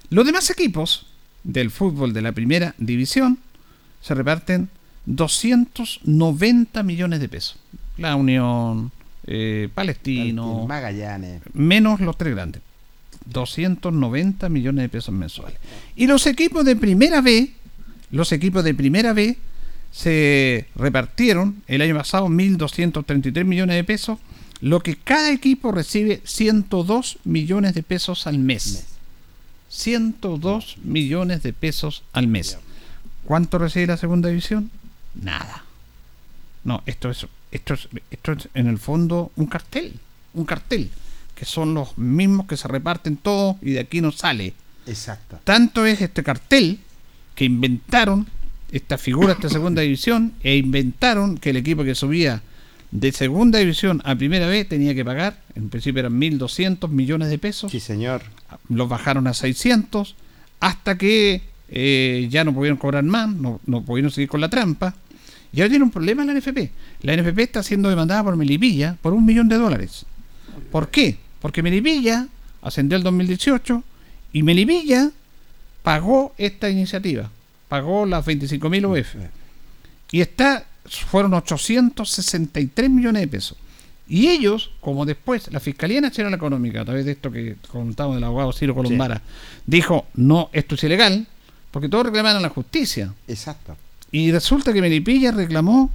Los 0.08 0.24
demás 0.24 0.48
equipos 0.48 1.06
del 1.44 1.70
fútbol 1.70 2.14
de 2.14 2.22
la 2.22 2.32
primera 2.32 2.74
división 2.78 3.38
se 4.00 4.14
reparten 4.14 4.70
290 5.04 6.82
millones 6.82 7.20
de 7.20 7.28
pesos. 7.28 7.58
La 7.98 8.16
Unión, 8.16 8.92
eh, 9.30 9.68
Palestino, 9.74 10.66
Magallanes. 10.66 11.42
menos 11.52 12.00
los 12.00 12.16
tres 12.16 12.34
grandes. 12.34 12.62
290 13.26 14.48
millones 14.48 14.82
de 14.82 14.88
pesos 14.88 15.14
mensuales. 15.14 15.58
Y 15.96 16.06
los 16.06 16.26
equipos 16.26 16.64
de 16.64 16.76
primera 16.76 17.20
B, 17.20 17.52
los 18.10 18.32
equipos 18.32 18.64
de 18.64 18.74
primera 18.74 19.12
B 19.12 19.36
se 19.92 20.66
repartieron 20.74 21.62
el 21.66 21.82
año 21.82 21.94
pasado 21.94 22.28
1.233 22.28 23.44
millones 23.44 23.76
de 23.76 23.84
pesos, 23.84 24.18
lo 24.60 24.80
que 24.80 24.96
cada 24.96 25.30
equipo 25.30 25.72
recibe 25.72 26.22
102 26.24 27.18
millones 27.24 27.74
de 27.74 27.82
pesos 27.82 28.26
al 28.26 28.38
mes. 28.38 28.86
102 29.68 30.78
millones 30.84 31.42
de 31.42 31.52
pesos 31.52 32.02
al 32.12 32.28
mes. 32.28 32.56
¿Cuánto 33.24 33.58
recibe 33.58 33.88
la 33.88 33.98
segunda 33.98 34.30
división? 34.30 34.70
Nada. 35.14 35.64
No, 36.64 36.82
esto 36.86 37.10
es, 37.10 37.26
esto 37.50 37.74
es, 37.74 37.88
esto 38.10 38.32
es 38.32 38.48
en 38.54 38.66
el 38.66 38.78
fondo 38.78 39.32
un 39.36 39.46
cartel. 39.46 39.94
Un 40.34 40.44
cartel. 40.44 40.90
Que 41.34 41.44
son 41.44 41.74
los 41.74 41.96
mismos 41.98 42.46
que 42.46 42.56
se 42.56 42.68
reparten 42.68 43.16
todos 43.16 43.56
y 43.62 43.72
de 43.72 43.80
aquí 43.80 44.00
no 44.00 44.12
sale. 44.12 44.54
Exacto. 44.86 45.38
Tanto 45.44 45.86
es 45.86 46.00
este 46.00 46.22
cartel 46.22 46.80
que 47.34 47.44
inventaron 47.44 48.26
esta 48.72 48.98
figura, 48.98 49.32
esta 49.32 49.48
segunda 49.48 49.82
división, 49.82 50.34
e 50.42 50.56
inventaron 50.56 51.38
que 51.38 51.50
el 51.50 51.56
equipo 51.56 51.84
que 51.84 51.94
subía 51.94 52.42
de 52.90 53.12
segunda 53.12 53.58
división 53.58 54.00
a 54.04 54.16
primera 54.16 54.46
vez 54.46 54.68
tenía 54.68 54.94
que 54.94 55.04
pagar, 55.04 55.40
en 55.54 55.68
principio 55.68 56.00
eran 56.00 56.18
1.200 56.18 56.88
millones 56.88 57.28
de 57.28 57.38
pesos. 57.38 57.70
Sí, 57.70 57.80
señor. 57.80 58.22
Los 58.68 58.88
bajaron 58.88 59.26
a 59.26 59.34
600 59.34 60.16
hasta 60.60 60.96
que 60.96 61.42
eh, 61.68 62.28
ya 62.30 62.44
no 62.44 62.54
pudieron 62.54 62.78
cobrar 62.78 63.04
más, 63.04 63.28
no, 63.28 63.60
no 63.66 63.82
pudieron 63.82 64.10
seguir 64.10 64.28
con 64.28 64.40
la 64.40 64.48
trampa. 64.48 64.94
Y 65.52 65.60
ahora 65.60 65.70
tiene 65.70 65.84
un 65.84 65.90
problema 65.90 66.24
la 66.24 66.34
NFP. 66.34 66.70
La 67.02 67.16
NFP 67.16 67.38
está 67.40 67.62
siendo 67.62 67.88
demandada 67.88 68.22
por 68.22 68.36
Melipilla 68.36 68.96
por 69.00 69.12
un 69.12 69.24
millón 69.24 69.48
de 69.48 69.56
dólares. 69.56 70.04
¿Por 70.70 70.90
qué? 70.90 71.18
Porque 71.40 71.62
Melipilla 71.62 72.28
ascendió 72.62 72.96
el 72.96 73.04
2018 73.04 73.82
y 74.32 74.42
Melipilla 74.42 75.10
pagó 75.82 76.34
esta 76.36 76.68
iniciativa. 76.68 77.30
Pagó 77.68 78.06
las 78.06 78.26
25.000 78.26 79.00
UF. 79.00 79.14
Y 80.10 80.20
está, 80.20 80.66
fueron 80.86 81.34
863 81.34 82.90
millones 82.90 83.22
de 83.22 83.28
pesos. 83.28 83.58
Y 84.08 84.28
ellos, 84.28 84.70
como 84.80 85.04
después 85.04 85.52
la 85.52 85.60
Fiscalía 85.60 86.00
Nacional 86.00 86.32
Económica, 86.32 86.80
a 86.80 86.84
través 86.84 87.04
de 87.04 87.12
esto 87.12 87.30
que 87.30 87.56
contamos 87.70 88.14
del 88.14 88.24
abogado 88.24 88.52
Ciro 88.52 88.74
Colombara, 88.74 89.20
dijo, 89.66 90.06
no, 90.14 90.48
esto 90.52 90.76
es 90.76 90.84
ilegal, 90.84 91.26
porque 91.70 91.90
todos 91.90 92.06
reclamaron 92.06 92.38
a 92.38 92.42
la 92.42 92.48
justicia. 92.48 93.12
Exacto. 93.26 93.76
Y 94.10 94.32
resulta 94.32 94.72
que 94.72 94.80
Melipilla 94.80 95.32
reclamó, 95.32 95.90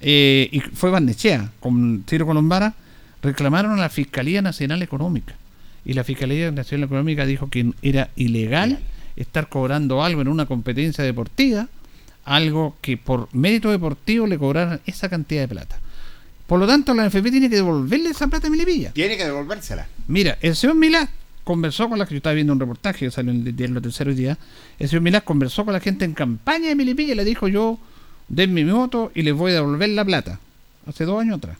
eh, 0.00 0.48
y 0.50 0.60
fue 0.60 0.90
Barnechea 0.90 1.50
con 1.60 2.04
Ciro 2.08 2.26
Colombara, 2.26 2.74
reclamaron 3.22 3.72
a 3.72 3.76
la 3.76 3.88
Fiscalía 3.88 4.42
Nacional 4.42 4.82
Económica. 4.82 5.34
Y 5.84 5.92
la 5.94 6.04
Fiscalía 6.04 6.50
Nacional 6.50 6.86
Económica 6.86 7.24
dijo 7.26 7.48
que 7.48 7.72
era 7.82 8.10
ilegal 8.16 8.80
estar 9.16 9.48
cobrando 9.48 10.02
algo 10.02 10.22
en 10.22 10.28
una 10.28 10.46
competencia 10.46 11.04
deportiva, 11.04 11.68
algo 12.24 12.76
que 12.80 12.96
por 12.96 13.28
mérito 13.32 13.70
deportivo 13.70 14.26
le 14.26 14.38
cobraran 14.38 14.80
esa 14.86 15.08
cantidad 15.08 15.42
de 15.42 15.48
plata. 15.48 15.78
Por 16.46 16.60
lo 16.60 16.66
tanto, 16.66 16.94
la 16.94 17.08
NFP 17.08 17.30
tiene 17.30 17.48
que 17.48 17.56
devolverle 17.56 18.10
esa 18.10 18.26
plata 18.26 18.48
a 18.48 18.50
Melipilla. 18.50 18.92
Tiene 18.92 19.16
que 19.16 19.24
devolvérsela. 19.24 19.86
Mira, 20.08 20.38
el 20.40 20.54
señor 20.54 20.76
Milá 20.76 21.08
conversó 21.44 21.88
con 21.88 21.98
la 21.98 22.06
que 22.06 22.14
yo 22.14 22.18
estaba 22.18 22.34
viendo 22.34 22.52
un 22.52 22.60
reportaje 22.60 23.06
que 23.06 23.10
salió 23.10 23.32
en 23.32 23.46
el 23.46 23.56
diario 23.56 23.74
Los 23.74 23.82
Terceros 23.82 24.16
Días. 24.16 24.38
El 24.78 24.88
señor 24.88 25.02
Milá 25.02 25.20
conversó 25.20 25.64
con 25.64 25.72
la 25.72 25.80
gente 25.80 26.04
en 26.04 26.14
campaña 26.14 26.68
de 26.68 26.74
Melipilla 26.74 27.12
y 27.12 27.16
le 27.16 27.24
dijo: 27.24 27.48
Yo 27.48 27.78
denme 28.28 28.64
mi 28.64 28.72
voto 28.72 29.12
y 29.14 29.22
les 29.22 29.34
voy 29.34 29.52
a 29.52 29.54
devolver 29.56 29.88
la 29.90 30.04
plata. 30.04 30.38
Hace 30.86 31.04
dos 31.04 31.20
años 31.20 31.38
atrás. 31.38 31.56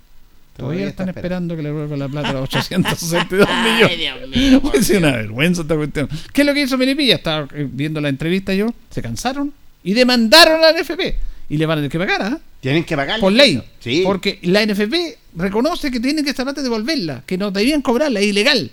Todavía, 0.56 0.80
Todavía 0.80 0.90
están 0.90 1.08
está 1.08 1.20
esperando 1.20 1.56
que 1.56 1.62
le 1.62 1.68
devuelvan 1.70 1.98
la 1.98 2.08
plata 2.08 2.28
a 2.30 2.32
los 2.34 2.42
862 2.54 3.48
Ay, 3.50 3.96
millones. 3.96 4.28
Mío, 4.36 4.62
Es 4.74 4.90
una 4.90 5.12
vergüenza 5.12 5.62
esta 5.62 5.76
cuestión. 5.76 6.08
¿Qué 6.32 6.42
es 6.42 6.46
lo 6.46 6.52
que 6.52 6.62
hizo 6.62 6.76
Melipilla? 6.76 7.14
Estaba 7.16 7.48
eh, 7.54 7.66
viendo 7.70 8.00
la 8.00 8.08
entrevista 8.08 8.52
yo. 8.52 8.66
Se 8.90 9.00
cansaron 9.00 9.52
y 9.82 9.94
demandaron 9.94 10.62
a 10.62 10.72
la 10.72 10.78
NFP. 10.78 11.00
Y 11.48 11.56
le 11.56 11.66
van 11.66 11.78
a 11.78 11.80
tener 11.80 11.90
que 11.90 11.98
pagar, 11.98 12.22
¿ah? 12.22 12.40
Tienen 12.60 12.84
que 12.84 12.96
pagarle. 12.96 13.20
Por 13.20 13.32
ley. 13.32 13.62
Sí. 13.80 14.02
Porque 14.04 14.38
la 14.42 14.64
NFP 14.64 14.94
reconoce 15.36 15.90
que 15.90 16.00
tienen 16.00 16.24
que 16.24 16.30
esa 16.30 16.44
plata 16.44 16.62
devolverla, 16.62 17.22
que 17.26 17.36
no 17.36 17.50
debían 17.50 17.82
cobrarla, 17.82 18.20
es 18.20 18.26
ilegal. 18.26 18.70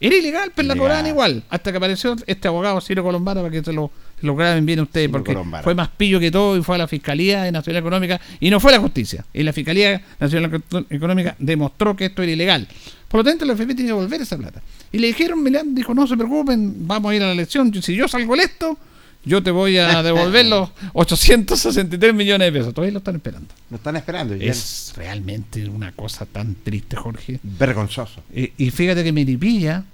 Era 0.00 0.16
ilegal, 0.16 0.52
pero 0.54 0.68
la 0.68 0.74
Ilegal. 0.74 0.78
cobraban 0.78 1.06
igual. 1.08 1.42
Hasta 1.50 1.72
que 1.72 1.78
apareció 1.78 2.14
este 2.26 2.46
abogado 2.46 2.80
Ciro 2.80 3.02
Colombara 3.02 3.40
para 3.40 3.50
que 3.52 3.64
se 3.64 3.72
lo, 3.72 3.90
lo 4.20 4.36
graben 4.36 4.64
bien 4.64 4.78
ustedes, 4.80 5.08
porque 5.08 5.32
Colombara. 5.32 5.64
fue 5.64 5.74
más 5.74 5.88
pillo 5.88 6.20
que 6.20 6.30
todo 6.30 6.56
y 6.56 6.62
fue 6.62 6.76
a 6.76 6.78
la 6.78 6.86
Fiscalía 6.88 7.50
Nacional 7.50 7.80
Económica 7.80 8.20
y 8.38 8.48
no 8.50 8.60
fue 8.60 8.70
a 8.72 8.76
la 8.76 8.80
justicia. 8.80 9.24
Y 9.34 9.42
la 9.42 9.52
Fiscalía 9.52 10.00
Nacional 10.20 10.62
Económica 10.90 11.34
demostró 11.38 11.96
que 11.96 12.06
esto 12.06 12.22
era 12.22 12.30
ilegal. 12.30 12.68
Por 13.08 13.20
lo 13.20 13.24
tanto, 13.24 13.44
la 13.44 13.54
FP 13.54 13.74
tiene 13.74 13.88
que 13.88 13.94
devolver 13.96 14.20
esa 14.20 14.36
plata. 14.36 14.62
Y 14.92 14.98
le 14.98 15.08
dijeron, 15.08 15.42
Milán 15.42 15.74
dijo, 15.74 15.92
no 15.94 16.06
se 16.06 16.16
preocupen, 16.16 16.86
vamos 16.86 17.10
a 17.10 17.14
ir 17.16 17.22
a 17.22 17.26
la 17.26 17.32
elección. 17.32 17.72
Si 17.82 17.94
yo 17.96 18.06
salgo 18.06 18.34
electo, 18.34 18.78
yo 19.24 19.42
te 19.42 19.50
voy 19.50 19.76
a 19.76 20.02
devolver 20.02 20.46
los 20.46 20.70
863 20.94 22.14
millones 22.14 22.52
de 22.52 22.58
pesos. 22.58 22.74
Todavía 22.74 22.92
lo 22.92 22.98
están 22.98 23.16
esperando. 23.16 23.48
Lo 23.70 23.76
están 23.76 23.96
esperando. 23.96 24.34
ya. 24.36 24.50
Es 24.50 24.92
realmente 24.96 25.68
una 25.68 25.92
cosa 25.92 26.24
tan 26.26 26.54
triste, 26.54 26.96
Jorge. 26.96 27.40
vergonzoso. 27.42 28.22
Y 28.32 28.70
fíjate 28.70 29.04
que 29.04 29.12
Melipilla 29.12 29.84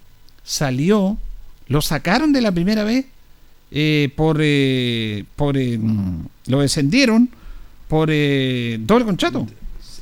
salió, 0.43 1.19
lo 1.69 1.81
sacaron 1.83 2.33
de 2.33 2.41
la 2.43 2.53
primera 2.53 2.85
vez 2.85 3.07
eh, 3.71 4.13
por, 4.15 4.39
eh, 4.41 5.25
por 5.37 5.57
eh, 5.57 5.79
mm, 5.79 6.27
lo 6.47 6.61
descendieron 6.61 7.29
por 7.89 8.09
eh, 8.13 8.79
doble 8.81 9.05
contrato. 9.05 9.47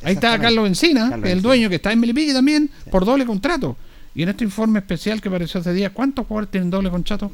Ahí 0.02 0.14
está. 0.14 0.38
Carlos 0.38 0.66
Encina, 0.66 1.10
Carlos 1.10 1.26
el 1.26 1.32
Encina. 1.38 1.48
dueño 1.48 1.68
que 1.70 1.76
está 1.76 1.92
en 1.92 2.00
Melipilla 2.00 2.34
también, 2.34 2.70
por 2.90 3.04
doble 3.04 3.24
contrato. 3.24 3.76
Y 4.14 4.24
en 4.24 4.28
este 4.28 4.44
informe 4.44 4.80
especial 4.80 5.22
que 5.22 5.28
apareció 5.28 5.60
hace 5.60 5.72
días, 5.72 5.92
¿cuántos 5.94 6.26
jugadores 6.26 6.50
tienen 6.50 6.68
doble 6.70 6.90
contrato? 6.90 7.30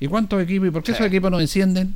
¿Y 0.00 0.08
cuántos 0.08 0.42
equipos? 0.42 0.68
¿Y 0.68 0.70
por 0.70 0.82
qué 0.82 0.92
esos 0.92 1.06
equipos 1.06 1.30
no 1.30 1.38
descienden? 1.38 1.94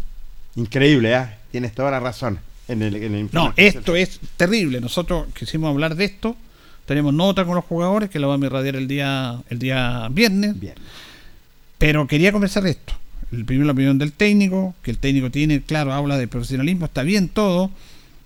Increíble, 0.56 1.14
¿ah? 1.14 1.38
Tienes 1.50 1.74
toda 1.74 1.90
la 1.90 2.00
razón. 2.00 2.38
En 2.68 2.82
el, 2.82 2.94
en 2.96 3.14
el 3.14 3.28
No, 3.32 3.52
esto 3.56 3.96
es 3.96 4.20
terrible. 4.36 4.80
Nosotros 4.80 5.26
quisimos 5.34 5.70
hablar 5.70 5.96
de 5.96 6.04
esto. 6.04 6.36
Tenemos 6.86 7.14
nota 7.14 7.44
con 7.44 7.54
los 7.54 7.64
jugadores 7.64 8.10
que 8.10 8.18
lo 8.18 8.28
vamos 8.28 8.44
a 8.44 8.46
irradiar 8.46 8.76
el 8.76 8.86
día, 8.86 9.40
el 9.48 9.58
día 9.58 10.08
viernes. 10.10 10.54
Pero 11.78 12.06
quería 12.06 12.30
conversar 12.30 12.62
de 12.62 12.70
esto. 12.70 12.92
El 13.32 13.44
primero 13.44 13.66
la 13.66 13.72
opinión 13.72 13.98
del 13.98 14.12
técnico, 14.12 14.74
que 14.82 14.90
el 14.90 14.98
técnico 14.98 15.30
tiene, 15.30 15.62
claro, 15.62 15.92
habla 15.92 16.18
de 16.18 16.28
profesionalismo, 16.28 16.86
está 16.86 17.02
bien 17.02 17.28
todo, 17.28 17.70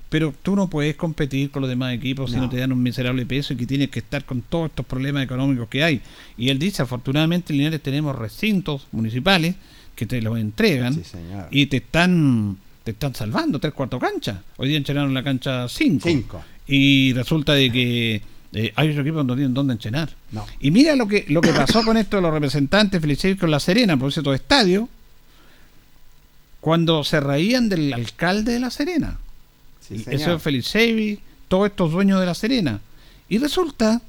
pero 0.09 0.35
tú 0.43 0.56
no 0.56 0.68
puedes 0.68 0.97
competir 0.97 1.51
con 1.51 1.60
los 1.62 1.68
demás 1.68 1.93
equipos 1.94 2.30
si 2.30 2.36
No. 2.39 2.48
te 2.48 2.56
dan 2.56 2.72
un 2.72 2.82
miserable 2.82 3.26
peso 3.26 3.52
y 3.52 3.56
que 3.56 3.66
tienes 3.66 3.90
que 3.90 3.98
estar 3.98 4.24
con 4.24 4.40
todos 4.43 4.70
estos 4.70 4.86
problemas 4.86 5.22
económicos 5.24 5.68
que 5.68 5.85
hay. 5.85 6.01
Y 6.36 6.48
él 6.48 6.59
dice, 6.59 6.82
afortunadamente 6.82 7.52
en 7.52 7.59
Linares 7.59 7.82
tenemos 7.82 8.16
recintos 8.16 8.86
municipales 8.93 9.55
que 9.94 10.06
te 10.06 10.22
los 10.22 10.39
entregan 10.39 10.94
Sí, 10.94 11.02
y 11.51 11.66
te 11.66 11.78
están 11.78 12.56
te 12.85 12.93
están 12.93 13.14
salvando 13.14 13.59
tres 13.59 13.74
cuartos 13.74 14.01
cancha. 14.01 14.43
Hoy 14.56 14.68
día 14.68 14.78
enchenaron 14.78 15.12
la 15.12 15.22
cancha 15.22 15.68
5. 15.68 16.09
Cinco. 16.09 16.43
Y 16.66 17.12
resulta 17.12 17.52
de 17.52 17.70
que 17.70 18.22
eh, 18.55 18.72
hay 18.76 18.89
otros 18.89 19.02
equipos 19.05 19.22
que 19.22 19.26
no 19.26 19.35
tienen 19.35 19.52
dónde 19.52 19.74
enchenar. 19.74 20.09
No. 20.32 20.47
Y 20.60 20.70
mira 20.70 20.97
lo 20.97 21.06
que 21.06 21.26
lo 21.28 21.43
que 21.43 21.52
pasó 21.52 21.85
con 21.85 21.98
esto 21.98 22.16
de 22.16 22.22
los 22.22 22.32
representantes 22.32 22.98
Felicevi 23.02 23.36
con 23.36 23.51
La 23.51 23.60
Serena, 23.60 23.98
por 23.98 24.10
cierto, 24.10 24.32
estadio, 24.32 24.89
cuando 26.60 27.05
se 27.05 27.20
reían 27.20 27.68
del 27.68 27.93
alcalde 27.93 28.52
de 28.52 28.60
La 28.60 28.70
Serena. 28.70 29.18
Sí, 29.89 29.94
el 29.94 30.05
señor. 30.05 30.20
señor 30.20 30.40
Felicevi, 30.40 31.19
todos 31.48 31.66
estos 31.70 31.90
dueños 31.93 32.20
de 32.20 32.27
La 32.27 32.35
Serena. 32.35 32.81
Y 33.28 33.39
resulta 33.39 34.01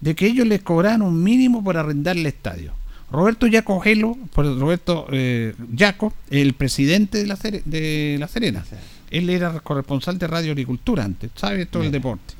de 0.00 0.14
que 0.14 0.26
ellos 0.26 0.46
les 0.46 0.62
cobraban 0.62 1.02
un 1.02 1.22
mínimo 1.22 1.62
por 1.62 1.76
arrendar 1.76 2.16
el 2.16 2.26
estadio. 2.26 2.72
Roberto 3.10 3.46
Yaco 3.46 3.80
Gelo, 3.80 4.16
por 4.34 4.44
Roberto 4.58 5.06
eh, 5.10 5.54
Yaco, 5.74 6.12
el 6.30 6.52
presidente 6.54 7.18
de 7.18 7.26
la, 7.26 7.36
Sere- 7.36 7.62
de 7.64 8.16
la 8.18 8.28
Serena. 8.28 8.64
Él 9.10 9.30
era 9.30 9.58
corresponsal 9.60 10.18
de 10.18 10.26
Radio 10.26 10.52
Agricultura 10.52 11.04
antes, 11.04 11.30
sabe 11.34 11.64
todo 11.66 11.82
el 11.82 11.90
deporte. 11.90 12.34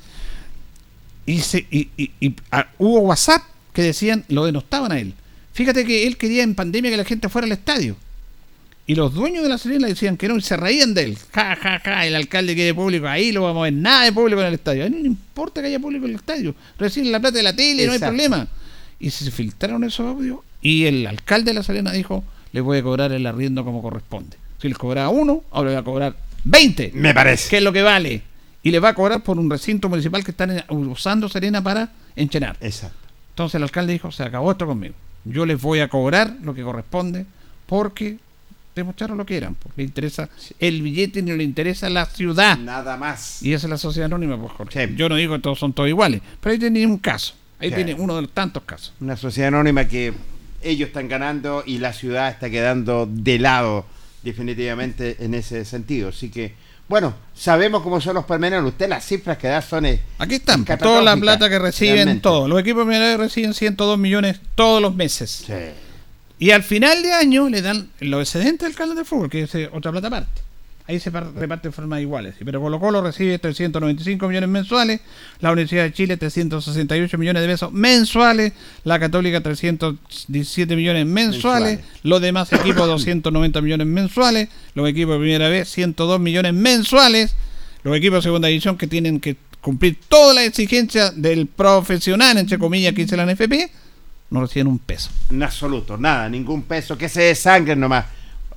Y, 1.25 1.39
se, 1.39 1.65
y, 1.71 1.89
y- 1.97 2.11
y, 2.19 2.35
ah, 2.51 2.67
hubo 2.77 2.99
WhatsApp 3.01 3.41
que 3.73 3.81
decían, 3.81 4.25
lo 4.29 4.45
denostaban 4.45 4.91
a 4.91 4.99
él. 4.99 5.13
Fíjate 5.53 5.85
que 5.85 6.05
él 6.07 6.17
quería 6.17 6.43
en 6.43 6.55
pandemia 6.55 6.91
que 6.91 6.97
la 6.97 7.03
gente 7.05 7.29
fuera 7.29 7.45
al 7.45 7.51
estadio. 7.51 7.95
Y 8.89 8.95
los 8.95 9.13
dueños 9.13 9.43
de 9.43 9.49
la 9.49 9.59
Serena 9.59 9.85
decían 9.85 10.17
que 10.17 10.27
no, 10.27 10.35
y 10.35 10.41
se 10.41 10.57
reían 10.57 10.95
de 10.95 11.03
él. 11.03 11.17
Ja, 11.31 11.55
ja, 11.55 11.79
ja, 11.79 12.07
el 12.07 12.15
alcalde 12.15 12.55
quiere 12.55 12.73
público, 12.73 13.07
ahí 13.07 13.31
lo 13.31 13.43
vamos 13.43 13.61
a 13.61 13.63
ver, 13.65 13.73
nada 13.73 14.05
de 14.05 14.11
público 14.11 14.41
en 14.41 14.47
el 14.47 14.55
estadio. 14.55 14.83
A 14.83 14.89
no 14.89 14.97
importa 14.97 15.61
que 15.61 15.67
haya 15.67 15.79
público 15.79 16.05
en 16.05 16.13
el 16.13 16.15
estadio. 16.15 16.55
Reciben 16.79 17.11
la 17.11 17.19
plata 17.19 17.37
de 17.37 17.43
la 17.43 17.55
tele, 17.55 17.85
no 17.85 17.93
hay 17.93 17.99
problema. 17.99 18.47
Y 18.99 19.11
se 19.11 19.29
filtraron 19.29 19.83
esos 19.83 20.07
audios 20.07 20.39
y 20.63 20.85
el 20.85 21.05
alcalde 21.05 21.51
de 21.51 21.53
la 21.53 21.61
Serena 21.61 21.91
dijo, 21.91 22.23
le 22.51 22.61
voy 22.61 22.79
a 22.79 22.81
cobrar 22.81 23.11
el 23.11 23.27
arriendo 23.27 23.63
como 23.63 23.83
corresponde. 23.83 24.37
Si 24.59 24.67
les 24.67 24.75
cobraba 24.79 25.09
uno, 25.09 25.43
ahora 25.51 25.69
le 25.69 25.75
va 25.75 25.81
a 25.81 25.85
cobrar 25.85 26.15
20. 26.45 26.93
Me 26.95 27.13
parece. 27.13 27.47
Que 27.47 27.57
es 27.57 27.63
lo 27.63 27.71
que 27.71 27.83
vale. 27.83 28.23
Y 28.63 28.71
le 28.71 28.79
va 28.79 28.89
a 28.89 28.93
cobrar 28.95 29.21
por 29.21 29.37
un 29.37 29.51
recinto 29.51 29.87
municipal 29.87 30.23
que 30.23 30.31
están 30.31 30.49
eh, 30.49 30.65
usando 30.69 31.29
Serena 31.29 31.61
para 31.61 31.91
enchenar. 32.15 32.57
Exacto. 32.59 32.97
Entonces 33.33 33.53
el 33.53 33.61
alcalde 33.61 33.93
dijo, 33.93 34.11
se 34.11 34.23
acabó 34.23 34.49
esto 34.49 34.65
conmigo. 34.65 34.95
Yo 35.25 35.45
les 35.45 35.61
voy 35.61 35.79
a 35.79 35.89
cobrar 35.89 36.37
lo 36.41 36.55
que 36.55 36.63
corresponde 36.63 37.27
porque 37.67 38.17
demostraron 38.75 39.17
lo 39.17 39.25
que 39.25 39.37
eran. 39.37 39.55
Porque 39.55 39.81
le 39.81 39.83
interesa 39.85 40.29
el 40.59 40.81
billete 40.81 41.21
ni 41.21 41.31
le 41.31 41.43
interesa 41.43 41.89
la 41.89 42.05
ciudad. 42.05 42.57
Nada 42.57 42.97
más. 42.97 43.41
Y 43.43 43.53
esa 43.53 43.67
es 43.67 43.71
la 43.71 43.77
sociedad 43.77 44.05
anónima, 44.05 44.39
pues 44.39 44.51
Jorge. 44.53 44.93
Yo 44.95 45.09
no 45.09 45.15
digo 45.15 45.35
que 45.35 45.41
todos 45.41 45.59
son 45.59 45.73
todos 45.73 45.89
iguales, 45.89 46.21
pero 46.39 46.53
ahí 46.53 46.59
tiene 46.59 46.85
un 46.85 46.97
caso. 46.97 47.33
Ahí 47.59 47.69
Sí. 47.69 47.75
tiene 47.75 47.93
uno 47.93 48.15
de 48.15 48.21
los 48.23 48.31
tantos 48.31 48.63
casos. 48.63 48.93
Una 49.01 49.17
sociedad 49.17 49.49
anónima 49.49 49.85
que 49.85 50.13
ellos 50.61 50.87
están 50.87 51.07
ganando 51.09 51.63
y 51.65 51.79
la 51.79 51.91
ciudad 51.93 52.29
está 52.29 52.49
quedando 52.49 53.05
de 53.09 53.37
lado 53.39 53.85
definitivamente 54.23 55.17
en 55.19 55.33
ese 55.33 55.65
sentido. 55.65 56.09
Así 56.09 56.29
que, 56.29 56.53
bueno, 56.87 57.13
sabemos 57.35 57.81
cómo 57.83 57.99
son 58.01 58.15
los 58.15 58.25
pormenores. 58.25 58.65
Usted 58.65 58.87
las 58.89 59.05
cifras 59.05 59.37
que 59.37 59.47
da 59.47 59.61
son... 59.61 59.85
Aquí 60.17 60.35
están, 60.35 60.63
pues, 60.65 60.79
toda 60.79 61.01
la 61.01 61.15
plata 61.17 61.49
que 61.49 61.59
reciben, 61.59 61.95
realmente. 61.95 62.21
todos. 62.21 62.49
Los 62.49 62.59
equipos 62.61 62.85
B 62.87 63.17
reciben 63.17 63.53
102 63.53 63.97
millones 63.97 64.39
todos 64.55 64.81
los 64.81 64.95
meses. 64.95 65.45
Y 66.39 66.51
al 66.51 66.63
final 66.63 67.03
de 67.03 67.11
año 67.13 67.49
le 67.49 67.61
dan 67.61 67.89
los 67.99 68.21
excedentes 68.21 68.67
del 68.67 68.75
canal 68.77 68.95
de 68.95 69.03
fútbol, 69.05 69.29
que 69.29 69.41
es 69.43 69.53
eh, 69.55 69.69
otra 69.73 69.91
plata 69.91 70.07
aparte. 70.07 70.41
Ahí 70.87 70.99
se 70.99 71.11
par- 71.11 71.31
reparte 71.35 71.67
de 71.67 71.71
forma 71.71 72.01
iguales. 72.01 72.33
Sí, 72.39 72.43
Pero 72.45 72.59
Colo 72.61 72.79
Colo 72.79 73.01
recibe 73.03 73.37
395 73.37 74.27
millones 74.27 74.49
mensuales, 74.49 75.01
la 75.39 75.51
Universidad 75.51 75.83
de 75.83 75.93
Chile 75.93 76.17
368 76.17 77.17
millones 77.19 77.43
de 77.43 77.47
pesos 77.47 77.71
mensuales, 77.71 78.53
la 78.85 78.99
Católica 78.99 79.41
317 79.41 80.75
millones 80.75 81.05
mensuales, 81.05 81.77
Mensuales. 81.77 82.01
los 82.03 82.21
demás 82.21 82.51
equipos 82.53 82.87
290 82.87 83.61
millones 83.61 83.85
mensuales, 83.85 84.49
los 84.73 84.89
equipos 84.89 85.13
de 85.15 85.19
primera 85.19 85.49
vez 85.49 85.69
102 85.69 86.19
millones 86.19 86.53
mensuales, 86.55 87.35
los 87.83 87.95
equipos 87.95 88.19
de 88.19 88.21
segunda 88.23 88.47
división 88.47 88.77
que 88.77 88.87
tienen 88.87 89.19
que 89.19 89.35
cumplir 89.61 89.99
todas 90.07 90.35
las 90.35 90.45
exigencias 90.45 91.21
del 91.21 91.45
profesional, 91.47 92.37
entre 92.37 92.57
comillas, 92.57 92.93
que 92.93 93.03
dice 93.03 93.15
la 93.17 93.25
NFP, 93.31 93.69
no 94.29 94.41
reciben 94.41 94.67
un 94.67 94.79
peso. 94.79 95.09
En 95.29 95.41
absoluto, 95.43 95.97
nada, 95.97 96.29
ningún 96.29 96.63
peso, 96.63 96.97
que 96.97 97.09
se 97.09 97.23
desangren 97.23 97.79
nomás. 97.79 98.05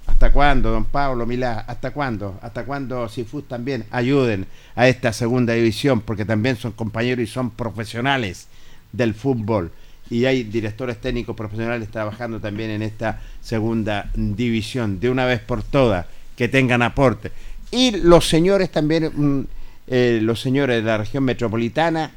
¿Hasta 0.07 0.33
cuándo, 0.33 0.71
don 0.71 0.85
Pablo 0.85 1.27
Milá? 1.27 1.61
¿Hasta 1.61 1.93
cuándo? 1.93 2.39
¿Hasta 2.43 2.65
cuándo 2.65 3.09
Cifus 3.09 3.47
también 3.47 3.85
ayuden 3.91 4.47
a 4.75 4.89
esta 4.89 5.13
segunda 5.13 5.53
división? 5.53 6.01
Porque 6.01 6.25
también 6.25 6.57
son 6.57 6.73
compañeros 6.73 7.23
y 7.23 7.27
son 7.27 7.51
profesionales 7.51 8.49
del 8.93 9.15
fútbol. 9.15 9.71
Y 10.11 10.25
hay 10.25 10.43
directores 10.43 11.01
técnicos 11.01 11.37
profesionales 11.37 11.89
trabajando 11.89 12.41
también 12.41 12.71
en 12.71 12.83
esta 12.83 13.21
segunda 13.41 14.11
división. 14.15 14.99
De 15.01 15.09
una 15.09 15.25
vez 15.25 15.41
por 15.41 15.63
todas, 15.63 16.07
que 16.37 16.49
tengan 16.49 16.83
aporte. 16.83 17.33
Y 17.71 17.93
los 17.93 18.29
señores 18.29 18.71
también, 18.71 19.11
mm, 19.15 19.47
eh, 19.87 20.19
los 20.21 20.41
señores 20.41 20.77
de 20.77 20.83
la 20.83 20.99
región 20.99 21.25
metropolitana, 21.25 22.11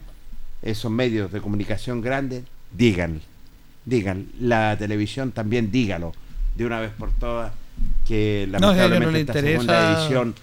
esos 0.61 0.91
medios 0.91 1.32
de 1.32 1.40
comunicación 1.40 2.02
grandes, 2.02 2.44
digan, 2.72 3.22
digan, 3.86 4.28
la 4.40 4.76
televisión 4.78 5.32
también 5.32 5.72
dígalo, 5.72 6.14
de 6.56 6.66
una 6.66 6.80
vez 6.80 6.91
por 6.98 7.12
todas, 7.12 7.52
que 8.07 8.48
No, 8.49 8.57
ellos 8.57 8.62
no 8.62 8.68
lamentablemente 8.74 9.12
le 9.12 9.20
esta 9.22 9.32
interesa- 9.40 9.52
segunda 9.62 9.99
edición 10.02 10.36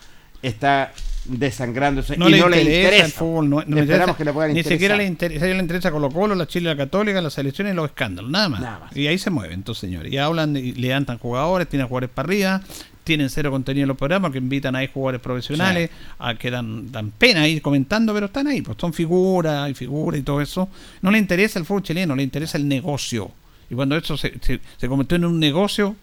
está 0.43 0.93
desangrándose 1.25 2.17
No 2.17 2.29
y 2.29 2.33
le 2.33 2.39
no 2.41 2.49
le 2.49 2.59
interesa, 2.63 2.81
interesa. 2.83 3.05
el 3.07 3.13
fútbol, 3.13 3.49
no, 3.51 3.57
no 3.57 3.61
Esperamos 3.63 3.83
interesa- 3.89 4.17
que 4.17 4.25
le 4.25 4.33
puedan 4.33 4.53
ni 4.53 4.59
interesar. 4.59 4.73
siquiera 4.77 4.97
le 4.97 5.07
interesa, 5.07 5.47
le 5.47 5.57
interesa 5.59 5.91
Colo 5.93 6.11
Colo, 6.11 6.35
la 6.35 6.47
Chile, 6.47 6.69
la 6.71 6.77
Católica, 6.77 7.21
las 7.23 7.33
selecciones 7.35 7.73
y 7.73 7.77
los 7.77 7.87
escándalos, 7.87 8.31
nada 8.31 8.49
más. 8.49 8.97
Y 8.97 9.07
ahí 9.07 9.19
se 9.19 9.31
mueven, 9.31 9.55
entonces 9.55 9.81
señores. 9.83 10.13
Y 10.13 10.19
hablan, 10.19 10.57
y 10.57 10.73
levantan 10.73 11.19
jugadores, 11.19 11.69
tienen 11.69 11.87
jugadores 11.87 12.11
para 12.13 12.27
arriba, 12.27 12.61
tienen 13.05 13.31
cero 13.31 13.51
contenido 13.51 13.85
en 13.85 13.89
los 13.89 13.97
programas, 13.97 14.33
que 14.33 14.39
invitan 14.39 14.77
a 14.77 14.79
ahí 14.79 14.91
jugadores 14.93 15.21
profesionales, 15.21 15.91
a 16.19 16.35
que 16.35 16.51
dan, 16.51 16.91
dan 16.91 17.11
pena 17.11 17.47
ir 17.49 17.63
comentando, 17.63 18.15
pero 18.15 18.27
están 18.27 18.47
ahí, 18.47 18.63
pues 18.63 18.77
son 18.81 18.93
figuras 18.93 19.71
y 19.71 19.75
figuras 19.75 20.21
y 20.21 20.23
todo 20.23 20.41
eso. 20.41 20.69
No 21.01 21.11
le 21.11 21.19
interesa 21.19 21.59
el 21.59 21.65
fútbol 21.65 21.83
chileno, 21.83 22.15
le 22.15 22.23
interesa 22.23 22.59
el 22.59 22.69
negocio. 22.69 23.31
Y 23.71 23.75
cuando 23.75 23.97
eso 23.97 24.17
se, 24.17 24.39
se, 24.41 24.61
se 24.77 24.89
convirtió 24.89 25.17
en 25.17 25.25
un 25.25 25.41
negocio, 25.41 25.97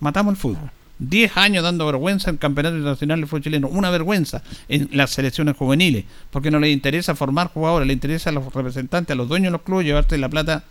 matamos 0.00 0.32
el 0.32 0.36
fútbol. 0.36 0.70
10 0.98 1.36
años 1.36 1.62
dando 1.62 1.84
vergüenza 1.86 2.30
en 2.30 2.36
el 2.36 2.40
Campeonato 2.40 2.76
Internacional 2.76 3.20
de 3.20 3.26
Fútbol 3.26 3.42
Chileno, 3.42 3.68
una 3.68 3.90
vergüenza 3.90 4.42
en 4.68 4.88
las 4.92 5.10
selecciones 5.10 5.56
juveniles, 5.56 6.04
porque 6.30 6.50
no 6.50 6.58
les 6.58 6.72
interesa 6.72 7.14
formar 7.14 7.48
jugadores, 7.48 7.86
le 7.86 7.92
interesa 7.92 8.30
a 8.30 8.32
los 8.32 8.52
representantes, 8.52 9.12
a 9.12 9.16
los 9.16 9.28
dueños 9.28 9.48
de 9.48 9.52
los 9.52 9.62
clubes, 9.62 9.84
llevarte 9.84 10.16
la 10.16 10.28
plata 10.28 10.64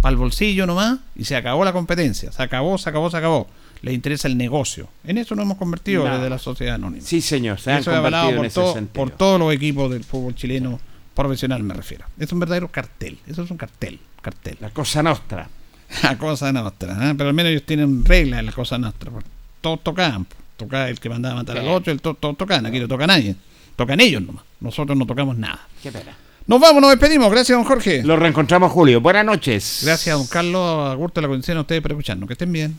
para 0.00 0.12
el 0.12 0.16
bolsillo 0.16 0.66
nomás 0.66 0.98
y 1.16 1.24
se 1.24 1.36
acabó 1.36 1.64
la 1.64 1.72
competencia, 1.72 2.30
se 2.30 2.42
acabó, 2.42 2.78
se 2.78 2.90
acabó, 2.90 3.10
se 3.10 3.16
acabó. 3.16 3.48
Le 3.82 3.92
interesa 3.92 4.28
el 4.28 4.36
negocio. 4.36 4.88
En 5.04 5.18
eso 5.18 5.34
nos 5.34 5.44
hemos 5.44 5.58
convertido 5.58 6.04
desde 6.04 6.30
la 6.30 6.38
sociedad 6.38 6.76
anónima. 6.76 7.04
Sí, 7.04 7.20
señor, 7.20 7.60
se 7.60 7.72
han 7.72 7.80
Eso 7.80 7.90
convertido 7.92 8.28
en 8.30 8.36
por, 8.36 8.46
ese 8.46 8.54
todo- 8.54 8.74
sentido. 8.74 8.92
por 9.04 9.10
todos 9.10 9.40
los 9.40 9.52
equipos 9.52 9.90
del 9.90 10.04
fútbol 10.04 10.34
chileno 10.36 10.78
profesional, 11.14 11.62
me 11.64 11.74
refiero. 11.74 12.04
Es 12.18 12.32
un 12.32 12.38
verdadero 12.40 12.68
cartel. 12.68 13.18
Eso 13.26 13.42
es 13.42 13.50
un 13.50 13.56
cartel. 13.56 13.98
cartel. 14.22 14.56
La 14.60 14.70
cosa 14.70 15.02
nostra. 15.02 15.48
La 16.02 16.16
cosa 16.16 16.52
nostra. 16.52 17.10
¿eh? 17.10 17.14
Pero 17.16 17.28
al 17.28 17.34
menos 17.34 17.50
ellos 17.50 17.64
tienen 17.66 18.04
reglas 18.04 18.40
en 18.40 18.46
la 18.46 18.52
cosa 18.52 18.78
nostra. 18.78 19.10
pues. 19.10 19.24
Todos 19.60 19.82
tocaban. 19.82 20.24
pues. 20.26 20.38
Tocaba 20.56 20.88
el 20.88 21.00
que 21.00 21.08
mandaba 21.08 21.34
a 21.34 21.38
matar 21.38 21.58
al 21.58 21.64
Sí. 21.64 21.70
otro, 21.70 21.92
el 21.92 22.00
to- 22.00 22.14
todos 22.14 22.36
tocaban. 22.38 22.64
Aquí 22.66 22.78
no 22.78 22.86
toca 22.88 23.06
nadie. 23.06 23.34
Tocan 23.74 23.98
ellos 24.00 24.22
nomás. 24.22 24.44
Nosotros 24.60 24.96
no 24.96 25.06
tocamos 25.06 25.36
nada. 25.36 25.66
Qué 25.82 25.90
pena. 25.90 26.12
Nos 26.46 26.60
vamos, 26.60 26.80
nos 26.82 26.90
despedimos. 26.90 27.30
Gracias, 27.32 27.56
don 27.58 27.64
Jorge. 27.64 28.02
Lo 28.04 28.16
reencontramos, 28.16 28.70
Julio. 28.70 29.00
Buenas 29.00 29.24
noches. 29.24 29.80
Gracias, 29.84 30.16
don 30.16 30.26
Carlos. 30.28 30.88
A 30.90 30.94
gusto 30.94 31.20
de 31.20 31.22
la 31.26 31.28
condición 31.28 31.58
a 31.58 31.62
ustedes 31.62 31.82
por 31.82 31.90
escucharnos. 31.92 32.26
Que 32.28 32.34
estén 32.34 32.52
bien. 32.52 32.78